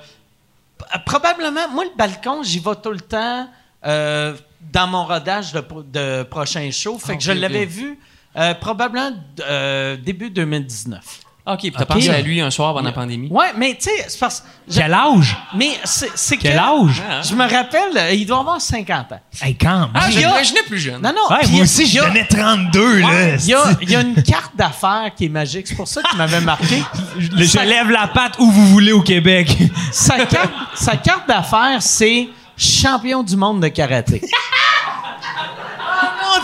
probablement 1.05 1.67
moi 1.71 1.83
le 1.85 1.91
balcon 1.97 2.41
j'y 2.43 2.59
vais 2.59 2.75
tout 2.81 2.91
le 2.91 2.99
temps 3.01 3.47
euh, 3.85 4.33
dans 4.71 4.87
mon 4.87 5.05
rodage 5.05 5.51
de, 5.53 5.59
pro- 5.59 5.83
de 5.83 6.23
prochain 6.23 6.69
show 6.71 6.97
fait 6.97 7.13
Ah, 7.13 7.15
que 7.17 7.23
je 7.23 7.31
ok, 7.31 7.37
l'avais 7.37 7.65
vu 7.65 7.99
euh, 8.37 8.53
probablement 8.55 9.11
euh, 9.41 9.97
début 9.97 10.29
2019 10.29 11.19
ok, 11.45 11.59
puis 11.59 11.71
t'as 11.71 11.81
Ok. 11.83 11.87
pensé 11.87 12.09
à 12.09 12.21
lui 12.21 12.39
un 12.41 12.49
soir 12.51 12.73
pendant 12.73 12.85
la 12.87 12.91
pandémie? 12.93 13.27
ouais 13.29 13.47
mais 13.57 13.75
tu 13.75 13.83
sais 13.89 14.05
c'est 14.07 14.19
parce 14.19 14.43
je- 14.67 14.79
Quel 14.79 14.93
âge? 14.93 15.35
mais 15.55 15.71
c'est 15.83 16.09
c'est 16.15 16.37
que 16.37 16.43
Quel 16.43 16.57
âge? 16.57 17.01
Ah, 17.09 17.21
je 17.21 17.35
me 17.35 17.41
rappelle 17.43 17.97
euh, 17.97 18.11
il 18.13 18.25
doit 18.25 18.39
avoir 18.39 18.61
50 18.61 19.11
ans 19.11 19.19
Hey, 19.41 19.55
quand 19.55 19.89
Ah, 19.93 20.09
je 20.09 20.19
l'imaginais 20.19 20.63
plus 20.67 20.79
jeune. 20.79 21.01
non 21.01 21.09
non 21.11 21.35
Ouais, 21.35 21.45
moi 21.49 21.61
aussi, 21.63 21.85
je 21.87 21.99
a- 21.99 22.05
donnais 22.07 22.25
32, 22.25 22.99
là. 22.99 23.35
Il 23.39 23.45
y, 23.47 23.53
a, 23.53 23.63
il 23.81 23.89
y 23.91 23.95
a 23.95 24.01
une 24.01 24.21
carte 24.23 24.55
d'affaires 24.55 25.11
qui 25.15 25.25
est 25.25 25.29
magique. 25.29 25.67
C'est 25.67 25.75
pour 25.75 25.87
ça 25.87 26.01
qu'il 26.03 26.17
m'avait 26.17 26.39
marqué. 26.41 26.81
Je, 27.19 27.29
je 27.35 27.43
Sa- 27.45 27.65
lève 27.65 27.89
la 27.89 28.07
patte 28.07 28.35
où 28.39 28.49
vous 28.49 28.67
voulez 28.67 28.91
au 28.91 29.01
Québec. 29.01 29.57
sa 29.91 30.25
carte, 30.25 30.51
sa 30.75 30.95
carte 30.97 31.27
d'affaires, 31.27 31.81
c'est 31.81 32.29
champion 32.55 33.21
du 33.23 33.35
monde 33.35 33.61
de 33.61 33.67
karaté. 33.67 34.21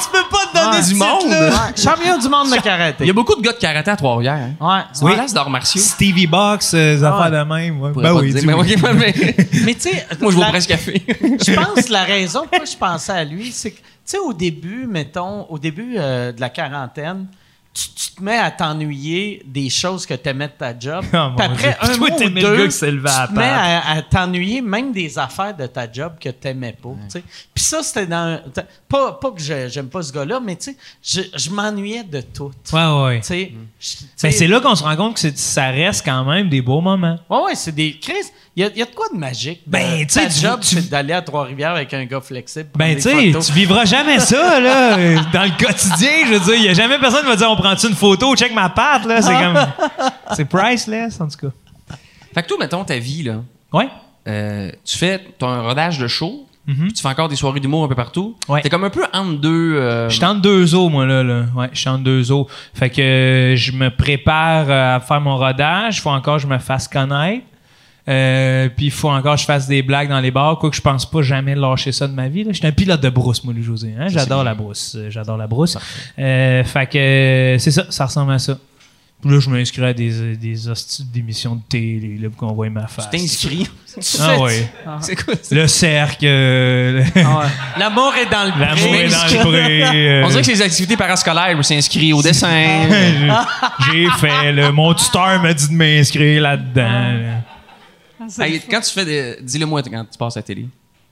Tu 0.01 0.09
peux 0.11 0.29
pas 0.29 0.45
te 0.51 0.57
donner 0.65 0.77
Ouais. 0.77 0.83
ce 0.83 0.89
Du 0.89 0.95
monde? 0.95 1.25
Ouais, 1.29 1.75
champion 1.75 2.17
du 2.17 2.29
monde 2.29 2.47
de 2.49 2.55
Il 2.55 2.59
y 2.59 2.61
karaté. 2.61 3.09
a 3.09 3.13
beaucoup 3.13 3.35
de 3.35 3.41
gars 3.41 3.51
de 3.53 3.57
karaté 3.57 3.91
à 3.91 3.95
Trois-Rivières. 3.95 4.49
Hein? 4.59 4.65
Ouais. 4.77 4.81
C'est 4.93 5.05
une 5.05 5.13
place 5.13 5.33
d'arts 5.33 5.49
martiaux. 5.49 5.81
Stevie 5.81 6.27
Box, 6.27 6.73
euh, 6.73 6.95
des 6.95 7.03
affaires 7.03 7.31
Ouais. 7.31 7.37
de 7.39 7.43
même. 7.43 7.81
Ouais. 7.81 7.91
Ben 7.95 8.01
pas 8.01 8.13
oui, 8.15 8.31
dire, 8.31 8.41
tu 8.41 8.47
mais, 8.47 8.53
oui. 8.53 8.75
mais- 8.95 9.13
Mais 9.65 9.73
tu 9.75 9.81
sais, 9.81 10.05
moi, 10.21 10.31
je 10.31 10.39
la- 10.39 10.47
au 10.47 10.49
presse 10.49 10.67
café. 10.67 11.03
je 11.09 11.53
pense 11.53 11.85
que 11.85 11.91
la 11.93 12.03
raison 12.03 12.41
pourquoi 12.49 12.65
je 12.65 12.77
pensais 12.77 13.11
à 13.11 13.23
lui, 13.23 13.51
c'est 13.51 13.71
que, 13.71 13.77
tu 13.77 13.83
sais, 14.05 14.17
au 14.19 14.33
début, 14.33 14.87
mettons, 14.87 15.45
au 15.49 15.59
début 15.59 15.95
euh, 15.97 16.31
de 16.31 16.39
la 16.41 16.49
quarantaine, 16.49 17.25
tu, 17.73 17.89
tu 17.93 18.11
te 18.15 18.23
mets 18.23 18.37
à 18.37 18.51
t'ennuyer 18.51 19.41
des 19.45 19.69
choses 19.69 20.05
que 20.05 20.13
tu 20.13 20.27
aimais 20.29 20.47
de 20.47 20.53
ta 20.53 20.77
job. 20.77 21.05
Oh, 21.13 21.29
Puis 21.37 21.45
après 21.45 21.77
Dieu. 21.81 21.93
un 21.93 21.97
mois 21.97 22.09
ou 22.11 22.17
t'aimais 22.17 22.41
le 22.41 22.47
deux, 22.47 22.57
gars 22.57 22.67
qui 22.67 22.85
à 22.85 23.27
tu 23.27 23.33
te 23.33 23.39
mets 23.39 23.45
à, 23.45 23.89
à 23.91 24.01
t'ennuyer 24.01 24.61
même 24.61 24.91
des 24.91 25.17
affaires 25.19 25.55
de 25.55 25.65
ta 25.67 25.89
job 25.91 26.13
que 26.19 26.29
tu 26.29 26.47
n'aimais 26.47 26.73
pas. 26.81 26.89
tu 26.89 27.09
sais. 27.09 27.23
Puis 27.53 27.63
ça, 27.63 27.81
c'était 27.83 28.07
dans... 28.07 28.41
Pas, 28.87 29.13
pas 29.13 29.31
que 29.31 29.39
je- 29.41 29.67
j'aime 29.69 29.87
pas 29.89 30.01
ce 30.01 30.11
gars-là, 30.11 30.39
mais 30.39 30.55
tu 30.55 30.71
sais, 30.71 30.77
je, 31.03 31.21
je 31.39 31.49
m'ennuyais 31.51 32.03
de 32.03 32.21
tout. 32.21 32.51
Ouais, 32.73 33.03
ouais. 33.03 33.21
Tu 33.21 33.53
Mais 34.23 34.31
c'est 34.31 34.47
là 34.47 34.59
qu'on 34.59 34.75
se 34.75 34.83
rend 34.83 34.95
compte 34.95 35.15
que 35.21 35.29
ça 35.35 35.67
reste 35.69 36.03
quand 36.03 36.25
même 36.25 36.49
des 36.49 36.61
beaux 36.61 36.81
moments. 36.81 37.19
Ouais, 37.29 37.43
ouais, 37.45 37.55
c'est 37.55 37.71
des. 37.73 37.97
Chris, 37.99 38.13
il 38.59 38.65
y, 38.65 38.65
a- 38.65 38.75
y 38.77 38.81
a 38.81 38.85
de 38.85 38.93
quoi 38.95 39.05
de 39.13 39.17
magique? 39.17 39.61
Ben, 39.65 39.99
de- 39.99 40.03
tu 40.03 40.09
sais, 40.09 40.23
ta 40.23 40.29
tu- 40.29 40.39
job, 40.41 40.59
tu- 40.61 40.75
c'est 40.75 40.89
d'aller 40.89 41.13
à 41.13 41.21
Trois-Rivières 41.21 41.71
avec 41.71 41.93
un 41.93 42.03
gars 42.05 42.19
flexible. 42.21 42.69
Ben, 42.75 42.95
tu 42.95 43.01
sais, 43.03 43.31
tu 43.31 43.51
vivras 43.53 43.85
jamais 43.85 44.19
ça, 44.19 44.59
là, 44.59 44.95
dans 45.33 45.43
le 45.43 45.57
quotidien. 45.65 46.09
Je 46.27 46.33
veux 46.33 46.39
dire, 46.39 46.55
il 46.55 46.63
y 46.65 46.69
a 46.69 46.73
jamais 46.73 46.99
personne 46.99 47.21
qui 47.21 47.27
va 47.29 47.35
dire 47.35 47.49
on 47.49 47.55
prend-tu 47.55 47.87
une 47.87 47.95
photo, 47.95 48.35
check 48.35 48.53
ma 48.53 48.69
patte, 48.69 49.05
là. 49.05 49.21
C'est 49.21 49.33
comme. 49.33 49.57
C'est 50.35 50.45
priceless, 50.45 51.19
en 51.21 51.27
tout 51.27 51.47
cas. 51.47 51.95
fait 52.33 52.43
que 52.43 52.47
toi, 52.47 52.57
mettons 52.59 52.83
ta 52.83 52.97
vie, 52.99 53.23
là. 53.23 53.37
Ouais. 53.71 53.87
euh, 54.27 54.69
tu 54.83 54.97
fais 54.97 55.19
ton 55.39 55.63
rodage 55.63 55.97
de 55.97 56.07
show, 56.07 56.45
Mhm. 56.67 56.83
puis 56.83 56.93
tu 56.93 57.01
fais 57.01 57.07
encore 57.07 57.29
des 57.29 57.35
soirées 57.35 57.59
d'humour 57.59 57.85
un 57.85 57.87
peu 57.87 57.95
partout. 57.95 58.35
Ouais. 58.47 58.61
T'es 58.61 58.69
comme 58.69 58.83
un 58.83 58.89
peu 58.91 59.03
entre 59.13 59.39
deux. 59.39 59.75
euh, 59.75 60.07
Je 60.09 60.15
suis 60.17 60.25
entre 60.25 60.41
deux 60.41 60.75
eaux, 60.75 60.89
moi, 60.89 61.05
là. 61.07 61.23
là. 61.23 61.45
Ouais, 61.55 61.69
je 61.73 61.79
suis 61.79 61.89
entre 61.89 62.03
deux 62.03 62.31
eaux. 62.31 62.47
Fait 62.75 62.89
que 62.91 63.01
euh, 63.01 63.55
je 63.55 63.71
me 63.71 63.89
prépare 63.89 64.65
euh, 64.69 64.97
à 64.97 64.99
faire 64.99 65.19
mon 65.21 65.35
rodage. 65.37 65.97
Il 65.97 66.01
faut 66.01 66.11
encore 66.11 66.35
que 66.35 66.43
je 66.43 66.47
me 66.47 66.59
fasse 66.59 66.87
connaître. 66.87 67.43
Euh, 68.09 68.69
puis 68.75 68.87
il 68.87 68.91
faut 68.91 69.09
encore 69.09 69.35
que 69.35 69.41
je 69.41 69.45
fasse 69.45 69.67
des 69.67 69.83
blagues 69.83 70.09
dans 70.09 70.19
les 70.19 70.31
bars. 70.31 70.57
Quoi 70.57 70.69
que 70.71 70.75
je 70.75 70.81
pense 70.81 71.05
pas 71.09 71.21
jamais 71.21 71.53
lâcher 71.55 71.91
ça 71.91 72.07
de 72.07 72.13
ma 72.13 72.27
vie. 72.27 72.43
là. 72.43 72.51
Je 72.51 72.57
suis 72.57 72.67
un 72.67 72.71
pilote 72.71 73.01
de 73.01 73.09
brousse, 73.09 73.43
moi, 73.43 73.53
Louis-José. 73.53 73.93
Hein? 73.99 74.07
J'adore 74.09 74.43
la 74.43 74.55
brousse. 74.55 74.95
Euh, 74.97 75.09
J'adore 75.11 75.37
la 75.37 75.45
brousse. 75.47 75.77
Euh, 76.17 76.63
fait 76.63 76.87
que 76.87 76.97
euh, 76.97 77.57
c'est 77.59 77.71
ça. 77.71 77.85
Ça 77.89 78.05
ressemble 78.05 78.31
à 78.33 78.39
ça. 78.39 78.57
Puis 79.21 79.29
là, 79.31 79.39
je 79.41 79.49
m'inscris 79.49 79.83
à 79.83 79.93
des, 79.93 80.37
des 80.37 80.69
hosties 80.69 81.03
d'émissions 81.03 81.55
de 81.55 81.61
télé 81.67 82.17
là, 82.21 82.29
pour 82.29 82.37
qu'on 82.47 82.53
voit 82.55 82.69
ma 82.69 82.87
face. 82.87 83.09
T'inscris? 83.09 83.67
Ah 84.19 84.37
ouais. 84.39 84.69
C'est 85.01 85.15
quoi 85.15 85.33
ça? 85.41 85.53
Le 85.53 85.67
cercle, 85.67 86.25
euh, 86.25 87.03
L'amour 87.77 88.13
est 88.15 88.31
dans 88.31 88.45
le 88.45 88.59
l'amour 88.61 88.87
pré. 88.87 89.05
est 89.05 89.09
dans 89.09 89.43
le 89.43 89.49
pré. 89.49 89.83
euh, 89.83 90.23
On 90.23 90.29
dirait 90.29 90.39
que 90.39 90.45
c'est 90.45 90.53
les 90.53 90.61
activités 90.61 90.95
parascolaires. 90.95 91.51
Je 91.51 91.57
me 91.57 91.63
suis 91.63 91.75
inscrit 91.75 92.13
au 92.13 92.21
dessin. 92.21 92.47
J'ai 93.91 94.07
fait, 94.19 94.53
là, 94.53 94.71
mon 94.71 94.93
tuteur 94.93 95.41
m'a 95.41 95.53
dit 95.53 95.67
de 95.67 95.73
m'inscrire 95.73 96.41
là-dedans. 96.43 96.83
là. 96.83 97.33
Hey, 98.39 98.59
quand 98.69 98.81
tu 98.81 98.91
fais 98.91 99.05
des... 99.05 99.37
Dis-le 99.41 99.65
moi 99.65 99.81
quand 99.83 100.05
tu 100.11 100.17
passes 100.17 100.37
à 100.37 100.39
la 100.39 100.43
télé. 100.43 100.67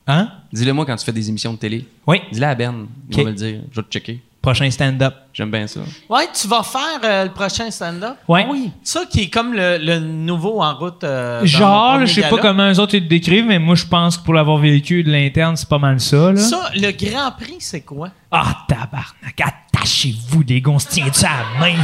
Hein? 0.07 0.29
Dis-le 0.53 0.71
moi 0.73 0.85
quand 0.85 0.95
tu 0.95 1.03
fais 1.05 1.11
des 1.11 1.27
émissions 1.29 1.53
de 1.53 1.57
télé. 1.57 1.85
Oui. 2.05 2.21
Dis-le 2.31 2.45
à 2.45 2.55
Ben. 2.55 2.87
Il 3.09 3.15
va 3.17 3.23
me 3.23 3.29
le 3.29 3.33
dire. 3.35 3.61
Je 3.71 3.75
vais 3.81 3.87
te 3.87 3.91
checker. 3.91 4.21
Prochain 4.41 4.71
stand-up. 4.71 5.13
J'aime 5.33 5.51
bien 5.51 5.67
ça. 5.67 5.81
Ouais, 6.09 6.29
tu 6.33 6.47
vas 6.47 6.63
faire 6.63 6.99
euh, 7.03 7.25
le 7.25 7.31
prochain 7.31 7.69
stand-up? 7.69 8.15
Ouais. 8.29 8.47
Oui. 8.49 8.71
Ça 8.81 9.01
qui 9.09 9.23
est 9.23 9.29
comme 9.29 9.53
le, 9.53 9.77
le 9.77 9.99
nouveau 9.99 10.61
en 10.61 10.73
route. 10.75 11.03
euh, 11.03 11.45
Genre, 11.45 12.05
je 12.05 12.21
sais 12.21 12.29
pas 12.29 12.37
comment 12.37 12.71
eux 12.71 12.79
autres 12.79 12.93
ils 12.95 13.03
le 13.03 13.09
décrivent, 13.09 13.45
mais 13.45 13.59
moi, 13.59 13.75
je 13.75 13.85
pense 13.85 14.17
que 14.17 14.23
pour 14.23 14.33
l'avoir 14.33 14.57
vécu 14.59 15.03
de 15.03 15.11
l'interne, 15.11 15.57
c'est 15.57 15.67
pas 15.67 15.79
mal 15.79 15.99
ça, 15.99 16.31
là. 16.31 16.37
Ça, 16.39 16.69
le 16.75 16.91
Grand 16.91 17.31
Prix, 17.31 17.57
c'est 17.59 17.81
quoi? 17.81 18.09
Ah, 18.31 18.65
tabarnak, 18.69 19.41
attachez-vous, 19.73 20.43
les 20.47 20.61
gars, 20.61 20.71
on 20.71 20.79
se 20.79 20.87
tient-tu 20.87 21.25
à 21.25 21.29
la 21.29 21.59
main? 21.59 21.77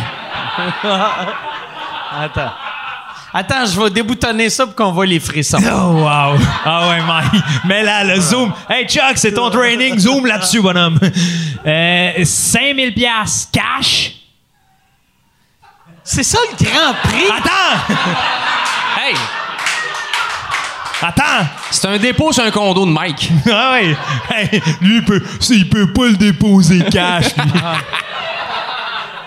Attends. 2.16 2.52
Attends, 3.36 3.66
je 3.66 3.82
vais 3.82 3.90
déboutonner 3.90 4.48
ça 4.50 4.68
pour 4.68 4.76
qu'on 4.76 4.92
voit 4.92 5.06
les 5.08 5.20
frissons. 5.20 5.58
Oh, 5.66 6.04
wow! 6.04 6.38
Ah 6.66 6.90
ouais, 6.90 7.02
Mike. 7.02 7.44
Mais 7.66 7.82
là, 7.84 8.04
le 8.04 8.20
zoom. 8.20 8.54
Hey, 8.70 8.86
Chuck, 8.88 9.14
c'est 9.16 9.34
ton 9.34 9.50
training. 9.50 9.98
Zoom 9.98 10.26
là-dessus, 10.26 10.62
bonhomme. 10.62 11.00
Euh, 11.66 12.12
5000 12.26 12.94
pièces 12.94 13.48
cash. 13.50 14.12
C'est 16.04 16.24
ça 16.24 16.38
le 16.52 16.66
Grand 16.66 16.94
Prix? 17.02 17.32
Attends! 17.32 17.96
Hey! 19.02 19.16
Attends! 21.02 21.48
C'est 21.72 21.88
un 21.88 21.98
dépôt 21.98 22.34
sur 22.34 22.44
un 22.44 22.52
condo 22.52 22.86
de 22.86 22.92
Mike. 22.92 23.32
Ah 23.50 23.72
ouais! 23.72 23.96
Hey, 24.30 24.62
lui, 24.82 24.98
il 24.98 25.06
peut, 25.06 25.24
il 25.52 25.70
peut 25.70 25.94
pas 25.94 26.08
le 26.08 26.18
déposer 26.18 26.84
cash, 26.92 27.34
lui. 27.38 27.52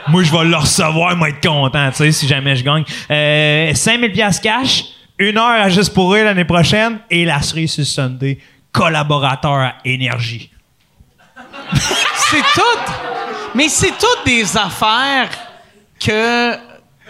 Moi, 0.08 0.22
je 0.22 0.32
vais 0.32 0.44
le 0.44 0.56
recevoir, 0.56 1.16
va 1.16 1.28
être 1.28 1.40
content, 1.46 1.90
tu 1.90 1.96
sais, 1.96 2.12
si 2.12 2.28
jamais 2.28 2.54
je 2.56 2.62
gagne. 2.64 2.84
Euh, 3.10 3.74
5000 3.74 4.12
pièces 4.12 4.40
cash, 4.40 4.84
une 5.18 5.36
heure 5.38 5.60
à 5.62 5.68
Juste 5.68 5.92
pour 5.94 6.12
rire 6.12 6.24
l'année 6.24 6.44
prochaine, 6.44 6.98
et 7.10 7.24
la 7.24 7.40
cerise 7.42 7.72
sur 7.72 7.84
Sunday, 7.86 8.38
collaborateur 8.72 9.52
à 9.54 9.74
Énergie. 9.84 10.50
C'est 12.30 12.42
tout. 12.54 12.92
Mais 13.54 13.68
c'est 13.68 13.92
toutes 13.98 14.24
des 14.26 14.56
affaires 14.56 15.28
que 15.98 16.54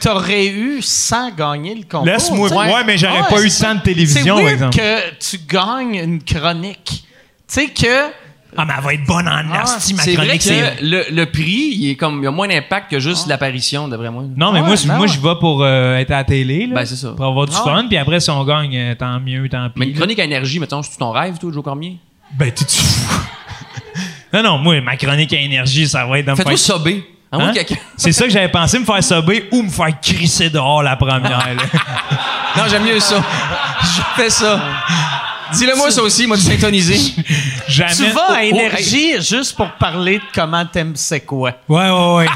t'aurais 0.01 0.47
eu 0.47 0.81
sans 0.83 1.31
gagner 1.31 1.75
le 1.75 1.83
concours. 1.83 2.05
Laisse-moi- 2.07 2.49
ouais, 2.51 2.85
mais 2.85 2.97
j'aurais 2.99 3.27
pas 3.29 3.43
eu 3.43 3.51
tant 3.51 3.75
de 3.75 3.81
télévision, 3.81 4.37
par 4.37 4.49
exemple. 4.49 4.77
que 4.77 5.15
tu 5.19 5.39
gagnes 5.49 5.95
une 5.97 6.23
chronique. 6.23 6.85
Tu 6.85 7.05
sais 7.49 7.69
que... 7.69 8.26
Ah, 8.57 8.65
mais 8.67 8.73
elle 8.79 8.85
va 8.85 8.95
être 8.95 9.05
bonne 9.05 9.29
en 9.29 9.53
asti, 9.55 9.95
ma 9.95 10.03
C'est 10.03 10.15
vrai 10.15 10.25
chronique. 10.27 10.43
que 10.43 10.49
c'est- 10.49 10.81
le, 10.83 11.05
le 11.11 11.27
prix, 11.27 11.71
il, 11.75 11.91
est 11.91 11.97
comme, 11.97 12.21
il 12.23 12.27
a 12.27 12.31
moins 12.31 12.49
d'impact 12.49 12.91
que 12.91 12.99
juste 13.01 13.27
l'apparition, 13.29 13.89
d'après 13.89 14.11
moi. 14.11 14.25
Non, 14.37 14.53
mais 14.53 14.61
Ouais, 14.61 14.67
moi, 14.67 14.77
je- 14.77 14.87
ben 14.89 14.97
moi 14.97 15.07
ouais. 15.07 15.13
je 15.13 15.21
vais 15.21 15.35
pour 15.41 15.63
euh, 15.63 15.97
être 15.99 16.11
à 16.11 16.17
la 16.19 16.25
télé, 16.25 16.67
là, 16.67 16.75
Ben, 16.77 16.87
c'est 16.87 16.97
ça. 16.97 17.11
pour 17.17 17.25
avoir 17.27 17.47
du 17.47 17.55
Ah 17.57 17.63
fun, 17.65 17.85
puis 17.89 17.97
après, 17.99 18.21
si 18.21 18.31
on 18.31 18.45
gagne, 18.45 18.77
euh, 18.77 18.95
tant 18.95 19.21
mieux, 19.21 19.49
tant 19.49 19.67
pis. 19.69 19.81
Mais 19.81 19.87
une 19.89 19.95
chronique 19.95 20.19
à 20.19 20.25
énergie, 20.25 20.59
mettons, 20.61 20.83
c'est 20.83 20.97
ton 20.99 21.11
rêve, 21.11 21.39
toi, 21.39 21.51
Joe 21.53 21.63
Cormier? 21.63 21.99
Ben, 22.39 22.51
tu 22.53 22.65
tu 22.65 22.77
fou? 22.79 23.21
non, 24.33 24.43
non, 24.43 24.59
moi, 24.59 24.81
ma 24.81 24.97
chronique 24.97 25.33
à 25.33 25.39
énergie, 25.41 25.87
ça 25.89 26.05
va 26.07 26.19
être 26.19 26.35
Fais-toi 26.37 26.45
faire- 26.53 26.59
sober. 26.59 27.07
Hein? 27.33 27.53
C'est 27.97 28.13
ça 28.13 28.25
que 28.25 28.31
j'avais 28.31 28.49
pensé, 28.49 28.79
me 28.79 28.85
faire 28.85 29.03
sober 29.03 29.49
ou 29.53 29.63
me 29.63 29.69
faire 29.69 30.01
crisser 30.01 30.49
dehors 30.49 30.83
la 30.83 30.97
première. 30.97 31.45
Non, 32.57 32.63
j'aime 32.71 32.85
mieux 32.85 33.01
ça. 33.01 33.17
Je 33.83 34.01
fais 34.23 34.31
ça. 34.31 34.59
Dis-le-moi 35.53 35.91
ça 35.91 36.03
aussi, 36.03 36.27
moi, 36.27 36.37
de 36.37 36.43
syntoniser. 36.43 37.15
Jamais. 37.69 37.95
Tu 37.95 38.07
vas 38.11 38.31
à 38.31 38.39
oh, 38.43 38.45
Énergie 38.45 39.21
juste 39.21 39.57
pour 39.57 39.71
parler 39.73 40.19
de 40.19 40.25
comment 40.35 40.65
t'aimes 40.65 40.97
c'est 40.97 41.21
quoi. 41.21 41.53
Ouais, 41.69 41.91
ouais, 41.91 42.15
ouais. 42.17 42.27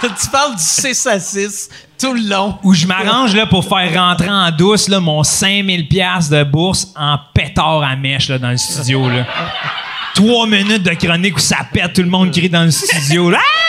tu 0.00 0.28
parles 0.30 0.56
du 0.56 0.62
6 0.62 1.06
à 1.06 1.20
6 1.20 1.68
tout 1.98 2.14
le 2.14 2.28
long. 2.28 2.58
Où 2.62 2.74
je 2.74 2.86
m'arrange 2.86 3.34
là, 3.34 3.46
pour 3.46 3.64
faire 3.64 3.94
rentrer 3.94 4.30
en 4.30 4.50
douce 4.50 4.88
là, 4.88 5.00
mon 5.00 5.22
5000$ 5.22 5.88
piastres 5.88 6.32
de 6.32 6.44
bourse 6.44 6.88
en 6.96 7.18
pétard 7.32 7.82
à 7.82 7.96
mèche 7.96 8.28
là, 8.28 8.38
dans 8.38 8.50
le 8.50 8.56
studio. 8.56 9.08
Là. 9.08 9.24
Trois 10.14 10.46
minutes 10.46 10.82
de 10.82 10.94
chronique 10.94 11.36
où 11.36 11.40
ça 11.40 11.58
pète, 11.72 11.94
tout 11.94 12.02
le 12.02 12.08
monde 12.08 12.30
crie 12.30 12.48
dans 12.50 12.64
le 12.64 12.70
studio. 12.70 13.30
là. 13.30 13.38
Ah! 13.40 13.62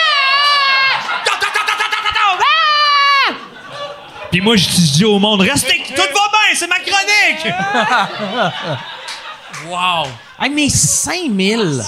Puis 4.33 4.41
moi, 4.41 4.55
je 4.55 4.67
dis 4.67 5.05
au 5.05 5.19
monde, 5.19 5.41
restez, 5.41 5.83
tout 5.95 6.01
va 6.01 6.03
bien, 6.03 6.22
Wow! 9.69 10.07
Hey, 10.39 10.49
mais 10.49 10.69
5000! 10.69 11.81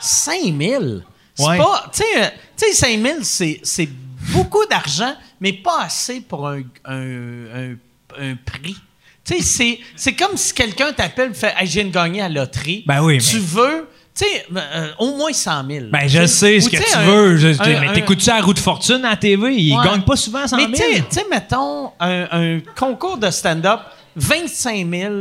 5000! 0.00 1.02
C'est 1.34 1.44
Ouais. 1.44 1.58
pas. 1.58 1.90
Tu 1.92 2.02
sais, 2.02 2.32
tu 2.56 2.66
sais, 2.66 2.72
5000, 2.74 3.24
c'est, 3.24 3.88
beaucoup 4.32 4.64
d'argent, 4.70 5.12
mais 5.40 5.52
pas 5.52 5.82
assez 5.82 6.20
pour 6.20 6.46
un, 6.48 6.62
un, 6.84 7.46
un, 7.54 7.74
un 8.20 8.36
prix. 8.36 8.76
Tu 9.24 9.42
sais, 9.42 9.80
c'est, 9.96 10.12
comme 10.14 10.36
si 10.36 10.54
quelqu'un 10.54 10.92
t'appelle 10.92 11.32
et 11.32 11.34
fait 11.34 11.52
Hey, 11.58 11.66
je 11.66 11.80
de 11.80 11.88
gagner 11.88 12.20
à 12.22 12.28
la 12.28 12.42
loterie. 12.42 12.84
Ben 12.86 13.02
oui, 13.02 13.18
Tu 13.18 13.36
mais- 13.36 13.42
veux. 13.42 13.88
Tu 14.16 14.24
sais, 14.26 14.46
euh, 14.56 14.92
au 15.00 15.16
moins 15.16 15.32
100 15.32 15.66
000. 15.68 15.86
Ben, 15.90 16.06
je 16.06 16.24
sais 16.26 16.60
ce 16.60 16.70
que 16.70 16.76
tu 16.76 16.98
veux. 17.04 17.36
Je- 17.36 17.60
un- 17.60 17.80
mais 17.80 17.92
t'écoutes-tu 17.94 18.30
à 18.30 18.36
la 18.36 18.42
roue 18.42 18.54
de 18.54 18.60
fortune 18.60 19.04
à 19.04 19.10
la 19.10 19.16
TV? 19.16 19.52
Ils 19.56 19.76
Ouais. 19.76 19.84
gagnent 19.84 20.02
pas 20.02 20.14
souvent 20.14 20.46
100 20.46 20.56
000. 20.56 20.68
Mais 20.70 20.78
tu 20.78 21.02
sais, 21.10 21.26
mettons, 21.28 21.90
un, 21.98 22.28
un 22.30 22.60
concours 22.78 23.16
de 23.16 23.28
stand-up, 23.32 23.80
25 24.16 24.86
000, 24.90 25.12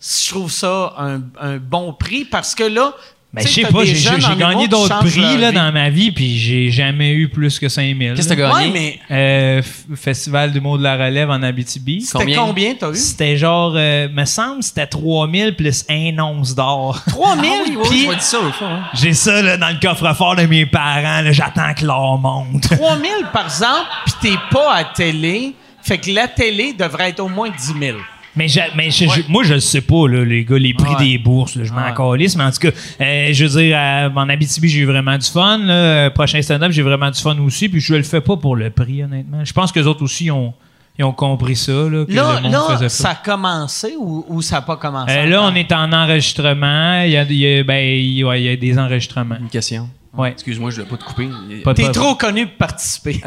je 0.00 0.30
trouve 0.30 0.50
ça 0.50 0.94
un, 0.98 1.20
un 1.40 1.56
bon 1.58 1.92
prix 1.92 2.24
parce 2.24 2.54
que 2.54 2.64
là. 2.64 2.92
Ben, 3.32 3.42
je 3.44 3.48
sais, 3.48 3.62
pas, 3.62 3.84
j'ai 3.84 4.36
gagné 4.38 4.68
d'autres 4.68 4.96
prix 5.00 5.36
là, 5.38 5.50
dans 5.50 5.72
ma 5.72 5.90
vie, 5.90 6.12
puis 6.12 6.38
j'ai 6.38 6.70
jamais 6.70 7.10
eu 7.14 7.28
plus 7.28 7.58
que 7.58 7.68
5000. 7.68 8.14
Qu'est-ce 8.14 8.28
que 8.28 8.34
t'as 8.34 8.48
gagné? 8.48 8.70
Ouais, 8.70 8.70
mais 8.72 9.00
Euh, 9.10 9.62
Festival 9.96 10.52
d'humour 10.52 10.78
de 10.78 10.84
la 10.84 10.94
relève 10.96 11.30
en 11.30 11.42
Abitibi. 11.42 12.02
c'était 12.02 12.18
Combien? 12.20 12.38
combien, 12.38 12.74
t'as 12.78 12.90
eu? 12.92 12.94
C'était 12.94 13.36
genre, 13.36 13.72
euh, 13.74 14.08
me 14.08 14.24
semble, 14.24 14.62
c'était 14.62 14.86
3000 14.86 15.56
plus 15.56 15.84
un 15.90 16.16
once 16.20 16.54
d'or. 16.54 17.02
3 17.08 17.34
000, 17.40 17.44
Ah 17.44 17.62
oui, 17.90 18.06
ça 18.20 18.38
hein. 18.62 18.82
J'ai 18.94 19.14
ça 19.14 19.42
là, 19.42 19.56
dans 19.56 19.70
le 19.70 19.80
coffre-fort 19.84 20.36
de 20.36 20.42
mes 20.46 20.66
parents. 20.66 21.22
là, 21.22 21.32
J'attends 21.32 21.74
que 21.74 21.84
l'or 21.84 22.16
monte. 22.20 22.62
3 22.76 22.98
000 22.98 23.12
par 23.32 23.46
exemple, 23.46 23.88
puis 24.04 24.14
t'es 24.30 24.38
pas 24.52 24.74
à 24.76 24.84
télé. 24.84 25.56
Fait 25.82 25.98
que 25.98 26.08
la 26.12 26.28
télé 26.28 26.72
devrait 26.72 27.08
être 27.10 27.18
au 27.18 27.28
moins 27.28 27.50
10 27.50 27.74
000. 27.80 27.98
Mais, 28.36 28.48
je- 28.48 28.58
mais 28.76 28.90
je- 28.90 29.04
je- 29.04 29.22
moi, 29.28 29.44
je 29.44 29.54
le 29.54 29.60
sais 29.60 29.80
pas, 29.80 30.08
là, 30.08 30.24
les 30.24 30.44
gars, 30.44 30.58
les 30.58 30.74
prix 30.74 30.94
Ouais. 30.94 31.04
des 31.12 31.18
bourses, 31.18 31.54
là, 31.56 31.64
je 31.64 31.72
m'en 31.72 31.84
Ouais. 31.84 31.94
calisse, 31.96 32.36
mais 32.36 32.44
en 32.44 32.50
tout 32.50 32.58
cas, 32.58 32.70
euh, 33.00 33.28
je 33.32 33.44
veux 33.44 33.60
dire, 33.62 33.76
à- 33.78 34.08
en 34.14 34.28
Abitibi, 34.28 34.68
j'ai 34.68 34.80
eu 34.80 34.86
vraiment 34.86 35.16
du 35.16 35.26
fun. 35.26 35.58
Là, 35.58 35.72
Euh, 35.74 36.10
prochain 36.10 36.42
stand-up, 36.42 36.72
j'ai 36.72 36.82
vraiment 36.82 37.10
du 37.10 37.20
fun 37.20 37.38
aussi, 37.38 37.68
puis 37.68 37.80
je 37.80 37.94
le 37.94 38.02
fais 38.02 38.20
pas 38.20 38.36
pour 38.36 38.56
le 38.56 38.70
prix, 38.70 39.02
honnêtement. 39.04 39.44
Je 39.44 39.52
pense 39.52 39.70
que 39.70 39.78
les 39.78 39.86
autres 39.86 40.02
aussi 40.02 40.30
ont, 40.30 40.52
ils 40.98 41.04
ont 41.04 41.12
compris 41.12 41.54
ça, 41.56 41.72
là, 41.72 42.04
que 42.04 42.12
Là, 42.12 42.36
le 42.36 42.42
monde 42.42 42.52
là 42.52 42.62
faisait 42.70 42.88
ça 42.88 43.10
a 43.10 43.14
commencé 43.14 43.94
ou, 43.98 44.24
ou 44.28 44.42
ça 44.42 44.56
n'a 44.56 44.62
pas 44.62 44.76
commencé? 44.76 45.12
Euh, 45.16 45.26
là, 45.26 45.42
on 45.44 45.54
est 45.54 45.70
en 45.72 45.92
enregistrement. 45.92 47.02
Il 47.02 47.10
y 47.12 47.16
a, 47.16 47.22
il 47.22 47.36
y 47.36 47.58
a- 47.58 47.62
ben, 47.64 47.84
il 47.84 48.18
y 48.18 48.48
a 48.48 48.56
des 48.56 48.78
enregistrements. 48.78 49.36
Une 49.40 49.48
question. 49.48 49.88
Ouais. 50.16 50.30
Excuse-moi, 50.32 50.70
je 50.70 50.76
voulais 50.76 50.88
pas 50.88 50.96
te 50.96 51.04
couper. 51.04 51.28
T'es 51.74 51.90
trop 51.90 52.14
connu 52.14 52.46
pour 52.46 52.56
participer. 52.56 53.20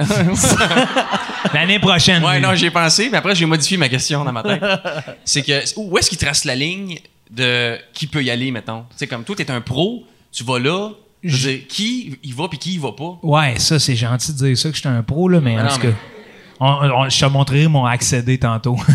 L'année 1.54 1.80
prochaine. 1.80 2.24
Ouais, 2.24 2.36
oui. 2.36 2.42
non, 2.42 2.54
j'y 2.56 2.66
ai 2.68 2.72
pensé, 2.72 3.10
mais 3.12 3.18
après, 3.18 3.36
j'ai 3.36 3.46
modifié 3.46 3.78
ma 3.78 3.90
question 3.90 4.24
dans 4.24 4.32
ma 4.32 4.44
tête. 4.44 4.64
c'est 5.26 5.42
que, 5.42 5.64
où 5.78 5.98
est-ce 5.98 6.10
qu'il 6.10 6.18
trace 6.18 6.46
la 6.46 6.56
ligne 6.56 7.00
de 7.32 7.78
qui 7.94 8.08
peut 8.08 8.24
y 8.24 8.30
aller, 8.32 8.52
mettons? 8.52 8.82
Tu 8.92 8.98
sais, 8.98 9.08
comme 9.08 9.24
toi, 9.24 9.36
t'es 9.36 9.50
un 9.52 9.62
pro, 9.62 10.06
tu 10.32 10.44
vas 10.44 10.60
là, 10.60 10.92
je 11.24 11.36
veux 11.48 11.54
dire, 11.58 11.68
qui 11.68 12.18
y 12.24 12.32
va 12.32 12.48
puis 12.48 12.58
qui 12.58 12.74
y 12.76 12.78
va 12.78 12.92
pas? 12.92 13.18
Ouais, 13.24 13.56
ça, 13.60 13.80
c'est 13.80 13.96
gentil 13.96 14.34
de 14.34 14.38
dire 14.38 14.58
ça, 14.58 14.70
que 14.70 14.76
j'étais 14.76 14.88
un 14.90 15.04
pro, 15.04 15.28
là, 15.30 15.40
mais 15.42 15.60
en 15.60 15.68
tout 15.68 15.80
mais- 15.84 15.90
cas, 15.92 15.98
on- 16.60 16.90
on- 17.06 17.10
je 17.10 17.20
te 17.20 17.26
montrerai 17.26 17.68
mon 17.68 17.86
accédé 17.86 18.38
tantôt. 18.38 18.78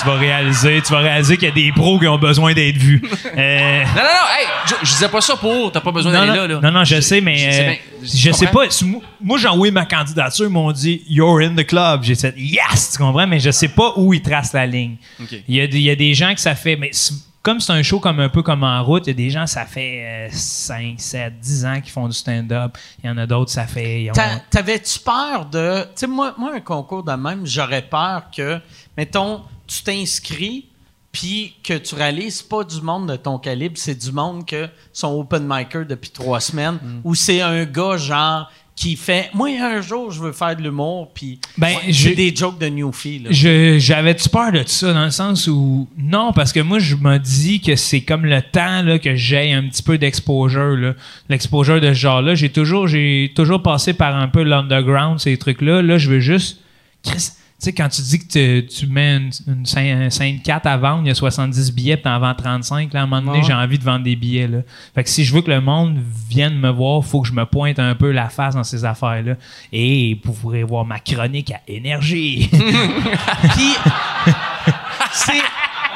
tu 0.00 0.06
vas 0.06 0.14
réaliser, 0.14 0.80
tu 0.82 0.92
vas 0.92 0.98
réaliser 1.00 1.36
qu'il 1.36 1.48
y 1.48 1.50
a 1.50 1.54
des 1.54 1.72
pros 1.72 1.98
qui 1.98 2.06
ont 2.08 2.18
besoin 2.18 2.52
d'être 2.54 2.76
vus. 2.76 3.02
Euh, 3.36 3.84
Non, 3.84 4.02
non, 4.02 4.02
non, 4.02 4.26
hey, 4.38 4.46
je, 4.66 4.74
je 4.86 4.92
disais 4.92 5.08
pas 5.08 5.20
ça 5.20 5.36
pour, 5.36 5.70
t'as 5.70 5.80
pas 5.80 5.92
besoin 5.92 6.12
d'aller 6.12 6.26
là, 6.36 6.46
là. 6.46 6.60
non, 6.62 6.70
non, 6.72 6.84
je 6.84 7.00
sais, 7.00 7.20
mais 7.20 7.36
je 7.36 7.50
sais 7.50 7.60
euh, 7.62 7.64
bien, 7.70 7.76
je, 8.02 8.16
je 8.16 8.32
sais 8.32 8.46
pas. 8.48 8.64
moi- 9.20 9.38
j'ai 9.38 9.48
envoyé 9.48 9.70
ma 9.72 9.84
candidature, 9.86 10.46
ils 10.46 10.50
m'ont 10.52 10.72
dit 10.72 11.02
You're 11.08 11.38
in 11.40 11.54
the 11.54 11.64
club. 11.66 12.02
J'ai 12.02 12.14
dit 12.14 12.32
Yes, 12.36 12.92
tu 12.92 12.98
comprends, 12.98 13.26
mais 13.26 13.38
je 13.40 13.50
sais 13.50 13.68
pas 13.68 13.92
où 13.96 14.12
ils 14.12 14.20
tracent 14.22 14.52
la 14.52 14.66
ligne. 14.66 14.96
Il 15.48 15.54
y, 15.54 15.60
a 15.60 15.66
des- 15.66 15.78
il 15.78 15.84
y 15.84 15.90
a 15.90 15.96
des 15.96 16.12
gens 16.14 16.34
que 16.34 16.40
ça 16.40 16.54
fait. 16.54 16.76
Mais 16.76 16.90
comme 17.42 17.60
c'est 17.60 17.72
un 17.72 17.82
show 17.82 18.00
comme 18.00 18.20
un 18.20 18.28
peu 18.28 18.42
comme 18.42 18.64
en 18.64 18.82
route, 18.84 19.04
il 19.06 19.10
y 19.10 19.12
a 19.12 19.14
des 19.14 19.30
gens, 19.30 19.46
ça 19.46 19.64
fait 19.64 20.28
5, 20.32 20.94
7, 20.98 21.34
10 21.40 21.64
ans 21.64 21.80
qu'ils 21.80 21.92
font 21.92 22.06
du 22.08 22.14
stand-up. 22.14 22.76
Il 23.02 23.06
y 23.08 23.10
en 23.10 23.16
a 23.16 23.26
d'autres, 23.26 23.50
ça 23.50 23.66
fait. 23.66 24.08
ont- 24.10 24.14
T'a- 24.14 24.40
T'avais-tu 24.50 24.98
peur 24.98 25.46
de. 25.46 25.82
Tu 25.84 25.88
sais, 25.96 26.06
moi, 26.06 26.34
moi, 26.36 26.52
un 26.56 26.60
concours 26.60 27.02
de 27.04 27.12
même, 27.12 27.42
j'aurais 27.46 27.82
peur 27.82 28.24
que, 28.36 28.58
mettons, 28.96 29.40
tu 29.72 29.82
t'inscris, 29.82 30.66
puis 31.12 31.54
que 31.64 31.74
tu 31.78 31.94
réalises 31.94 32.42
pas 32.42 32.62
du 32.64 32.80
monde 32.82 33.10
de 33.10 33.16
ton 33.16 33.38
calibre, 33.38 33.74
c'est 33.76 33.98
du 33.98 34.12
monde 34.12 34.46
que 34.46 34.68
sont 34.92 35.08
open 35.18 35.44
micer 35.46 35.84
depuis 35.88 36.10
trois 36.10 36.40
semaines, 36.40 36.74
Mm. 36.82 37.00
ou 37.04 37.14
c'est 37.14 37.40
un 37.40 37.64
gars, 37.64 37.96
genre, 37.96 38.50
qui 38.76 38.96
fait 38.96 39.28
moi 39.34 39.50
un 39.60 39.82
jour 39.82 40.10
je 40.10 40.18
veux 40.22 40.32
faire 40.32 40.56
de 40.56 40.62
l'humour 40.62 41.10
puis 41.12 41.38
Ben, 41.58 41.74
j'ai- 41.88 42.14
des 42.14 42.34
jokes 42.34 42.58
de 42.58 42.66
Newfie 42.68 43.18
là. 43.18 43.28
Je- 43.30 43.78
J'avais-tu 43.78 44.30
peur 44.30 44.52
de 44.52 44.62
ça 44.66 44.94
dans 44.94 45.04
le 45.04 45.10
sens 45.10 45.46
où. 45.48 45.86
Non, 45.98 46.32
parce 46.32 46.50
que 46.50 46.60
moi, 46.60 46.78
je 46.78 46.94
me 46.96 47.18
dis 47.18 47.60
que 47.60 47.76
c'est 47.76 48.00
comme 48.00 48.24
le 48.24 48.40
temps 48.40 48.80
là, 48.80 48.98
que 48.98 49.14
j'ai 49.16 49.52
un 49.52 49.64
petit 49.68 49.82
peu 49.82 49.98
d'exposure. 49.98 50.76
là. 50.78 50.94
L'exposure 51.28 51.78
de 51.78 51.88
ce 51.88 51.98
genre-là. 51.98 52.34
J'ai 52.34 52.48
toujours, 52.48 52.86
j'ai 52.88 53.32
toujours 53.36 53.62
passé 53.62 53.92
par 53.92 54.16
un 54.16 54.28
peu 54.28 54.42
l'underground, 54.44 55.20
ces 55.20 55.36
trucs-là. 55.36 55.82
Là, 55.82 55.98
je 55.98 56.08
veux 56.08 56.20
juste. 56.20 56.60
Chris, 57.02 57.16
tu 57.18 57.32
sais, 57.64 57.72
quand 57.72 57.88
tu 57.88 58.00
dis 58.02 58.18
que 58.18 58.60
tu- 58.62 58.66
tu 58.66 58.86
mets 58.86 59.16
une, 59.16 59.30
une 59.46 59.66
scène, 59.66 60.02
un 60.02 60.10
scène 60.10 60.40
4 60.40 60.66
à 60.66 60.76
vendre, 60.76 61.02
il 61.04 61.08
y 61.08 61.10
a 61.10 61.14
70 61.14 61.72
billets, 61.72 61.96
puis 61.96 62.04
t'en 62.04 62.18
vends 62.18 62.34
35, 62.34 62.92
là, 62.92 63.00
à 63.00 63.02
un 63.02 63.06
moment 63.06 63.22
donné, 63.22 63.38
Ouais. 63.38 63.44
j'ai 63.46 63.52
envie 63.52 63.78
de 63.78 63.84
vendre 63.84 64.04
des 64.04 64.16
billets. 64.16 64.48
Là. 64.48 64.58
Fait 64.94 65.04
que 65.04 65.10
si 65.10 65.24
je 65.24 65.34
veux 65.34 65.42
que 65.42 65.50
le 65.50 65.60
monde 65.60 65.98
vienne 66.28 66.58
me 66.58 66.70
voir, 66.70 67.04
faut 67.04 67.20
que 67.20 67.28
je 67.28 67.32
me 67.32 67.44
pointe 67.44 67.78
un 67.78 67.94
peu 67.94 68.10
la 68.12 68.28
face 68.28 68.54
dans 68.54 68.64
ces 68.64 68.84
affaires-là. 68.84 69.34
Et 69.72 70.18
vous 70.24 70.32
pourrez 70.32 70.62
voir 70.62 70.84
ma 70.84 70.98
chronique 70.98 71.50
à 71.52 71.60
énergie. 71.68 72.48
Puis 72.52 73.74
c'est 75.12 75.32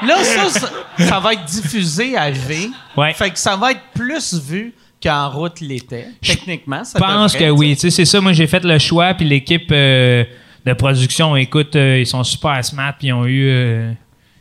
là 0.07 0.23
ça, 0.23 0.49
ça 0.51 0.69
ça 0.99 1.19
va 1.21 1.33
être 1.33 1.45
diffusé 1.45 2.17
à 2.17 2.31
V. 2.31 2.71
Ouais. 2.97 3.13
Fait 3.15 3.31
que 3.31 3.39
ça 3.39 3.57
va 3.57 3.73
être 3.73 3.81
plus 3.95 4.35
vu 4.35 4.73
qu'en 5.03 5.29
route 5.31 5.61
l'était. 5.61 6.09
Techniquement, 6.23 6.85
ça 6.85 6.99
Je 6.99 7.05
pense 7.05 7.33
que 7.35 7.45
tu 7.45 7.51
oui. 7.51 7.75
Tu 7.75 7.81
sais, 7.81 7.91
c'est 7.91 8.05
ça. 8.05 8.21
Moi, 8.21 8.33
j'ai 8.33 8.47
fait 8.47 8.65
le 8.65 8.79
choix, 8.79 9.13
puis 9.15 9.27
l'équipe 9.27 9.71
euh, 9.73 10.25
de 10.67 10.73
production, 10.73 11.37
écoute, 11.37 11.77
euh, 11.77 11.99
ils 12.01 12.07
sont 12.07 12.25
super 12.25 12.65
smart, 12.65 12.95
puis 12.99 13.09
ils 13.09 13.13
ont 13.13 13.27
eu, 13.27 13.49
euh, 13.49 13.93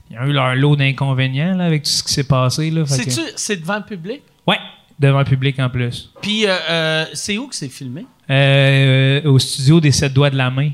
ils 0.10 0.18
ont 0.18 0.24
eu 0.26 0.32
leur 0.34 0.56
lot 0.56 0.76
d'inconvénients 0.76 1.56
là, 1.58 1.66
avec 1.66 1.84
tout 1.84 1.90
ce 1.92 2.04
qui 2.04 2.14
s'est 2.14 2.24
passé. 2.24 2.70
Là, 2.72 2.84
que- 2.84 3.22
c'est 3.36 3.58
devant 3.58 3.78
le 3.78 3.84
public? 3.84 4.22
Ouais, 4.48 4.58
devant 5.00 5.20
le 5.20 5.26
public 5.26 5.60
en 5.60 5.70
plus. 5.70 6.10
Puis 6.22 6.46
euh, 6.46 6.56
euh, 6.70 7.06
c'est 7.14 7.38
où 7.38 7.48
que 7.48 7.56
c'est 7.56 7.70
filmé? 7.70 8.06
Euh, 8.30 9.22
au 9.26 9.38
studio 9.38 9.82
des 9.82 9.92
sept 9.92 10.14
doigts 10.14 10.30
de 10.30 10.38
la 10.38 10.50
main. 10.50 10.72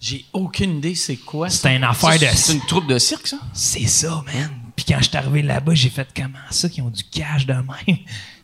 J'ai 0.00 0.24
aucune 0.34 0.76
idée 0.78 0.94
c'est 0.94 1.16
quoi. 1.16 1.48
ça? 1.48 1.68
C'est 1.68 1.76
une 1.76 1.84
affaire 1.84 2.18
de. 2.18 2.26
C'est 2.36 2.52
une 2.52 2.60
troupe 2.66 2.86
de 2.86 2.98
cirque, 2.98 3.26
ça? 3.26 3.38
C'est 3.54 3.86
ça, 3.86 4.22
man. 4.26 4.50
Puis 4.76 4.84
quand 4.86 4.98
je 4.98 5.04
suis 5.08 5.16
arrivé 5.16 5.40
là-bas, 5.40 5.72
j'ai 5.74 5.88
fait 5.88 6.06
comment 6.14 6.36
ça 6.50 6.68
qu'ils 6.68 6.82
ont 6.82 6.90
du 6.90 7.04
cash 7.04 7.46
de 7.46 7.54
même? 7.54 7.64
Ben, 7.86 7.96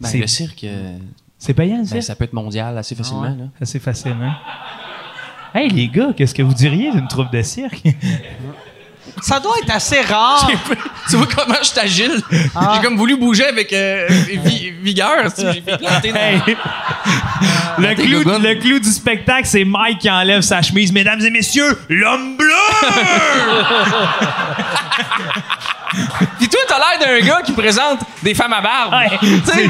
c'est 0.08 0.18
le 0.18 0.26
cirque, 0.26 0.64
euh, 0.64 0.96
c'est 1.36 1.52
payant, 1.52 1.78
ben, 1.78 1.84
ça? 1.86 2.00
ça 2.00 2.14
peut 2.14 2.24
être 2.24 2.32
mondial 2.32 2.78
assez 2.78 2.94
facilement. 2.94 3.24
là. 3.24 3.48
C'est 3.66 3.78
facile, 3.80 4.16
hein? 4.22 4.36
Hey, 5.54 5.68
les 5.68 5.88
gars, 5.88 6.08
qu'est-ce 6.16 6.34
que 6.34 6.42
vous 6.42 6.54
diriez 6.54 6.90
d'une 6.92 7.08
troupe 7.08 7.32
de 7.32 7.42
cirque? 7.42 7.82
Ça 9.22 9.40
doit 9.40 9.54
être 9.62 9.74
assez 9.74 10.00
rare. 10.02 10.48
tu 11.10 11.16
vois 11.16 11.26
comment 11.26 11.56
je 11.60 11.66
suis 11.68 11.78
agile? 11.80 12.22
Ah. 12.54 12.74
J'ai 12.76 12.82
comme 12.86 12.96
voulu 12.96 13.16
bouger 13.16 13.44
avec 13.46 13.72
euh, 13.72 14.06
vi- 14.08 14.70
vigueur. 14.80 15.24
tu 15.34 15.42
sais, 15.42 15.52
J'ai 15.52 15.60
fait 15.62 15.76
planter 15.76 16.12
dans- 16.12 16.18
Hey. 16.18 16.40
le, 17.78 17.94
clou, 17.94 18.22
gogones. 18.24 18.42
le 18.42 18.54
clou 18.54 18.78
du 18.78 18.88
spectacle, 18.90 19.46
c'est 19.46 19.64
Mike 19.64 19.98
qui 19.98 20.10
enlève 20.10 20.40
sa 20.42 20.62
chemise. 20.62 20.92
Mesdames 20.92 21.20
et 21.20 21.30
messieurs, 21.30 21.78
l'homme 21.88 22.36
bleu! 22.36 22.46
Puis 26.38 26.48
toi, 26.48 26.60
t'as 26.68 26.78
l'air 26.78 26.98
d'un 27.20 27.26
gars 27.26 27.42
qui 27.42 27.52
présente 27.52 28.00
des 28.22 28.34
femmes 28.34 28.52
à 28.52 28.60
barbe. 28.60 28.94
Ouais. 28.94 29.68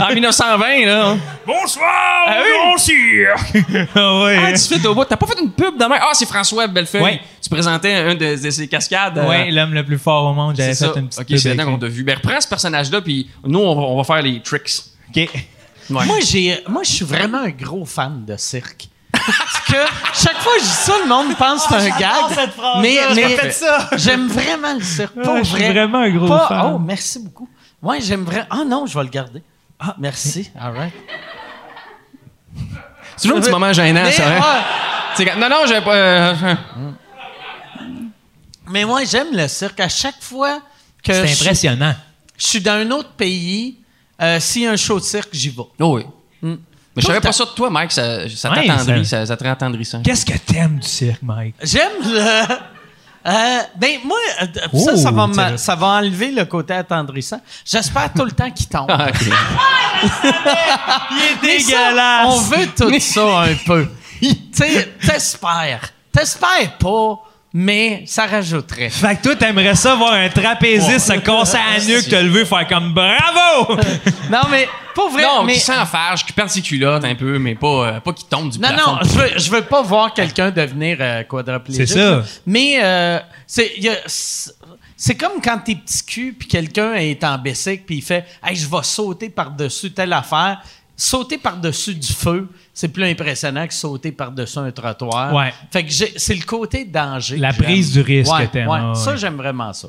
En 0.00 0.08
1920, 0.14 0.84
là. 0.86 1.16
Bonsoir, 1.46 2.24
Ah 2.26 2.36
oui? 2.42 3.24
Ah 3.94 4.22
ouais, 4.22 4.36
Ah, 4.40 4.46
hein? 4.48 4.52
tu 4.54 4.78
fais 4.80 4.86
au 4.86 4.94
bout. 4.94 5.04
T'as 5.04 5.16
pas 5.16 5.26
fait 5.26 5.40
une 5.40 5.50
pub 5.50 5.76
demain? 5.78 5.96
Ah, 6.00 6.10
c'est 6.12 6.26
François 6.26 6.66
Bellefeuille. 6.66 7.02
Ouais. 7.02 7.20
Tu 7.42 7.48
présentais 7.48 7.92
un 7.94 8.14
de, 8.14 8.42
de 8.42 8.50
ses 8.50 8.66
cascades. 8.68 9.18
euh, 9.18 9.28
Ouais, 9.28 9.50
l'homme 9.50 9.74
le 9.74 9.84
plus 9.84 9.98
fort 9.98 10.30
au 10.30 10.34
monde. 10.34 10.54
J'avais 10.56 10.74
c'est 10.74 10.86
fait 10.86 10.92
ça. 10.94 10.98
une 11.00 11.06
petite 11.08 11.20
Ok, 11.20 11.26
pub 11.28 11.36
c'est 11.38 11.48
maintenant 11.54 11.72
qu'on 11.72 11.78
t'a 11.78 11.86
vu. 11.88 12.02
Ben, 12.02 12.16
reprends 12.16 12.40
ce 12.40 12.48
personnage-là, 12.48 13.00
puis 13.00 13.28
nous, 13.44 13.58
on 13.60 13.74
va, 13.74 13.82
on 13.82 13.96
va 13.96 14.04
faire 14.04 14.22
les 14.22 14.40
tricks. 14.40 14.82
OK. 15.10 15.16
Ouais. 15.16 15.28
Moi, 15.88 16.16
j'ai, 16.24 16.58
moi, 16.68 16.82
je 16.84 16.90
suis 16.92 17.04
vraiment 17.04 17.38
un 17.42 17.50
gros 17.50 17.84
fan 17.84 18.24
de 18.24 18.36
cirque. 18.36 18.88
Parce 19.12 19.60
que 19.66 19.76
chaque 20.22 20.36
fois 20.40 20.52
que 20.54 20.60
je 20.60 20.64
dis 20.64 20.70
ça, 20.70 20.92
le 21.02 21.08
monde 21.08 21.36
pense 21.36 21.66
que 21.66 21.74
c'est 21.80 21.90
un 21.90 21.98
gag. 21.98 22.48
mais 22.80 22.98
mais 23.14 23.50
ça. 23.50 23.88
j'aime 23.96 24.28
vraiment 24.28 24.74
le 24.74 24.82
cirque. 24.84 25.14
Pas 25.14 25.32
Ouais, 25.32 25.38
je 25.44 25.48
suis 25.48 25.56
vrai. 25.58 25.72
vraiment 25.72 25.98
un 25.98 26.10
gros 26.10 26.28
Pas- 26.28 26.46
fan. 26.48 26.72
Oh, 26.74 26.78
merci 26.78 27.18
beaucoup. 27.20 27.48
Ouais, 27.82 28.00
j'aime 28.00 28.24
vraiment. 28.24 28.46
Ah 28.50 28.64
non, 28.66 28.86
je 28.86 28.96
vais 28.98 29.04
le 29.04 29.10
garder. 29.10 29.42
Ah, 29.78 29.94
merci. 29.98 30.50
All 30.60 30.72
right. 30.76 30.92
C'est 33.16 33.22
toujours 33.22 33.38
un 33.38 33.40
petit 33.40 33.50
moment 33.50 33.72
gênant, 33.72 34.02
Mais, 34.04 34.12
ça, 34.12 34.36
hein? 34.36 34.62
C'est 35.16 35.36
Non, 35.36 35.48
non, 35.48 35.64
j'ai 35.66 35.80
pas. 35.80 35.94
euh, 35.94 36.34
mais 38.68 38.84
moi, 38.84 39.04
j'aime 39.04 39.28
le 39.32 39.48
cirque. 39.48 39.80
À 39.80 39.88
chaque 39.88 40.20
fois 40.22 40.60
que 41.02 41.12
C'est 41.12 41.26
je, 41.26 41.34
suis- 41.34 41.44
impressionnant. 41.44 41.94
je 42.36 42.46
suis 42.46 42.60
dans 42.60 42.72
un 42.74 42.90
autre 42.90 43.10
pays, 43.10 43.78
euh, 44.20 44.40
s'il 44.40 44.62
y 44.62 44.66
a 44.66 44.72
un 44.72 44.76
show 44.76 44.98
de 44.98 45.04
cirque, 45.04 45.28
j'y 45.32 45.50
vais. 45.50 45.62
Oh 45.80 45.96
oui. 45.96 46.04
Mm. 46.42 46.54
Mais 46.96 47.02
je 47.02 47.06
savais 47.06 47.20
pas 47.20 47.32
ça 47.32 47.44
de 47.44 47.50
toi, 47.50 47.68
Mike. 47.70 47.92
Ça, 47.92 48.28
ça 48.28 48.50
Ouais, 48.50 48.66
t'attendrit, 48.66 49.04
ça- 49.04 49.20
ça, 49.20 49.26
ça 49.26 49.36
te 49.36 49.44
rend 49.44 49.50
attendrissant. 49.52 50.02
Qu'est-ce 50.02 50.24
que 50.26 50.36
t'aimes 50.38 50.78
du 50.78 50.88
cirque, 50.88 51.22
Mike? 51.22 51.54
J'aime 51.62 51.92
le. 52.02 52.46
Euh, 53.26 53.58
ben 53.76 53.98
moi, 54.04 54.16
euh, 54.42 54.78
ça, 54.78 54.96
ça, 54.96 55.10
va 55.10 55.26
me- 55.26 55.56
ça 55.56 55.74
va 55.74 55.86
enlever 55.88 56.30
le 56.30 56.44
côté 56.44 56.74
attendrissant. 56.74 57.40
J'espère 57.64 58.12
tout 58.12 58.24
le 58.24 58.30
temps 58.32 58.50
qu'il 58.50 58.66
tombe. 58.68 58.88
Ah. 59.98 61.08
Il 61.10 61.48
est 61.48 61.58
dégueulasse. 61.58 62.26
on 62.28 62.40
veut 62.40 62.66
tout 62.76 63.00
ça 63.00 63.40
un 63.44 63.54
peu. 63.66 63.88
t'espères. 65.00 65.88
T'espères 66.12 66.76
pas, 66.78 67.18
mais 67.58 68.02
ça 68.06 68.26
rajouterait. 68.26 68.90
Fait 68.90 69.16
que 69.16 69.22
toi, 69.22 69.34
t'aimerais 69.36 69.74
ça 69.74 69.94
voir 69.94 70.12
un 70.12 70.28
trapéziste 70.28 70.98
se 71.10 71.12
casser 71.20 71.56
à 71.56 71.78
la 71.78 71.84
nuque, 71.84 72.06
te 72.06 72.14
lever, 72.16 72.44
faire 72.44 72.68
comme 72.68 72.92
bravo! 72.92 73.80
Non, 74.30 74.40
mais 74.50 74.68
pas 74.94 75.08
vrai. 75.08 75.22
non, 75.22 75.44
mais, 75.44 75.54
qui 75.54 75.60
s'enfarge, 75.60 76.26
qui 76.26 76.32
perd 76.32 76.50
ses 76.50 76.60
culottes 76.60 77.04
un 77.04 77.14
peu, 77.14 77.38
mais 77.38 77.54
pas, 77.54 77.66
euh, 77.88 78.00
pas 78.00 78.12
qui 78.12 78.24
tombe 78.24 78.50
du 78.50 78.58
non, 78.58 78.68
plafond. 78.68 78.92
non, 78.92 78.98
je 79.04 79.08
veux, 79.08 79.38
je 79.38 79.50
veux 79.52 79.62
pas 79.62 79.80
voir 79.82 80.12
quelqu'un 80.12 80.50
devenir 80.50 80.98
euh, 81.00 81.22
quadriplégique. 81.22 81.86
C'est 81.88 81.94
ça. 81.94 82.22
Mais 82.44 82.78
euh, 82.82 83.20
c'est- 83.46 83.72
c'est 84.96 85.14
comme 85.14 85.40
quand 85.42 85.58
t'es 85.58 85.74
petit 85.76 86.04
cul 86.04 86.36
puis 86.38 86.48
quelqu'un 86.48 86.94
est 86.94 87.22
en 87.22 87.38
bicycle 87.38 87.84
puis 87.86 87.96
il 87.98 88.02
fait 88.02 88.24
Hey, 88.42 88.56
je 88.56 88.66
vais 88.66 88.82
sauter 88.82 89.28
par-dessus 89.28 89.92
telle 89.92 90.12
affaire. 90.12 90.60
Sauter 90.96 91.36
par-dessus 91.36 91.94
du 91.94 92.12
feu, 92.12 92.48
c'est 92.72 92.88
plus 92.88 93.04
impressionnant 93.04 93.66
que 93.66 93.74
sauter 93.74 94.12
par-dessus 94.12 94.58
un 94.58 94.70
trottoir. 94.70 95.34
Ouais. 95.34 95.52
Fait 95.70 95.84
que 95.84 95.92
c'est 95.92 96.34
le 96.34 96.44
côté 96.44 96.86
danger. 96.86 97.36
La 97.36 97.52
prise 97.52 97.92
du 97.92 98.00
risque 98.00 98.32
Ouais, 98.32 98.48
que 98.48 98.94
Ça, 98.98 99.16
j'aime 99.16 99.36
vraiment 99.36 99.72
ça. 99.74 99.88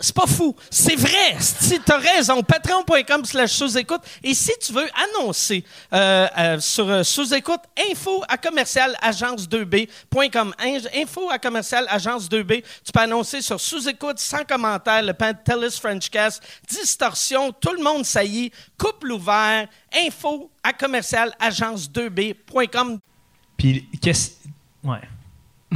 C'est 0.00 0.14
pas 0.14 0.26
fou. 0.26 0.54
C'est 0.70 0.96
vrai. 0.96 1.36
Si 1.40 1.80
tu 1.80 1.92
as 1.92 1.96
raison, 1.98 2.42
patreon.com 2.42 3.24
slash 3.24 3.52
sous-écoute. 3.52 4.00
Et 4.22 4.34
si 4.34 4.52
tu 4.60 4.72
veux 4.72 4.86
annoncer 5.16 5.64
euh, 5.92 6.26
euh, 6.38 6.60
sur 6.60 6.88
euh, 6.88 7.02
sous-écoute, 7.02 7.60
info 7.90 8.22
à 8.28 8.36
commercial 8.36 8.96
agence2b.com. 9.02 10.54
In- 10.60 10.78
Info 11.02 11.30
à 11.30 11.38
commercial 11.38 11.86
agence2b. 11.86 12.62
Tu 12.84 12.92
peux 12.92 13.00
annoncer 13.00 13.40
sur 13.42 13.60
sous-écoute, 13.60 14.18
sans 14.18 14.44
commentaire, 14.44 15.02
le 15.02 15.12
Pantelis 15.14 15.78
Frenchcast, 15.80 16.42
distorsion, 16.68 17.52
tout 17.52 17.72
le 17.72 17.82
monde 17.82 18.04
saillit, 18.04 18.50
couple 18.78 19.12
ouvert, 19.12 19.66
info 20.06 20.50
à 20.62 20.72
commercial 20.72 21.32
agence2b.com. 21.40 22.98
Puis, 23.56 23.88
qu'est-ce. 24.02 24.30
Ouais. 24.82 25.00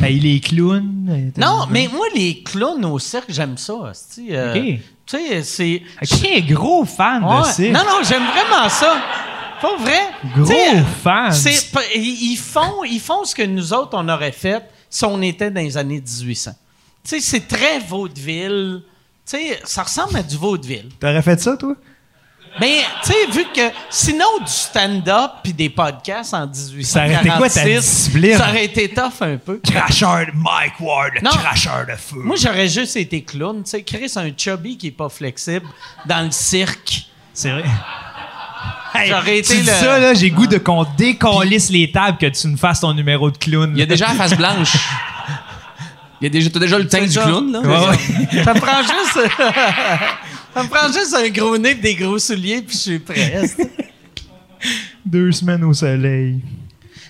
Hey, 0.00 0.20
les 0.20 0.40
clowns. 0.40 1.08
euh, 1.10 1.40
Non, 1.40 1.66
mais 1.70 1.88
moi, 1.92 2.06
les 2.14 2.42
clowns 2.42 2.84
au 2.84 2.98
cirque, 2.98 3.30
j'aime 3.30 3.56
ça. 3.58 3.72
euh, 4.30 4.54
Ok. 4.54 4.80
Tu 5.06 5.16
sais, 5.16 5.42
c'est. 5.42 5.82
Qui 6.04 6.26
est 6.26 6.42
gros 6.42 6.84
fan 6.84 7.24
Ouais. 7.24 7.40
de 7.40 7.46
cirque? 7.46 7.72
Non, 7.72 7.80
non, 7.84 8.02
j'aime 8.08 8.22
vraiment 8.26 8.68
ça. 8.68 8.98
Pas 9.60 9.76
vrai? 9.76 10.00
Gros 10.36 10.52
fan. 11.02 11.32
ils 11.96 12.36
font, 12.36 12.84
ils 12.84 13.00
font 13.00 13.24
ce 13.24 13.34
que 13.34 13.42
nous 13.42 13.72
autres, 13.72 13.90
on 13.94 14.08
aurait 14.08 14.30
fait 14.32 14.62
si 14.88 15.04
on 15.04 15.20
était 15.22 15.50
dans 15.50 15.60
les 15.60 15.76
années 15.76 16.00
1800. 16.00 16.52
Tu 17.02 17.10
sais, 17.10 17.20
c'est 17.20 17.48
très 17.48 17.80
vaudeville. 17.80 18.82
Tu 19.28 19.36
sais, 19.36 19.60
ça 19.64 19.82
ressemble 19.82 20.16
à 20.16 20.22
du 20.22 20.36
vaudeville. 20.36 20.90
T'aurais 21.00 21.22
fait 21.22 21.40
ça, 21.40 21.56
toi? 21.56 21.74
Mais, 22.60 22.80
tu 23.04 23.12
sais, 23.12 23.26
vu 23.30 23.44
que 23.54 23.72
sinon, 23.90 24.26
du 24.40 24.50
stand-up 24.50 25.30
puis 25.42 25.52
des 25.52 25.68
podcasts 25.68 26.34
en 26.34 26.46
1846... 26.46 26.84
Ça 26.84 27.04
aurait 27.04 27.14
été 27.14 27.30
quoi 27.36 27.48
ta 27.48 27.64
discipline? 27.64 28.36
Ça 28.36 28.48
aurait 28.48 28.64
été 28.64 28.88
tough 28.88 29.22
un 29.22 29.36
peu. 29.36 29.60
Cracheur 29.62 30.26
de 30.26 30.32
Mike 30.34 30.80
Ward, 30.80 31.12
le 31.14 31.28
cracheur 31.28 31.86
de 31.86 31.96
feu. 31.96 32.20
Moi, 32.24 32.36
j'aurais 32.36 32.68
juste 32.68 32.96
été 32.96 33.22
clown. 33.22 33.62
Tu 33.62 33.70
sais, 33.70 33.82
Chris, 33.82 34.12
un 34.16 34.30
chubby 34.36 34.76
qui 34.76 34.88
est 34.88 34.92
pas 34.92 35.08
flexible 35.08 35.66
dans 36.06 36.24
le 36.24 36.30
cirque. 36.30 37.06
c'est 37.32 37.50
vrai. 37.50 37.64
J'aurais 39.06 39.42
tu 39.42 39.52
été 39.52 39.54
dis 39.60 39.66
le. 39.66 39.72
ça, 39.72 39.98
là, 39.98 40.14
j'ai 40.14 40.30
goût 40.30 40.46
de 40.46 40.58
qu'on 40.58 40.84
décollisse 40.96 41.70
les 41.70 41.92
tables 41.92 42.18
que 42.18 42.26
tu 42.26 42.48
me 42.48 42.56
fasses 42.56 42.80
ton 42.80 42.92
numéro 42.94 43.30
de 43.30 43.36
clown. 43.36 43.70
Il 43.74 43.78
y 43.78 43.82
a 43.82 43.86
déjà 43.86 44.08
la 44.08 44.14
face 44.14 44.34
blanche. 44.34 44.76
Il 46.20 46.24
y 46.24 46.26
a 46.26 46.30
déjà, 46.30 46.50
t'as 46.50 46.58
déjà 46.58 46.78
le 46.78 46.88
teint 46.88 47.06
du 47.06 47.16
clown, 47.16 47.52
là? 47.52 47.60
Ouais, 47.60 47.88
ouais. 47.88 48.42
Ça 48.44 48.54
prend 48.54 48.82
juste. 48.82 49.20
ça 50.54 50.62
me 50.62 50.68
prend 50.68 50.86
juste 50.92 51.14
un 51.14 51.28
gros 51.28 51.56
nez 51.58 51.70
et 51.70 51.74
des 51.74 51.94
gros 51.94 52.18
souliers, 52.18 52.62
puis 52.62 52.74
je 52.76 52.80
suis 52.80 52.98
prêt. 52.98 53.42
Deux 55.04 55.32
semaines 55.32 55.64
au 55.64 55.72
soleil. 55.72 56.40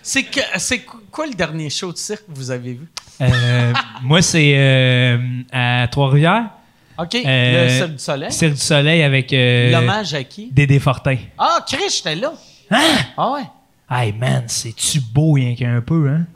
C'est 0.02 0.22
que 0.24 0.40
c'est 0.56 0.84
quoi 1.10 1.26
le 1.26 1.34
dernier 1.34 1.70
show 1.70 1.92
de 1.92 1.96
cirque 1.98 2.24
que 2.26 2.32
vous 2.34 2.50
avez 2.50 2.74
vu? 2.74 2.86
Euh, 3.20 3.72
moi, 4.02 4.22
c'est 4.22 4.52
euh, 4.56 5.18
à 5.52 5.88
Trois-Rivières. 5.90 6.50
OK, 6.98 7.14
Euh, 7.14 7.64
le 7.64 7.70
Cirque 7.70 7.90
du 7.92 7.98
Soleil. 7.98 8.32
Cirque 8.32 8.54
du 8.54 8.60
Soleil 8.60 9.02
avec 9.02 9.32
euh, 9.32 9.70
L'hommage 9.72 10.14
à 10.14 10.24
qui? 10.24 10.50
Dédé 10.50 10.78
Fortin. 10.80 11.16
Ah, 11.38 11.64
Chris, 11.66 11.82
j'étais 11.96 12.16
là. 12.16 12.32
Hein? 12.70 12.80
Ah 13.16 13.32
ouais. 13.32 13.42
Hey 13.90 14.12
man, 14.12 14.44
c'est-tu 14.46 15.00
beau 15.00 15.32
rien 15.32 15.54
qu'un 15.54 15.80
peu, 15.80 16.08
hein? 16.10 16.26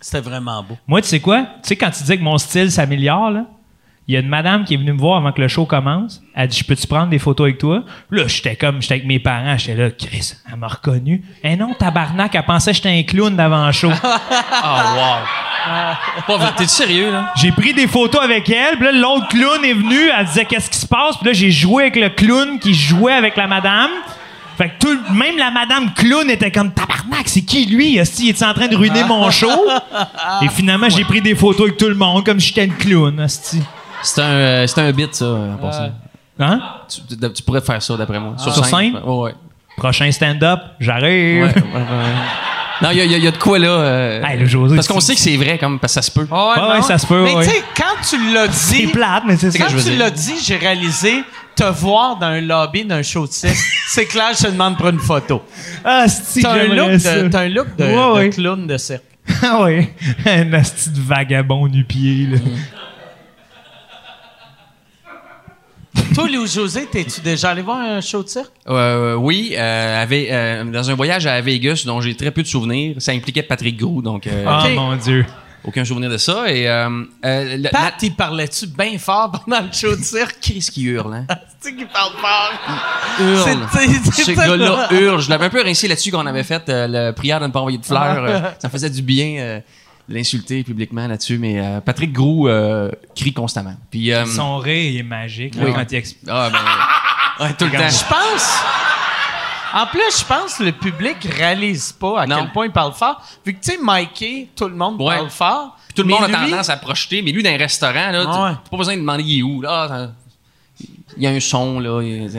C'était 0.00 0.20
vraiment 0.20 0.62
beau. 0.62 0.76
Moi, 0.86 1.02
tu 1.02 1.08
sais 1.08 1.20
quoi? 1.20 1.42
Tu 1.62 1.68
sais, 1.68 1.76
quand 1.76 1.90
tu 1.90 2.02
dis 2.04 2.16
que 2.16 2.22
mon 2.22 2.38
style 2.38 2.70
s'améliore, 2.70 3.30
là, 3.30 3.46
il 4.06 4.14
y 4.14 4.16
a 4.18 4.20
une 4.20 4.28
madame 4.28 4.64
qui 4.64 4.74
est 4.74 4.76
venue 4.76 4.92
me 4.92 4.98
voir 4.98 5.16
avant 5.16 5.32
que 5.32 5.40
le 5.40 5.48
show 5.48 5.64
commence. 5.64 6.22
Elle 6.34 6.48
dit 6.48 6.58
Je 6.58 6.64
peux-tu 6.64 6.86
prendre 6.86 7.08
des 7.08 7.18
photos 7.18 7.46
avec 7.46 7.58
toi? 7.58 7.84
Là, 8.10 8.24
j'étais 8.26 8.54
comme, 8.54 8.82
j'étais 8.82 8.94
avec 8.94 9.06
mes 9.06 9.18
parents. 9.18 9.56
J'étais 9.56 9.82
là, 9.82 9.90
Chris, 9.90 10.34
elle 10.50 10.58
m'a 10.58 10.68
reconnu. 10.68 11.24
Eh 11.42 11.56
non, 11.56 11.72
tabarnak, 11.72 12.34
elle 12.34 12.42
pensait 12.42 12.72
que 12.72 12.76
j'étais 12.76 12.90
un 12.90 13.02
clown 13.02 13.34
d'avant 13.34 13.66
le 13.66 13.72
show. 13.72 13.90
Ah, 14.66 15.22
wow. 16.28 16.38
T'es 16.58 16.66
sérieux, 16.66 17.10
là? 17.10 17.32
J'ai 17.36 17.50
pris 17.50 17.72
des 17.72 17.86
photos 17.86 18.22
avec 18.22 18.50
elle, 18.50 18.76
puis 18.76 18.84
là, 18.84 18.92
l'autre 18.92 19.28
clown 19.28 19.64
est 19.64 19.72
venu, 19.72 20.10
elle 20.14 20.26
disait 20.26 20.44
qu'est-ce 20.44 20.68
qui 20.68 20.78
se 20.78 20.86
passe, 20.86 21.16
puis 21.16 21.26
là, 21.26 21.32
j'ai 21.32 21.50
joué 21.50 21.84
avec 21.84 21.96
le 21.96 22.10
clown 22.10 22.58
qui 22.58 22.74
jouait 22.74 23.14
avec 23.14 23.34
la 23.36 23.46
madame. 23.46 23.90
Fait 24.58 24.68
que 24.68 24.78
tout, 24.78 25.14
même 25.14 25.38
la 25.38 25.50
madame 25.50 25.94
clown 25.94 26.28
était 26.28 26.50
comme 26.50 26.72
tabarnak, 26.72 27.26
c'est 27.26 27.42
qui 27.42 27.64
lui? 27.64 27.96
Esti, 27.96 28.26
il 28.26 28.28
est 28.30 28.42
en 28.42 28.52
train 28.52 28.68
de 28.68 28.76
ruiner 28.76 29.04
mon 29.04 29.30
show? 29.30 29.48
Et 30.42 30.48
finalement, 30.48 30.90
j'ai 30.90 31.04
pris 31.04 31.22
des 31.22 31.34
photos 31.34 31.68
avec 31.68 31.78
tout 31.78 31.88
le 31.88 31.94
monde, 31.94 32.24
comme 32.24 32.40
si 32.40 32.48
j'étais 32.48 32.66
une 32.66 32.76
clown. 32.76 33.26
C'est 34.04 34.20
un, 34.20 34.24
euh, 34.24 34.66
c'est 34.66 34.80
un 34.80 34.92
bit, 34.92 35.14
ça, 35.14 35.24
en 35.26 35.56
passant. 35.60 35.90
Hein? 36.38 36.60
Tu, 36.88 37.16
tu- 37.16 37.32
tu 37.32 37.42
pourrais 37.42 37.60
faire 37.60 37.82
ça, 37.82 37.96
d'après 37.96 38.20
moi. 38.20 38.34
Sur 38.38 38.64
scène? 38.64 38.96
Ouais, 39.04 39.12
ouais. 39.24 39.34
Prochain 39.76 40.10
stand-up, 40.12 40.60
j'arrive. 40.78 41.42
Ouais, 41.44 41.54
ouais, 41.54 41.72
ouais. 41.74 41.82
Non, 42.82 42.90
il 42.90 42.98
y, 42.98 43.00
a- 43.00 43.04
il 43.04 43.10
y 43.12 43.14
a- 43.14 43.18
il 43.18 43.24
y 43.24 43.28
a 43.28 43.30
de 43.30 43.36
quoi, 43.38 43.58
là. 43.58 43.68
euh, 43.68 44.22
Hey, 44.24 44.38
le 44.38 44.46
José, 44.46 44.74
parce 44.74 44.88
qu'on 44.88 45.00
sait 45.00 45.14
que 45.14 45.20
c'est 45.20 45.36
vrai, 45.36 45.58
comme, 45.58 45.78
parce 45.78 45.94
que 45.94 46.00
ça 46.00 46.02
se 46.02 46.10
peut. 46.10 46.26
Ah 46.30 46.48
Ouais, 46.56 46.62
ouais, 46.70 46.76
non. 46.78 46.82
ça 46.82 46.98
se 46.98 47.06
peut, 47.06 47.22
Mais 47.22 47.34
ouais. 47.36 47.44
tu 47.44 47.50
sais, 47.52 47.62
quand 47.76 48.00
tu 48.08 48.32
l'as 48.34 48.50
C'est 48.52 48.76
dit, 48.78 48.86
plate, 48.88 49.22
mais 49.26 49.36
c'est 49.36 49.50
ça. 49.52 49.58
quand 49.58 49.64
que 49.66 49.70
je 49.70 49.76
veux 49.76 49.92
tu 49.92 49.96
l'as 49.96 50.10
dit, 50.10 50.34
j'ai 50.42 50.56
réalisé 50.56 51.22
te 51.56 51.64
voir 51.64 52.16
dans 52.18 52.26
un 52.26 52.40
lobby 52.40 52.84
d'un 52.84 53.02
show 53.02 53.26
de 53.28 53.32
cirque. 53.32 53.54
c'est 53.88 54.06
clair, 54.06 54.30
je 54.36 54.44
te 54.46 54.50
demande 54.50 54.76
pour 54.76 54.88
une 54.88 54.98
photo. 54.98 55.42
Ah, 55.84 56.04
T'as 56.42 56.50
un, 56.50 56.54
j'aimerais 56.54 56.90
look 56.92 57.00
ça. 57.00 57.22
de, 57.22 57.28
t'as 57.28 57.40
un 57.42 57.48
look 57.48 57.76
de, 57.76 57.84
de 57.84 58.34
clown 58.34 58.66
de 58.66 58.76
cirque. 58.76 59.02
Ah 59.42 59.60
oui, 59.62 59.88
un 60.26 60.52
esti 60.52 60.90
de 60.90 61.00
vagabond 61.00 61.66
du 61.68 61.84
pied, 61.84 62.26
là. 62.32 62.38
Toi, 66.14 66.28
Louis 66.28 66.46
José, 66.46 66.86
t'es-tu 66.86 67.20
déjà 67.22 67.50
allé 67.50 67.62
voir 67.62 67.78
un 67.78 68.00
show 68.00 68.22
de 68.22 68.28
cirque? 68.28 68.52
Euh, 68.68 69.14
oui, 69.14 69.54
euh, 69.56 70.02
avec- 70.02 70.30
euh, 70.30 70.62
dans 70.64 70.88
un 70.88 70.94
voyage 70.94 71.26
à 71.26 71.40
Vegas 71.40 71.82
dont 71.86 72.00
j'ai 72.00 72.14
très 72.14 72.30
peu 72.30 72.42
de 72.42 72.46
souvenirs, 72.46 72.96
ça 72.98 73.10
impliquait 73.12 73.42
Patrick 73.42 73.76
Gros, 73.76 74.00
donc 74.00 74.26
euh, 74.28 74.44
Oh 74.46 74.68
mon 74.76 74.94
Dieu. 74.94 75.26
aucun 75.64 75.84
souvenir 75.84 76.08
de 76.10 76.16
ça. 76.16 76.48
Et 76.52 76.68
euh, 76.68 76.88
euh, 77.24 77.56
le- 77.56 77.68
Pat, 77.68 77.94
il 78.02 78.14
parlait-tu 78.14 78.68
bien 78.68 78.96
fort 78.98 79.32
pendant 79.44 79.62
le 79.62 79.72
show 79.72 79.96
de 79.96 80.02
cirque? 80.02 80.36
Qu'est-ce 80.40 80.70
qui 80.70 80.84
hurle, 80.84 81.14
hein? 81.14 81.26
C'est 81.60 81.74
qui 81.74 81.84
parle 81.86 82.12
fort. 82.12 82.52
Hurle. 83.20 83.66
C'est- 83.72 84.12
c'est- 84.12 84.24
Ce 84.24 84.30
gars-là 84.32 84.88
hurle. 84.92 85.20
Je 85.20 85.30
l'avais 85.30 85.46
un 85.46 85.50
peu 85.50 85.62
rincé 85.62 85.88
là-dessus 85.88 86.12
quand 86.12 86.22
on 86.22 86.26
avait 86.26 86.44
fait 86.44 86.68
euh, 86.68 86.86
la 86.86 87.12
prière 87.12 87.40
de 87.40 87.46
ne 87.46 87.50
pas 87.50 87.58
envoyer 87.58 87.78
de 87.78 87.84
fleurs. 87.86 88.22
euh, 88.24 88.40
ça 88.60 88.68
me 88.68 88.70
faisait 88.72 88.90
du 88.90 89.02
bien 89.02 89.36
euh, 89.40 89.60
l'insulter 90.08 90.62
publiquement 90.64 91.06
là-dessus. 91.06 91.38
Mais 91.38 91.58
euh, 91.60 91.80
Patrick 91.80 92.12
Gros 92.12 92.48
euh, 92.48 92.90
crie 93.14 93.32
constamment. 93.32 93.74
Puis, 93.90 94.12
euh, 94.12 94.26
Son 94.26 94.58
rire 94.58 95.00
est 95.00 95.02
magique, 95.02 95.54
là, 95.54 95.66
quand 95.74 95.84
il 95.90 95.94
explique. 95.96 96.28
ah, 96.28 96.50
ben, 96.52 96.58
ouais, 97.44 97.52
tout 97.54 97.64
le 97.64 97.70
temps. 97.72 97.88
Je 97.88 98.04
pense. 98.08 98.58
En 99.76 99.86
plus, 99.86 100.20
je 100.20 100.24
pense 100.24 100.54
que 100.58 100.62
le 100.62 100.70
public 100.72 101.16
réalise 101.36 101.90
pas 101.92 102.20
à 102.20 102.26
Non. 102.26 102.36
quel 102.42 102.52
point 102.52 102.66
il 102.66 102.72
parle 102.72 102.92
fort. 102.92 103.20
Vu 103.44 103.54
que, 103.54 103.60
tu 103.64 103.72
sais, 103.72 103.78
Mikey, 103.82 104.48
tout 104.54 104.68
le 104.68 104.74
monde 104.76 105.00
Ouais. 105.02 105.16
parle 105.16 105.30
fort. 105.30 105.76
Puis 105.88 105.94
tout 105.94 106.02
le 106.02 106.08
monde 106.14 106.22
a 106.24 106.28
lui- 106.28 106.50
tendance 106.50 106.68
à 106.70 106.76
projeter, 106.76 107.22
mais 107.22 107.32
lui, 107.32 107.42
dans 107.42 107.50
un 107.50 107.56
restaurant, 107.56 108.10
là, 108.12 108.22
tu- 108.24 108.30
Ah 108.32 108.44
ouais. 108.44 108.50
t'as 108.64 108.70
pas 108.70 108.76
besoin 108.76 108.94
de 108.94 109.00
demander 109.00 109.24
il 109.24 109.40
est 109.40 109.42
où. 109.42 109.60
Là, 109.62 110.10
il 111.16 111.22
y 111.22 111.26
a 111.26 111.30
un 111.30 111.40
son, 111.40 111.80
là. 111.80 112.00
il 112.02 112.30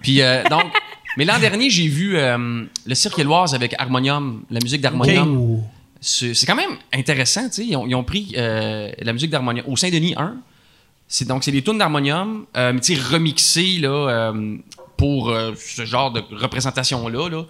Puis, 0.00 0.22
euh, 0.22 0.42
donc, 0.44 0.64
mais 1.18 1.26
l'an 1.26 1.38
dernier, 1.38 1.68
j'ai 1.68 1.88
vu 1.88 2.16
euh, 2.16 2.64
le 2.86 2.94
Cirque 2.94 3.18
Éloise 3.18 3.54
avec 3.54 3.74
Harmonium, 3.78 4.42
la 4.50 4.60
musique 4.62 4.80
d'Harmonium. 4.80 5.62
C'est 6.02 6.46
quand 6.46 6.56
même 6.56 6.76
intéressant, 6.92 7.46
tu 7.48 7.54
sais. 7.54 7.66
Ils 7.66 7.76
ont, 7.76 7.86
ils 7.86 7.94
ont 7.94 8.04
pris 8.04 8.34
euh, 8.36 8.90
la 9.00 9.12
musique 9.12 9.30
d'Harmonium 9.30 9.64
au 9.68 9.76
Saint-Denis 9.76 10.14
1. 10.16 10.36
C'est 11.08 11.26
donc 11.28 11.44
c'est 11.44 11.52
des 11.52 11.62
tunes 11.62 11.78
d'harmonium, 11.78 12.46
euh, 12.56 12.72
mais 12.72 12.80
tu 12.80 12.94
sais 12.96 13.00
remixées 13.02 13.78
là 13.78 13.90
euh, 14.32 14.56
pour 14.96 15.28
euh, 15.30 15.52
ce 15.56 15.84
genre 15.84 16.10
de 16.10 16.22
représentation 16.32 17.06
là 17.08 17.28
là. 17.28 17.44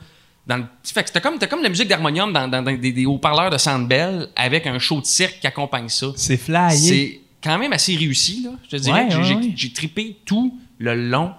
Dans 0.46 0.56
le, 0.56 0.64
fait 0.84 1.04
que 1.04 1.10
t'as 1.12 1.20
comme 1.20 1.38
comme 1.38 1.62
la 1.62 1.68
musique 1.68 1.86
d'harmonium 1.88 2.32
dans, 2.32 2.48
dans- 2.48 2.62
dans 2.62 2.76
des, 2.76 2.92
des 2.92 3.06
haut-parleurs 3.06 3.50
de 3.50 3.58
Sandbell 3.58 4.28
avec 4.34 4.66
un 4.66 4.78
show 4.80 5.00
de 5.00 5.06
cirque 5.06 5.38
qui 5.40 5.46
accompagne 5.46 5.88
ça. 5.88 6.08
C'est 6.16 6.36
flyé. 6.36 6.70
C'est 6.76 7.20
quand 7.42 7.56
même 7.58 7.72
assez 7.72 7.94
réussi 7.96 8.42
là. 8.44 8.50
Je 8.64 8.76
te 8.76 8.82
dirais 8.82 9.04
Ouais, 9.04 9.08
que 9.16 9.22
j'ai- 9.22 9.34
ouais, 9.36 9.72
trippé 9.72 10.16
tout 10.26 10.58
le 10.78 10.94
long. 11.08 11.30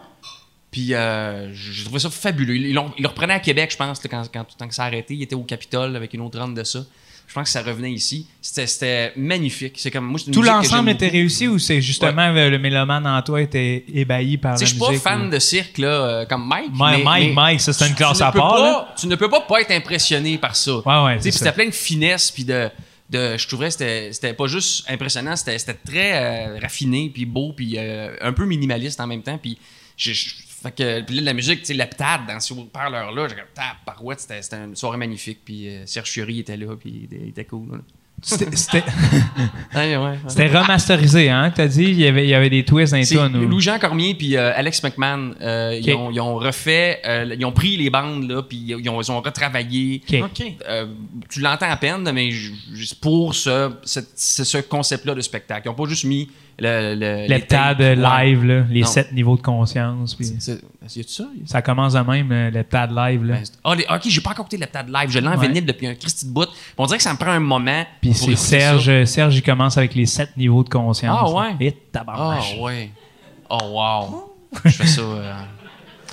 Puis 0.71 0.93
euh, 0.93 1.53
j'ai 1.53 1.83
trouvé 1.83 1.99
ça 1.99 2.09
fabuleux. 2.09 2.55
Ils, 2.55 2.67
ils 2.69 2.73
le 2.73 3.07
reprenaient 3.07 3.33
à 3.35 3.39
Québec, 3.39 3.69
je 3.71 3.77
pense, 3.77 4.01
là, 4.03 4.09
quand, 4.09 4.23
quand, 4.33 4.45
quand 4.57 4.71
ça 4.71 4.83
a 4.85 4.87
arrêté. 4.87 5.13
Il 5.13 5.21
était 5.21 5.35
au 5.35 5.43
Capitole 5.43 5.95
avec 5.95 6.13
une 6.13 6.21
autre 6.21 6.39
run 6.39 6.47
de 6.47 6.63
ça. 6.63 6.83
Je 7.27 7.33
pense 7.33 7.45
que 7.45 7.49
ça 7.51 7.63
revenait 7.63 7.91
ici. 7.91 8.27
C'était- 8.41 9.11
magnifique. 9.15 9.73
C'est 9.77 9.89
comme 9.89 10.05
moi, 10.05 10.19
Tout 10.19 10.27
musique 10.29 10.45
l'ensemble 10.45 10.89
était 10.89 11.05
beaucoup. 11.07 11.17
réussi 11.17 11.47
ou 11.47 11.57
c'est 11.57 11.81
justement 11.81 12.27
euh, 12.35 12.49
le 12.51 12.59
mélomane 12.59 13.07
en 13.07 13.19
toi 13.23 13.41
était 13.41 13.85
ébahi 13.91 14.37
par 14.37 14.51
la 14.53 14.57
Tu 14.59 14.65
sais, 14.67 14.71
je 14.71 14.79
musique? 14.79 14.93
suis 14.95 15.03
pas 15.03 15.09
fan 15.09 15.27
ou- 15.27 15.29
de 15.31 15.39
cirque 15.39 15.77
là, 15.79 15.87
euh, 15.87 16.25
comme 16.25 16.47
Mike. 16.47 16.69
Mike, 16.73 16.97
mais- 16.99 17.03
Mike, 17.03 17.27
mais 17.29 17.33
Mike, 17.33 17.61
ça, 17.61 17.73
c'est 17.73 17.87
une 17.87 17.95
classe 17.95 18.21
à 18.21 18.31
part, 18.31 18.53
pas-. 18.55 18.93
Tu 18.99 19.07
ne 19.07 19.15
peux 19.15 19.29
pas 19.29 19.41
pas 19.41 19.61
être 19.61 19.71
impressionné 19.71 20.37
par 20.37 20.55
ça. 20.55 20.75
Ouais, 20.85 21.05
ouais, 21.15 21.31
c'était 21.31 21.51
plein 21.51 21.65
de 21.65 21.71
finesse, 21.71 22.29
puis 22.29 22.43
de, 22.45 22.69
de, 23.09 23.35
je 23.37 23.47
trouvais 23.47 23.69
que 23.69 24.11
c'était, 24.11 24.33
pas 24.33 24.45
juste 24.47 24.85
impressionnant, 24.89 25.35
c'était, 25.35 25.57
c'était 25.57 25.73
très 25.73 26.13
euh, 26.13 26.59
raffiné, 26.61 27.09
puis 27.13 27.25
beau, 27.25 27.53
puis 27.55 27.75
euh, 27.77 28.15
un 28.21 28.33
peu 28.33 28.45
minimaliste 28.45 28.99
en 28.99 29.07
même 29.07 29.23
temps. 29.23 29.39
Puis, 29.41 29.57
je, 29.97 30.13
je- 30.13 30.33
fait 30.63 30.71
que, 30.71 31.01
puis 31.01 31.15
là, 31.15 31.23
la 31.23 31.33
musique, 31.33 31.59
tu 31.59 31.65
sais, 31.65 31.73
la 31.73 31.87
dans 31.87 32.39
ce 32.39 32.53
parleur-là, 32.53 33.27
j'ai 33.27 33.35
comme, 33.35 33.43
tabarouette, 33.53 34.21
c'était, 34.21 34.41
c'était 34.41 34.55
une 34.55 34.77
soirée 34.77 34.97
magnifique. 34.97 35.41
Puis 35.43 35.67
euh, 35.67 35.85
Serge 35.85 36.09
Fiori 36.09 36.39
était 36.39 36.55
là, 36.55 36.73
puis 36.77 37.09
il 37.11 37.27
était, 37.27 37.43
cool. 37.43 37.81
C'était- 38.25 38.55
C'était 38.55 38.83
Ouais, 39.75 39.75
ouais, 39.75 39.97
ouais. 39.97 40.17
c'était 40.27 40.47
remasterisé, 40.47 41.29
hein? 41.29 41.51
T'as 41.53 41.67
dit, 41.67 41.83
il 41.83 41.99
y 41.99 42.07
avait, 42.07 42.23
il 42.23 42.29
y 42.29 42.33
avait 42.33 42.49
des 42.49 42.63
twists 42.63 42.93
dans 42.93 42.97
les 43.39 43.45
Louis-Jean 43.45 43.77
Cormier 43.79 44.15
puis 44.15 44.37
euh, 44.37 44.51
Alex 44.55 44.81
McMahon, 44.81 45.33
euh, 45.41 45.77
ils, 45.81 45.93
ont, 45.93 46.09
ils 46.09 46.21
ont 46.21 46.35
refait, 46.35 46.99
euh, 47.05 47.35
ils 47.37 47.45
ont 47.45 47.51
pris 47.51 47.75
les 47.77 47.89
bandes 47.89 48.29
là, 48.29 48.41
puis 48.41 48.57
ils 48.79 48.89
ont, 48.89 49.01
ils 49.01 49.11
ont 49.11 49.19
retravaillé. 49.21 50.01
Euh, 50.69 50.85
tu 51.29 51.41
l'entends 51.41 51.69
à 51.69 51.75
peine, 51.77 52.09
mais 52.13 52.31
j- 52.31 52.53
j- 52.73 52.95
pour 53.01 53.35
ce, 53.35 53.71
c'est 53.83 54.05
ce 54.45 54.57
concept-là 54.59 55.15
de 55.15 55.21
spectacle. 55.21 55.63
Ils 55.65 55.69
n'ont 55.69 55.75
pas 55.75 55.89
juste 55.89 56.05
mis 56.05 56.29
le, 56.59 56.95
le, 56.95 57.27
Les 57.27 57.41
tapes, 57.41 57.79
TAD 57.79 57.97
live, 57.97 58.45
là, 58.45 58.63
les 58.69 58.81
Non. 58.81 58.87
sept 58.87 59.11
niveaux 59.11 59.35
de 59.35 59.41
conscience. 59.41 60.15
puis 60.15 60.27
Y 60.95 61.03
ça? 61.07 61.23
ça 61.45 61.61
commence 61.61 61.93
de 61.93 61.99
même, 61.99 62.31
euh, 62.31 62.51
le 62.51 62.63
TAD 62.63 62.91
live. 62.91 63.23
Là. 63.23 63.35
Ben, 63.35 63.43
Ah, 63.63 63.75
les- 63.75 63.85
ok, 63.89 64.01
j'ai 64.05 64.21
pas 64.21 64.31
encore 64.31 64.43
écouté 64.45 64.57
le 64.57 64.65
TAD 64.67 64.89
live. 64.89 65.09
Je 65.09 65.19
l'ai 65.19 65.27
en 65.27 65.37
Ouais. 65.37 65.47
vinyle 65.47 65.65
depuis 65.65 65.87
un 65.87 65.95
Christy 65.95 66.25
de 66.25 66.31
bout. 66.31 66.47
On 66.77 66.85
dirait 66.85 66.97
que 66.97 67.03
ça 67.03 67.13
me 67.13 67.17
prend 67.17 67.31
un 67.31 67.39
moment. 67.39 67.85
Puis 68.01 68.13
c'est 68.13 68.35
Serge, 68.35 68.85
ça. 68.85 69.05
Serge, 69.05 69.35
il 69.37 69.41
commence 69.43 69.77
avec 69.77 69.95
les 69.95 70.05
sept 70.05 70.35
niveaux 70.37 70.63
de 70.63 70.69
conscience. 70.69 71.17
Ah, 71.21 71.29
ouais? 71.31 71.55
Et 71.59 71.73
Ah, 71.75 71.87
tabarnache. 71.99 72.55
ouais. 72.59 72.91
Oh, 73.49 73.57
wow. 73.63 74.33
Je 74.65 74.69
fais 74.71 74.87
ça 74.87 75.01
euh, 75.01 75.33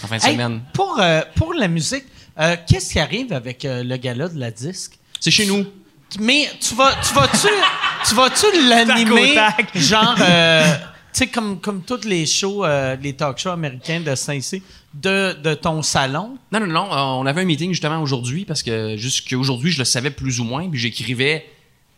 en 0.02 0.06
fin 0.06 0.16
de 0.18 0.24
Hey, 0.24 0.32
semaine. 0.32 0.60
pour, 0.72 0.98
euh, 1.00 1.20
pour 1.34 1.52
la 1.54 1.68
musique, 1.68 2.04
euh, 2.38 2.56
qu'est-ce 2.66 2.92
qui 2.92 2.98
arrive 2.98 3.32
avec 3.32 3.64
euh, 3.64 3.82
le 3.82 3.96
gala 3.96 4.28
de 4.28 4.38
la 4.38 4.50
disque? 4.50 4.92
C'est 5.18 5.30
chez 5.30 5.46
nous. 5.46 5.64
Mais 6.18 6.48
tu 6.60 6.74
vas, 6.74 6.92
tu 7.06 7.14
vas-tu, 7.14 7.46
tu 8.08 8.14
vas-tu 8.14 8.46
l'animer, 8.68 9.36
genre, 9.76 10.16
euh, 10.20 10.74
sais, 11.12 11.26
comme, 11.28 11.60
comme 11.60 11.82
tous 11.82 12.04
les 12.04 12.26
shows, 12.26 12.64
euh, 12.64 12.96
les 12.96 13.12
talk 13.14 13.38
shows 13.38 13.50
américains 13.50 14.00
de 14.00 14.14
Saint-Cyr, 14.14 14.60
de, 14.94 15.32
de 15.42 15.54
ton 15.54 15.82
salon? 15.82 16.36
Non, 16.52 16.60
non, 16.60 16.66
non. 16.66 16.92
euh, 16.92 16.96
On 17.20 17.26
avait 17.26 17.42
un 17.42 17.44
meeting 17.44 17.70
justement 17.72 18.00
aujourd'hui 18.02 18.44
parce 18.44 18.62
que 18.62 18.96
jusqu'aujourd'hui, 18.96 19.70
je 19.70 19.78
le 19.78 19.84
savais 19.84 20.10
plus 20.10 20.40
ou 20.40 20.44
moins. 20.44 20.68
Puis 20.68 20.78
j'écrivais 20.80 21.46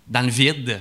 dans 0.08 0.22
le 0.22 0.30
vide. 0.30 0.80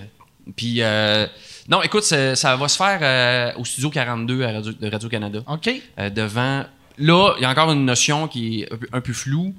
Puis, 0.56 0.82
euh, 0.82 1.28
non, 1.70 1.82
écoute, 1.84 2.04
ça, 2.04 2.36
ça 2.36 2.56
va 2.56 2.68
se 2.68 2.76
faire 2.78 3.00
euh, 3.02 3.60
au 3.60 3.66
studio 3.66 3.90
42 3.90 4.44
à 4.44 4.52
Radio- 4.54 4.74
de 4.74 4.90
Radio-Canada. 4.90 5.40
OK? 5.48 5.70
Euh, 6.00 6.10
devant. 6.10 6.66
Là, 6.98 7.34
il 7.38 7.44
y 7.44 7.46
a 7.46 7.50
encore 7.50 7.72
une 7.72 7.86
notion 7.86 8.28
qui 8.28 8.62
est 8.62 8.74
un 8.74 8.78
peu, 8.78 8.88
un 8.94 9.02
peu 9.02 9.14
floue. 9.14 9.54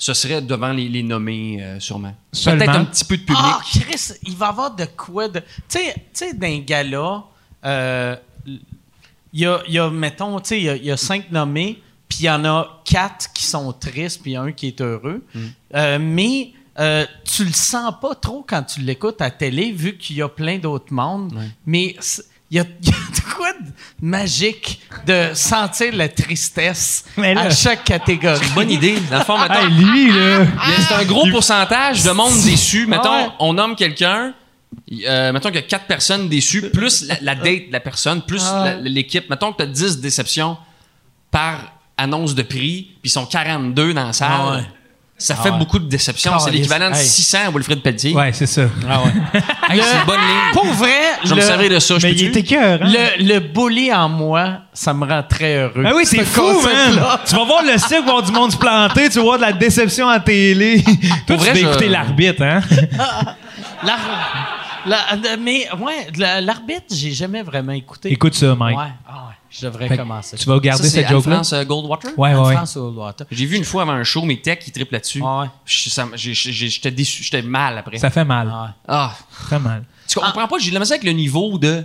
Ce 0.00 0.14
serait 0.14 0.40
devant 0.40 0.72
les, 0.72 0.88
les 0.88 1.02
nommés, 1.02 1.58
euh, 1.60 1.80
sûrement. 1.80 2.14
Seulement? 2.32 2.64
Peut-être 2.64 2.76
un 2.78 2.84
petit 2.84 3.04
peu 3.04 3.16
de 3.16 3.22
public. 3.22 3.42
Ah, 3.44 3.60
Chris, 3.68 4.12
il 4.22 4.36
va 4.36 4.46
y 4.46 4.48
avoir 4.48 4.74
de 4.76 4.84
quoi 4.96 5.26
de. 5.28 5.40
Tu 5.40 5.44
sais, 5.68 5.92
tu 5.94 6.00
sais, 6.12 6.32
d'un 6.34 6.58
gala, 6.60 7.24
euh, 7.64 8.16
il 8.46 8.60
y, 9.40 9.46
a, 9.46 9.60
il 9.66 9.74
y 9.74 9.78
a, 9.78 9.90
mettons, 9.90 10.38
tu 10.40 10.48
sais, 10.48 10.58
il 10.58 10.64
y 10.64 10.68
a- 10.70 10.76
il 10.76 10.84
y, 10.84 10.90
a 10.90 10.96
cinq 10.96 11.30
nommés, 11.30 11.82
puis 12.08 12.20
il 12.20 12.24
y 12.26 12.30
en 12.30 12.44
a 12.44 12.80
quatre 12.84 13.32
qui 13.32 13.44
sont 13.44 13.72
tristes, 13.72 14.22
puis 14.22 14.36
un 14.36 14.52
qui 14.52 14.68
est 14.68 14.80
heureux. 14.80 15.22
Euh, 15.74 15.98
mais 16.00 16.52
euh, 16.78 17.04
tu 17.24 17.44
le 17.44 17.52
sens 17.52 17.92
pas 18.00 18.14
trop 18.14 18.44
quand 18.48 18.62
tu 18.62 18.80
l'écoutes 18.80 19.20
à 19.20 19.30
télé, 19.30 19.72
vu 19.72 19.96
qu'il 19.98 20.16
y 20.16 20.22
a 20.22 20.28
plein 20.28 20.58
d'autres 20.58 20.92
mondes. 20.92 21.38
Mais 21.66 21.94
c'est- 22.00 22.24
il 22.50 22.56
y 22.56 22.60
a, 22.60 22.62
y 22.82 22.88
a 22.88 22.92
de 22.92 23.34
quoi 23.34 23.52
de 23.52 23.66
magique 24.00 24.80
de 25.06 25.32
sentir 25.34 25.94
la 25.94 26.08
tristesse 26.08 27.04
Mais 27.18 27.34
là- 27.34 27.42
à 27.42 27.50
chaque 27.50 27.84
catégorie. 27.84 28.46
Bonne 28.54 28.70
idée. 28.70 28.98
Dans 29.10 29.18
le 29.18 29.24
fond, 29.24 29.36
mettons, 29.42 29.60
Hey, 29.60 29.70
lui, 29.70 30.10
là. 30.12 30.46
c'est 30.88 30.94
un 30.94 31.04
gros 31.04 31.28
pourcentage 31.30 32.02
de 32.04 32.10
monde 32.12 32.32
déçu. 32.44 32.86
Mettons, 32.86 33.12
Ouais. 33.12 33.28
on 33.40 33.52
nomme 33.52 33.76
quelqu'un. 33.76 34.32
Euh, 35.06 35.32
mettons 35.32 35.48
qu'il 35.48 35.56
y 35.56 35.64
a 35.64 35.66
quatre 35.66 35.86
personnes 35.86 36.28
déçues, 36.28 36.70
plus 36.70 37.06
la, 37.06 37.16
la 37.22 37.34
date 37.34 37.68
de 37.68 37.72
la 37.72 37.80
personne, 37.80 38.22
plus 38.22 38.42
la- 38.44 38.74
l'équipe. 38.76 39.28
Mettons 39.30 39.52
que 39.52 39.58
tu 39.58 39.62
as 39.62 39.66
10 39.66 40.00
déceptions 40.00 40.56
par 41.30 41.72
annonce 41.96 42.34
de 42.34 42.42
prix, 42.42 42.82
puis 43.00 43.00
ils 43.04 43.10
sont 43.10 43.26
42 43.26 43.92
dans 43.94 44.04
la 44.06 44.12
salle. 44.12 44.28
Ah 44.32 44.52
ouais. 44.56 44.62
Ça 45.20 45.34
fait 45.34 45.50
beaucoup 45.50 45.80
de 45.80 45.88
déceptions. 45.88 46.38
C'est 46.38 46.52
l'équivalent 46.52 46.90
de 46.90 46.94
Hey. 46.94 47.04
600 47.04 47.38
à 47.48 47.50
Wilfred 47.50 47.82
Pelletier. 47.82 48.14
Ouais, 48.14 48.32
c'est 48.32 48.46
ça. 48.46 48.62
Hey, 49.68 49.80
c'est 49.82 49.98
une 49.98 50.06
bonne 50.06 50.20
ligne. 50.20 50.52
Pour 50.52 50.64
vrai, 50.66 50.92
Je 51.24 51.30
vais 51.30 51.34
me 51.34 51.40
le- 51.40 51.46
servir 51.46 51.70
de 51.70 51.78
ça. 51.80 51.98
je 51.98 52.06
Mais 52.06 52.12
il 52.12 52.24
était 52.28 52.44
cœur, 52.44 52.78
hein? 52.80 52.86
Le, 53.18 53.24
le 53.24 53.40
bully 53.40 53.92
en 53.92 54.08
moi, 54.08 54.58
ça 54.72 54.94
me 54.94 55.04
rend 55.04 55.24
très 55.28 55.56
heureux. 55.56 55.82
Ah 55.84 55.90
oui, 55.96 56.06
c'est 56.06 56.18
Ce 56.18 56.24
fou, 56.24 56.60
man! 56.62 57.04
Tu 57.26 57.34
vas 57.34 57.44
voir 57.44 57.64
le 57.64 57.76
cirque, 57.78 58.04
voir 58.04 58.22
du 58.22 58.30
monde 58.30 58.52
se 58.52 58.56
planter, 58.56 59.08
tu 59.10 59.18
vas 59.18 59.24
voir 59.24 59.36
de 59.38 59.42
la 59.42 59.52
déception 59.52 60.08
à 60.08 60.20
télé. 60.20 60.84
Toi, 61.26 61.34
vrai, 61.36 61.48
tu 61.52 61.54
vas 61.54 61.54
je- 61.54 61.66
écouter 61.66 61.88
l'arbitre, 61.88 62.42
hein? 62.44 62.60
L'ar- 63.84 64.57
la- 64.86 65.14
euh, 65.14 65.36
mais 65.40 65.66
ouais, 65.74 66.08
la- 66.16 66.40
l'arbitre, 66.40 66.86
j'ai 66.90 67.12
jamais 67.12 67.42
vraiment 67.42 67.72
écouté. 67.72 68.12
Écoute 68.12 68.34
ça, 68.34 68.54
Mike. 68.54 68.76
Ouais, 68.78 68.84
ah 69.08 69.26
ouais, 69.28 69.34
je 69.50 69.66
devrais 69.66 69.88
Fait 69.88 69.96
commencer. 69.96 70.36
Tu 70.36 70.46
vas 70.48 70.58
garder 70.60 70.88
cette 70.88 71.08
joke-là? 71.08 71.32
Anne-France 71.38 71.52
euh, 71.52 71.64
Goldwater? 71.64 72.10
Ouais, 72.18 72.34
ouais, 72.34 72.40
ouais. 72.40 72.54
France 72.54 72.76
au 72.76 72.90
Water. 72.92 73.26
J'ai 73.30 73.46
vu 73.46 73.56
une 73.56 73.64
fois 73.64 73.82
avant 73.82 73.92
un 73.92 74.04
show, 74.04 74.22
mes 74.22 74.40
techs, 74.40 74.66
ils 74.66 74.72
triplent 74.72 74.92
là-dessus. 74.94 75.20
Ouais, 75.22 75.40
ouais. 75.40 75.46
Je- 75.64 75.88
ça- 75.90 76.08
j'ai- 76.14 76.34
j'ai- 76.34 76.68
J'étais 76.68 76.90
déçu, 76.90 77.22
j'étais 77.22 77.42
mal 77.42 77.78
après. 77.78 77.98
Ça 77.98 78.10
fait 78.10 78.24
mal. 78.24 78.50
Ah 78.52 78.62
ouais. 78.64 78.70
Ah, 78.88 79.14
Très 79.46 79.58
mal. 79.58 79.84
tu 80.06 80.18
comprends 80.18 80.48
pas? 80.48 80.58
J'ai 80.58 80.70
misère 80.70 80.94
avec 80.94 81.04
le 81.04 81.12
niveau 81.12 81.58
de. 81.58 81.84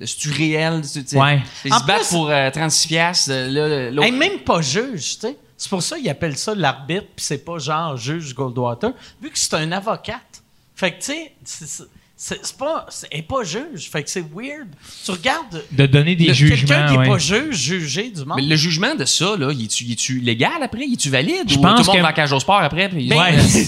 C'est-tu 0.00 0.30
réel? 0.30 0.82
Tu 0.82 1.02
sais, 1.06 1.16
Ouais. 1.18 1.42
Ils 1.64 1.72
se 1.72 1.84
battent 1.84 2.08
pour 2.10 2.28
euh, 2.28 2.50
36 2.50 2.88
piastres. 2.88 3.30
euh, 3.32 3.90
là, 3.90 4.04
Hey, 4.04 4.12
même 4.12 4.40
pas 4.40 4.60
juge, 4.60 5.14
tu 5.14 5.20
sais. 5.20 5.36
C'est 5.56 5.70
pour 5.70 5.82
ça 5.82 5.96
qu'ils 5.96 6.10
appellent 6.10 6.36
ça 6.36 6.54
l'arbitre, 6.54 7.06
puis 7.16 7.24
c'est 7.24 7.42
pas 7.42 7.56
genre 7.58 7.96
juge 7.96 8.34
Goldwater, 8.34 8.90
vu 9.22 9.30
que 9.30 9.38
c'est 9.38 9.54
un 9.54 9.72
avocate. 9.72 10.42
Fait 10.74 10.92
que, 10.92 10.98
tu 11.02 11.12
sais, 11.44 11.84
c'est- 12.16 12.56
pas, 12.58 12.86
est 13.10 13.22
pas 13.22 13.44
juge. 13.44 13.88
Fait 13.92 14.02
que 14.02 14.08
c'est 14.10 14.20
weird. 14.34 14.68
Tu 15.04 15.10
regardes 15.10 15.62
De 15.72 15.86
donner 15.86 16.14
des 16.16 16.26
le- 16.26 16.32
quelqu'un 16.32 16.56
jugements, 16.56 16.86
qui 16.88 16.94
est 16.94 16.98
ouais. 16.98 17.06
pas 17.08 17.18
juge, 17.18 17.56
juger 17.56 18.10
du 18.10 18.24
monde. 18.24 18.36
Mais 18.40 18.46
le 18.46 18.56
jugement 18.56 18.94
de 18.94 19.04
ça, 19.04 19.36
là, 19.38 19.50
il 19.52 19.64
est-tu, 19.64 19.84
il 19.84 19.92
est-tu 19.92 20.18
légal 20.20 20.62
après? 20.62 20.84
Il 20.86 20.94
est-tu 20.94 21.10
valide? 21.10 21.44
Je 21.48 21.56
ou 21.58 21.60
pense 21.60 21.72
tout 21.72 21.82
le 21.82 21.86
monde 21.86 21.96
que- 21.96 22.02
va 22.02 22.08
à 22.08 22.12
cage 22.12 22.32
au 22.32 22.40
sport 22.40 22.60
après? 22.62 22.88
Puis, 22.88 23.08
Ben, 23.08 23.16
Ouais. 23.18 23.34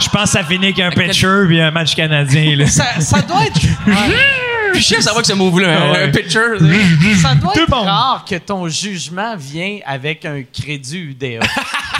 Je 0.00 0.08
pense 0.08 0.24
que 0.24 0.28
ça 0.30 0.42
finit 0.44 0.66
avec 0.68 0.80
un 0.80 0.90
pitcher 0.90 1.44
puis 1.46 1.60
un 1.60 1.70
match 1.70 1.94
canadien, 1.94 2.56
là. 2.56 2.66
ça, 2.66 2.98
ça 3.00 3.20
doit 3.22 3.44
être. 3.44 3.60
Puis 4.72 4.80
je 4.82 4.86
sais 4.86 5.02
savoir 5.02 5.20
que 5.22 5.28
ce 5.28 5.34
un, 5.66 5.76
Ah 5.76 5.92
ouais. 5.92 6.02
un 6.04 6.08
pitcher. 6.08 6.40
tu. 6.58 7.14
Ça 7.16 7.34
doit 7.34 7.52
Tout 7.52 7.60
être 7.60 7.68
bon. 7.70 7.82
rare 7.82 8.24
que 8.26 8.36
ton 8.36 8.66
jugement 8.68 9.36
vient 9.36 9.78
avec 9.84 10.24
un 10.24 10.42
crédit 10.42 10.96
UDA. 10.98 11.40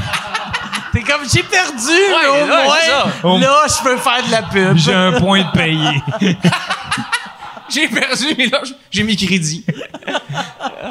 Comme, 1.12 1.28
j'ai 1.28 1.42
perdu, 1.42 1.76
mais 1.88 2.28
au 2.28 2.32
ouais, 2.32 2.46
moins, 3.22 3.38
là, 3.40 3.66
je 3.68 3.82
peux 3.82 3.96
faire 3.98 4.24
de 4.26 4.30
la 4.30 4.42
pub. 4.42 4.76
J'ai 4.76 4.94
un 4.94 5.12
point 5.20 5.42
de 5.42 5.50
payer. 5.52 6.02
J'ai 7.68 7.88
perdu, 7.88 8.26
mais 8.36 8.46
là, 8.48 8.60
j'ai 8.90 9.02
mis 9.02 9.16
crédit. 9.16 9.64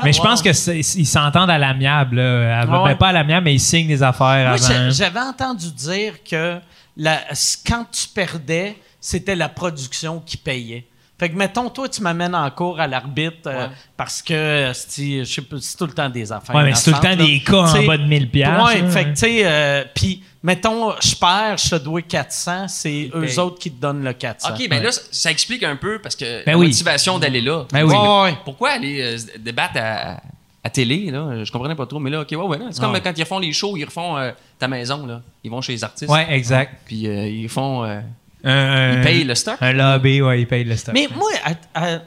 Mais 0.03 0.11
je 0.13 0.19
pense 0.21 0.41
que 0.41 0.51
c'est- 0.51 0.79
ils 0.79 1.05
s'entendent 1.05 1.51
à 1.51 1.57
l'amiable, 1.59 2.15
là. 2.15 2.61
Ah 2.63 2.81
ouais. 2.83 2.89
Ben, 2.89 2.97
pas 2.97 3.09
à 3.09 3.11
l'amiable, 3.11 3.45
mais 3.45 3.53
ils 3.53 3.59
signent 3.59 3.87
des 3.87 4.01
affaires 4.01 4.25
Moi, 4.49 4.55
avant. 4.55 4.57
j'a- 4.57 4.89
j'avais 4.89 5.19
entendu 5.19 5.71
dire 5.71 6.13
que 6.27 6.57
la- 6.97 7.21
quand 7.67 7.85
tu 7.91 8.07
perdais, 8.07 8.75
c'était 8.99 9.35
la 9.35 9.47
production 9.49 10.19
qui 10.25 10.37
payait. 10.37 10.87
Fait 11.21 11.29
que, 11.29 11.35
mettons, 11.37 11.69
toi, 11.69 11.87
tu 11.87 12.01
m'amènes 12.01 12.33
en 12.33 12.49
cours 12.49 12.79
à 12.79 12.87
l'arbitre 12.87 13.41
euh, 13.45 13.67
parce 13.95 14.23
que 14.23 14.71
c'est 14.73 15.19
je 15.23 15.31
sais 15.31 15.41
pas, 15.43 15.57
c'est 15.61 15.77
tout 15.77 15.85
le 15.85 15.93
temps 15.93 16.09
des 16.09 16.31
affaires. 16.31 16.55
Ouais, 16.55 16.63
mais 16.63 16.73
c'est 16.73 16.89
tout 16.91 16.97
le 16.97 17.07
temps 17.09 17.15
des 17.15 17.39
cas 17.41 17.57
en 17.61 17.65
T'sais, 17.67 17.85
bas 17.85 17.97
de 17.97 18.05
1000 18.07 18.27
piastres, 18.31 18.65
Ouais, 18.65 18.81
là, 18.81 18.89
fait 18.89 19.03
que, 19.03 19.09
tu 19.09 19.15
sais, 19.17 19.41
euh, 19.43 19.83
puis, 19.93 20.23
mettons, 20.41 20.93
je 20.99 21.13
perds, 21.15 21.57
je 21.59 21.69
te 21.69 21.75
dois 21.75 22.01
400, 22.01 22.67
c'est 22.69 23.11
eux 23.13 23.21
payent. 23.21 23.37
autres 23.37 23.59
qui 23.59 23.69
te 23.71 23.79
donnent 23.79 24.03
le 24.03 24.13
400. 24.13 24.49
OK, 24.51 24.67
ben 24.67 24.81
là, 24.81 24.89
ça, 24.91 25.29
explique 25.29 25.61
un 25.61 25.75
peu 25.75 25.99
parce 25.99 26.15
que 26.15 26.43
Ben 26.43 26.53
la 26.53 26.57
oui. 26.57 26.65
motivation 26.69 27.19
d'aller 27.19 27.41
là. 27.41 27.65
Ben 27.71 27.83
oui. 27.83 28.33
Pourquoi 28.43 28.71
aller 28.71 28.99
euh, 29.03 29.17
débattre 29.37 29.77
à, 29.77 30.21
à 30.63 30.69
télé, 30.71 31.11
là? 31.11 31.43
Je 31.43 31.51
comprenais 31.51 31.75
pas 31.75 31.85
trop, 31.85 31.99
mais 31.99 32.09
là, 32.09 32.21
OK, 32.21 32.29
ouais, 32.31 32.37
ouais, 32.37 32.57
là, 32.57 32.65
c'est 32.71 32.81
comme 32.81 32.93
Ouais. 32.93 33.01
quand 33.01 33.13
ils 33.15 33.21
refont 33.21 33.37
les 33.37 33.53
shows, 33.53 33.77
ils 33.77 33.85
refont 33.85 34.17
euh, 34.17 34.31
ta 34.57 34.67
maison, 34.67 35.05
là. 35.05 35.21
Ils 35.43 35.51
vont 35.51 35.61
chez 35.61 35.73
les 35.73 35.83
artistes. 35.83 36.09
Ouais, 36.11 36.25
exact. 36.33 36.77
Puis 36.87 37.05
euh, 37.07 37.27
ils 37.27 37.47
font. 37.47 37.83
euh, 37.83 37.99
Un- 38.43 38.93
ils 38.93 38.99
un- 38.99 39.03
payent 39.03 39.23
le 39.23 39.35
stock? 39.35 39.57
Un 39.61 39.73
lobby, 39.73 40.21
ouais, 40.21 40.41
ils 40.41 40.47
payent 40.47 40.63
le 40.63 40.75
stock. 40.77 40.93
Mais 40.93 41.07
moi, 41.15 41.29
à- 41.43 41.95
à- 41.95 41.99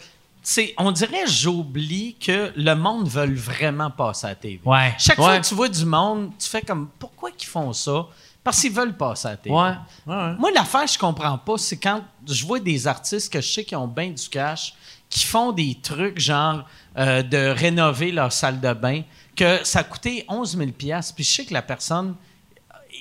on 0.78 0.90
dirait 0.92 1.26
j'oublie 1.26 2.16
que 2.16 2.52
le 2.56 2.74
monde 2.74 3.08
veut 3.08 3.32
vraiment 3.34 3.90
passer 3.90 4.26
à 4.26 4.30
la 4.30 4.34
TV. 4.34 4.60
Ouais. 4.64 4.94
Chaque 4.98 5.18
Ouais. 5.18 5.24
fois 5.24 5.38
que 5.40 5.46
tu 5.46 5.54
vois 5.54 5.68
du 5.68 5.84
monde, 5.84 6.30
tu 6.38 6.48
fais 6.48 6.62
comme 6.62 6.88
pourquoi 6.98 7.30
qu'ils 7.30 7.48
font 7.48 7.72
ça? 7.72 8.06
Parce 8.42 8.60
qu'ils 8.60 8.72
veulent 8.72 8.96
passer 8.96 9.28
à 9.28 9.30
la 9.32 9.36
TV. 9.38 9.54
Ouais. 9.54 9.72
ouais. 10.06 10.34
Moi, 10.38 10.50
l'affaire, 10.54 10.86
je 10.86 10.98
comprends 10.98 11.38
pas, 11.38 11.56
c'est 11.56 11.78
quand 11.78 12.02
je 12.28 12.44
vois 12.44 12.60
des 12.60 12.86
artistes 12.86 13.32
que 13.32 13.40
je 13.40 13.48
sais 13.48 13.64
qui 13.64 13.74
ont 13.74 13.88
bien 13.88 14.10
du 14.10 14.28
cash, 14.28 14.74
qui 15.08 15.24
font 15.24 15.52
des 15.52 15.78
trucs 15.82 16.18
genre 16.18 16.64
euh, 16.98 17.22
de 17.22 17.48
rénover 17.48 18.12
leur 18.12 18.32
salle 18.32 18.60
de 18.60 18.72
bain, 18.72 19.02
que 19.34 19.64
ça 19.64 19.80
a 19.80 19.82
coûté 19.84 20.24
11 20.28 20.56
000 20.56 20.70
puis 20.72 20.92
je 21.18 21.22
sais 21.24 21.44
que 21.44 21.52
la 21.54 21.62
personne 21.62 22.14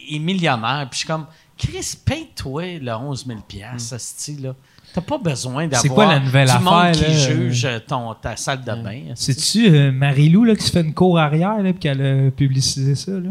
est 0.10 0.18
millionnaire, 0.20 0.88
puis 0.90 0.94
je 0.94 0.98
suis 1.00 1.08
comme, 1.08 1.28
Chris, 1.58 1.98
paye-toi 2.06 2.80
le 2.82 2.92
11 2.96 3.26
000 3.28 3.40
ce 3.78 3.98
style-là. 3.98 4.54
T'as 4.94 5.02
pas 5.02 5.18
besoin 5.18 5.64
d'avoir 5.64 5.82
C'est 5.82 5.90
quoi 5.90 6.06
la 6.06 6.20
nouvelle 6.20 6.48
du 6.48 6.60
monde 6.64 6.92
qui 6.92 7.02
là? 7.04 7.10
juge 7.18 7.68
ton, 7.88 8.14
ta 8.14 8.36
salle 8.36 8.64
de 8.64 8.74
bain. 8.74 9.02
esti. 9.12 9.34
C'est-tu 9.34 9.68
euh, 9.76 9.92
Marie-Lou 9.92 10.44
là, 10.44 10.56
qui 10.56 10.64
se 10.64 10.72
fait 10.72 10.82
une 10.82 10.94
cour 10.94 11.18
arrière 11.18 11.58
puis 11.64 11.74
qu'elle 11.76 12.28
a 12.28 12.32
publicisé 12.32 12.94
ça? 12.94 13.12
Là? 13.12 13.30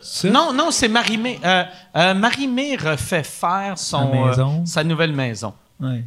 Ça? 0.00 0.30
Non, 0.30 0.52
non, 0.52 0.70
c'est 0.70 0.86
Marimé. 0.88 1.40
Euh, 1.44 1.64
euh, 1.96 2.14
Marimé 2.14 2.76
refait 2.76 3.24
faire 3.24 3.76
son, 3.76 4.64
Sa 4.64 4.80
euh, 4.80 4.84
nouvelle 4.84 5.12
maison. 5.12 5.52
Ouais. 5.80 6.04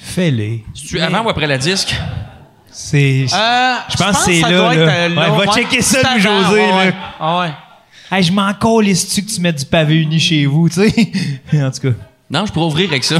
Fais-les. 0.00 0.64
Tu 0.74 1.00
avant 1.00 1.22
ou 1.24 1.28
après 1.28 1.46
la 1.46 1.58
disque? 1.58 1.94
C'est. 2.70 3.26
Euh, 3.32 3.74
Je 3.88 3.96
pense 3.96 4.18
que 4.18 4.32
c'est 4.32 4.40
là, 4.40 4.50
là. 4.50 4.92
euh, 4.92 5.08
Ouais, 5.38 5.46
va 5.46 5.52
checker 5.52 5.80
ça, 5.80 6.18
José, 6.18 6.66
là. 6.66 6.92
Ah 7.20 7.40
ouais. 7.40 7.50
Hey, 8.14 8.22
je 8.22 8.32
m'en 8.32 8.54
calisse-tu 8.54 9.24
que 9.24 9.28
tu 9.32 9.40
mets 9.40 9.52
du 9.52 9.64
pavé 9.64 9.96
uni 9.96 10.20
chez 10.20 10.46
vous, 10.46 10.68
tu 10.68 10.88
sais? 10.88 11.12
en 11.54 11.68
tout 11.72 11.80
cas. 11.80 11.98
Non, 12.30 12.46
je 12.46 12.52
pourrais 12.52 12.66
ouvrir 12.66 12.90
avec 12.90 13.02
ça. 13.02 13.16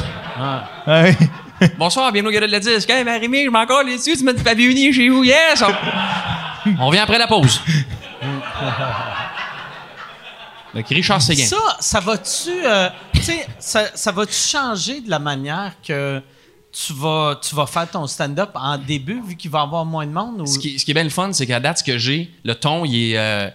Ouais. 0.87 1.17
Bonsoir, 1.79 2.13
bienvenue 2.13 2.31
au 2.31 2.41
gars 2.41 2.47
de 2.47 2.53
la 2.53 2.61
disque. 2.61 2.89
Hey, 2.89 3.03
Marie-Mé, 3.03 3.45
je 3.45 3.51
m'en 3.51 3.65
dessus, 3.65 4.17
tu 4.17 4.23
mets 4.23 4.35
du 4.35 4.45
papier 4.45 4.67
uni 4.67 4.93
chez 4.93 5.09
vous? 5.09 5.25
Yes! 5.25 5.65
On, 5.67 6.71
on 6.79 6.87
revient 6.87 7.01
après 7.01 7.19
la 7.19 7.27
pause. 7.27 7.61
Avec 10.73 10.87
Richard 10.91 11.21
Séguin. 11.21 11.45
Ça, 11.45 11.77
ça 11.81 11.99
va-tu, 11.99 12.53
euh, 12.65 12.89
tu 13.15 13.23
sais, 13.23 13.49
ça, 13.59 13.87
ça 13.97 14.13
va-tu 14.13 14.33
changer 14.33 15.01
de 15.01 15.11
la 15.11 15.19
manière 15.19 15.73
que 15.85 16.23
tu 16.71 16.93
vas, 16.93 17.41
tu 17.43 17.57
vas 17.57 17.67
faire 17.67 17.91
ton 17.91 18.07
stand-up 18.07 18.51
en 18.55 18.79
début, 18.79 19.21
vu 19.27 19.35
qu'il 19.35 19.51
va 19.51 19.59
y 19.59 19.63
avoir 19.63 19.85
moins 19.85 20.07
de 20.07 20.13
monde? 20.13 20.43
Ou... 20.43 20.47
Ce 20.47 20.57
qui, 20.57 20.79
ce 20.79 20.85
qui 20.85 20.93
est 20.93 20.95
bien 20.95 21.03
le 21.03 21.11
fun, 21.11 21.33
c'est 21.33 21.49
qu'à 21.49 21.59
date, 21.59 21.79
ce 21.79 21.85
que 21.85 21.99
j'ai, 21.99 22.31
le 22.45 22.55
ton, 22.55 22.85
il 22.85 23.11
est, 23.11 23.19
euh, 23.19 23.51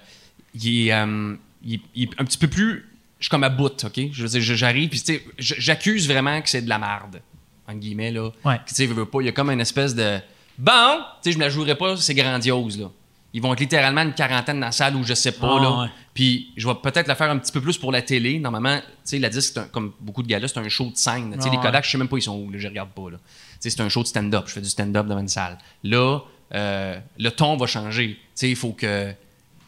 il 0.55 0.87
est, 0.87 0.93
euh, 0.93 1.35
il 1.63 1.75
est- 1.75 1.81
il 1.95 2.03
est 2.03 2.09
un 2.21 2.25
petit 2.25 2.37
peu 2.37 2.47
plus. 2.47 2.85
Je 3.19 3.25
suis 3.25 3.29
comme 3.29 3.43
à 3.43 3.49
bout, 3.49 3.83
OK? 3.83 3.99
Je 4.11 4.23
veux 4.23 4.29
dire, 4.29 4.41
j'arrive, 4.41 4.89
puis 4.89 4.99
tu 4.99 5.05
sais, 5.13 5.23
j- 5.37 5.55
j'accuse 5.57 6.07
vraiment 6.07 6.41
que 6.41 6.49
c'est 6.49 6.61
de 6.61 6.69
la 6.69 6.79
merde, 6.79 7.21
entre 7.67 7.77
guillemets, 7.79 8.11
là. 8.11 8.29
Ouais. 8.45 8.59
Tu 8.65 8.73
sais, 8.75 8.85
veux, 8.85 8.93
veux 8.93 9.05
pas, 9.05 9.19
il 9.21 9.25
y 9.25 9.29
a 9.29 9.33
comme 9.33 9.49
une 9.49 9.59
espèce 9.61 9.93
de. 9.93 10.19
Bon, 10.57 10.97
tu 11.21 11.29
sais, 11.29 11.31
je 11.33 11.37
me 11.37 11.43
la 11.43 11.49
jouerai 11.49 11.75
pas, 11.75 11.97
c'est 11.97 12.13
grandiose, 12.13 12.79
là. 12.79 12.89
Ils 13.31 13.41
vont 13.43 13.53
être 13.53 13.59
littéralement 13.59 14.01
une 14.01 14.13
quarantaine 14.13 14.59
dans 14.59 14.65
la 14.67 14.71
salle 14.71 14.95
où 14.95 15.03
je 15.03 15.13
sais 15.13 15.33
pas, 15.33 15.57
Ah, 15.59 15.61
là. 15.61 15.81
ouais. 15.83 15.87
Puis 16.15 16.51
je 16.57 16.67
vais 16.67 16.73
peut-être 16.81 17.07
la 17.07 17.13
faire 17.15 17.29
un 17.29 17.37
petit 17.37 17.51
peu 17.51 17.61
plus 17.61 17.77
pour 17.77 17.91
la 17.91 18.01
télé. 18.01 18.39
Normalement, 18.39 18.79
tu 18.79 18.85
sais, 19.03 19.19
la 19.19 19.29
disque, 19.29 19.55
un- 19.57 19.65
comme 19.65 19.91
beaucoup 19.99 20.23
de 20.23 20.27
gars-là, 20.27 20.47
c'est 20.47 20.57
un 20.57 20.67
show 20.67 20.89
de 20.89 20.95
scène. 20.97 21.33
Tu 21.35 21.41
sais, 21.41 21.47
Ah, 21.47 21.51
les 21.51 21.57
ouais. 21.57 21.63
Kodak, 21.63 21.85
je 21.85 21.91
sais 21.91 21.97
même 21.99 22.07
pas 22.07 22.17
ils 22.17 22.21
sont 22.23 22.37
où, 22.37 22.49
là, 22.49 22.57
je 22.57 22.67
regarde 22.67 22.89
pas, 22.89 23.11
là. 23.11 23.17
Tu 23.17 23.25
sais, 23.59 23.69
c'est 23.69 23.81
un 23.81 23.89
show 23.89 24.01
de 24.01 24.07
stand-up. 24.07 24.45
Je 24.47 24.53
fais 24.53 24.61
du 24.61 24.69
stand-up 24.69 25.05
devant 25.05 25.19
une 25.19 25.27
salle. 25.27 25.57
Là, 25.83 26.21
euh, 26.55 26.99
le 27.19 27.29
ton 27.29 27.55
va 27.55 27.67
changer. 27.67 28.13
Tu 28.15 28.19
sais, 28.33 28.49
il 28.49 28.55
faut 28.55 28.71
que. 28.71 29.13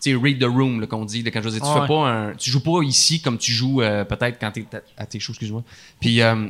Tu 0.03 0.11
sais, 0.11 0.15
read 0.15 0.40
the 0.40 0.45
room, 0.45 0.86
qu'on 0.88 1.06
dit. 1.06 1.22
là, 1.22 1.30
quand 1.32 1.41
je 1.44 1.49
dire, 1.49 1.61
tu 1.61 1.68
Ah, 1.69 1.73
fais 1.73 1.80
ouais. 1.82 1.88
pas 1.88 2.07
un. 2.10 2.34
Tu 2.36 2.49
joues 2.49 2.64
pas 2.64 2.82
ici 2.84 3.22
comme 3.22 3.38
tu 3.38 3.52
joues 3.52 3.82
euh, 3.82 4.03
peut-être 4.03 4.40
quand 4.40 4.52
t'es 4.52 4.65
à 4.98 5.06
tes 5.06 5.19
shows, 5.19 5.34
excuse-moi. 5.34 5.64
Puis 5.99 6.22
euh, 6.22 6.48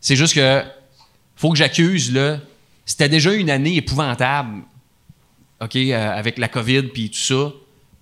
c'est 0.00 0.16
juste 0.16 0.34
que. 0.34 0.62
Faut 1.36 1.50
que 1.50 1.58
j'accuse, 1.58 2.12
là. 2.12 2.38
C'était 2.86 3.08
déjà 3.08 3.32
une 3.32 3.50
année 3.50 3.76
épouvantable. 3.76 4.62
OK, 5.60 5.76
euh, 5.76 6.10
avec 6.18 6.38
la 6.38 6.48
COVID 6.48 6.82
puis 6.84 7.10
tout 7.10 7.18
ça. 7.18 7.52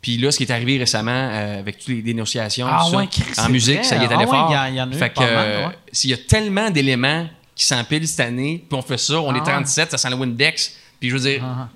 Puis 0.03 0.17
là, 0.17 0.33
ce 0.33 0.39
qui 0.39 0.45
est 0.45 0.51
arrivé 0.53 0.79
récemment 0.79 1.29
avec 1.59 1.79
toutes 1.79 1.89
les 1.89 2.01
dénonciations, 2.03 2.67
Ah 2.69 2.87
tout 2.91 2.97
ouais, 2.97 3.09
en 3.39 3.49
musique, 3.51 3.75
vrai. 3.77 3.85
ça 3.85 3.97
y 3.97 4.05
est 4.05 4.09
Ah 4.11 4.15
allé 4.15 4.25
ouais, 4.25 4.31
fort. 4.31 4.51
il 4.69 4.75
y 4.75 4.77
y 4.77 4.81
en 4.81 4.91
a 4.91 4.95
eu 4.95 4.99
fait 4.99 5.11
que, 5.11 5.15
pas 5.15 5.69
ouais. 5.69 5.75
s'il 5.93 6.09
y 6.11 6.15
a 6.15 6.17
tellement 6.17 6.71
d'éléments 6.71 7.27
qui 7.55 7.67
s'empilent 7.67 8.09
cette 8.09 8.21
année, 8.21 8.65
puis 8.67 8.79
on 8.79 8.81
fait 8.83 8.97
ça, 8.97 9.21
on 9.21 9.31
Ah 9.31 9.37
est 9.37 9.41
ouais. 9.41 9.45
37, 9.47 9.91
ça 9.91 9.99
sent 9.99 10.09
le 10.09 10.17
Windex, 10.17 10.75
puis 10.99 11.11
je 11.11 11.15
veux 11.17 11.21
dire, 11.21 11.43
Ah. 11.45 11.69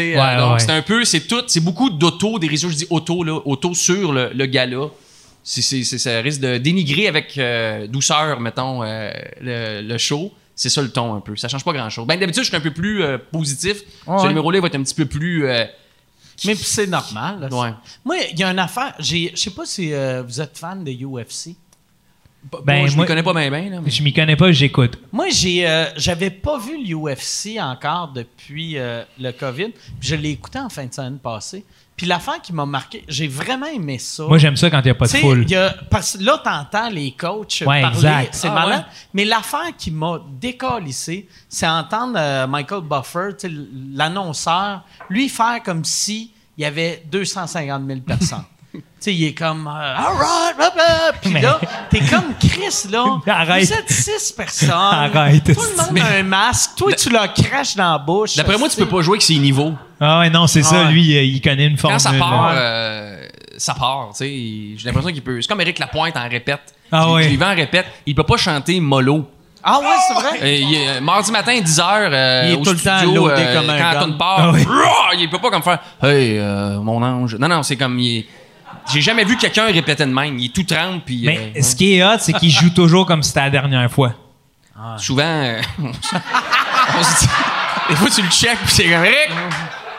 Ouais, 0.00 0.18
euh, 0.18 0.38
donc 0.38 0.52
ouais. 0.54 0.58
c'est 0.60 0.70
un 0.72 0.82
peu, 0.82 1.04
c'est 1.04 1.20
tout, 1.26 1.42
c'est 1.46 1.60
beaucoup 1.60 1.90
d'auto, 1.90 2.38
des 2.38 2.46
réseaux, 2.48 2.68
je 2.70 2.76
dis 2.76 2.86
auto, 2.90 3.22
là, 3.24 3.40
auto 3.44 3.74
sur 3.74 4.12
le, 4.12 4.30
le 4.34 4.46
gala. 4.46 4.86
C'est, 5.42 5.60
c'est, 5.62 5.84
c'est- 5.84 5.98
ça 5.98 6.20
risque 6.20 6.40
de 6.40 6.56
dénigrer 6.58 7.06
avec 7.06 7.36
euh, 7.36 7.86
douceur, 7.86 8.40
mettons, 8.40 8.82
euh, 8.82 9.10
le, 9.40 9.82
le 9.82 9.98
show. 9.98 10.32
C'est 10.56 10.68
ça 10.68 10.80
le 10.82 10.90
ton 10.90 11.14
un 11.14 11.20
peu. 11.20 11.34
Ça 11.36 11.48
change 11.48 11.64
pas 11.64 11.72
grand 11.72 11.90
chose. 11.90 12.06
Ben, 12.06 12.18
d'habitude, 12.18 12.44
je 12.44 12.48
suis 12.48 12.56
un 12.56 12.60
peu 12.60 12.70
plus 12.72 13.02
euh, 13.02 13.18
positif. 13.32 13.82
Ce 14.06 14.10
Ouais. 14.10 14.28
numéro-là 14.28 14.60
va 14.60 14.68
être 14.68 14.76
un 14.76 14.82
petit 14.84 14.94
peu 14.94 15.04
plus. 15.06 15.46
euh, 15.46 15.64
Mais 16.44 16.54
c'est 16.54 16.86
normal. 16.86 17.40
là. 17.40 17.48
Ouais. 17.52 17.70
Moi, 18.04 18.16
il 18.32 18.38
y 18.38 18.44
a 18.44 18.50
une 18.50 18.58
affaire. 18.60 18.94
j'ai- 19.00 19.32
Je 19.34 19.40
sais 19.40 19.50
pas 19.50 19.66
si 19.66 19.92
euh, 19.92 20.22
vous 20.22 20.40
êtes 20.40 20.56
fan 20.56 20.82
de 20.84 20.92
UFC. 20.92 21.56
Ben, 22.64 22.86
je 22.86 22.96
me 22.96 23.04
connais 23.04 23.22
pas 23.22 23.32
bien, 23.34 23.50
bien. 23.50 23.80
Mais- 23.82 23.90
Je 23.90 24.02
m'y 24.02 24.12
connais 24.12 24.36
pas, 24.36 24.52
j'écoute. 24.52 24.98
Moi, 25.12 25.26
j'ai, 25.30 25.66
euh, 25.68 25.86
j'avais 25.96 26.30
pas 26.30 26.58
vu 26.58 26.82
l'UFC 26.84 27.58
encore 27.60 28.08
depuis 28.08 28.78
euh, 28.78 29.02
le 29.18 29.32
COVID. 29.32 29.70
Puis 29.98 30.08
je 30.08 30.14
l'ai 30.14 30.30
écouté 30.30 30.58
en 30.58 30.68
fin 30.68 30.84
de 30.86 30.92
semaine 30.94 31.18
passée. 31.18 31.64
Puis 31.96 32.06
l'affaire 32.06 32.40
qui 32.42 32.52
m'a 32.52 32.66
marqué, 32.66 33.04
j'ai 33.06 33.28
vraiment 33.28 33.66
aimé 33.66 33.98
ça. 33.98 34.24
Moi, 34.24 34.38
j'aime 34.38 34.56
ça 34.56 34.68
quand 34.68 34.80
il 34.80 34.84
n'y 34.86 34.90
a 34.90 34.94
pas 34.96 35.06
de 35.06 35.10
foule. 35.16 35.48
y 35.48 35.54
a- 35.54 35.74
parce 35.90 36.16
que 36.16 36.24
là, 36.24 36.40
t'entends 36.42 36.90
les 36.90 37.12
coachs 37.12 37.62
Ouais, 37.66 37.80
parler, 37.82 37.96
exact. 37.96 38.34
c'est 38.34 38.48
Ah, 38.48 38.54
malade. 38.54 38.78
ouais. 38.80 38.84
Mais 39.14 39.24
l'affaire 39.24 39.70
qui 39.78 39.90
m'a 39.92 40.20
décalissé, 40.40 41.28
c'est 41.48 41.68
entendre 41.68 42.14
euh, 42.16 42.46
Michael 42.48 42.82
Buffer, 42.82 43.28
l'annonceur, 43.94 44.84
lui 45.08 45.28
faire 45.28 45.62
comme 45.64 45.84
si 45.84 46.32
il 46.58 46.62
y 46.62 46.64
avait 46.64 47.02
250 47.10 47.86
000 47.86 48.00
personnes. 48.00 48.44
tu 49.04 49.10
sais, 49.10 49.14
il 49.14 49.24
est 49.26 49.34
comme, 49.34 49.66
euh, 49.66 49.96
all 49.96 50.16
right, 50.16 50.56
blah, 50.56 50.70
blah. 50.70 51.12
puis 51.20 51.30
Mais- 51.34 51.42
là, 51.42 51.60
t'es 51.90 52.00
comme 52.00 52.34
Chris, 52.40 52.88
là. 52.90 53.04
Arrête. 53.26 53.66
Vous 53.66 53.72
êtes 53.74 53.90
six 53.92 54.32
personnes. 54.32 54.70
Arrête. 54.72 55.44
Tout 55.44 55.60
le 55.60 55.76
monde 55.94 55.98
a 56.06 56.18
un 56.18 56.22
masque. 56.22 56.70
Toi, 56.76 56.92
tu 56.94 57.10
leur 57.10 57.32
craches 57.34 57.76
dans 57.76 57.92
la 57.92 57.98
bouche. 57.98 58.36
D'après 58.36 58.56
moi, 58.56 58.68
tu 58.68 58.76
peux 58.76 58.86
pas 58.88 59.02
jouer 59.02 59.14
avec 59.16 59.22
ses 59.22 59.36
niveaux. 59.36 59.74
Ah 60.00 60.20
ouais, 60.20 60.30
non, 60.30 60.46
c'est 60.46 60.62
ça. 60.62 60.84
Ouais. 60.86 60.92
Lui, 60.92 61.16
euh, 61.16 61.22
il 61.22 61.40
connaît 61.42 61.66
une 61.66 61.76
formule. 61.76 61.98
Quand 62.02 62.10
ça 62.10 62.18
part, 62.18 62.52
euh, 62.54 63.26
ça 63.58 63.74
part. 63.74 64.08
tu 64.12 64.24
sais. 64.24 64.78
J'ai 64.78 64.86
l'impression 64.86 65.10
qu'il 65.12 65.22
peut. 65.22 65.40
C'est 65.42 65.48
comme 65.48 65.60
Eric 65.60 65.78
Lapointe 65.78 66.16
en 66.16 66.28
répète. 66.28 66.74
Ah 66.90 67.12
ouais. 67.12 67.28
Vu 67.28 67.42
en 67.42 67.54
répète. 67.54 67.86
Il 68.06 68.14
peut 68.14 68.24
pas 68.24 68.36
chanter 68.38 68.80
mollo. 68.80 69.28
Ah 69.66 69.80
ouais, 69.80 69.86
c'est 70.08 70.14
vrai? 70.14 70.38
Euh, 70.42 70.56
il 70.56 70.74
est, 70.74 70.88
euh, 70.88 71.00
mardi 71.00 71.32
matin, 71.32 71.52
10h, 71.58 72.44
Il 72.46 72.52
est 72.52 72.56
au 72.56 72.62
tout 72.62 72.72
le 72.72 72.78
temps 72.78 73.02
loadé 73.14 73.42
euh, 73.42 73.60
comme 73.60 73.70
un 73.70 73.78
quand 73.94 74.00
toune 74.04 74.18
part, 74.18 74.38
Ah 74.40 74.50
oui. 74.52 74.60
il 75.20 75.30
peut 75.30 75.38
pas 75.38 75.48
comme 75.48 75.62
faire 75.62 75.78
«Hey, 76.02 76.36
euh, 76.38 76.78
mon 76.80 77.02
ange». 77.02 77.36
Non, 77.40 77.48
non, 77.48 77.62
c'est 77.62 77.76
comme... 77.76 77.98
il 77.98 78.18
est- 78.18 78.26
J'ai 78.92 79.00
jamais 79.00 79.24
vu 79.24 79.36
quelqu'un 79.36 79.66
répéter 79.66 80.04
de 80.04 80.12
même. 80.12 80.38
Il 80.38 80.46
est 80.46 80.54
tout 80.54 80.62
trempe, 80.64 81.04
puis 81.06 81.22
Mais 81.24 81.52
euh, 81.56 81.62
ce 81.62 81.74
qui 81.74 81.94
est 81.94 82.04
hot, 82.04 82.18
c'est 82.18 82.32
qu'il 82.34 82.50
joue 82.50 82.70
toujours 82.70 83.06
comme 83.06 83.22
si 83.22 83.28
c'était 83.28 83.40
la 83.40 83.50
dernière 83.50 83.90
fois. 83.90 84.12
souvent... 84.98 85.22
euh, 85.24 85.60
on 85.82 87.02
se 87.02 87.20
dit... 87.20 87.28
Des 87.90 87.96
fois, 87.96 88.08
tu 88.10 88.22
le 88.22 88.28
check, 88.30 88.56
puis 88.60 88.68
c'est 88.74 88.84
comme 88.84 89.04
«Eric, 89.04 89.30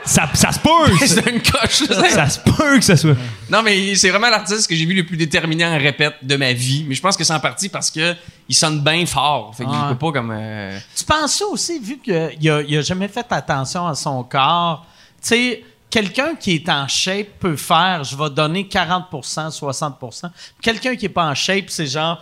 Ça, 0.06 0.28
ça 0.34 0.52
se 0.52 0.60
peut! 0.60 0.98
ça, 0.99 1.07
c'est 1.07 1.30
une 1.32 1.41
coche. 1.41 1.84
ça 2.12 2.30
se 2.30 2.40
peut 2.40 2.78
que 2.78 2.82
ça 2.84 2.95
soit. 2.98 3.16
Non, 3.49 3.62
mais 3.64 3.94
c'est 3.95 4.10
vraiment 4.10 4.30
l'artiste 4.30 4.68
que 4.68 4.76
j'ai 4.76 4.86
vu 4.86 4.94
le 4.95 5.06
plus 5.06 5.18
déterminé 5.18 5.66
en 5.66 5.78
répète 5.78 6.16
de 6.24 6.36
ma 6.36 6.53
vie. 6.53 6.86
Mais 6.88 6.95
je 6.95 7.02
pense 7.02 7.16
que 7.18 7.24
c'est 7.24 7.34
en 7.34 7.40
partie 7.40 7.70
parce 7.70 7.91
que 7.91 8.16
il 8.49 8.56
sonne 8.56 8.82
bien 8.84 9.06
fort. 9.06 9.53
Fait 9.56 9.66
qu'il 9.66 9.74
Ah. 9.76 9.88
peut 9.90 9.98
pas 9.98 10.12
comme... 10.12 10.32
euh, 10.36 10.78
Tu 10.95 11.03
penses 11.06 11.36
ça 11.36 11.45
aussi, 11.45 11.80
vu 11.80 11.98
qu'il 11.98 12.16
a, 12.16 12.62
il 12.62 12.78
a 12.78 12.82
jamais 12.82 13.07
fait 13.07 13.26
attention 13.32 13.88
à 13.88 13.94
son 13.95 14.24
corps, 14.24 14.86
tu 15.22 15.28
sais, 15.30 15.64
quelqu'un 15.95 16.35
qui 16.38 16.55
est 16.55 16.67
en 16.67 16.89
shape 16.89 17.39
peut 17.39 17.55
faire, 17.55 18.03
je 18.03 18.17
vais 18.17 18.30
donner 18.30 18.63
40% 18.69 19.57
60% 19.57 20.30
Quelqu'un 20.61 20.93
qui 20.97 21.05
est 21.05 21.09
pas 21.09 21.23
en 21.27 21.34
shape, 21.34 21.69
c'est 21.69 21.88
genre, 21.88 22.22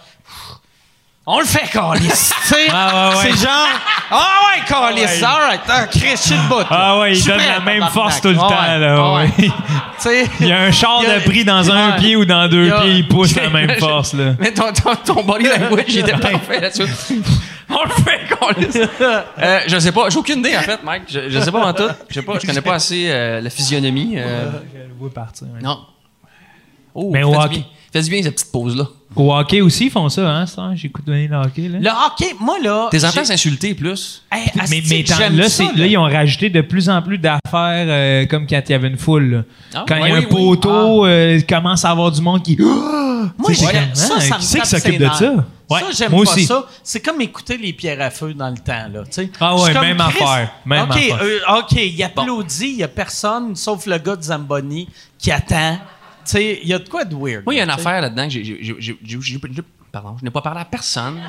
on 1.25 1.39
le 1.39 1.45
fait, 1.45 1.67
Calis. 1.71 2.07
Ah, 2.71 3.09
ouais, 3.09 3.15
ouais. 3.15 3.21
c'est 3.31 3.43
genre, 3.43 3.67
ah 4.11 4.27
ouais, 4.45 4.61
Calis, 4.67 5.01
ouais. 5.01 5.23
all 5.23 5.41
right, 5.41 5.61
ah, 5.67 5.87
Chris, 5.87 6.11
je 6.11 6.15
suis 6.17 6.35
le 6.35 6.47
bout. 6.47 6.63
Ah 6.69 6.99
ouais, 6.99 7.17
il 7.17 7.25
donne 7.25 7.39
la 7.39 7.59
même 7.61 7.87
force 7.87 8.21
tout 8.21 8.27
le 8.27 8.37
Ah 8.39 8.47
temps, 8.47 8.77
là. 8.77 9.23
ah 9.25 9.43
Il 10.39 10.47
y 10.47 10.51
a 10.51 10.59
un 10.61 10.71
char 10.71 11.01
de 11.01 11.23
prix 11.27 11.43
dans 11.43 11.71
un 11.71 11.93
pied 11.93 12.15
ou 12.15 12.25
dans 12.25 12.47
deux 12.47 12.69
pieds, 12.79 12.97
il 12.97 13.07
pousse 13.07 13.35
la 13.35 13.49
même 13.57 13.79
force, 13.79 14.13
là. 14.13 14.35
Mais 14.37 14.53
ton, 14.53 14.71
ton, 14.71 14.95
ton 14.97 15.23
body 15.23 15.45
language, 15.47 15.85
il 15.87 15.97
était 15.99 16.11
parfait 16.11 16.59
là-dessus. 16.59 16.85
On 17.69 17.83
le 17.83 17.89
fait, 17.89 18.19
qu'on 18.35 18.49
le 18.49 19.23
euh, 19.41 19.59
Je 19.67 19.79
sais 19.79 19.91
pas, 19.91 20.09
j'ai 20.09 20.17
aucune 20.19 20.39
idée 20.39 20.55
en 20.57 20.61
fait, 20.61 20.83
Mike. 20.83 21.03
Je, 21.09 21.29
je 21.29 21.39
sais 21.39 21.51
pas 21.51 21.65
en 21.65 21.73
tout. 21.73 21.83
Je 22.09 22.13
sais 22.15 22.21
pas, 22.21 22.37
je 22.39 22.45
connais 22.47 22.61
pas 22.61 22.75
assez 22.75 23.09
euh, 23.09 23.41
la 23.41 23.49
physionomie. 23.49 24.13
euh, 24.17 24.51
Je 24.73 24.79
le 24.89 24.93
vois 24.99 25.09
partir. 25.11 25.47
ouais. 25.53 25.61
non. 25.61 25.79
Oh, 26.95 27.09
Mais 27.11 27.19
fais 27.19 27.25
au 27.25 27.31
du 27.31 27.37
hockey- 27.37 27.49
bien. 27.49 27.63
Fais 27.91 28.01
du 28.01 28.09
bien 28.11 28.23
cette 28.23 28.35
petite 28.35 28.51
pause-là. 28.51 28.85
Au 29.15 29.33
hockey 29.33 29.61
aussi, 29.61 29.85
ils 29.85 29.91
font 29.91 30.09
ça, 30.09 30.27
hein, 30.29 30.45
ça? 30.45 30.71
J'écoute 30.75 31.05
donner 31.05 31.27
le 31.27 31.35
hockey, 31.35 31.67
là. 31.69 31.79
le 31.79 31.89
hockey, 31.89 32.35
moi, 32.39 32.57
là. 32.61 32.87
Tes 32.91 33.03
enfants 33.05 33.23
s'insulter 33.23 33.73
plus. 33.73 34.23
Hey, 34.31 34.47
mais 34.69 34.81
mais 34.89 35.03
tant- 35.03 35.17
là, 35.31 35.43
ça, 35.49 35.63
c'est- 35.65 35.77
là, 35.79 35.85
ils 35.87 35.97
ont 35.97 36.03
rajouté 36.03 36.49
de 36.49 36.61
plus 36.61 36.89
en 36.89 37.01
plus 37.01 37.17
d'affaires 37.17 37.39
euh, 37.87 38.25
comme 38.25 38.47
quand 38.47 38.61
il 38.67 38.71
y 38.71 38.75
avait 38.75 38.87
une 38.87 38.97
foule. 38.97 39.45
Ah, 39.73 39.85
quand 39.87 39.95
il 39.97 40.09
y 40.09 40.11
a 40.11 40.15
un 40.15 40.19
oui. 40.19 40.25
poteau, 40.25 41.05
euh, 41.05 41.35
il 41.37 41.45
commence 41.45 41.85
à 41.85 41.91
avoir 41.91 42.11
du 42.11 42.21
monde 42.21 42.41
qui. 42.43 42.57
Moi, 43.37 43.51
j'aime 43.53 43.89
c'est 43.93 44.07
ça, 44.07 44.13
hein, 44.17 44.37
qui 44.39 44.45
c'est 44.45 44.59
qui 44.59 44.67
s'occupe 44.67 44.99
de 44.99 45.05
ça? 45.07 45.33
Ouais, 45.69 45.79
ça, 45.79 45.85
j'aime 45.97 46.11
moi 46.11 46.25
pas 46.25 46.31
aussi. 46.33 46.45
ça. 46.45 46.65
C'est 46.83 46.99
comme 46.99 47.21
écouter 47.21 47.57
les 47.57 47.71
pierres 47.71 48.01
à 48.01 48.09
feu 48.09 48.33
dans 48.33 48.49
le 48.49 48.57
temps, 48.57 48.85
là. 48.93 49.03
Ah 49.39 49.55
ouais, 49.55 49.73
même 49.73 49.97
Chris, 49.97 50.21
affaire, 50.23 50.51
même 50.65 50.83
OK, 50.83 50.97
affaire. 50.97 51.19
euh, 51.23 51.59
OK, 51.59 51.71
il 51.71 52.03
applaudit, 52.03 52.67
il 52.71 52.77
y 52.79 52.83
a 52.83 52.87
personne, 52.89 53.55
sauf 53.55 53.85
le 53.85 53.97
gars 53.97 54.15
de 54.17 54.23
Zamboni 54.23 54.89
qui 55.17 55.31
attend. 55.31 55.79
Tu 56.25 56.31
sais, 56.31 56.59
il 56.61 56.67
y 56.67 56.73
a 56.73 56.79
de 56.79 56.87
quoi 56.89 57.05
de 57.05 57.15
weird. 57.15 57.43
Moi, 57.45 57.53
il 57.53 57.57
y 57.57 57.59
a 57.59 57.63
une 57.63 57.69
là, 57.69 57.75
tu 57.75 57.81
sais. 57.81 57.87
affaire 57.87 58.01
là-dedans 58.01 58.23
que 58.27 58.29
j'ai- 58.29 59.63
pardon, 59.91 60.15
je 60.19 60.23
n'ai 60.25 60.31
pas 60.31 60.41
parlé 60.41 60.61
à 60.61 60.65
personne. 60.65 61.19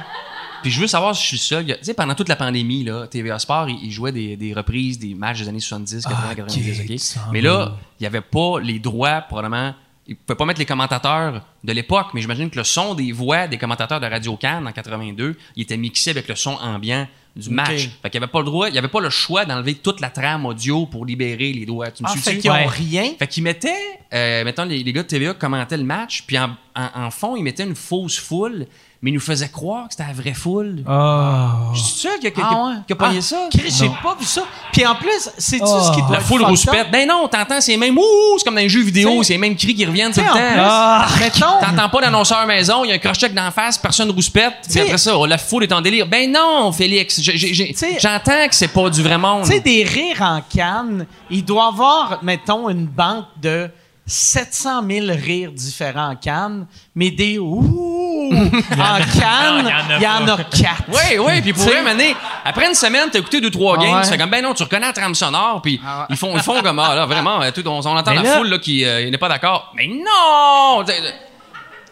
Puis 0.62 0.70
je 0.70 0.80
veux 0.80 0.86
savoir 0.86 1.14
si 1.14 1.22
je 1.22 1.28
suis 1.28 1.38
seul. 1.38 1.66
Tu 1.66 1.74
sais, 1.82 1.92
pendant 1.94 2.14
toute 2.14 2.28
la 2.28 2.36
pandémie, 2.36 2.84
là, 2.84 3.06
TVA 3.06 3.38
Sport, 3.38 3.68
ils, 3.68 3.78
ils 3.84 3.90
jouaient 3.90 4.12
des, 4.12 4.36
des 4.36 4.54
reprises 4.54 4.98
des 4.98 5.14
matchs 5.14 5.40
des 5.42 5.48
années 5.48 5.60
70, 5.60 6.04
80, 6.04 6.18
Ah, 6.30 6.34
90, 6.34 6.80
ok, 6.80 6.86
OK? 6.90 6.98
ça 6.98 7.20
Mais 7.32 7.42
là, 7.42 7.76
il 8.00 8.02
n'y 8.02 8.06
avait 8.06 8.22
pas 8.22 8.60
les 8.62 8.78
droits, 8.78 9.20
probablement. 9.20 9.74
Ils 10.06 10.12
ne 10.12 10.16
pouvaient 10.16 10.36
pas 10.36 10.44
mettre 10.46 10.60
les 10.60 10.66
commentateurs 10.66 11.42
de 11.62 11.72
l'époque, 11.72 12.08
mais 12.14 12.20
j'imagine 12.22 12.48
que 12.50 12.56
le 12.58 12.64
son 12.64 12.94
des 12.94 13.12
voix 13.12 13.46
des 13.46 13.58
commentateurs 13.58 14.00
de 14.00 14.06
Radio 14.06 14.36
Cannes 14.36 14.66
en 14.66 14.72
82, 14.72 15.36
il 15.56 15.62
était 15.62 15.76
mixé 15.76 16.10
avec 16.10 16.28
le 16.28 16.34
son 16.34 16.52
ambiant 16.54 17.06
du 17.36 17.50
match. 17.50 17.88
Fait 18.02 18.10
qu'il 18.10 18.20
n'y 18.20 18.24
avait 18.24 18.30
pas 18.32 18.38
le 18.40 18.44
droit, 18.44 18.68
il 18.68 18.72
n'y 18.72 18.78
avait 18.78 18.88
pas 18.88 19.00
le 19.00 19.10
choix 19.10 19.44
d'enlever 19.44 19.74
toute 19.74 20.00
la 20.00 20.10
trame 20.10 20.46
audio 20.46 20.86
pour 20.86 21.04
libérer 21.04 21.52
les 21.52 21.66
droits. 21.66 21.90
Tu 21.90 22.02
me 22.04 22.08
Ah, 22.08 22.12
suis-tu? 22.12 22.30
fait 22.30 22.38
qu'ils 22.38 22.50
Ouais. 22.50 22.66
rien. 22.66 23.12
Fait 23.18 23.26
qu'ils 23.26 23.42
mettaient, 23.42 23.74
euh, 24.12 24.44
mettons, 24.44 24.64
les, 24.64 24.82
les 24.84 24.92
gars 24.92 25.02
de 25.02 25.08
TVA 25.08 25.34
commentaient 25.34 25.76
le 25.76 25.82
match, 25.84 26.22
puis 26.26 26.38
en, 26.38 26.50
en- 26.76 26.90
en 27.06 27.10
fond, 27.10 27.34
ils 27.36 27.42
mettaient 27.42 27.64
une 27.64 27.74
fausse 27.74 28.18
foule, 28.18 28.66
mais 29.02 29.10
ils 29.10 29.14
nous 29.14 29.20
faisaient 29.20 29.48
croire 29.48 29.86
que 29.88 29.94
c'était 29.94 30.06
la 30.08 30.14
vraie 30.14 30.32
foule. 30.32 30.82
Ah. 30.88 31.56
Je 31.74 31.80
suis 31.80 31.94
sûr 32.00 32.14
qu'il 32.14 32.24
y 32.24 32.26
a 32.28 32.30
Ah 32.36 32.40
quelqu'un 32.40 32.68
ouais. 32.68 32.74
qui 32.86 32.92
a 32.92 32.96
pogné 32.96 33.18
Ah, 33.18 33.22
ça. 33.22 33.36
Chris, 33.50 33.74
j'ai 33.78 33.88
pas 34.02 34.16
vu 34.18 34.24
ça. 34.24 34.42
Puis 34.72 34.86
en 34.86 34.94
plus, 34.94 35.30
c'est-tu 35.36 35.62
Oh. 35.66 35.80
ce 35.82 35.90
qui 35.94 36.00
doit 36.02 36.12
La 36.12 36.20
foule 36.20 36.42
rouspète. 36.44 36.90
Ben 36.90 37.06
non, 37.06 37.28
t'entends, 37.28 37.60
c'est 37.60 37.76
même 37.76 37.96
ouh, 37.98 38.02
c'est 38.38 38.44
comme 38.44 38.54
dans 38.54 38.60
les 38.60 38.68
jeux 38.68 38.82
vidéo, 38.82 39.22
c'est 39.22 39.34
les 39.34 39.38
mêmes 39.38 39.56
cris 39.56 39.74
qui 39.74 39.84
reviennent 39.84 40.12
tout 40.12 40.20
le 40.20 40.26
temps. 40.26 40.32
Ah. 40.58 41.06
T'entends 41.60 41.88
pas 41.88 42.00
l'annonceur 42.00 42.46
maison, 42.46 42.84
il 42.84 42.88
y 42.88 42.92
a 42.92 42.94
un 42.94 42.98
crochet 42.98 43.28
d'en 43.28 43.50
face, 43.50 43.76
personne 43.78 44.10
rouspète, 44.10 44.54
puis 44.70 44.80
après 44.80 44.98
ça, 44.98 45.16
oh, 45.18 45.26
la 45.26 45.38
foule 45.38 45.64
est 45.64 45.72
en 45.72 45.80
délire. 45.80 46.06
Ben 46.06 46.30
non, 46.32 46.72
Félix, 46.72 47.20
j'entends 47.20 48.48
que 48.48 48.54
c'est 48.54 48.68
pas 48.68 48.88
du 48.90 49.02
vrai 49.02 49.18
monde. 49.18 49.44
Tu 49.44 49.52
sais, 49.52 49.60
des 49.60 49.84
rires 49.84 50.22
en 50.22 50.40
canne, 50.40 51.06
il 51.30 51.44
doit 51.44 51.66
avoir, 51.68 52.18
mettons, 52.22 52.68
une 52.68 52.86
banque 52.86 53.26
de 53.40 53.68
700 54.06 54.82
000 54.88 55.06
rires 55.08 55.52
différents 55.52 56.10
en 56.10 56.16
canne, 56.16 56.66
mais 56.94 57.10
des 57.10 57.38
ouh 57.38 58.30
en 58.34 58.98
canne, 59.18 59.72
il 59.96 60.02
y 60.02 60.06
en 60.06 60.26
a 60.28 60.36
quatre. 60.44 60.84
Oui, 60.88 61.18
oui, 61.18 61.40
puis 61.40 61.52
pour 61.52 61.64
vrai, 61.64 61.82
mané, 61.82 62.14
après 62.44 62.66
une 62.68 62.74
semaine, 62.74 63.08
t'as 63.10 63.18
écouté 63.20 63.40
deux, 63.40 63.50
trois 63.50 63.76
Ah 63.78 63.82
games, 63.82 64.00
tu 64.02 64.10
fais 64.10 64.18
comme, 64.18 64.30
ben 64.30 64.42
non, 64.42 64.52
tu 64.54 64.62
reconnais 64.62 64.86
la 64.86 64.92
trame 64.92 65.14
sonore, 65.14 65.62
puis 65.62 65.80
Ah 65.86 66.00
ouais. 66.00 66.06
ils, 66.10 66.16
font, 66.16 66.36
ils 66.36 66.42
font 66.42 66.60
comme, 66.60 66.78
ah 66.78 66.94
là, 66.94 67.06
vraiment, 67.06 67.40
euh, 67.42 67.50
tout, 67.50 67.66
on, 67.66 67.78
on 67.80 67.96
entend 67.96 68.10
Mais 68.10 68.16
la 68.16 68.22
là- 68.22 68.36
foule 68.36 68.48
là, 68.48 68.58
qui 68.58 68.84
euh, 68.84 69.08
n'est 69.10 69.18
pas 69.18 69.28
d'accord. 69.28 69.72
Mais 69.74 69.86
non! 69.86 70.84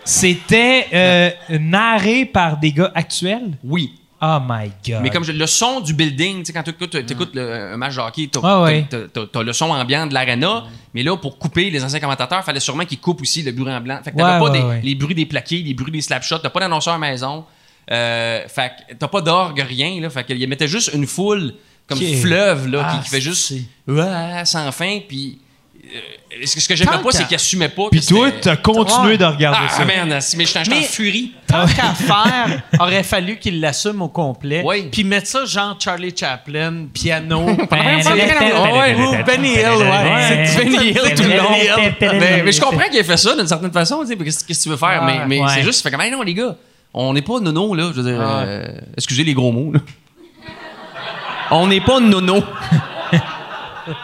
C'était 0.05 0.89
euh, 0.93 1.31
narré 1.61 2.25
par 2.25 2.57
des 2.59 2.73
gars 2.73 2.91
actuels? 2.95 3.53
Oui. 3.65 3.95
Oh 4.25 4.39
my 4.49 4.71
God. 4.87 5.01
Mais 5.03 5.11
comme 5.11 5.25
je- 5.25 5.33
le 5.33 5.47
son 5.47 5.81
du 5.81 5.95
building, 5.95 6.39
tu 6.41 6.45
sais, 6.47 6.53
quand 6.53 6.63
tu 6.63 6.71
écoutes, 6.71 7.35
le- 7.35 7.73
un 7.73 7.77
match 7.77 7.97
de 7.97 8.01
hockey, 8.01 8.31
Ah 8.43 8.63
ouais. 8.63 8.87
t'as- 8.89 9.27
t'as 9.27 9.43
le 9.43 9.53
son 9.53 9.71
ambiant 9.71 10.07
de 10.07 10.15
l'arena, 10.15 10.65
mais 10.95 11.03
là, 11.03 11.17
pour 11.17 11.39
couper 11.39 11.71
les 11.71 11.83
anciens 11.83 11.99
commentateurs, 11.99 12.45
fallait 12.45 12.61
sûrement 12.61 12.85
qu'ils 12.85 13.01
coupent 13.01 13.21
aussi 13.23 13.43
le 13.43 13.51
bruit 13.51 13.73
ambiant. 13.73 14.01
Fait 14.05 14.13
que 14.13 14.17
t'avais 14.17 14.35
Ouais, 14.35 14.39
pas 14.39 14.53
ouais, 14.53 14.59
des- 14.61 14.65
ouais. 14.65 14.81
les 14.85 14.95
bruits 14.95 15.15
des 15.17 15.27
plaqués, 15.27 15.59
les 15.63 15.75
bruits 15.75 15.91
des 15.91 16.01
slapshots, 16.01 16.39
t'as 16.39 16.51
pas 16.51 16.61
d'annonceur 16.61 16.99
maison. 17.01 17.45
Euh, 17.91 18.47
fait 18.47 18.71
que 18.91 18.95
t'as 18.95 19.09
pas 19.09 19.21
d'orgue, 19.21 19.59
rien, 19.69 20.01
là. 20.01 20.09
Fait 20.09 20.23
qu'ils 20.25 20.49
mettaient 20.49 20.69
juste 20.69 20.93
une 20.95 21.07
foule 21.07 21.55
comme 21.89 21.99
fleuve, 21.99 22.69
là, 22.69 22.79
qui- 22.79 22.97
Ah, 22.99 23.01
qui, 23.03 23.11
fait 23.11 23.21
juste 23.21 23.53
sans 24.45 24.71
fin, 24.71 25.01
puis. 25.09 25.39
Euh, 25.85 26.47
ce 26.47 26.67
que 26.69 26.75
j'aimais 26.77 26.93
Tant 26.93 27.03
pas, 27.03 27.11
c'est 27.13 27.27
qu'ils 27.27 27.35
assumaient 27.35 27.69
pas. 27.69 27.89
Puis 27.91 28.01
que 28.01 28.07
toi, 28.07 28.31
t'as 28.41 28.57
continué 28.57 29.13
Ouais. 29.13 29.19
de 29.19 29.25
regarder 29.25 29.67
Ah, 29.69 29.69
ça. 29.69 29.85
man, 29.85 30.19
mais 30.37 30.45
j'étais 30.47 30.61
en 30.75 30.83
furie. 30.83 31.33
Tant 31.47 31.67
qu'à 31.67 31.93
faire, 31.95 32.63
aurait 32.81 33.03
fallu 33.03 33.37
qu'il 33.39 33.61
l'assume 33.61 34.01
au 34.01 34.09
complet. 34.09 34.63
Oui. 34.65 34.89
Puis 34.91 35.05
mettre 35.05 35.27
ça 35.27 35.45
genre 35.45 35.77
Charlie 35.79 36.15
Chaplin, 36.17 36.87
piano. 36.95 37.45
Benny 39.27 39.49
Hill, 39.53 39.67
ouais. 39.81 40.45
C'est 40.47 40.65
Benny 40.65 40.89
Hill 40.91 41.15
tout 41.17 41.23
le 41.25 41.37
long. 41.37 41.51
Mais, 42.19 42.43
mais 42.45 42.53
je 42.53 42.61
comprends 42.61 42.89
qu'il 42.89 42.99
ait 42.99 43.05
fait 43.05 43.17
ça 43.17 43.35
d'une 43.37 43.47
certaine 43.47 43.73
façon, 43.73 44.01
tu 44.03 44.09
sais, 44.09 44.17
mais 44.17 44.25
qu'est-ce 44.25 44.45
que 44.45 44.53
tu 44.53 44.69
veux 44.69 44.77
faire? 44.77 45.03
mais 45.05 45.27
mais 45.27 45.41
c'est 45.49 45.63
juste, 45.63 45.83
fait 45.83 45.91
comme, 45.91 46.01
non, 46.11 46.23
les 46.23 46.35
gars, 46.35 46.57
on 46.95 47.13
n'est 47.13 47.23
pas 47.23 47.41
nono, 47.41 47.75
là. 47.75 47.91
Je 47.95 48.01
veux 48.01 48.11
dire, 48.13 48.21
Ah. 48.21 48.43
euh, 48.43 48.67
excusez 48.97 49.25
les 49.25 49.35
gros 49.35 49.51
mots, 49.53 49.73
là. 49.73 49.81
On 51.55 51.67
n'est 51.67 51.81
pas 51.83 52.01
nono. 52.01 52.43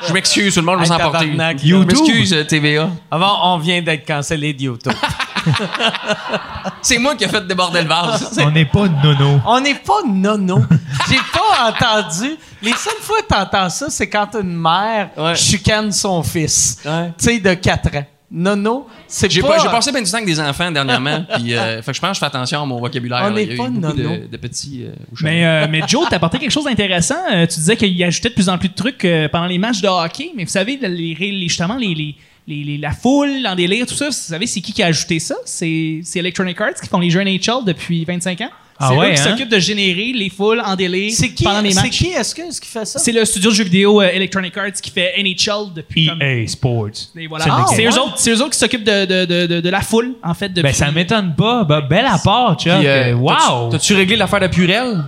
Je 0.06 0.12
m'excuse, 0.12 0.54
tout 0.54 0.60
le 0.60 0.66
monde 0.66 0.80
va 0.80 0.84
s'emporter. 0.86 1.30
tabarnak, 1.30 1.58
Je 1.64 1.74
m'excuse, 1.76 2.32
euh, 2.32 2.44
TVA. 2.44 2.90
Avant, 3.10 3.54
on 3.54 3.58
vient 3.58 3.80
d'être 3.82 4.06
cancellé 4.06 4.52
de 4.52 4.62
YouTube. 4.62 4.92
C'est 6.82 6.98
moi 6.98 7.14
qui 7.14 7.24
ai 7.24 7.28
fait 7.28 7.46
déborder 7.46 7.82
le 7.82 7.88
vase. 7.88 8.38
On 8.44 8.50
n'est 8.50 8.64
pas 8.66 8.86
nono. 8.88 9.40
On 9.46 9.60
n'est 9.60 9.74
pas 9.74 10.02
nono. 10.06 10.62
J'ai 11.08 11.16
pas 11.32 11.70
entendu. 11.70 12.36
Les 12.62 12.72
seules 12.72 13.00
fois 13.00 13.18
que 13.22 13.28
t'entends 13.28 13.68
ça, 13.70 13.86
c'est 13.88 14.08
quand 14.08 14.34
une 14.34 14.54
mère 14.56 15.10
Ouais. 15.16 15.34
chicane 15.36 15.92
son 15.92 16.22
fils. 16.22 16.78
Ouais. 16.84 17.12
Tu 17.18 17.24
sais, 17.24 17.38
de 17.38 17.54
4 17.54 17.96
ans. 17.96 18.06
Nono, 18.30 18.86
c'est 19.06 19.30
J'ai 19.30 19.40
pas... 19.40 19.58
j'ai 19.58 19.68
passé 19.68 19.90
bien 19.90 20.02
du 20.02 20.10
temps 20.10 20.18
avec 20.18 20.26
des 20.28 20.38
enfants 20.38 20.70
dernièrement, 20.70 21.24
puis 21.36 21.54
euh, 21.54 21.80
fait 21.80 21.92
que 21.92 21.96
je 21.96 22.00
pense 22.00 22.10
que 22.10 22.14
je 22.16 22.18
fais 22.20 22.26
attention 22.26 22.62
à 22.62 22.66
mon 22.66 22.78
vocabulaire. 22.78 23.22
On 23.24 23.30
n'est 23.30 23.56
pas 23.56 23.70
nono. 23.70 23.92
de, 23.94 24.26
de 24.30 24.36
petits. 24.36 24.84
euh. 24.84 24.92
Mais, 25.22 25.46
euh, 25.46 25.66
mais 25.70 25.80
Joe, 25.88 26.06
t'as 26.10 26.16
apporté 26.16 26.38
quelque 26.38 26.50
chose 26.50 26.64
d'intéressant. 26.64 27.16
Euh, 27.32 27.46
tu 27.46 27.58
disais 27.58 27.76
qu'il 27.76 28.04
ajoutait 28.04 28.28
de 28.28 28.34
plus 28.34 28.48
en 28.50 28.58
plus 28.58 28.68
de 28.68 28.74
trucs 28.74 29.02
euh, 29.06 29.28
pendant 29.30 29.46
les 29.46 29.56
matchs 29.58 29.80
de 29.80 29.88
hockey, 29.88 30.32
mais 30.36 30.44
vous 30.44 30.50
savez, 30.50 30.76
les, 30.76 31.14
les- 31.14 31.48
justement, 31.48 31.76
les, 31.76 31.94
les, 31.94 32.14
les- 32.46 32.64
les- 32.64 32.78
la 32.78 32.90
foule, 32.90 33.46
en 33.46 33.54
délire, 33.54 33.86
tout 33.86 33.94
ça, 33.94 34.06
vous 34.06 34.12
savez, 34.12 34.46
c'est 34.46 34.60
qui 34.60 34.74
qui 34.74 34.82
a 34.82 34.86
ajouté 34.86 35.18
ça? 35.20 35.36
C'est 35.46 36.00
c'est 36.04 36.18
Electronic 36.18 36.60
Arts 36.60 36.74
qui 36.82 36.88
font 36.88 37.00
les 37.00 37.08
jeux 37.10 37.22
NHL 37.24 37.64
depuis 37.64 38.04
25 38.04 38.42
ans? 38.42 38.50
Ah 38.80 38.88
c'est 38.90 38.96
ouais, 38.96 39.10
eux 39.10 39.14
qui 39.14 39.20
hein? 39.20 39.24
s'occupent 39.30 39.48
de 39.48 39.58
générer 39.58 40.12
les 40.14 40.30
foules 40.30 40.62
en 40.64 40.76
délire 40.76 41.12
C'est 41.12 41.30
qui, 41.30 41.42
pendant 41.44 41.60
les 41.60 41.72
c'est 41.72 41.82
matchs. 41.82 41.90
qui, 41.98 42.06
est-ce 42.08 42.34
que, 42.34 42.42
est-ce 42.42 42.60
qui 42.60 42.68
fait 42.68 42.84
ça? 42.84 42.98
C'est 42.98 43.10
le 43.12 43.24
studio 43.24 43.50
de 43.50 43.54
jeux 43.56 43.64
vidéo 43.64 44.00
euh, 44.00 44.08
Electronic 44.12 44.56
Arts 44.56 44.72
qui 44.80 44.90
fait 44.90 45.14
NHL 45.18 45.72
depuis 45.74 46.06
comme- 46.06 46.22
EA 46.22 46.46
Sports. 46.46 46.90
Et 47.16 47.26
voilà. 47.26 47.44
C'est 47.44 47.50
Ah, 47.52 47.64
c'est 47.74 47.84
eux 47.86 47.98
autres, 48.00 48.14
c'est 48.16 48.30
eux 48.30 48.40
autres 48.40 48.50
qui 48.50 48.58
s'occupent 48.58 48.84
de, 48.84 49.04
de, 49.04 49.24
de, 49.24 49.46
de, 49.46 49.60
de 49.60 49.68
la 49.70 49.80
foule, 49.80 50.12
en 50.22 50.34
fait. 50.34 50.48
Depuis... 50.48 50.62
Ben, 50.62 50.72
ça 50.72 50.90
m'étonne 50.92 51.34
pas. 51.36 51.64
Ben, 51.64 51.80
bel 51.80 52.06
apport, 52.06 52.54
Chuck. 52.58 52.70
Euh, 52.84 53.12
wow! 53.14 53.30
t'as-tu- 53.30 53.70
T'as-tu 53.72 53.94
réglé 53.94 54.16
l'affaire 54.16 54.40
de 54.40 54.46
Purel? 54.46 55.02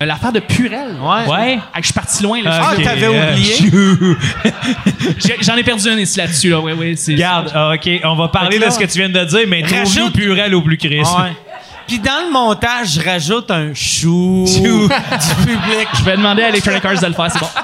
Euh, 0.00 0.04
L'affaire 0.06 0.30
de 0.30 0.38
Purel. 0.38 0.94
Ouais. 1.02 1.26
Ouais. 1.32 1.58
Ah, 1.74 1.78
je 1.80 1.84
suis 1.86 1.92
parti 1.92 2.22
loin. 2.22 2.40
Là. 2.40 2.60
Ah, 2.62 2.74
Ok, 2.76 2.84
t'avais 2.84 3.06
euh, 3.06 3.32
oublié? 3.32 3.54
chou. 3.56 4.16
J'ai- 5.18 5.36
J'en 5.40 5.56
ai 5.56 5.64
perdu 5.64 5.88
un 5.88 5.98
ici 5.98 6.18
là-dessus. 6.18 6.50
Là. 6.50 6.60
Ouais, 6.60 6.72
ouais, 6.72 6.94
c'est- 6.96 7.14
Regarde, 7.14 7.50
ah, 7.52 7.72
OK, 7.74 7.88
on 8.04 8.14
va 8.14 8.28
parler 8.28 8.58
de 8.60 8.70
ce 8.70 8.78
que 8.78 8.84
tu 8.84 8.98
viens 8.98 9.08
de 9.08 9.24
dire, 9.24 9.40
mais 9.48 9.62
rajoute- 9.62 10.12
Purel 10.12 10.54
au 10.54 10.62
plus 10.62 10.76
Chris. 10.78 11.00
Ouais. 11.00 11.32
Puis 11.88 11.98
dans 11.98 12.26
le 12.26 12.30
montage, 12.30 12.92
je 12.92 13.00
rajoute 13.00 13.50
un 13.50 13.72
chou, 13.74 14.44
Chou. 14.56 14.88
du 14.88 15.46
public. 15.46 15.88
Je 15.94 16.04
vais 16.04 16.16
demander 16.16 16.42
à 16.42 16.50
Electronic 16.50 16.84
Arts 16.84 17.00
de 17.00 17.06
le 17.06 17.14
faire, 17.14 17.32
c'est 17.32 17.40
bon. 17.40 17.48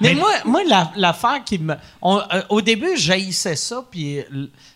Mais, 0.00 0.14
moi, 0.14 0.30
moi 0.44 0.60
la- 0.68 0.90
l'affaire 0.96 1.42
qui 1.44 1.58
me. 1.58 1.74
on- 2.02 2.20
euh, 2.32 2.42
au 2.50 2.60
début, 2.60 2.96
j'haïssais 2.96 3.56
ça, 3.56 3.82
puis 3.90 4.18
euh, 4.18 4.24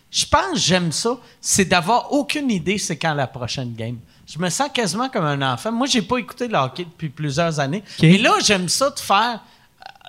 je 0.09 0.25
pense 0.25 0.53
que 0.53 0.57
j'aime 0.59 0.91
ça, 0.91 1.11
c'est 1.39 1.65
d'avoir 1.65 2.11
aucune 2.11 2.49
idée 2.49 2.77
c'est 2.79 2.97
quand 2.97 3.13
la 3.13 3.27
prochaine 3.27 3.73
game. 3.75 3.97
Je 4.27 4.39
me 4.39 4.49
sens 4.49 4.69
quasiment 4.73 5.09
comme 5.09 5.25
un 5.25 5.53
enfant. 5.53 5.71
Moi, 5.71 5.85
j'ai 5.87 6.01
pas 6.01 6.17
écouté 6.17 6.47
le 6.47 6.57
hockey 6.57 6.85
depuis 6.85 7.09
plusieurs 7.09 7.59
années. 7.59 7.83
Mais 8.01 8.17
là, 8.17 8.31
j'aime 8.43 8.67
ça 8.69 8.89
de 8.89 8.99
faire. 8.99 9.41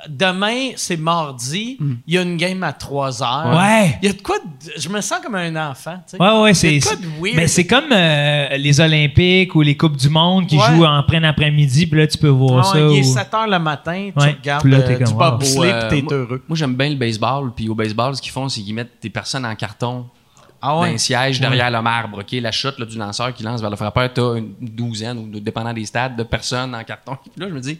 Euh, 0.04 0.08
Demain, 0.08 0.70
c'est 0.76 0.96
mardi, 0.96 1.78
il 2.06 2.14
y 2.14 2.18
a 2.18 2.22
une 2.22 2.36
game 2.36 2.62
à 2.62 2.72
3 2.72 3.22
heures. 3.22 3.56
Ouais. 3.56 3.98
Il 4.02 4.06
y 4.08 4.10
a 4.10 4.14
de 4.14 4.20
quoi. 4.22 4.36
de- 4.38 4.72
je 4.80 4.88
me 4.88 5.00
sens 5.00 5.20
comme 5.22 5.34
un 5.34 5.70
enfant. 5.70 5.96
tu 6.06 6.16
sais. 6.16 6.22
Ouais, 6.22 6.40
ouais, 6.42 6.54
c'est. 6.54 6.76
a 6.76 6.78
de 6.78 6.84
quoi 6.84 6.96
de 6.96 7.06
weird. 7.22 7.36
Mais 7.36 7.46
c'est 7.46 7.66
comme 7.66 7.92
euh, 7.92 8.56
les 8.56 8.80
Olympiques 8.80 9.54
ou 9.54 9.60
les 9.62 9.76
Coupes 9.76 9.96
du 9.96 10.08
Monde 10.08 10.46
qui 10.46 10.56
Ouais. 10.58 10.66
jouent 10.66 10.84
en 10.84 11.02
plein 11.02 11.22
après-midi, 11.24 11.86
puis 11.86 11.98
là, 12.00 12.06
tu 12.06 12.18
peux 12.18 12.28
voir 12.28 12.66
Ah 12.68 12.72
ça. 12.72 12.86
ouais, 12.86 12.94
il 12.94 12.98
est 12.98 13.08
ou- 13.08 13.12
7 13.12 13.32
heures 13.34 13.46
le 13.48 13.58
matin, 13.58 14.10
tu 14.16 14.22
Ouais, 14.22 14.32
regardes 14.40 14.64
là, 14.66 14.82
t'es 14.82 14.94
euh, 14.94 14.98
du 14.98 15.04
comme, 15.04 15.14
wow. 15.14 15.30
bobsleigh, 15.32 15.72
euh, 15.72 15.88
t'es 15.90 16.02
moi- 16.02 16.12
heureux. 16.14 16.42
Moi, 16.48 16.56
j'aime 16.56 16.74
bien 16.74 16.88
le 16.90 16.96
baseball. 16.96 17.52
Puis 17.54 17.68
au 17.68 17.74
baseball, 17.74 18.16
ce 18.16 18.22
qu'ils 18.22 18.32
font, 18.32 18.48
c'est 18.48 18.60
qu'ils 18.60 18.74
mettent 18.74 19.00
des 19.02 19.10
personnes 19.10 19.44
en 19.46 19.54
carton 19.54 20.06
Ah 20.60 20.68
dans 20.68 20.82
ouais. 20.82 20.94
un 20.94 20.98
siège 20.98 21.40
derrière 21.40 21.70
le 21.70 21.82
marbre. 21.82 22.18
OK? 22.20 22.32
La 22.40 22.52
chute 22.52 22.78
là, 22.78 22.86
du 22.86 22.96
lanceur 22.96 23.32
qui 23.34 23.42
lance 23.42 23.60
vers 23.60 23.70
le 23.70 23.76
frappeur, 23.76 24.12
t'as 24.12 24.36
une 24.36 24.52
douzaine, 24.60 25.18
ou 25.18 25.40
dépendant 25.40 25.72
des 25.72 25.84
stades, 25.84 26.16
de 26.16 26.22
personnes 26.22 26.74
en 26.74 26.84
carton. 26.84 27.16
Puis 27.22 27.32
là, 27.36 27.48
je 27.48 27.54
me 27.54 27.60
dis, 27.60 27.78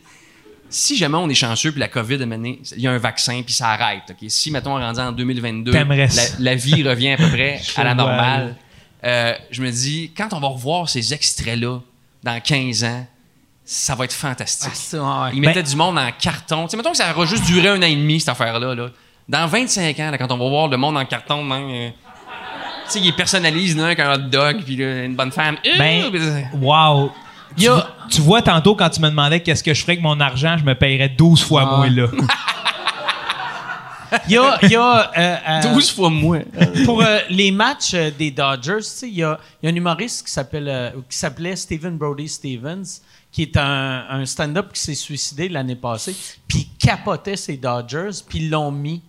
si 0.73 0.97
jamais 0.97 1.19
on 1.19 1.29
est 1.29 1.35
chanceux, 1.35 1.71
puis 1.71 1.81
la 1.81 1.89
COVID 1.89 2.15
est 2.15 2.27
menée, 2.27 2.61
il 2.77 2.83
y 2.83 2.89
a 2.89 2.93
un 2.93 2.99
vaccin, 2.99 3.43
puis 3.45 3.55
ça 3.55 3.69
arrête. 3.69 4.03
Si, 4.29 4.51
mettons, 4.51 4.75
on 4.75 4.79
est 4.81 4.85
rendu 4.85 5.01
en 5.01 5.13
2022, 5.13 5.71
T'aimerais 5.71 6.09
la, 6.39 6.55
vie 6.55 6.83
revient 6.83 7.13
à 7.13 7.17
peu 7.19 7.29
près 7.29 7.61
à 7.77 7.85
la 7.85 7.95
normale, 7.95 8.57
euh, 9.05 9.35
je 9.51 9.63
me 9.63 9.71
dis, 9.71 10.13
quand 10.17 10.33
on 10.33 10.41
va 10.41 10.49
revoir 10.49 10.89
ces 10.89 11.13
extraits-là 11.13 11.81
dans 12.23 12.41
15 12.41 12.85
ans, 12.85 13.07
ça 13.65 13.95
va 13.95 14.05
être 14.05 14.13
fantastique. 14.13 14.73
Ah, 14.95 15.25
ouais. 15.25 15.31
Ils 15.35 15.41
mettaient 15.41 15.63
du 15.63 15.77
monde 15.77 15.99
en 15.99 16.11
carton. 16.19 16.65
Tu 16.65 16.71
sais, 16.71 16.77
mettons 16.77 16.91
que 16.91 16.97
ça 16.97 17.13
aura 17.13 17.27
juste 17.27 17.45
duré 17.47 17.69
un 17.69 17.79
an 17.79 17.87
et 17.87 17.95
demi, 17.95 18.21
cette 18.21 18.31
affaire-là. 18.31 18.75
Là. 18.75 18.89
Dans 19.29 19.47
25 19.47 19.99
ans, 20.01 20.11
là, 20.11 20.19
quand 20.19 20.31
on 20.33 20.39
va 20.39 20.49
voir 20.49 20.69
le 20.69 20.77
monde 20.77 20.97
en 20.97 21.05
carton, 21.05 21.45
ben, 21.45 21.63
euh, 21.71 21.91
ils 22.97 23.15
personnalisent 23.15 23.77
là, 23.77 23.87
avec 23.87 24.01
un 24.01 24.15
hot 24.15 24.29
dog, 24.29 24.63
puis 24.65 24.75
une 24.75 25.15
bonne 25.15 25.33
femme. 25.33 25.57
Ben, 25.79 26.05
Euh, 26.05 26.11
euh, 26.15 26.43
Wow! 26.61 27.13
A- 27.69 27.87
Tu, 28.09 28.17
tu 28.17 28.21
vois, 28.23 28.43
tantôt, 28.43 28.75
quand 28.75 28.91
tu 28.91 29.01
me 29.01 29.09
demandais 29.09 29.41
qu'est-ce 29.41 29.63
que 29.63 29.73
je 29.75 29.81
ferais 29.83 29.93
avec 29.93 30.03
mon 30.03 30.19
argent, 30.21 30.57
je 30.59 30.65
me 30.65 30.75
payerais 30.75 31.09
12 31.09 31.43
fois 31.43 31.63
Ah. 31.67 31.77
moins, 31.77 31.91
là. 31.91 32.07
Il 34.29 34.33
y 34.35 34.37
a, 34.37 34.59
il 34.63 34.69
y 34.71 34.77
a, 34.77 35.11
euh, 35.17 35.37
euh, 35.49 35.73
12 35.73 35.91
fois 35.91 36.11
moins. 36.11 36.43
pour 36.85 37.01
euh, 37.03 37.21
les 37.31 37.51
matchs 37.51 37.95
euh, 37.95 38.11
des 38.11 38.31
Dodgers, 38.31 38.81
il 39.05 39.09
y 39.15 39.23
a, 39.23 39.41
il 39.63 39.67
y 39.67 39.69
a 39.71 39.73
un 39.73 39.75
humoriste 39.77 40.27
qui 40.27 40.33
s'appelle 40.33 40.69
euh, 40.69 40.91
qui 41.09 41.17
s'appelait 41.17 41.57
Stephen 41.57 41.97
Brody 41.97 42.29
Stevens, 42.29 43.01
qui 43.31 43.41
est 43.43 43.57
un, 43.57 44.05
un 44.11 44.27
stand-up 44.27 44.71
qui 44.75 44.81
s'est 44.83 44.95
suicidé 44.95 45.49
l'année 45.49 45.77
passée, 45.77 46.15
puis 46.47 46.69
il 46.71 46.87
capotait 46.87 47.37
ses 47.37 47.57
Dodgers, 47.57 48.11
puis 48.29 48.41
ils 48.41 48.51
l'ont 48.51 48.71
mis 48.71 49.01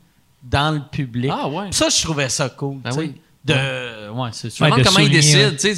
dans 0.41 0.73
le 0.73 0.81
public. 0.89 1.31
Ah 1.35 1.49
ouais. 1.49 1.67
Ça, 1.71 1.89
je 1.89 2.01
trouvais 2.01 2.29
ça 2.29 2.47
cool. 2.47 2.77
Ben 2.81 2.91
oui. 2.97 3.15
De, 3.45 4.09
ouais, 4.09 4.29
c'est 4.31 4.55
Je 4.55 4.63
me 4.63 4.69
demande 4.69 4.79
de 4.79 4.85
comment 4.87 4.99
ils 4.99 5.09
décident. 5.11 5.49
tu 5.51 5.57
sais, 5.59 5.75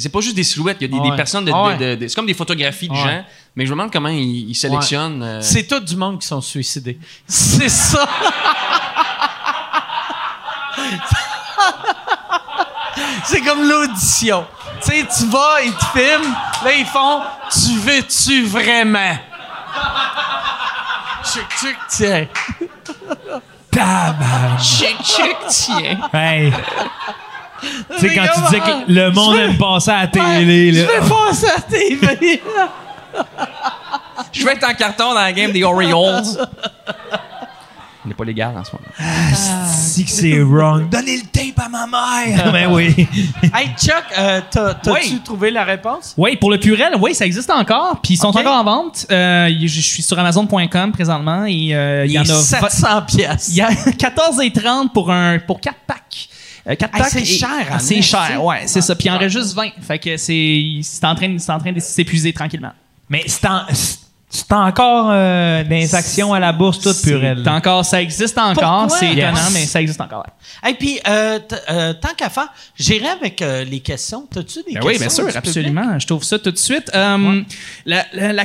c'est- 0.00 0.08
pas 0.10 0.20
juste 0.20 0.36
des 0.36 0.44
silhouettes, 0.44 0.76
il 0.80 0.90
y 0.90 0.94
a 0.94 0.94
des, 0.94 0.98
ouais. 1.02 1.10
des 1.10 1.16
personnes. 1.16 1.46
De, 1.46 1.50
ouais. 1.50 1.76
de- 1.78 1.94
de- 1.94 2.06
c'est 2.08 2.14
comme 2.14 2.26
des 2.26 2.34
photographies 2.34 2.88
de 2.88 2.94
gens, 2.94 3.24
mais 3.56 3.64
je 3.64 3.70
me 3.70 3.76
demande 3.76 3.90
comment 3.90 4.10
ils, 4.10 4.50
ils 4.50 4.54
sélectionnent. 4.54 5.22
euh, 5.22 5.40
C'est 5.40 5.66
tout 5.66 5.80
du 5.80 5.96
monde 5.96 6.20
qui 6.20 6.26
sont 6.26 6.42
suicidés. 6.42 6.98
C'est 7.26 7.70
ça. 7.70 8.06
C'est 13.24 13.40
comme 13.40 13.66
l'audition. 13.68 14.46
Tu 14.84 14.90
sais, 14.90 15.06
tu 15.16 15.26
vas, 15.26 15.62
ils 15.64 15.72
te 15.72 15.84
filment, 15.98 16.34
là, 16.64 16.72
ils 16.74 16.84
font 16.86 17.22
Tu 17.50 17.78
veux-tu 17.78 18.44
vraiment? 18.44 19.16
Tchic, 21.24 21.46
tchic, 21.58 21.76
tiens. 21.88 22.26
Tabarnak! 23.72 24.60
Chic, 24.60 24.96
chic, 25.02 25.36
tiens. 25.48 25.98
Hey! 26.12 26.52
tu 27.98 28.08
sais, 28.08 28.14
quand 28.14 28.24
tu 28.34 28.40
disais 28.42 28.60
que 28.60 28.92
le 28.92 29.10
monde 29.10 29.34
Je 29.36 29.40
veux- 29.40 29.44
aime 29.50 29.56
passer 29.58 29.90
à 29.90 30.00
la 30.02 30.06
télé, 30.08 30.72
Je 30.72 30.80
là. 30.82 30.86
vais 30.88 31.06
faire 31.06 31.34
ça 31.34 31.46
à 31.48 31.54
la 31.56 31.62
TV. 31.62 32.42
Je 34.32 34.44
vais 34.44 34.52
être 34.52 34.68
en 34.68 34.74
carton 34.74 35.08
dans 35.14 35.20
la 35.20 35.32
game 35.32 35.52
des 35.52 35.62
Orioles. 35.64 36.22
On 38.04 38.08
n'est 38.08 38.14
pas 38.14 38.24
légal 38.24 38.52
en 38.56 38.64
ce 38.64 38.72
moment. 38.72 39.64
Si 39.72 40.04
que 40.04 40.10
c'est 40.10 40.40
wrong. 40.42 40.88
Donnez 40.88 41.18
le 41.18 41.22
tape 41.26 41.64
à 41.64 41.68
ma 41.68 41.86
mère! 41.86 42.50
ben 42.52 42.72
oui. 42.72 42.86
hey, 43.54 43.68
Chuck, 43.78 44.02
euh, 44.18 44.40
t'as- 44.50 44.74
t'as-tu 44.74 44.90
Oui. 45.12 45.20
trouvé 45.24 45.50
la 45.52 45.62
réponse? 45.62 46.14
Oui, 46.16 46.36
pour 46.36 46.50
le 46.50 46.58
Purel, 46.58 46.94
oui, 47.00 47.14
ça 47.14 47.24
existe 47.26 47.50
encore. 47.50 48.00
Puis 48.02 48.14
ils 48.14 48.16
sont 48.16 48.36
encore 48.36 48.56
en 48.56 48.64
vente. 48.64 49.06
Euh, 49.10 49.48
je 49.60 49.80
suis 49.80 50.02
sur 50.02 50.18
Amazon.com 50.18 50.90
présentement 50.92 51.44
et 51.44 51.74
euh, 51.74 52.04
il 52.04 52.12
y 52.12 52.18
en 52.18 52.22
a. 52.22 52.24
est 52.24 52.28
vingt- 52.28 52.68
700 52.70 53.02
pièces. 53.02 53.48
Il 53.50 53.54
y 53.56 53.60
a 53.60 53.70
14,30 53.70 54.88
pour 54.92 55.10
un 55.12 55.38
pour 55.38 55.60
4 55.60 55.76
packs. 55.86 56.28
Euh, 56.68 56.74
quatre 56.74 56.94
Hey, 56.94 57.00
packs 57.02 57.10
c'est 57.12 57.24
cher, 57.24 57.48
Ah, 57.70 57.74
en 57.76 57.78
C'est 57.78 57.98
esti. 57.98 58.02
cher, 58.10 58.44
ouais, 58.44 58.62
c'est 58.66 58.80
ça. 58.80 58.94
Puis 58.96 59.06
il 59.06 59.10
en 59.12 59.18
reste 59.18 59.36
juste 59.36 59.54
20. 59.54 59.70
Fait 59.80 59.98
que 59.98 60.16
c'est 60.16 60.80
c'est 60.82 61.04
en 61.04 61.14
train, 61.14 61.28
de- 61.28 61.38
c'est 61.38 61.52
en 61.52 61.58
train 61.58 61.72
de 61.72 61.80
s'épuiser 61.80 62.32
tranquillement. 62.32 62.72
Mais 63.08 63.22
c'est 63.26 63.46
en- 63.46 63.62
c'est 63.72 63.98
encore 64.50 65.10
euh, 65.12 65.62
des 65.64 65.94
actions 65.94 66.32
à 66.32 66.40
la 66.40 66.52
bourse, 66.52 66.80
tout 66.80 66.94
Purel. 67.02 67.42
C'est 67.44 67.50
encore, 67.50 67.84
ça 67.84 68.00
existe 68.00 68.38
encore. 68.38 68.90
C'est 68.90 69.12
étonnant, 69.12 69.32
Yes. 69.34 69.50
mais 69.52 69.64
ça 69.66 69.80
existe 69.82 70.00
encore. 70.00 70.26
Et 70.66 70.74
puis, 70.74 70.98
euh, 71.06 71.38
euh, 71.70 71.92
tant 71.94 72.14
qu'à 72.16 72.30
faire, 72.30 72.48
j'irai 72.78 73.08
avec 73.08 73.42
euh, 73.42 73.64
les 73.64 73.80
questions. 73.80 74.26
T'as-tu 74.30 74.60
des 74.62 74.74
Ben 74.74 74.80
questions? 74.80 74.86
oui, 74.86 74.98
bien 74.98 75.08
sûr, 75.10 75.28
absolument. 75.36 75.98
Je 75.98 76.06
trouve 76.06 76.24
ça 76.24 76.38
tout 76.38 76.50
de 76.50 76.56
suite. 76.58 76.90
Euh, 76.94 77.42
la- 77.84 78.06
la- 78.14 78.32
la- 78.32 78.44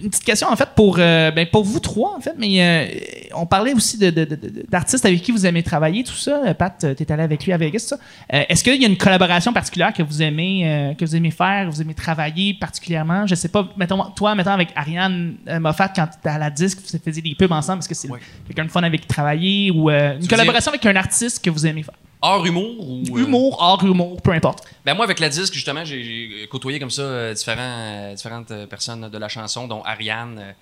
une 0.00 0.08
petite 0.10 0.24
question, 0.24 0.48
en 0.48 0.56
fait, 0.56 0.68
pour, 0.76 0.96
euh, 0.98 1.30
ben, 1.30 1.46
pour 1.46 1.64
vous 1.64 1.80
trois, 1.80 2.16
en 2.16 2.20
fait, 2.20 2.34
mais 2.38 2.62
euh, 2.62 3.34
on 3.34 3.46
parlait 3.46 3.72
aussi 3.74 3.98
de- 3.98 4.10
de- 4.10 4.24
de- 4.24 4.36
de- 4.36 4.64
d'artistes 4.68 5.04
avec 5.04 5.20
qui 5.22 5.32
vous 5.32 5.44
aimez 5.46 5.62
travailler, 5.62 6.04
tout 6.04 6.14
ça. 6.14 6.42
Euh, 6.46 6.54
Pat, 6.54 6.74
tu 6.96 7.02
es 7.02 7.12
allé 7.12 7.22
avec 7.22 7.44
lui 7.44 7.52
à 7.52 7.56
Vegas, 7.56 7.80
ça. 7.80 7.96
Euh, 8.32 8.42
Est-ce 8.48 8.62
qu'il 8.64 8.80
y 8.80 8.84
a 8.84 8.88
une 8.88 8.96
collaboration 8.96 9.52
particulière 9.52 9.92
que 9.92 10.02
vous 10.02 10.22
aimez 10.22 10.94
que 10.98 11.04
vous 11.04 11.16
aimez 11.16 11.30
faire, 11.30 11.68
que 11.68 11.74
vous 11.74 11.82
aimez 11.82 11.94
travailler 11.94 12.54
particulièrement? 12.54 13.26
Je 13.26 13.34
sais 13.34 13.48
pas, 13.48 13.68
mettons, 13.76 14.02
toi, 14.16 14.34
mettons, 14.34 14.50
avec 14.52 14.68
Ariane 14.76 15.34
Moffat, 15.60 15.88
quand 15.88 16.06
tu 16.06 16.18
étais 16.18 16.28
à 16.28 16.38
la 16.38 16.50
disque, 16.50 16.78
vous 16.80 16.98
faisiez 17.04 17.22
des 17.22 17.34
pubs 17.34 17.52
ensemble, 17.52 17.80
est-ce 17.80 17.88
que 17.88 17.94
c'est 17.94 18.08
quelqu'un 18.46 18.64
de 18.64 18.70
fun 18.70 18.82
avec 18.82 19.02
qui 19.02 19.06
travailler 19.06 19.70
ou 19.70 19.90
une 19.90 20.26
collaboration 20.28 20.70
avec 20.70 20.84
un 20.86 20.96
artiste 20.96 21.44
que 21.44 21.50
vous 21.50 21.66
aimez 21.66 21.82
faire? 21.82 21.94
Hors 22.22 22.46
humour 22.46 22.88
ou. 22.88 23.02
euh, 23.18 23.22
Humour, 23.24 23.56
hors 23.60 23.82
humour, 23.84 24.22
peu 24.22 24.30
importe. 24.30 24.64
Ben 24.84 24.94
moi, 24.94 25.04
avec 25.04 25.18
la 25.18 25.28
disque, 25.28 25.52
justement, 25.54 25.84
j'ai- 25.84 26.46
côtoyé 26.50 26.78
comme 26.78 26.90
ça 26.90 27.02
euh, 27.02 27.34
différents, 27.34 27.60
euh, 27.60 28.14
différentes 28.14 28.66
personnes 28.66 29.08
de 29.10 29.18
la 29.18 29.28
chanson, 29.28 29.66
dont 29.66 29.82
Ariane, 29.82 30.54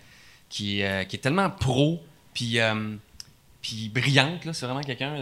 qui, 0.48 0.82
euh, 0.82 1.04
qui 1.04 1.16
est 1.16 1.20
tellement 1.20 1.50
pro, 1.50 2.02
puis 2.34 2.58
euh, 2.58 2.94
puis 3.60 3.90
brillante. 3.94 4.46
là. 4.46 4.54
C'est 4.54 4.64
vraiment 4.64 4.80
quelqu'un 4.82 5.14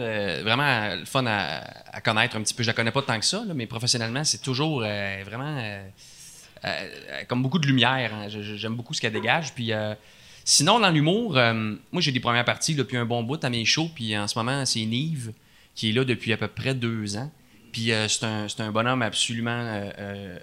vraiment 0.43 0.95
le 0.95 1.03
fun 1.05 1.25
à, 1.27 1.61
à 1.91 1.99
connaître 1.99 2.37
un 2.37 2.41
petit 2.41 2.53
peu. 2.53 2.63
Je 2.63 2.67
la 2.69 2.73
connais 2.73 2.91
pas 2.91 3.01
tant 3.01 3.19
que 3.19 3.25
ça, 3.25 3.43
là, 3.45 3.53
mais 3.53 3.65
professionnellement, 3.67 4.23
c'est 4.23 4.41
toujours 4.41 4.81
euh, 4.85 5.21
vraiment 5.25 5.57
euh, 5.57 5.83
euh, 6.63 6.87
comme 7.27 7.43
beaucoup 7.43 7.59
de 7.59 7.67
lumière. 7.67 8.11
hein. 8.13 8.27
J'aime 8.29 8.75
beaucoup 8.75 8.93
ce 8.93 9.01
qu'elle 9.01 9.11
dégage. 9.13 9.53
Puis 9.53 9.73
euh, 9.73 9.93
Sinon, 10.45 10.79
dans 10.79 10.89
l'humour, 10.89 11.37
euh, 11.37 11.75
moi, 11.91 12.01
j'ai 12.01 12.11
des 12.13 12.19
premières 12.21 12.45
parties 12.45 12.73
depuis 12.75 12.97
un 12.97 13.05
bon 13.05 13.21
bout 13.23 13.43
à 13.43 13.49
mes 13.51 13.65
shows. 13.65 13.89
Puis 13.93 14.17
en 14.17 14.27
ce 14.27 14.39
moment, 14.39 14.65
c'est 14.65 14.83
Nive 14.85 15.31
qui 15.79 15.89
est 15.89 15.93
là 15.93 16.03
depuis 16.03 16.33
à 16.33 16.37
peu 16.37 16.47
près 16.47 16.73
deux 16.73 17.15
ans. 17.15 17.31
Puis 17.71 17.91
euh, 17.91 18.07
c'est 18.07 18.25
un, 18.25 18.47
c'est 18.49 18.61
un 18.61 18.71
bonhomme 18.71 19.01
absolument 19.01 19.51
euh, 19.51 19.89
euh, 19.99 20.37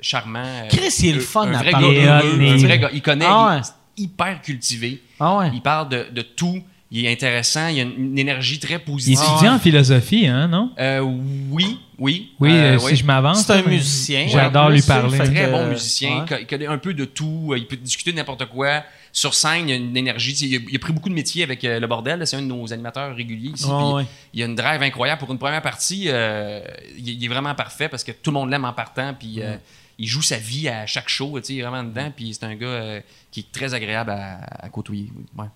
charmant. 0.00 0.42
euh, 0.44 0.68
Chris, 0.70 0.92
il 1.00 1.08
est 1.10 1.12
le 1.12 1.18
un- 1.18 1.24
fun 1.24 1.42
un 1.46 1.54
à 1.54 1.58
vrai 1.62 1.70
parler. 1.70 2.02
gars 2.02 2.20
heureux, 2.22 2.36
Mais- 2.38 2.50
un 2.50 2.56
vrai 2.56 2.78
gars. 2.78 2.90
Il 2.92 3.02
connaît, 3.02 3.26
Ah 3.28 3.46
ouais. 3.56 3.60
il 3.98 4.02
est 4.02 4.06
hyper 4.06 4.42
cultivé. 4.42 5.02
Ah 5.20 5.36
ouais. 5.36 5.50
Il 5.54 5.60
parle 5.60 5.88
de, 5.90 6.06
de 6.12 6.22
tout. 6.22 6.60
Il 6.90 7.04
est 7.06 7.12
intéressant. 7.12 7.68
Il 7.68 7.78
a 7.80 7.82
une, 7.84 7.92
une 8.12 8.18
énergie 8.18 8.58
très 8.58 8.74
Il 8.74 8.80
positive. 8.80 9.24
étudie 9.34 9.48
en 9.48 9.58
philosophie, 9.58 10.26
hein, 10.26 10.48
non? 10.48 10.72
Euh, 10.78 11.00
oui, 11.00 11.78
oui. 11.98 12.32
Oui, 12.40 12.50
oui. 12.50 12.80
si 12.90 12.96
je 12.96 13.04
m'avance. 13.04 13.44
C'est 13.46 13.52
un 13.52 13.62
musicien. 13.62 14.26
J'adore 14.28 14.70
lui 14.70 14.82
parler. 14.82 15.16
fait 15.16 15.24
Très 15.24 15.46
que, 15.46 15.50
bon 15.52 15.68
musicien, 15.68 16.10
ouais. 16.10 16.24
il 16.24 16.28
co- 16.28 16.40
il 16.40 16.46
connaît 16.46 16.66
un 16.66 16.78
peu 16.78 16.92
de 16.94 17.04
tout, 17.04 17.54
il 17.56 17.66
peut 17.66 17.76
discuter 17.76 18.12
de 18.12 18.16
n'importe 18.16 18.46
quoi. 18.46 18.82
Sur 19.14 19.34
scène, 19.34 19.68
il 19.68 19.70
y 19.70 19.72
a 19.72 19.76
une 19.76 19.94
énergie. 19.94 20.32
Il 20.32 20.56
a, 20.56 20.60
il 20.70 20.76
a 20.76 20.78
pris 20.78 20.92
beaucoup 20.94 21.10
de 21.10 21.14
métiers 21.14 21.42
avec 21.42 21.62
euh, 21.64 21.78
le 21.78 21.86
bordel. 21.86 22.26
C'est 22.26 22.36
un 22.36 22.40
de 22.40 22.46
nos 22.46 22.72
animateurs 22.72 23.14
réguliers 23.14 23.50
ici. 23.50 23.66
Ouais. 23.68 24.06
Il 24.32 24.40
y 24.40 24.42
a 24.42 24.46
une 24.46 24.54
drive 24.54 24.82
incroyable. 24.82 25.18
Pour 25.18 25.30
une 25.30 25.38
première 25.38 25.60
partie, 25.60 26.04
euh, 26.08 26.62
il, 26.96 27.10
il 27.10 27.24
est 27.24 27.28
vraiment 27.28 27.54
parfait 27.54 27.90
parce 27.90 28.04
que 28.04 28.12
tout 28.12 28.30
le 28.30 28.34
monde 28.34 28.50
l'aime 28.50 28.64
en 28.64 28.72
partant. 28.72 29.12
Puis 29.12 29.42
euh, 29.42 29.58
il 29.98 30.08
joue 30.08 30.22
sa 30.22 30.38
vie 30.38 30.66
à 30.66 30.86
chaque 30.86 31.10
show. 31.10 31.38
Il 31.46 31.58
est 31.58 31.62
vraiment 31.62 31.84
dedans. 31.84 32.10
Puis 32.16 32.32
c'est 32.32 32.44
un 32.46 32.54
gars 32.54 33.02
qui 33.30 33.40
est 33.40 33.52
très 33.52 33.74
agréable 33.74 34.12
à, 34.12 34.40
à 34.60 34.68
côtoyer. 34.70 35.12
Ouais. 35.36 35.46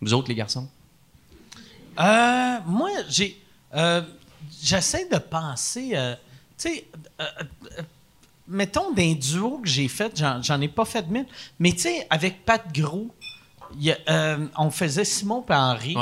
Vous 0.00 0.14
autres, 0.14 0.28
les 0.30 0.34
garçons? 0.34 0.66
Euh, 2.00 2.56
moi, 2.64 2.88
j'ai. 3.10 3.38
J'essaie 4.62 5.06
de 5.08 5.18
penser. 5.18 5.90
tu 6.56 6.68
sais, 6.70 6.86
mettons 8.48 8.92
d'un 8.92 9.14
duo 9.14 9.58
que 9.58 9.68
j'ai 9.68 9.88
fait, 9.88 10.20
j'en 10.42 10.60
ai 10.60 10.68
pas 10.68 10.84
fait 10.84 11.06
mille, 11.08 11.26
mais 11.58 11.72
tu 11.72 11.80
sais, 11.80 12.06
avec 12.10 12.44
Pat 12.44 12.62
Gros, 12.72 13.08
il 13.74 13.84
y 13.84 13.92
a, 13.92 13.98
euh, 14.08 14.46
on 14.56 14.70
faisait 14.70 15.04
Simon 15.04 15.44
et 15.48 15.52
Henri. 15.52 15.96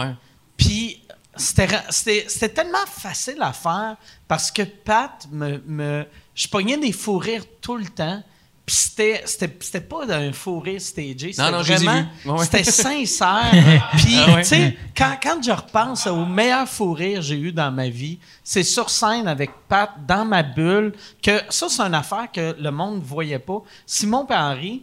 Puis 0.57 1.01
c'était 1.37 2.49
tellement 2.49 2.87
facile 2.87 3.41
à 3.41 3.53
faire 3.53 3.97
parce 4.29 4.51
que 4.51 4.63
Pat 4.63 5.27
me. 5.31 5.63
me 5.67 6.07
je 6.35 6.49
pognais 6.49 6.77
des 6.77 6.93
fous 6.93 7.19
rires 7.19 7.45
tout 7.61 7.77
le 7.77 7.87
temps. 7.87 8.23
Puis 8.67 8.77
c'était 8.77 9.23
c'était 9.27 9.55
c'était 9.61 9.81
pas 9.83 10.07
un 10.09 10.33
fou 10.33 10.59
rire 10.59 10.81
stagé. 10.81 11.33
C'était 11.33 11.51
non, 11.51 11.61
ai 11.61 11.63
vraiment. 11.63 12.07
Ouais. 12.25 12.45
C'était 12.45 12.65
sincère. 12.65 13.51
Puis, 13.97 14.17
Ah 14.17 14.35
ouais. 14.35 14.43
tu 14.43 14.49
sais, 14.49 14.77
quand, 14.97 15.17
quand 15.23 15.43
je 15.43 15.51
repense 15.51 16.07
au 16.07 16.25
meilleur 16.25 16.67
fou 16.67 16.95
rire 16.95 17.19
que 17.19 17.27
j'ai 17.27 17.39
eu 17.39 17.53
dans 17.53 17.71
ma 17.71 17.91
vie, 17.91 18.19
c'est 18.43 18.63
sur 18.63 18.89
scène 18.89 19.29
avec 19.29 19.51
Pat, 19.69 19.91
dans 20.09 20.25
ma 20.25 20.43
bulle, 20.43 20.95
que 21.23 21.41
ça, 21.51 21.69
c'est 21.69 21.83
une 21.83 21.95
affaire 21.95 22.29
que 22.33 22.57
le 22.59 22.71
monde 22.71 23.01
ne 23.01 23.05
voyait 23.05 23.39
pas. 23.39 23.63
Simon 23.85 24.27
et 24.31 24.35
Henri, 24.35 24.83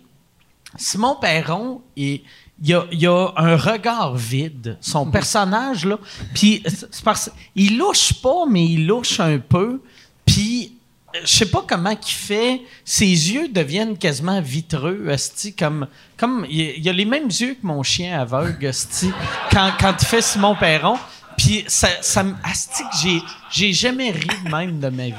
Simon 0.77 1.15
Perron, 1.19 1.81
il, 1.95 2.21
il 2.61 2.69
y 2.69 2.73
a, 2.75 2.85
il 2.91 3.07
a 3.07 3.29
un 3.35 3.57
regard 3.57 4.15
vide. 4.15 4.77
Son 4.79 5.09
personnage, 5.09 5.85
là. 5.85 5.97
Puis, 6.35 6.61
c'est 6.67 7.03
parce 7.03 7.31
il 7.55 7.79
louche 7.79 8.13
pas, 8.21 8.45
mais 8.47 8.63
il 8.63 8.85
louche 8.85 9.19
un 9.19 9.39
peu. 9.39 9.81
Puis, 10.23 10.75
je 11.23 11.27
sais 11.27 11.45
pas 11.45 11.63
comment 11.67 11.95
qu'il 11.95 12.15
fait. 12.15 12.61
Ses 12.85 13.05
yeux 13.05 13.47
deviennent 13.47 13.97
quasiment 13.97 14.41
vitreux, 14.41 15.07
esti, 15.09 15.53
comme, 15.53 15.87
comme 16.17 16.45
il, 16.49 16.87
a 16.87 16.93
les 16.93 17.05
mêmes 17.05 17.27
yeux 17.27 17.55
que 17.55 17.65
mon 17.65 17.83
chien 17.83 18.19
aveugle, 18.19 18.65
esti, 18.65 19.11
quand, 19.51 19.71
quand 19.79 19.95
il 19.99 20.05
fait 20.05 20.21
Simon 20.21 20.55
Perron. 20.55 20.97
Puis, 21.37 21.63
ça, 21.67 21.87
ça. 22.01 22.23
Asti, 22.43 22.83
que 22.83 22.97
j'ai, 23.01 23.21
j'ai 23.51 23.73
jamais 23.73 24.11
ri 24.11 24.27
de 24.45 24.49
même 24.49 24.79
de 24.79 24.89
ma 24.89 25.05
vie. 25.05 25.13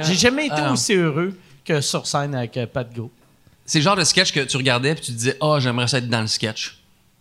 J'ai 0.00 0.14
jamais 0.14 0.46
été 0.46 0.56
Ah 0.58 0.72
aussi 0.72 0.94
heureux 0.94 1.36
que 1.64 1.80
sur 1.80 2.06
scène 2.06 2.34
avec 2.34 2.56
euh, 2.56 2.66
Pat 2.66 2.92
Go. 2.94 3.10
C'est 3.64 3.78
le 3.78 3.84
genre 3.84 3.96
de 3.96 4.04
sketch 4.04 4.32
que 4.32 4.40
tu 4.40 4.56
regardais 4.56 4.94
puis 4.94 5.04
tu 5.04 5.12
te 5.12 5.16
disais 5.16 5.36
ah 5.40 5.58
j'aimerais 5.60 5.86
ça 5.86 5.98
être 5.98 6.08
dans 6.08 6.22
le 6.22 6.26
sketch. 6.26 6.78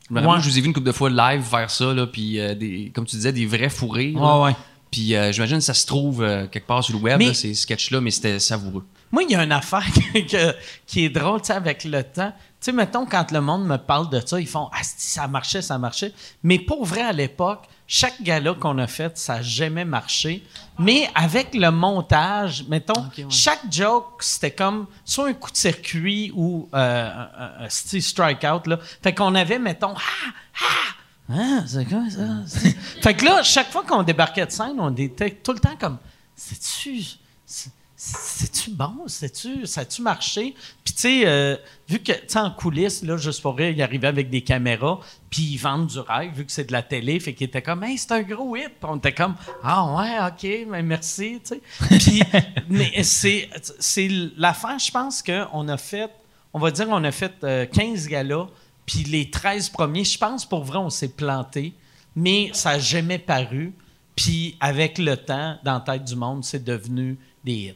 Ouais. 0.10 0.22
rappelle, 0.22 0.41
je 0.41 0.50
vous 0.50 0.58
ai 0.58 0.62
vu 0.62 0.68
une 0.68 0.74
couple 0.74 0.88
de 0.88 0.91
fois 0.91 1.10
live 1.10 1.44
faire 1.44 1.70
ça 1.70 1.94
là 1.94 2.08
puis 2.08 2.40
euh, 2.40 2.56
des 2.56 2.91
comme 2.94 3.06
tu 3.06 3.16
disais 3.16 3.32
des 3.32 3.46
vrais 3.46 3.70
fourrés. 3.70 4.14
Ouais. 4.16 4.56
Puis 4.91 5.16
euh, 5.16 5.32
j'imagine 5.32 5.57
que 5.57 5.64
ça 5.64 5.74
se 5.74 5.86
trouve 5.86 6.24
euh, 6.24 6.48
quelque 6.48 6.66
part 6.68 6.84
sur 6.84 6.95
le 6.98 7.02
web 7.03 7.20
Mais- 7.20 7.28
là, 7.28 7.34
ces 7.34 7.53
sketchs 7.53 7.91
là 7.91 8.02
mais 8.02 8.11
c'était 8.11 8.40
savoureux. 8.40 8.86
Moi, 9.11 9.24
il 9.24 9.32
y 9.32 9.36
a 9.36 9.44
une 9.44 9.52
affaire 9.52 9.84
que- 10.14 10.20
que- 10.20 10.56
qui 10.86 11.06
est 11.06 11.10
drôle, 11.10 11.41
tu 11.41 11.48
sais, 11.48 11.53
avec 11.53 11.84
le 11.84 12.03
temps. 12.03 12.32
Tu 12.61 12.66
sais, 12.66 12.72
mettons, 12.72 13.06
quand 13.07 13.32
le 13.32 13.41
monde 13.41 13.66
me 13.66 13.78
parle 13.78 14.07
de 14.11 14.22
ça, 14.24 14.40
ils 14.40 14.48
font 14.48 14.70
Ah, 14.72 14.84
si, 14.84 14.94
ça 15.14 15.28
marchait, 15.28 15.61
ça 15.64 15.80
marchait. 15.80 16.14
Mais 16.44 16.60
pour 16.60 16.86
vrai, 16.86 17.02
à 17.02 17.11
l'époque, 17.11 17.64
chaque 17.88 18.22
gala 18.22 18.53
qu'on 18.53 18.78
a 18.78 18.86
fait, 18.86 19.18
ça 19.18 19.38
n'a 19.38 19.41
jamais 19.41 19.84
marché. 19.86 20.44
Mais 20.78 21.10
avec 21.16 21.56
le 21.56 21.72
montage, 21.72 22.66
mettons, 22.68 23.02
ouais. 23.18 23.26
chaque 23.32 23.61
joke, 23.72 24.18
c'était 24.22 24.52
comme 24.52 24.86
soit 25.06 25.30
un 25.30 25.34
coup 25.34 25.49
de 25.49 25.57
circuit 25.57 26.32
ou 26.36 26.70
euh, 26.76 27.10
un, 27.10 27.64
un- 27.64 27.66
un 27.66 27.70
strikeout. 27.70 28.68
Là. 28.68 28.78
Fait 29.02 29.16
qu'on 29.16 29.34
avait, 29.34 29.57
mettons, 29.57 29.94
ah, 29.95 30.32
ah, 30.61 30.94
ah, 31.31 31.64
c'est 31.68 31.85
quoi 31.85 32.10
ça? 32.10 32.27
C'est- 32.47 32.76
fait 33.01 33.14
que 33.14 33.26
là, 33.26 33.43
chaque 33.43 33.72
fois 33.72 33.84
qu'on 33.84 34.03
débarquait 34.03 34.45
de 34.45 34.51
scène, 34.51 34.76
on 34.80 34.93
était 34.95 35.31
tout 35.31 35.53
le 35.53 35.60
temps 35.60 35.76
comme, 35.80 35.97
c'est-tu, 36.35 37.01
c'est- 37.45 37.72
c'est-tu 38.01 38.69
bon? 38.72 38.93
C'est-tu, 39.07 39.65
ça 39.68 39.81
a-tu 39.81 40.01
marché? 40.01 40.56
Puis 40.85 40.93
tu 40.93 41.01
sais, 41.01 41.22
euh, 41.27 41.57
vu 41.89 41.99
que, 41.99 42.14
tu 42.14 42.19
sais, 42.30 42.39
en 42.39 42.49
coulisses, 42.49 43.03
là, 43.03 43.18
juste 43.18 43.41
pour 43.41 43.57
rire, 43.57 43.72
ils 43.72 43.81
arrivaient 43.81 44.07
avec 44.07 44.30
des 44.30 44.41
caméras, 44.41 45.01
puis 45.30 45.41
ils 45.43 45.57
vendent 45.57 45.88
du 45.88 45.99
rêve, 45.99 46.31
vu 46.34 46.45
que 46.45 46.51
c'est 46.53 46.64
de 46.64 46.72
la 46.72 46.81
télé, 46.81 47.19
fait 47.19 47.34
qu'ils 47.34 47.47
étaient 47.47 47.61
comme, 47.61 47.84
hey, 47.84 47.97
c'est 47.97 48.14
un 48.14 48.22
gros 48.22 48.56
hit. 48.56 48.69
Puis 48.69 48.89
on 48.89 48.95
était 48.95 49.11
comme, 49.14 49.35
ah 49.64 49.93
ouais, 49.97 50.18
ok, 50.30 50.68
mais 50.69 50.81
merci, 50.81 51.41
tu 51.43 51.56
sais. 51.56 51.61
Puis, 51.99 52.23
mais 52.69 53.03
c'est, 53.03 53.49
c'est 53.80 54.07
l'affaire, 54.38 54.80
je 54.80 54.91
pense 54.91 55.22
qu'on 55.22 55.68
a 55.68 55.77
fait, 55.77 56.10
on 56.53 56.60
va 56.60 56.72
dire, 56.72 56.88
on 56.89 57.03
a 57.03 57.11
fait 57.11 57.34
euh, 57.43 57.65
15 57.65 58.07
galas, 58.07 58.47
puis 58.91 59.03
les 59.03 59.30
13 59.30 59.70
premiers, 59.70 60.03
je 60.03 60.18
pense, 60.18 60.48
pour 60.48 60.64
vrai, 60.64 60.80
on 60.80 60.90
s'est 60.90 61.10
planté, 61.10 61.76
mais 62.16 62.49
ça 62.53 62.72
n'a 62.72 62.80
jamais 62.80 63.20
paru. 63.20 63.72
Puis 64.16 64.57
avec 64.60 64.98
le 64.98 65.16
temps, 65.16 65.57
dans 65.64 65.76
la 65.76 65.80
tête 65.82 66.06
du 66.06 66.16
monde, 66.16 66.44
c'est 66.44 66.64
devenu 66.64 67.20
des 67.45 67.52
hits. 67.53 67.76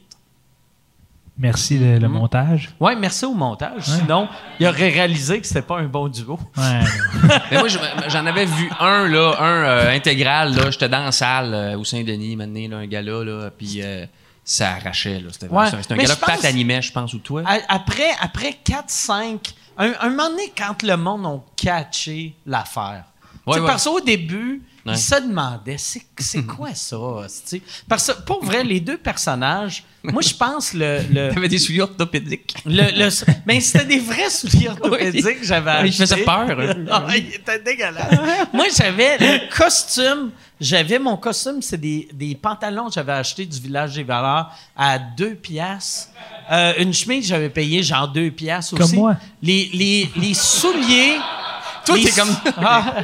Merci 1.38 1.78
le, 1.78 1.84
Mm-hmm. 1.96 2.00
le 2.00 2.08
montage. 2.08 2.70
Ouais, 2.80 2.94
merci 2.96 3.24
au 3.24 3.34
montage. 3.34 3.82
Sinon, 3.84 4.28
il 4.60 4.66
aurait 4.66 4.88
réalisé 4.90 5.40
que 5.40 5.46
c'était 5.46 5.62
pas 5.62 5.78
un 5.78 5.86
bon 5.86 6.08
duo. 6.08 6.38
Ouais. 6.56 6.80
mais 7.50 7.58
moi 7.58 7.68
je- 7.68 7.78
j'en 8.08 8.26
avais 8.26 8.44
vu 8.46 8.68
un 8.80 9.08
là 9.08 9.34
un 9.40 9.64
euh, 9.64 9.94
intégral 9.96 10.54
là 10.54 10.70
j'étais 10.70 10.88
dans 10.88 11.04
la 11.04 11.12
salle 11.12 11.52
euh, 11.54 11.78
au 11.78 11.84
Saint-Denis 11.84 12.36
maintenant 12.36 12.68
là 12.70 12.76
un 12.78 12.86
gala 12.86 13.24
là 13.24 13.50
puis 13.50 13.80
euh, 13.82 14.04
ça 14.44 14.72
arrachait 14.74 15.18
là 15.20 15.30
c'était 15.32 15.48
Ouais. 15.48 15.66
c'était 15.82 15.94
un 15.94 15.96
que 15.96 16.20
Pat 16.20 16.44
animait 16.44 16.82
je 16.82 16.92
pense 16.92 17.14
ou 17.14 17.18
toi. 17.18 17.42
A- 17.46 17.58
Après, 17.68 18.10
après 18.20 18.54
4-5, 18.64 19.38
un, 19.78 19.92
un 20.00 20.08
moment 20.10 20.30
donné, 20.30 20.52
quand 20.56 20.82
le 20.82 20.96
monde 20.96 21.26
a 21.26 21.40
catché 21.56 22.34
l'affaire. 22.46 23.04
Ouais, 23.46 23.58
ouais. 23.60 23.66
Parce 23.66 23.84
qu'au 23.84 24.00
début, 24.00 24.62
Ouais. 24.86 24.92
ils 24.92 24.98
se 24.98 25.14
demandaient, 25.14 25.78
c'est, 25.78 26.02
quoi 26.46 26.68
ça? 26.74 26.98
Parce 27.88 28.06
que, 28.12 28.20
pour 28.26 28.44
vrai, 28.44 28.62
les 28.64 28.80
deux 28.80 28.98
personnages, 28.98 29.82
moi, 30.02 30.20
je 30.20 30.34
pense 30.34 30.74
le... 30.74 30.98
le 31.10 31.30
T'avais 31.34 31.48
des 31.48 31.56
souliers 31.58 31.80
orthopédiques. 31.80 32.54
Le, 32.66 32.82
le- 32.94 33.08
mais 33.46 33.60
c'était 33.62 33.86
des 33.86 33.98
vrais 33.98 34.28
souliers 34.28 34.68
orthopédiques 34.68 35.40
que 35.40 35.46
j'avais 35.46 35.70
achetés. 35.70 35.86
Il 35.88 35.92
faisait 35.94 36.24
peur, 36.24 36.46
peu. 36.54 36.84
Ah, 36.90 37.06
il 37.16 37.34
était 37.34 37.60
dégueulasse. 37.60 38.18
Moi, 38.52 38.66
j'avais 38.76 39.16
le 39.16 39.56
costume. 39.56 40.32
J'avais 40.60 40.98
mon 41.00 41.16
costume, 41.16 41.60
c'est 41.62 41.76
des, 41.80 42.08
des 42.12 42.34
pantalons 42.36 42.86
que 42.86 42.94
j'avais 42.94 43.12
achetés 43.12 43.44
du 43.44 43.58
village 43.60 43.94
des 43.94 44.04
valeurs 44.04 44.50
à 44.76 44.98
deux 44.98 45.34
piastres. 45.34 46.10
Euh, 46.50 46.74
une 46.78 46.92
chemise, 46.94 47.26
j'avais 47.26 47.48
payé 47.50 47.82
genre 47.82 48.06
deux 48.08 48.30
piastres 48.30 48.76
Comme 48.76 48.84
aussi. 48.84 48.94
moi. 48.96 49.16
Les, 49.42 49.68
les, 49.74 50.10
les 50.16 50.34
souliers. 50.34 51.16
Toi, 51.84 51.96
t'es 52.02 52.10
comme- 52.12 52.34
Ah. 52.56 52.94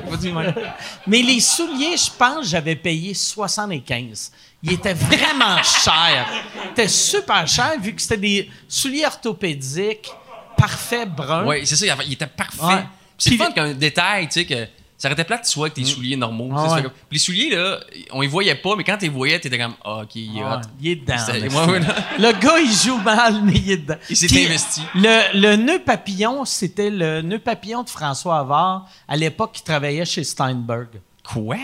Mais 1.07 1.21
les 1.23 1.41
souliers, 1.41 1.97
je 1.99 2.11
pense, 2.17 2.47
j'avais 2.49 2.77
payé 2.77 3.13
75. 3.15 4.33
Ils 4.63 4.73
étaient 4.73 4.95
vraiment 4.95 5.63
chers. 5.63 6.27
Ils 6.65 6.71
étaient 6.71 6.89
super 6.89 7.47
chers 7.47 7.79
vu 7.81 7.95
que 7.95 8.01
c'était 8.01 8.17
des 8.17 8.51
souliers 8.69 9.05
orthopédiques, 9.07 10.11
parfaits 10.57 11.09
bruns. 11.11 11.45
Ouais, 11.45 11.63
c'est 11.65 11.77
ça, 11.77 11.87
il 11.87 11.95
il 12.07 12.13
était 12.15 12.27
parfait. 12.27 12.63
Ouais. 12.63 12.85
C'est 13.19 13.37
fun 13.37 13.51
qu'un 13.53 13.75
détail, 13.75 14.29
tu 14.29 14.33
sais, 14.33 14.45
que 14.47 14.67
ça 15.01 15.09
aurait 15.09 15.15
été 15.15 15.25
plate 15.25 15.41
que 15.41 15.47
tu 15.47 15.53
sois 15.53 15.65
avec 15.67 15.75
tes 15.75 15.85
souliers 15.85 16.15
normaux. 16.17 16.51
Ah 16.55 16.75
ouais. 16.75 16.83
comme- 16.83 16.91
Puis 16.93 17.13
les 17.13 17.19
souliers, 17.19 17.51
là, 17.57 17.79
on 18.13 18.21
les 18.21 18.29
voyait 18.29 18.55
pas, 18.55 18.77
mais 18.77 18.85
quand 18.85 18.99
tu 18.99 19.07
les 19.07 19.09
voyais, 19.11 19.41
t'étais 19.41 19.57
comme, 19.59 19.73
ah, 19.83 20.03
ok, 20.03 20.15
il 20.15 20.37
est 20.39 20.43
Ah, 20.43 20.57
hot. 20.63 20.69
il 20.79 20.89
est 20.89 20.97
dedans. 20.97 21.17
Le 22.19 22.33
gars, 22.39 22.59
il 22.59 22.71
joue 22.71 22.99
mal, 22.99 23.41
mais 23.43 23.55
il 23.55 23.71
est 23.71 23.77
dedans. 23.79 23.97
Il 24.11 24.17
s'est 24.17 24.45
investi. 24.47 24.83
Le, 24.95 25.41
le 25.41 25.57
nœud 25.57 25.79
papillon, 25.79 26.45
c'était 26.45 26.91
le 26.91 27.23
nœud 27.23 27.39
papillon 27.39 27.83
de 27.83 27.89
François 27.89 28.41
Havard, 28.41 28.87
à 29.09 29.17
l'époque, 29.17 29.53
qui 29.55 29.63
travaillait 29.65 30.05
chez 30.05 30.23
Steinberg. 30.23 31.01
Quoi? 31.25 31.57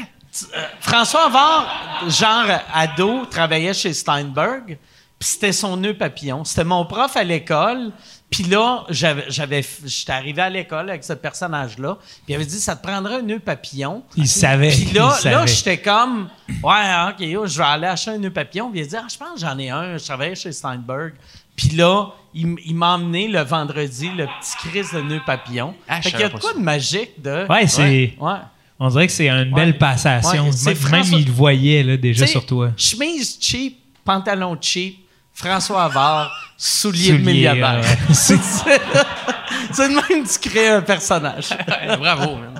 François 0.80 1.26
Havard, 1.26 1.66
genre 2.08 2.46
ado, 2.72 3.26
travaillait 3.26 3.74
chez 3.74 3.92
Steinberg, 3.92 4.78
puis 5.18 5.28
c'était 5.28 5.52
son 5.52 5.76
nœud 5.76 5.96
papillon. 5.96 6.44
C'était 6.44 6.64
mon 6.64 6.84
prof 6.84 7.16
à 7.16 7.24
l'école. 7.24 7.90
Puis 8.28 8.42
là, 8.44 8.84
j'avais, 8.90 9.24
j'avais, 9.28 9.64
j'étais 9.84 10.12
arrivé 10.12 10.42
à 10.42 10.50
l'école 10.50 10.90
avec 10.90 11.04
ce 11.04 11.12
personnage-là. 11.12 11.96
Puis 12.00 12.24
il 12.28 12.34
avait 12.34 12.44
dit, 12.44 12.58
ça 12.58 12.74
te 12.74 12.82
prendrait 12.86 13.16
un 13.16 13.22
nœud 13.22 13.38
papillon. 13.38 14.02
Il 14.16 14.26
savait. 14.26 14.70
Puis 14.70 14.86
là, 14.86 14.90
il 14.90 14.94
là 14.94 15.10
savait. 15.10 15.46
j'étais 15.46 15.78
comme, 15.78 16.28
ouais, 16.62 17.10
ok, 17.10 17.20
yo, 17.20 17.46
je 17.46 17.56
vais 17.58 17.64
aller 17.64 17.86
acheter 17.86 18.10
un 18.10 18.18
nœud 18.18 18.32
papillon. 18.32 18.70
Puis 18.70 18.80
il 18.80 18.82
a 18.82 18.86
dit, 18.86 18.96
ah, 18.96 19.06
je 19.10 19.16
pense 19.16 19.34
que 19.34 19.40
j'en 19.40 19.56
ai 19.58 19.70
un. 19.70 19.96
Je 19.96 20.04
travaillais 20.04 20.34
chez 20.34 20.50
Steinberg. 20.52 21.12
Puis 21.54 21.68
là, 21.70 22.08
il, 22.34 22.74
m'a 22.74 22.94
emmené 22.96 23.28
le 23.28 23.40
vendredi 23.42 24.10
le 24.14 24.26
petit 24.26 24.68
crise 24.68 24.92
de 24.92 25.00
nœud 25.00 25.22
papillon. 25.24 25.74
Ah, 25.88 26.02
fait 26.02 26.10
qu'il 26.10 26.20
y 26.20 26.24
a 26.24 26.28
de 26.28 26.38
quoi 26.38 26.50
ça. 26.52 26.58
de 26.58 26.62
magique 26.62 27.22
de. 27.22 27.46
Ouais, 27.48 27.66
c'est- 27.66 28.14
Ouais. 28.20 28.32
On 28.78 28.88
dirait 28.88 29.06
que 29.06 29.12
c'est 29.12 29.30
une 29.30 29.54
belle 29.54 29.68
Ouais. 29.70 29.78
passation. 29.78 30.46
Ouais, 30.46 30.52
c'est 30.52 30.74
même, 30.74 30.76
François- 30.76 31.18
il 31.18 31.26
le 31.26 31.32
voyait 31.32 31.82
là, 31.82 31.96
déjà 31.96 32.24
T'sais, 32.24 32.32
sur 32.32 32.44
toi. 32.44 32.72
Chemise 32.76 33.38
cheap, 33.40 33.78
pantalon 34.04 34.58
cheap, 34.60 34.98
François 35.36 35.84
Havard, 35.84 36.32
souliers 36.56 37.12
de 37.12 37.18
Souliers, 37.18 37.32
milliardaire. 37.32 37.82
euh, 37.84 38.12
c'est 38.14 38.38
c'est 38.38 39.88
de 39.88 39.94
même 39.94 40.24
que 40.24 40.32
tu 40.32 40.48
crées 40.48 40.68
un 40.68 40.80
personnage. 40.80 41.50
Bravo, 41.98 42.36
man. 42.36 42.54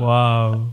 Wow. 0.00 0.70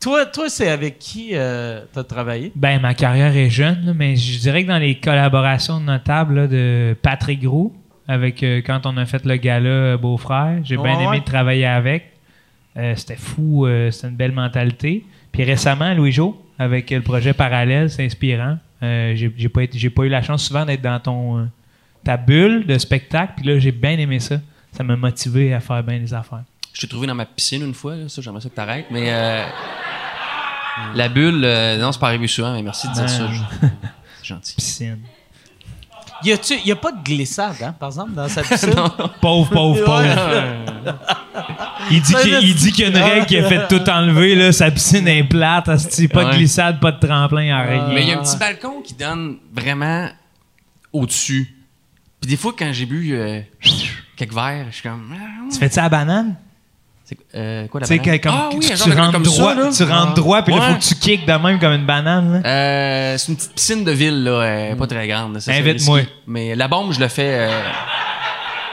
toi, 0.00 0.26
toi 0.26 0.48
c'est 0.50 0.68
avec 0.68 0.98
qui 0.98 1.30
euh, 1.32 1.80
t'as 1.92 2.04
travaillé? 2.04 2.52
Ben, 2.54 2.78
ma 2.80 2.92
carrière 2.94 3.34
est 3.34 3.48
jeune, 3.48 3.86
là, 3.86 3.92
mais 3.94 4.16
je 4.16 4.38
dirais 4.38 4.64
que 4.64 4.68
dans 4.68 4.78
les 4.78 4.96
collaborations 4.96 5.80
notables 5.80 6.34
là, 6.34 6.46
de 6.46 6.94
Patrick 7.00 7.46
Roux, 7.46 7.74
avec 8.06 8.42
euh, 8.42 8.60
quand 8.64 8.84
on 8.84 8.96
a 8.98 9.06
fait 9.06 9.24
le 9.24 9.36
gala 9.36 9.68
euh, 9.68 9.96
Beau-Frère, 9.96 10.58
j'ai 10.62 10.76
bien 10.76 10.98
aimé 10.98 11.08
ouais. 11.08 11.20
de 11.20 11.24
travailler 11.24 11.66
avec. 11.66 12.12
Euh, 12.76 12.94
c'était 12.96 13.16
fou, 13.16 13.64
euh, 13.64 13.90
c'était 13.90 14.08
une 14.08 14.16
belle 14.16 14.32
mentalité. 14.32 15.04
Puis 15.32 15.44
récemment, 15.44 15.94
Louis-Jo, 15.94 16.38
avec 16.58 16.92
euh, 16.92 16.96
le 16.96 17.02
projet 17.02 17.32
Parallèle, 17.32 17.88
c'est 17.90 18.04
inspirant. 18.04 18.58
Euh, 18.82 19.14
j'ai 19.14 19.48
pas, 19.48 19.62
été- 19.62 19.78
j'ai 19.78 19.90
pas 19.90 20.02
eu 20.04 20.08
la 20.08 20.22
chance 20.22 20.44
souvent 20.44 20.64
d'être 20.64 20.82
dans 20.82 21.00
ton 21.00 21.38
euh, 21.38 21.44
ta 22.04 22.16
bulle 22.16 22.66
de 22.66 22.76
spectacle, 22.78 23.32
puis 23.36 23.46
là, 23.46 23.58
j'ai 23.58 23.72
bien 23.72 23.98
aimé 23.98 24.20
ça. 24.20 24.36
Ça 24.72 24.84
m'a 24.84 24.96
motivé 24.96 25.54
à 25.54 25.60
faire 25.60 25.82
bien 25.82 25.98
les 25.98 26.12
affaires. 26.12 26.42
Je 26.74 26.80
t'ai 26.82 26.86
trouvé 26.88 27.06
dans 27.06 27.14
ma 27.14 27.24
piscine 27.24 27.62
une 27.62 27.72
fois, 27.74 27.96
là, 27.96 28.08
ça, 28.08 28.20
j'aimerais 28.20 28.42
ça 28.42 28.48
que 28.50 28.54
t'arrêtes, 28.54 28.86
mais 28.90 29.06
euh, 29.10 29.44
la 30.94 31.08
bulle, 31.08 31.42
euh, 31.44 31.78
non, 31.78 31.90
c'est 31.92 31.98
pas 31.98 32.08
arrivé 32.08 32.26
souvent, 32.26 32.52
mais 32.52 32.62
merci 32.62 32.86
de 32.88 32.92
dire 32.92 33.02
Ben. 33.04 33.08
ça. 33.08 33.28
C'est 34.18 34.24
gentil. 34.26 34.54
Piscine. 34.56 34.98
Y 36.24 36.32
a-tu, 36.32 36.54
y 36.64 36.72
a 36.72 36.76
pas 36.76 36.92
de 36.92 37.02
glissade, 37.02 37.56
hein, 37.62 37.74
par 37.78 37.90
exemple, 37.90 38.12
dans 38.12 38.28
sa 38.28 38.42
piscine? 38.42 38.74
Pauvre, 39.20 39.50
pauvre, 39.50 39.84
pauvre. 39.84 40.02
Il 41.90 42.00
dit 42.00 42.14
qu'il 42.14 42.32
il 42.42 42.54
dit 42.54 42.72
qu'il 42.72 42.84
y 42.84 42.86
a 42.86 42.90
une 42.90 43.04
règle 43.04 43.26
qui 43.26 43.36
a 43.36 43.48
fait 43.48 43.68
tout 43.68 43.88
enlever, 43.90 44.34
là. 44.34 44.50
Sa 44.52 44.70
piscine 44.70 45.06
est 45.06 45.24
plate, 45.24 45.68
asti, 45.68 46.08
pas 46.08 46.24
de 46.24 46.36
glissade, 46.36 46.80
pas 46.80 46.92
de 46.92 47.06
tremplin, 47.06 47.54
à 47.54 47.62
rien. 47.62 47.88
Mais 47.92 48.02
il 48.02 48.08
y 48.08 48.12
a 48.12 48.18
un 48.18 48.22
petit 48.22 48.36
balcon 48.36 48.80
qui 48.82 48.94
donne 48.94 49.38
vraiment 49.54 50.08
au-dessus. 50.92 51.54
Puis 52.20 52.30
des 52.30 52.36
fois, 52.36 52.54
quand 52.58 52.72
j'ai 52.72 52.86
bu 52.86 53.12
euh, 53.12 53.40
quelques 54.16 54.32
verres, 54.32 54.66
je 54.70 54.76
suis 54.76 54.82
comme. 54.88 55.14
Tu 55.52 55.58
fais 55.58 55.68
ça 55.68 55.84
à 55.84 55.88
banane? 55.88 56.36
C'est 57.08 57.16
euh, 57.36 57.68
quoi 57.68 57.80
la 57.80 57.86
Tu 57.86 57.94
sais, 57.94 58.00
banane? 58.00 58.18
que- 58.18 58.22
comme, 58.28 58.34
ah, 58.36 58.48
oui, 58.52 58.58
tu, 58.58 58.66
un 58.72 58.74
tu 58.74 58.76
genre 58.78 58.88
de- 58.88 58.94
rentres 59.00 59.12
comme 59.12 59.22
droit, 59.22 59.54
ça, 59.54 59.60
là. 59.60 59.70
tu 59.76 59.82
rentres 59.84 60.14
droit, 60.14 60.42
puis 60.42 60.54
là, 60.54 60.60
Ouais. 60.60 60.66
faut 60.72 60.78
que 60.80 60.84
tu 60.84 60.94
kicks 60.96 61.24
de 61.24 61.32
même 61.34 61.58
comme 61.60 61.72
une 61.72 61.86
banane, 61.86 62.32
là. 62.42 62.48
Euh, 62.48 63.16
c'est 63.16 63.28
une 63.30 63.36
petite 63.36 63.54
piscine 63.54 63.84
de 63.84 63.92
ville, 63.92 64.24
là, 64.24 64.30
euh, 64.32 64.74
pas 64.74 64.86
très 64.88 65.06
grande. 65.06 65.34
là, 65.34 65.40
ça, 65.40 65.52
c'est 65.52 65.58
Invite-moi. 65.60 66.00
Mais 66.26 66.56
la 66.56 66.66
bombe, 66.66 66.92
je 66.92 66.98
le 66.98 67.06
fais. 67.06 67.48
euh, 67.48 67.60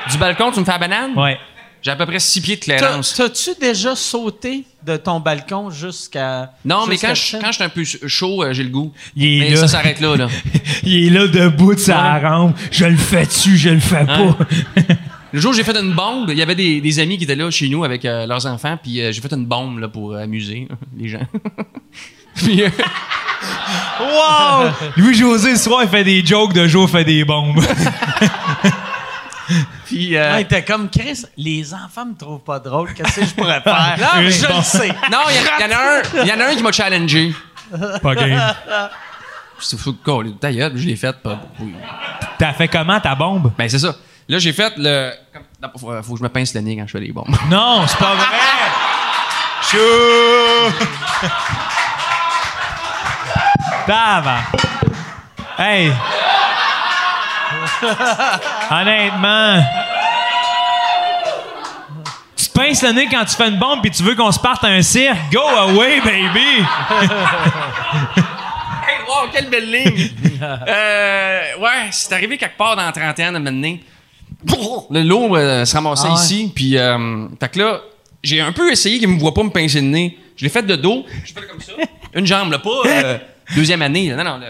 du 0.10 0.18
balcon, 0.18 0.52
tu 0.52 0.60
me 0.62 0.66
fais 0.66 0.72
la 0.72 0.78
banane? 0.80 1.12
Ouais. 1.16 1.38
J'ai 1.84 1.92
à 1.92 1.96
peu 1.98 2.06
près 2.06 2.20
6 2.20 2.40
pieds 2.42 2.56
de 2.56 2.62
T'as- 2.62 2.78
clairance. 2.78 3.14
T'as-tu 3.14 3.52
déjà 3.60 3.94
sauté 3.96 4.64
de 4.86 4.96
ton 4.98 5.20
balcon 5.20 5.70
jusqu'à. 5.70 6.54
Non, 6.66 6.86
mais 6.88 6.94
jusqu'à 6.94 7.10
quand 7.10 7.16
je, 7.16 7.22
piscine? 7.22 7.40
quand 7.42 7.48
je 7.48 7.54
suis 7.56 7.64
un 7.64 7.70
peu 7.70 7.84
chaud, 8.08 8.42
euh, 8.44 8.54
j'ai 8.54 8.64
le 8.64 8.70
goût. 8.70 8.94
Il 9.18 9.26
est 9.26 9.40
mais 9.42 9.50
là. 9.52 9.58
ça 9.58 9.68
s'arrête 9.68 10.00
là, 10.00 10.16
là. 10.16 10.28
Il 10.84 11.08
est 11.08 11.10
là 11.10 11.28
debout 11.28 11.76
de 11.76 11.80
sa 11.80 12.20
rampe. 12.20 12.56
Je 12.72 12.86
le 12.86 12.96
fais-tu, 12.98 13.58
je 13.58 13.70
le 13.70 13.80
fais 13.82 14.06
pas? 14.06 14.38
Le 15.34 15.40
jour 15.40 15.52
où 15.52 15.54
j'ai 15.56 15.64
fait 15.64 15.76
une 15.76 15.94
bombe, 15.94 16.30
il 16.30 16.38
y 16.38 16.42
avait 16.44 16.54
des, 16.56 16.80
des 16.80 17.00
amis 17.00 17.18
qui 17.18 17.24
étaient 17.24 17.36
là 17.36 17.50
chez 17.50 17.68
nous 17.68 17.84
avec 17.84 18.06
euh, 18.06 18.26
leurs 18.28 18.46
enfants, 18.46 18.78
puis 18.82 19.02
euh, 19.02 19.12
j'ai 19.12 19.20
fait 19.20 19.34
une 19.34 19.46
bombe 19.46 19.80
là, 19.80 19.88
pour 19.88 20.16
amuser 20.16 20.68
les 20.98 21.10
gens. 21.10 21.26
puis, 22.36 22.62
euh, 22.64 22.70
wow! 24.00 24.70
Louis-José, 24.98 25.56
ce 25.56 25.64
soir, 25.64 25.82
il 25.84 25.90
fait 25.90 26.04
des 26.04 26.24
jokes 26.24 26.54
de 26.54 26.68
jour, 26.68 26.88
fait 26.90 27.04
des 27.04 27.26
bombes. 27.26 27.60
puis, 29.86 30.16
euh, 30.16 30.34
Ouais, 30.36 30.46
t'es 30.46 30.64
comme 30.64 30.90
Chris, 30.90 31.24
les 31.38 31.74
enfants 31.74 32.06
me 32.06 32.16
trouvent 32.16 32.44
pas 32.44 32.60
drôle. 32.60 32.94
Qu'est-ce 32.94 33.20
que 33.22 33.26
je 33.26 33.34
pourrais 33.34 33.62
faire? 33.62 33.96
Non, 34.00 34.08
mais 34.22 34.32
je 34.32 34.48
Bon. 34.48 34.58
le 34.58 34.64
sais. 34.64 34.88
non, 35.12 35.20
il 35.30 35.36
y, 35.36 35.38
a- 35.38 35.42
il 35.60 35.62
y 35.62 35.74
en 35.74 35.78
a 35.78 35.82
un, 35.82 36.24
il 36.24 36.30
y 36.30 36.34
en 36.34 36.40
a 36.40 36.52
un 36.52 36.56
qui 36.56 36.64
m'a 36.64 36.72
challengé. 36.72 37.34
pas 38.02 38.16
game. 38.16 38.40
C'est 39.60 39.80
fou, 39.80 39.94
coller 40.04 40.34
ta 40.40 40.52
gueule, 40.52 40.74
je 40.76 40.86
l'ai 40.86 40.96
faite. 40.96 41.18
T'as 42.38 42.54
fait 42.54 42.68
comment 42.68 43.00
ta 43.00 43.16
bombe? 43.16 43.52
Ben, 43.58 43.68
c'est 43.70 43.80
ça. 43.80 43.96
Là, 44.30 44.40
j'ai 44.40 44.54
fait 44.54 44.74
le. 44.78 45.12
non, 45.62 45.70
faut, 45.78 46.02
faut 46.04 46.14
que 46.14 46.20
je 46.20 46.24
me 46.24 46.30
pince 46.30 46.54
le 46.54 46.62
nez 46.62 46.78
quand 46.78 46.88
je 46.88 46.92
fais 46.92 47.00
les 47.00 47.12
bombes. 47.12 47.36
Non, 47.50 47.86
c'est 47.88 47.98
pas 47.98 48.16
vrai! 48.16 48.26
Chou! 49.70 49.78
Tava! 53.86 54.38
Hey! 55.58 55.92
Honnêtement! 58.72 59.64
Tu 62.36 62.46
te 62.48 62.54
pinces 62.58 62.82
le 62.82 62.92
nez 62.94 63.08
quand 63.12 63.26
tu 63.26 63.36
fais 63.36 63.50
une 63.50 63.58
bombe 63.58 63.82
puis 63.82 63.92
tu 63.92 64.04
veux 64.04 64.16
qu'on 64.16 64.32
se 64.32 64.40
parte 64.40 64.64
à 64.64 64.68
un 64.68 64.82
cirque? 64.82 65.18
Go 65.32 65.42
away, 65.42 66.00
baby! 66.02 66.66
Hey, 68.86 69.00
wow, 69.08 69.30
quelle 69.32 69.50
belle 69.50 69.72
ligne! 69.72 70.10
euh, 70.42 71.58
ouais, 71.58 71.88
c'est 71.92 72.12
arrivé 72.14 72.38
quelque 72.38 72.58
part 72.58 72.76
dans 72.76 72.84
la 72.84 72.92
trentaine, 72.92 73.34
à 73.36 73.40
un 73.40 73.78
moment 74.48 74.86
donné. 74.90 75.04
Le 75.04 75.08
lot 75.10 75.36
euh, 75.36 75.66
se 75.66 75.74
ramassait 75.74 76.08
Ah 76.10 76.14
ouais. 76.14 76.20
ici, 76.22 76.52
puis 76.54 76.78
euh, 76.78 77.28
fait 77.40 77.50
que 77.50 77.60
là, 77.60 77.82
j'ai 78.24 78.42
un 78.42 78.52
peu 78.52 78.72
essayé 78.72 79.00
qu'il 79.00 79.08
me 79.08 79.20
voit 79.20 79.34
pas 79.34 79.44
me 79.44 79.50
pincer 79.50 79.82
le 79.82 79.88
nez. 79.88 80.18
Je 80.36 80.44
l'ai 80.46 80.50
fait 80.50 80.64
de 80.64 80.76
dos, 80.76 81.06
je 81.24 81.34
fais 81.34 81.46
comme 81.48 81.62
ça. 81.62 81.74
Une 82.16 82.26
jambe, 82.26 82.52
là, 82.52 82.60
pas 82.60 82.70
euh, 82.86 83.18
deuxième 83.56 83.82
année. 83.82 84.10
là. 84.10 84.24
Non, 84.24 84.32
non, 84.32 84.38
le, 84.38 84.46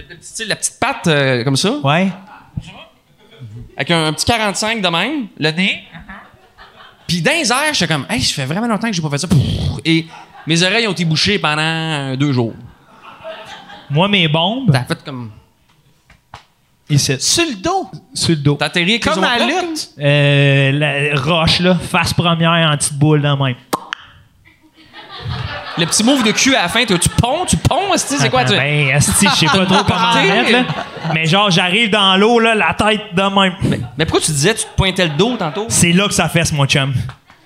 le- 0.00 0.02
le 0.08 0.16
petit 0.16 0.26
style, 0.28 0.48
la 0.48 0.56
petite 0.56 0.78
patte 0.80 1.06
euh, 1.06 1.44
comme 1.44 1.56
ça, 1.56 1.72
Ouais? 1.84 2.08
avec 3.76 3.90
un, 3.90 4.06
un 4.06 4.12
petit 4.12 4.24
45 4.26 4.80
de 4.82 4.88
même, 4.88 5.26
le 5.38 5.50
nez. 5.50 5.82
Puis 7.06 7.20
dans 7.22 7.32
les 7.32 7.50
airs, 7.50 7.72
j'étais 7.74 7.92
comme, 7.92 8.06
hey, 8.08 8.22
ça 8.22 8.34
fait 8.34 8.46
vraiment 8.46 8.66
longtemps 8.68 8.88
que 8.88 8.92
j'ai 8.94 9.02
pas 9.02 9.10
fait 9.10 9.18
ça. 9.18 9.28
Et 9.84 10.06
mes 10.46 10.62
oreilles 10.62 10.86
ont 10.86 10.92
été 10.92 11.04
bouchées 11.04 11.38
pendant 11.38 12.14
deux 12.16 12.32
jours. 12.32 12.54
Moi, 13.90 14.08
mes 14.08 14.28
bombes, 14.28 14.70
T'as 14.72 14.84
fait 14.84 15.02
comme. 15.04 15.30
Ici, 16.94 17.16
Sur 17.20 17.44
le 17.44 17.54
dos, 17.54 17.90
sur 18.14 18.30
le 18.30 18.36
dos. 18.36 18.56
T'as 18.58 18.66
atterri 18.66 18.92
avec 18.92 19.04
les 19.04 19.10
comme 19.12 19.24
à 19.24 19.38
la 19.38 19.46
lutte. 19.46 19.90
Euh, 20.00 20.72
la 20.72 21.20
roche, 21.20 21.60
là, 21.60 21.74
face 21.76 22.12
première 22.14 22.50
en 22.70 22.76
petite 22.76 22.94
boule 22.94 23.22
dans 23.22 23.30
la 23.30 23.36
main. 23.36 23.54
Le 25.78 25.86
petit 25.86 26.04
move 26.04 26.22
de 26.22 26.32
cul 26.32 26.54
à 26.54 26.62
la 26.62 26.68
fin, 26.68 26.84
toi, 26.84 26.98
tu 26.98 27.08
ponds, 27.08 27.46
tu 27.46 27.56
ponds, 27.56 27.96
c'est 27.96 28.28
quoi? 28.28 28.44
Tu... 28.44 28.52
Ben, 28.54 28.88
esti, 28.94 29.26
je 29.26 29.34
sais 29.36 29.46
pas 29.46 29.64
trop 29.64 29.84
comment 29.84 30.14
mettre, 30.22 30.52
là. 30.52 30.64
Mais 31.14 31.24
genre, 31.24 31.50
j'arrive 31.50 31.88
dans 31.90 32.16
l'eau, 32.18 32.38
là, 32.40 32.54
la 32.54 32.74
tête 32.74 33.14
de 33.14 33.22
même. 33.22 33.54
Mais 33.96 34.04
pourquoi 34.04 34.20
tu 34.20 34.32
disais 34.32 34.54
tu 34.54 34.64
te 34.64 34.76
pointais 34.76 35.04
le 35.04 35.12
dos 35.16 35.36
tantôt? 35.36 35.66
C'est 35.68 35.92
là 35.92 36.06
que 36.08 36.14
ça 36.14 36.28
fesse, 36.28 36.52
mon 36.52 36.66
chum. 36.66 36.92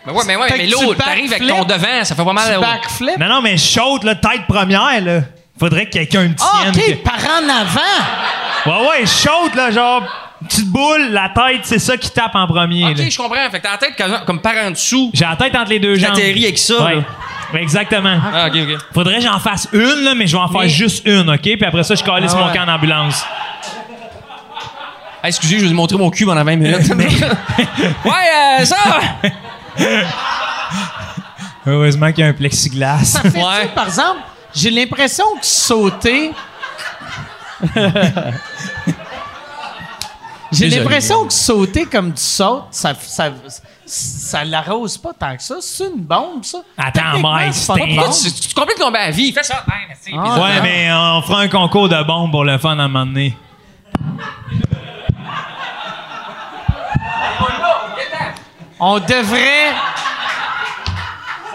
Ben 0.04 0.12
ouais, 0.12 0.22
mais 0.26 0.36
ouais, 0.36 0.48
Fait 0.48 0.58
mais 0.58 0.66
que 0.66 0.72
l'eau, 0.72 0.94
tu 0.94 0.98
t'arrives 1.00 1.32
avec 1.32 1.48
ton 1.48 1.64
devant, 1.64 2.04
ça 2.04 2.14
fait 2.14 2.24
pas 2.24 2.32
mal. 2.32 2.54
tu 2.54 2.60
backflip. 2.60 3.18
Non, 3.18 3.28
non, 3.28 3.42
mais 3.42 3.56
chaude, 3.56 4.02
là, 4.02 4.14
tête 4.16 4.46
première, 4.48 5.00
là. 5.00 5.20
Faudrait 5.58 5.86
que 5.86 5.92
quelqu'un 5.92 6.24
me 6.24 6.34
Ah, 6.40 6.70
tienne. 6.72 6.84
OK, 6.96 7.02
par 7.02 7.14
en 7.14 7.48
avant. 7.48 8.04
Ouais, 8.66 8.88
ouais, 9.00 9.06
chaude, 9.06 9.54
là, 9.54 9.70
genre, 9.70 10.02
petite 10.48 10.68
boule, 10.70 11.08
la 11.10 11.28
tête, 11.30 11.60
c'est 11.64 11.78
ça 11.78 11.96
qui 11.96 12.10
tape 12.10 12.34
en 12.34 12.46
premier, 12.46 12.82
là. 12.82 12.90
Ok, 13.02 13.10
je 13.10 13.16
comprends. 13.16 13.50
Fait 13.50 13.58
que 13.58 13.62
t'as 13.62 13.72
la 13.72 13.78
tête 13.78 13.94
comme, 13.96 14.18
comme 14.26 14.40
par 14.40 14.54
en 14.66 14.70
dessous. 14.70 15.10
J'ai 15.14 15.24
la 15.24 15.36
tête 15.36 15.54
entre 15.54 15.70
les 15.70 15.78
deux 15.78 15.94
jambes. 15.96 16.10
T'atterris 16.14 16.44
avec 16.44 16.58
ça, 16.58 16.84
Ouais. 16.84 16.94
là. 16.96 17.02
Exactement. 17.60 18.18
Ah, 18.34 18.48
ok, 18.48 18.54
ok. 18.68 18.78
Faudrait 18.92 19.16
que 19.18 19.22
j'en 19.22 19.38
fasse 19.38 19.68
une, 19.72 20.02
là, 20.04 20.14
mais 20.16 20.26
je 20.26 20.36
vais 20.36 20.42
en 20.42 20.48
faire 20.48 20.62
Mais- 20.62 20.68
juste 20.68 21.06
une, 21.06 21.30
OK? 21.30 21.40
Puis 21.40 21.64
après 21.64 21.84
ça, 21.84 21.94
je 21.94 22.02
calisse 22.02 22.32
Ah 22.34 22.38
mon 22.40 22.52
camp 22.52 22.66
d'ambulance. 22.66 23.24
Ah, 25.22 25.28
excusez, 25.28 25.56
je 25.58 25.62
vais 25.62 25.68
vous 25.68 25.74
montrer 25.74 25.96
mon 25.96 26.10
cul 26.10 26.24
pendant 26.26 26.44
20 26.44 26.56
minutes. 26.56 26.88
ouais, 28.04 28.60
euh, 28.60 28.64
ça! 28.64 28.76
Heureusement 31.66 32.10
qu'il 32.12 32.20
y 32.20 32.22
a 32.22 32.26
un 32.28 32.32
plexiglas. 32.32 33.04
Ça 33.04 33.20
fait 33.22 33.38
Ouais. 33.38 33.68
par 33.74 33.86
exemple, 33.86 34.20
j'ai 34.54 34.70
l'impression 34.70 35.24
que 35.40 35.44
sauter. 35.46 36.32
J'ai 40.52 40.68
l'impression 40.68 41.26
que 41.26 41.32
sauter 41.32 41.86
comme 41.86 42.12
tu 42.12 42.22
sautes, 42.22 42.68
ça, 42.70 42.94
ça, 42.94 43.30
ça 43.84 44.44
l'arrose 44.44 44.96
pas 44.98 45.12
tant 45.18 45.36
que 45.36 45.42
ça. 45.42 45.56
C'est 45.60 45.84
une 45.86 46.02
bombe, 46.02 46.44
ça. 46.44 46.58
Attends, 46.78 47.18
Mike, 47.20 47.54
c'est 47.54 47.66
pas 47.66 47.74
c'est 47.74 47.84
une 47.90 47.98
un- 47.98 48.02
bombe. 48.02 48.12
Tu, 48.22 48.32
tu 48.48 48.54
compliques 48.54 48.78
ton 48.78 48.94
à 48.94 49.10
vie? 49.10 49.32
Fais 49.32 49.42
ça. 49.42 49.64
Ah. 49.66 50.40
Ouais, 50.40 50.60
mais 50.62 50.88
on 50.92 51.22
fera 51.22 51.40
un 51.40 51.48
concours 51.48 51.88
de 51.88 52.02
bombes 52.04 52.30
pour 52.30 52.44
le 52.44 52.58
fun 52.58 52.78
à 52.78 52.82
un 52.82 52.88
moment 52.88 53.06
donné. 53.06 53.36
On 58.78 58.98
devrait. 58.98 59.72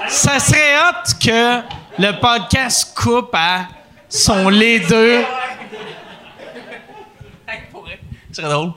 Ça 0.07 0.39
serait 0.39 0.77
hot 0.77 1.11
que 1.23 1.61
le 1.99 2.19
podcast 2.19 2.93
coupe 2.97 3.33
à 3.33 3.67
sont 4.09 4.49
les 4.49 4.79
deux. 4.79 5.23
C'est 8.33 8.41
drôle. 8.43 8.71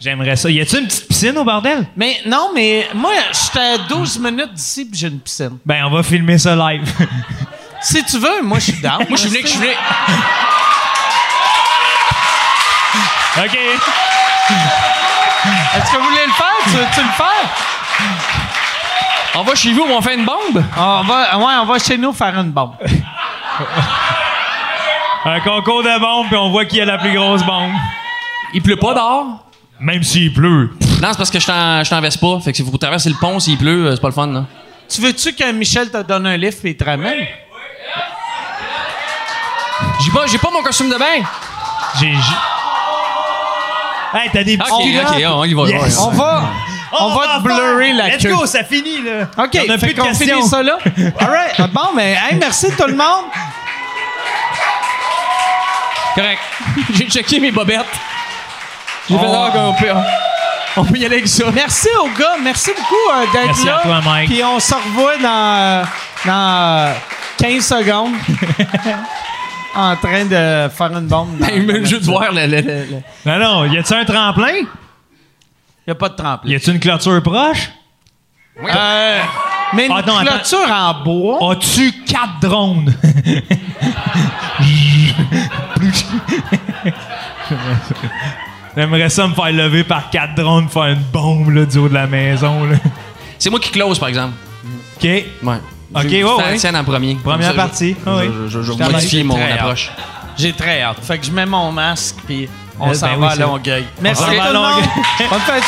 J'aimerais 0.00 0.36
ça. 0.36 0.50
Y 0.50 0.60
a-tu 0.60 0.78
une 0.78 0.86
petite 0.86 1.08
piscine 1.08 1.36
au 1.38 1.44
bordel? 1.44 1.86
Mais 1.96 2.20
non, 2.26 2.50
mais 2.54 2.88
moi, 2.94 3.12
j'étais 3.32 3.64
à 3.64 3.78
12 3.78 4.18
minutes 4.18 4.54
d'ici 4.54 4.84
puis 4.84 4.98
j'ai 4.98 5.08
une 5.08 5.20
piscine. 5.20 5.58
Ben, 5.64 5.84
on 5.86 5.90
va 5.90 6.02
filmer 6.02 6.38
ça 6.38 6.54
live. 6.56 6.82
Si 7.82 8.02
tu 8.04 8.18
veux, 8.18 8.42
moi, 8.42 8.58
je 8.58 8.72
suis 8.72 8.80
down. 8.80 9.04
Moi, 9.06 9.06
je 9.10 9.16
suis 9.16 9.28
venu, 9.28 9.42
je 9.42 9.46
suis 9.48 9.58
venu. 9.58 9.70
OK. 13.38 13.58
Est-ce 15.76 15.92
que 15.92 15.98
vous 15.98 16.04
voulez 16.04 16.26
le 16.26 16.32
faire? 16.32 16.56
Tu 16.64 16.70
veux-tu 16.70 17.00
le 17.00 17.12
faire? 17.12 17.48
On 19.36 19.42
va 19.42 19.54
chez 19.54 19.72
vous, 19.72 19.82
on 19.88 20.00
fait 20.00 20.14
une 20.14 20.24
bombe? 20.24 20.64
On 20.76 21.02
va, 21.02 21.36
ouais, 21.38 21.54
on 21.60 21.66
va 21.66 21.78
chez 21.78 21.98
nous 21.98 22.12
faire 22.12 22.36
une 22.38 22.50
bombe. 22.50 22.74
Un 25.26 25.40
concours 25.40 25.82
de 25.82 26.00
bombes, 26.00 26.26
puis 26.28 26.36
on 26.36 26.50
voit 26.50 26.64
qui 26.64 26.80
a 26.80 26.86
la 26.86 26.98
plus 26.98 27.12
grosse 27.12 27.42
bombe. 27.44 27.72
Il 28.56 28.62
pleut 28.62 28.76
pas 28.76 28.94
dehors? 28.94 29.44
Même 29.78 30.02
s'il 30.02 30.32
pleut. 30.32 30.70
Non, 31.02 31.08
c'est 31.10 31.18
parce 31.18 31.30
que 31.30 31.38
je 31.38 31.42
suis 31.44 31.52
en, 31.52 31.84
je 31.84 31.94
en 31.94 32.00
Vespa. 32.00 32.26
Fait 32.42 32.50
que 32.52 32.56
si 32.56 32.62
vous 32.62 32.78
traversez 32.78 33.10
le 33.10 33.16
pont, 33.20 33.38
s'il 33.38 33.58
pleut, 33.58 33.88
euh, 33.88 33.94
c'est 33.94 34.00
pas 34.00 34.08
le 34.08 34.14
fun, 34.14 34.26
là. 34.28 34.44
Tu 34.88 35.02
veux-tu 35.02 35.34
que 35.34 35.52
Michel 35.52 35.90
te 35.90 36.02
donne 36.02 36.26
un 36.26 36.36
lift 36.38 36.64
et 36.64 36.70
il 36.70 36.76
te 36.76 36.84
ramène? 36.84 37.26
J'ai 40.02 40.10
pas, 40.10 40.26
j'ai 40.26 40.38
pas 40.38 40.48
mon 40.50 40.62
costume 40.62 40.88
de 40.88 40.96
bain. 40.96 41.22
J'ai. 42.00 42.12
j'ai- 42.12 44.18
Hey, 44.18 44.30
t'as 44.32 44.44
des 44.44 44.56
petits 44.56 44.70
Ok, 44.72 44.82
culottes. 44.82 45.10
ok, 45.10 45.22
on 45.26 45.44
y 45.44 45.52
va. 45.52 45.68
Yes. 45.68 45.98
On 45.98 46.08
va, 46.10 46.44
on 46.98 47.08
va 47.14 47.36
te 47.36 47.42
blurrer 47.42 47.92
la 47.92 48.08
Let's 48.08 48.22
queue. 48.22 48.34
go, 48.34 48.46
ça 48.46 48.64
finit, 48.64 49.02
là. 49.02 49.28
OK, 49.36 49.58
On 49.68 49.74
a 49.74 49.76
fait 49.76 49.86
plus 49.88 49.94
de 49.94 50.00
qu'on 50.00 50.06
questions. 50.08 50.36
finit 50.36 50.48
ça 50.48 50.62
là. 50.62 50.78
All 51.20 51.28
right. 51.28 51.70
Bon, 51.74 51.88
mais 51.94 52.12
hey, 52.12 52.36
merci 52.38 52.68
tout 52.74 52.86
le 52.86 52.94
monde. 52.96 53.26
Correct. 56.14 56.40
J'ai 56.94 57.10
checké 57.10 57.40
mes 57.40 57.50
bobettes. 57.50 57.84
J'ai 59.08 59.18
fait 59.18 59.24
On- 59.26 59.46
ça 59.46 59.50
qu'on 59.52 59.72
peut, 59.74 59.92
on 60.78 60.84
peut 60.84 60.98
y 60.98 61.04
aller 61.06 61.16
avec 61.16 61.28
ça. 61.28 61.44
Merci 61.54 61.88
aux 62.02 62.08
gars. 62.18 62.36
Merci 62.42 62.70
beaucoup 62.76 62.94
euh, 63.14 63.24
d'être 63.32 63.46
Merci 63.46 63.66
là. 63.66 63.78
à 63.78 63.82
toi, 63.82 64.00
Mike. 64.04 64.28
Puis 64.30 64.42
on 64.44 64.58
se 64.60 64.74
revoit 64.74 65.16
dans, 65.18 65.56
euh, 65.56 65.84
dans 66.24 66.88
euh, 66.88 66.92
15 67.38 67.64
secondes. 67.66 68.14
en 69.74 69.96
train 69.96 70.24
de 70.24 70.68
faire 70.70 70.92
une 70.92 71.06
bombe. 71.06 71.38
dans- 71.38 71.46
dans 71.46 71.84
juste 71.84 72.04
voir 72.04 72.32
le, 72.32 72.46
le, 72.46 72.60
le- 72.62 72.84
le- 72.84 73.02
Non, 73.26 73.38
non, 73.38 73.64
y 73.72 73.78
a-tu 73.78 73.92
un 73.94 74.04
tremplin? 74.04 74.54
Il 74.54 74.66
n'y 75.88 75.92
a 75.92 75.94
pas 75.94 76.08
de 76.08 76.16
tremplin. 76.16 76.50
Y 76.50 76.54
a-tu 76.56 76.70
une 76.70 76.80
clôture 76.80 77.22
proche? 77.22 77.70
Euh, 78.58 79.20
mais 79.74 79.86
une 79.86 79.92
Ah, 79.92 80.02
non, 80.06 80.16
attends. 80.16 80.32
clôture 80.32 80.70
en 80.72 80.94
bois. 81.04 81.52
As-tu 81.52 81.92
quatre 82.04 82.40
drones? 82.40 82.94
J'aimerais 88.76 89.08
ça 89.08 89.26
me 89.26 89.34
faire 89.34 89.52
lever 89.52 89.84
par 89.84 90.10
quatre 90.10 90.34
drones 90.34 90.68
faire 90.68 90.84
une 90.84 91.02
bombe 91.12 91.50
là, 91.50 91.64
du 91.64 91.78
haut 91.78 91.88
de 91.88 91.94
la 91.94 92.06
maison. 92.06 92.64
Là. 92.64 92.76
C'est 93.38 93.50
moi 93.50 93.58
qui 93.60 93.70
close, 93.70 93.98
par 93.98 94.08
exemple. 94.08 94.34
OK. 94.96 95.02
Ouais. 95.04 95.24
Ok, 95.94 96.02
ouais, 96.04 96.58
c'est 96.58 96.70
ouais. 96.70 96.78
en 96.78 96.84
premier. 96.84 97.14
Première 97.22 97.48
ça, 97.50 97.54
partie. 97.54 97.96
Ah 98.04 98.16
oui. 98.18 98.30
Je, 98.44 98.48
je, 98.48 98.62
je, 98.62 98.72
Je 98.72 98.78
vais 98.78 98.84
modifier 98.84 99.22
mon 99.22 99.38
approche. 99.40 99.90
J'ai 100.36 100.52
très 100.52 100.82
hâte. 100.82 100.98
Fait 101.02 101.18
que 101.18 101.24
je 101.24 101.30
mets 101.30 101.46
mon 101.46 101.72
masque 101.72 102.16
puis 102.26 102.48
on 102.78 102.90
Euh, 102.90 102.94
s'en 102.94 103.06
ben 103.06 103.16
va 103.18 103.26
oui, 103.28 103.32
à 103.32 103.36
Longueuil. 103.36 103.84
Merci 104.02 104.22
tout 104.24 104.30
va 104.36 104.42
à 104.44 104.52
le 104.52 104.58
monde. 104.58 104.70
Longueuil. 104.72 104.88
Bonne 105.30 105.40
fin 105.40 105.60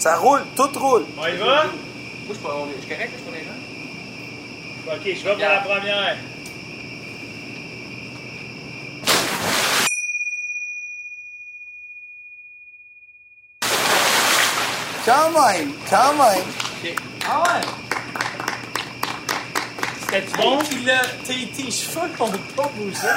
Ça 0.00 0.16
roule, 0.16 0.42
tout 0.56 0.70
roule. 0.78 1.04
On 1.18 1.26
y 1.26 1.36
va? 1.36 1.64
Moi, 1.64 1.72
je 2.28 2.32
suis 2.34 2.42
pas- 2.42 2.54
on 2.56 2.66
est- 2.68 2.74
je 2.76 2.80
suis 2.86 2.90
correct, 2.90 3.10
je 3.12 3.22
suis 3.22 3.30
pas 3.30 3.36
les 3.36 3.44
gens. 3.44 4.96
OK, 4.96 5.04
je 5.04 5.24
vais 5.24 5.32
pour 5.32 5.38
la 5.38 5.58
première. 5.60 6.16
Quand 15.04 15.30
même, 15.30 15.72
quand 15.88 16.12
même. 16.12 16.44
Ah 17.28 17.42
ouais? 17.42 17.60
C'était-tu 20.00 20.36
bon? 20.36 20.58
Puis 20.68 20.84
là, 20.84 21.00
tes, 21.24 21.46
tes 21.48 21.70
cheveux 21.70 22.08
n'ont 22.18 22.30
pas 22.56 22.68
bougé. 22.76 22.94
C'est 22.94 23.08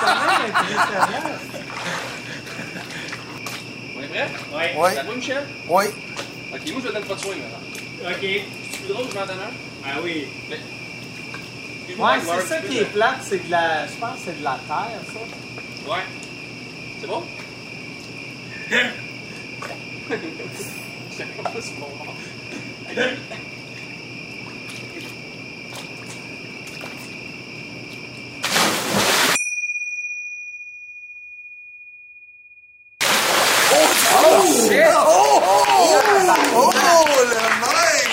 quand 0.00 0.14
même 0.14 0.50
impressionnant. 0.50 1.36
On 3.98 4.02
est 4.02 4.06
prêt? 4.08 4.28
Ouais. 4.54 4.74
Oui, 4.78 4.88
C'est 4.92 4.98
à 4.98 5.04
toi, 5.04 5.14
Michel? 5.16 5.46
oui. 5.68 5.84
Ok, 6.52 6.60
moi, 6.72 6.80
je 6.82 6.88
te 6.88 6.92
donne 6.92 7.04
pas 7.04 7.14
de 7.14 7.20
soin, 7.20 7.34
maintenant. 7.36 8.10
OK. 8.10 8.20
C'est 8.20 8.78
plus 8.80 8.92
drôle, 8.92 9.06
je 9.10 9.14
m'en 9.18 9.26
donne 9.26 9.38
un. 9.38 9.52
Ah 9.84 10.00
oui. 10.02 10.26
Ouais, 11.98 12.18
c'est 12.20 12.46
ça 12.46 12.60
qui 12.60 12.78
est 12.78 12.84
plate, 12.84 13.20
c'est 13.22 13.46
de 13.46 13.50
la. 13.50 13.86
Je 13.86 13.92
pense 13.92 14.16
que 14.16 14.24
c'est 14.26 14.38
de 14.38 14.44
la 14.44 14.58
terre, 14.66 15.00
ça. 15.06 15.92
Ouais. 15.92 16.04
C'est 17.00 17.06
bon? 17.06 17.22
C'est 21.16 21.42
pas 21.42 21.50
si 21.60 21.72
bon. 21.80 21.86
Oh, 34.28 34.42
oh, 36.56 36.70
le 37.22 37.42
mec! 37.62 38.08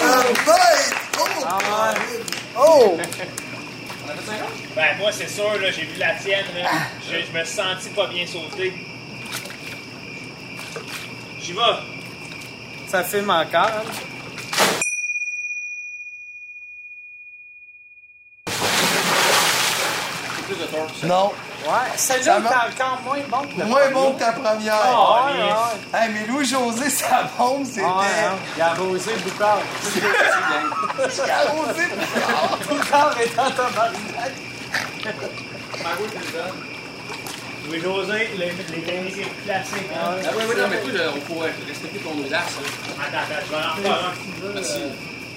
Le 0.00 0.14
bête! 0.46 0.94
Oh! 1.18 2.58
Oh! 2.58 2.98
Ben, 4.74 4.96
moi, 4.98 5.10
c'est 5.12 5.28
sûr, 5.28 5.58
là, 5.58 5.70
j'ai 5.70 5.82
vu 5.82 5.98
la 5.98 6.14
tienne, 6.14 6.46
là. 6.56 6.70
Je, 7.08 7.16
je 7.26 7.38
me 7.38 7.44
suis 7.44 7.54
senti 7.56 7.88
pas 7.90 8.06
bien 8.06 8.26
sauté. 8.26 8.72
J'y 11.40 11.52
vais. 11.52 11.60
Ça 12.88 13.04
filme 13.04 13.30
encore. 13.30 13.66
hein? 13.66 13.82
Non, 21.04 21.32
Ouais, 21.68 21.74
celle-là 21.96 22.40
va? 22.40 22.48
encore 22.68 22.98
moins 23.04 23.18
bon 23.28 23.46
que 23.46 23.58
la 23.58 23.64
moins 23.66 23.90
bon 23.92 24.12
que 24.14 24.20
ta 24.20 24.32
première. 24.32 24.74
Ah, 24.82 25.26
ouais, 25.26 25.42
ouais. 25.42 26.00
Hey, 26.00 26.10
mais 26.14 26.26
Louis-José, 26.26 26.88
sa 27.00 27.24
bombe, 27.36 27.66
c'était... 27.66 27.82
Ah, 27.84 27.98
ouais, 27.98 28.04
hein. 28.26 28.36
Il 28.56 28.62
a 28.62 28.66
arrosé 28.70 29.12
Boucard. 29.24 29.58
Arrosé. 31.46 31.82
Boucard 32.70 33.20
est 33.20 33.38
en 33.38 33.50
tabarnak. 33.50 34.32
Louis-José, 37.68 38.30
les, 38.38 38.46
les 38.46 38.82
techniques 38.82 39.44
classiques. 39.44 39.76
Hein? 39.94 40.16
Ah 40.24 40.28
oui, 40.36 40.44
oui, 40.48 40.54
non, 40.56 40.68
mais 40.70 40.80
toi, 40.80 40.92
là, 40.92 41.10
on 41.14 41.20
pourrait 41.20 41.52
respecter 41.66 41.98
ton 41.98 42.12
audace. 42.18 42.30
là. 42.32 43.04
Attends, 43.04 43.18
attends, 43.18 43.44
je 43.44 43.50
vais 43.50 43.56
en 43.56 43.94
faire 43.94 44.04
un. 44.08 44.54
Merci. 44.54 44.80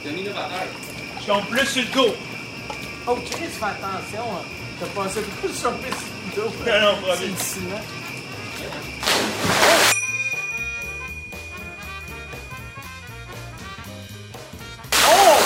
T'es 0.04 0.10
un 0.10 0.14
innovateur. 0.14 0.64
Je 1.22 1.26
tombe 1.28 1.46
plus 1.48 1.66
sur 1.68 1.84
le 1.84 1.90
go. 1.94 2.16
Oh, 3.08 3.16
Chris, 3.30 3.48
fais 3.50 3.66
attention. 3.66 4.24
hein. 4.34 4.44
T'as 4.80 4.88
passé 5.04 5.20
beaucoup 5.42 5.54
sur 5.54 5.72
Oh! 15.08 15.38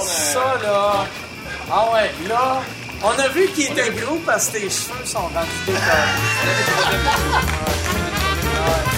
Ça, 0.00 0.58
là. 0.62 1.06
Ah 1.70 1.92
ouais, 1.92 2.10
là. 2.28 2.62
On 3.02 3.10
a 3.10 3.28
vu 3.28 3.46
qu'il 3.48 3.70
était 3.70 3.90
gros 3.90 4.18
parce 4.24 4.46
que 4.48 4.52
tes 4.52 4.70
cheveux 4.70 5.04
sont 5.04 5.28
rendus. 5.28 5.50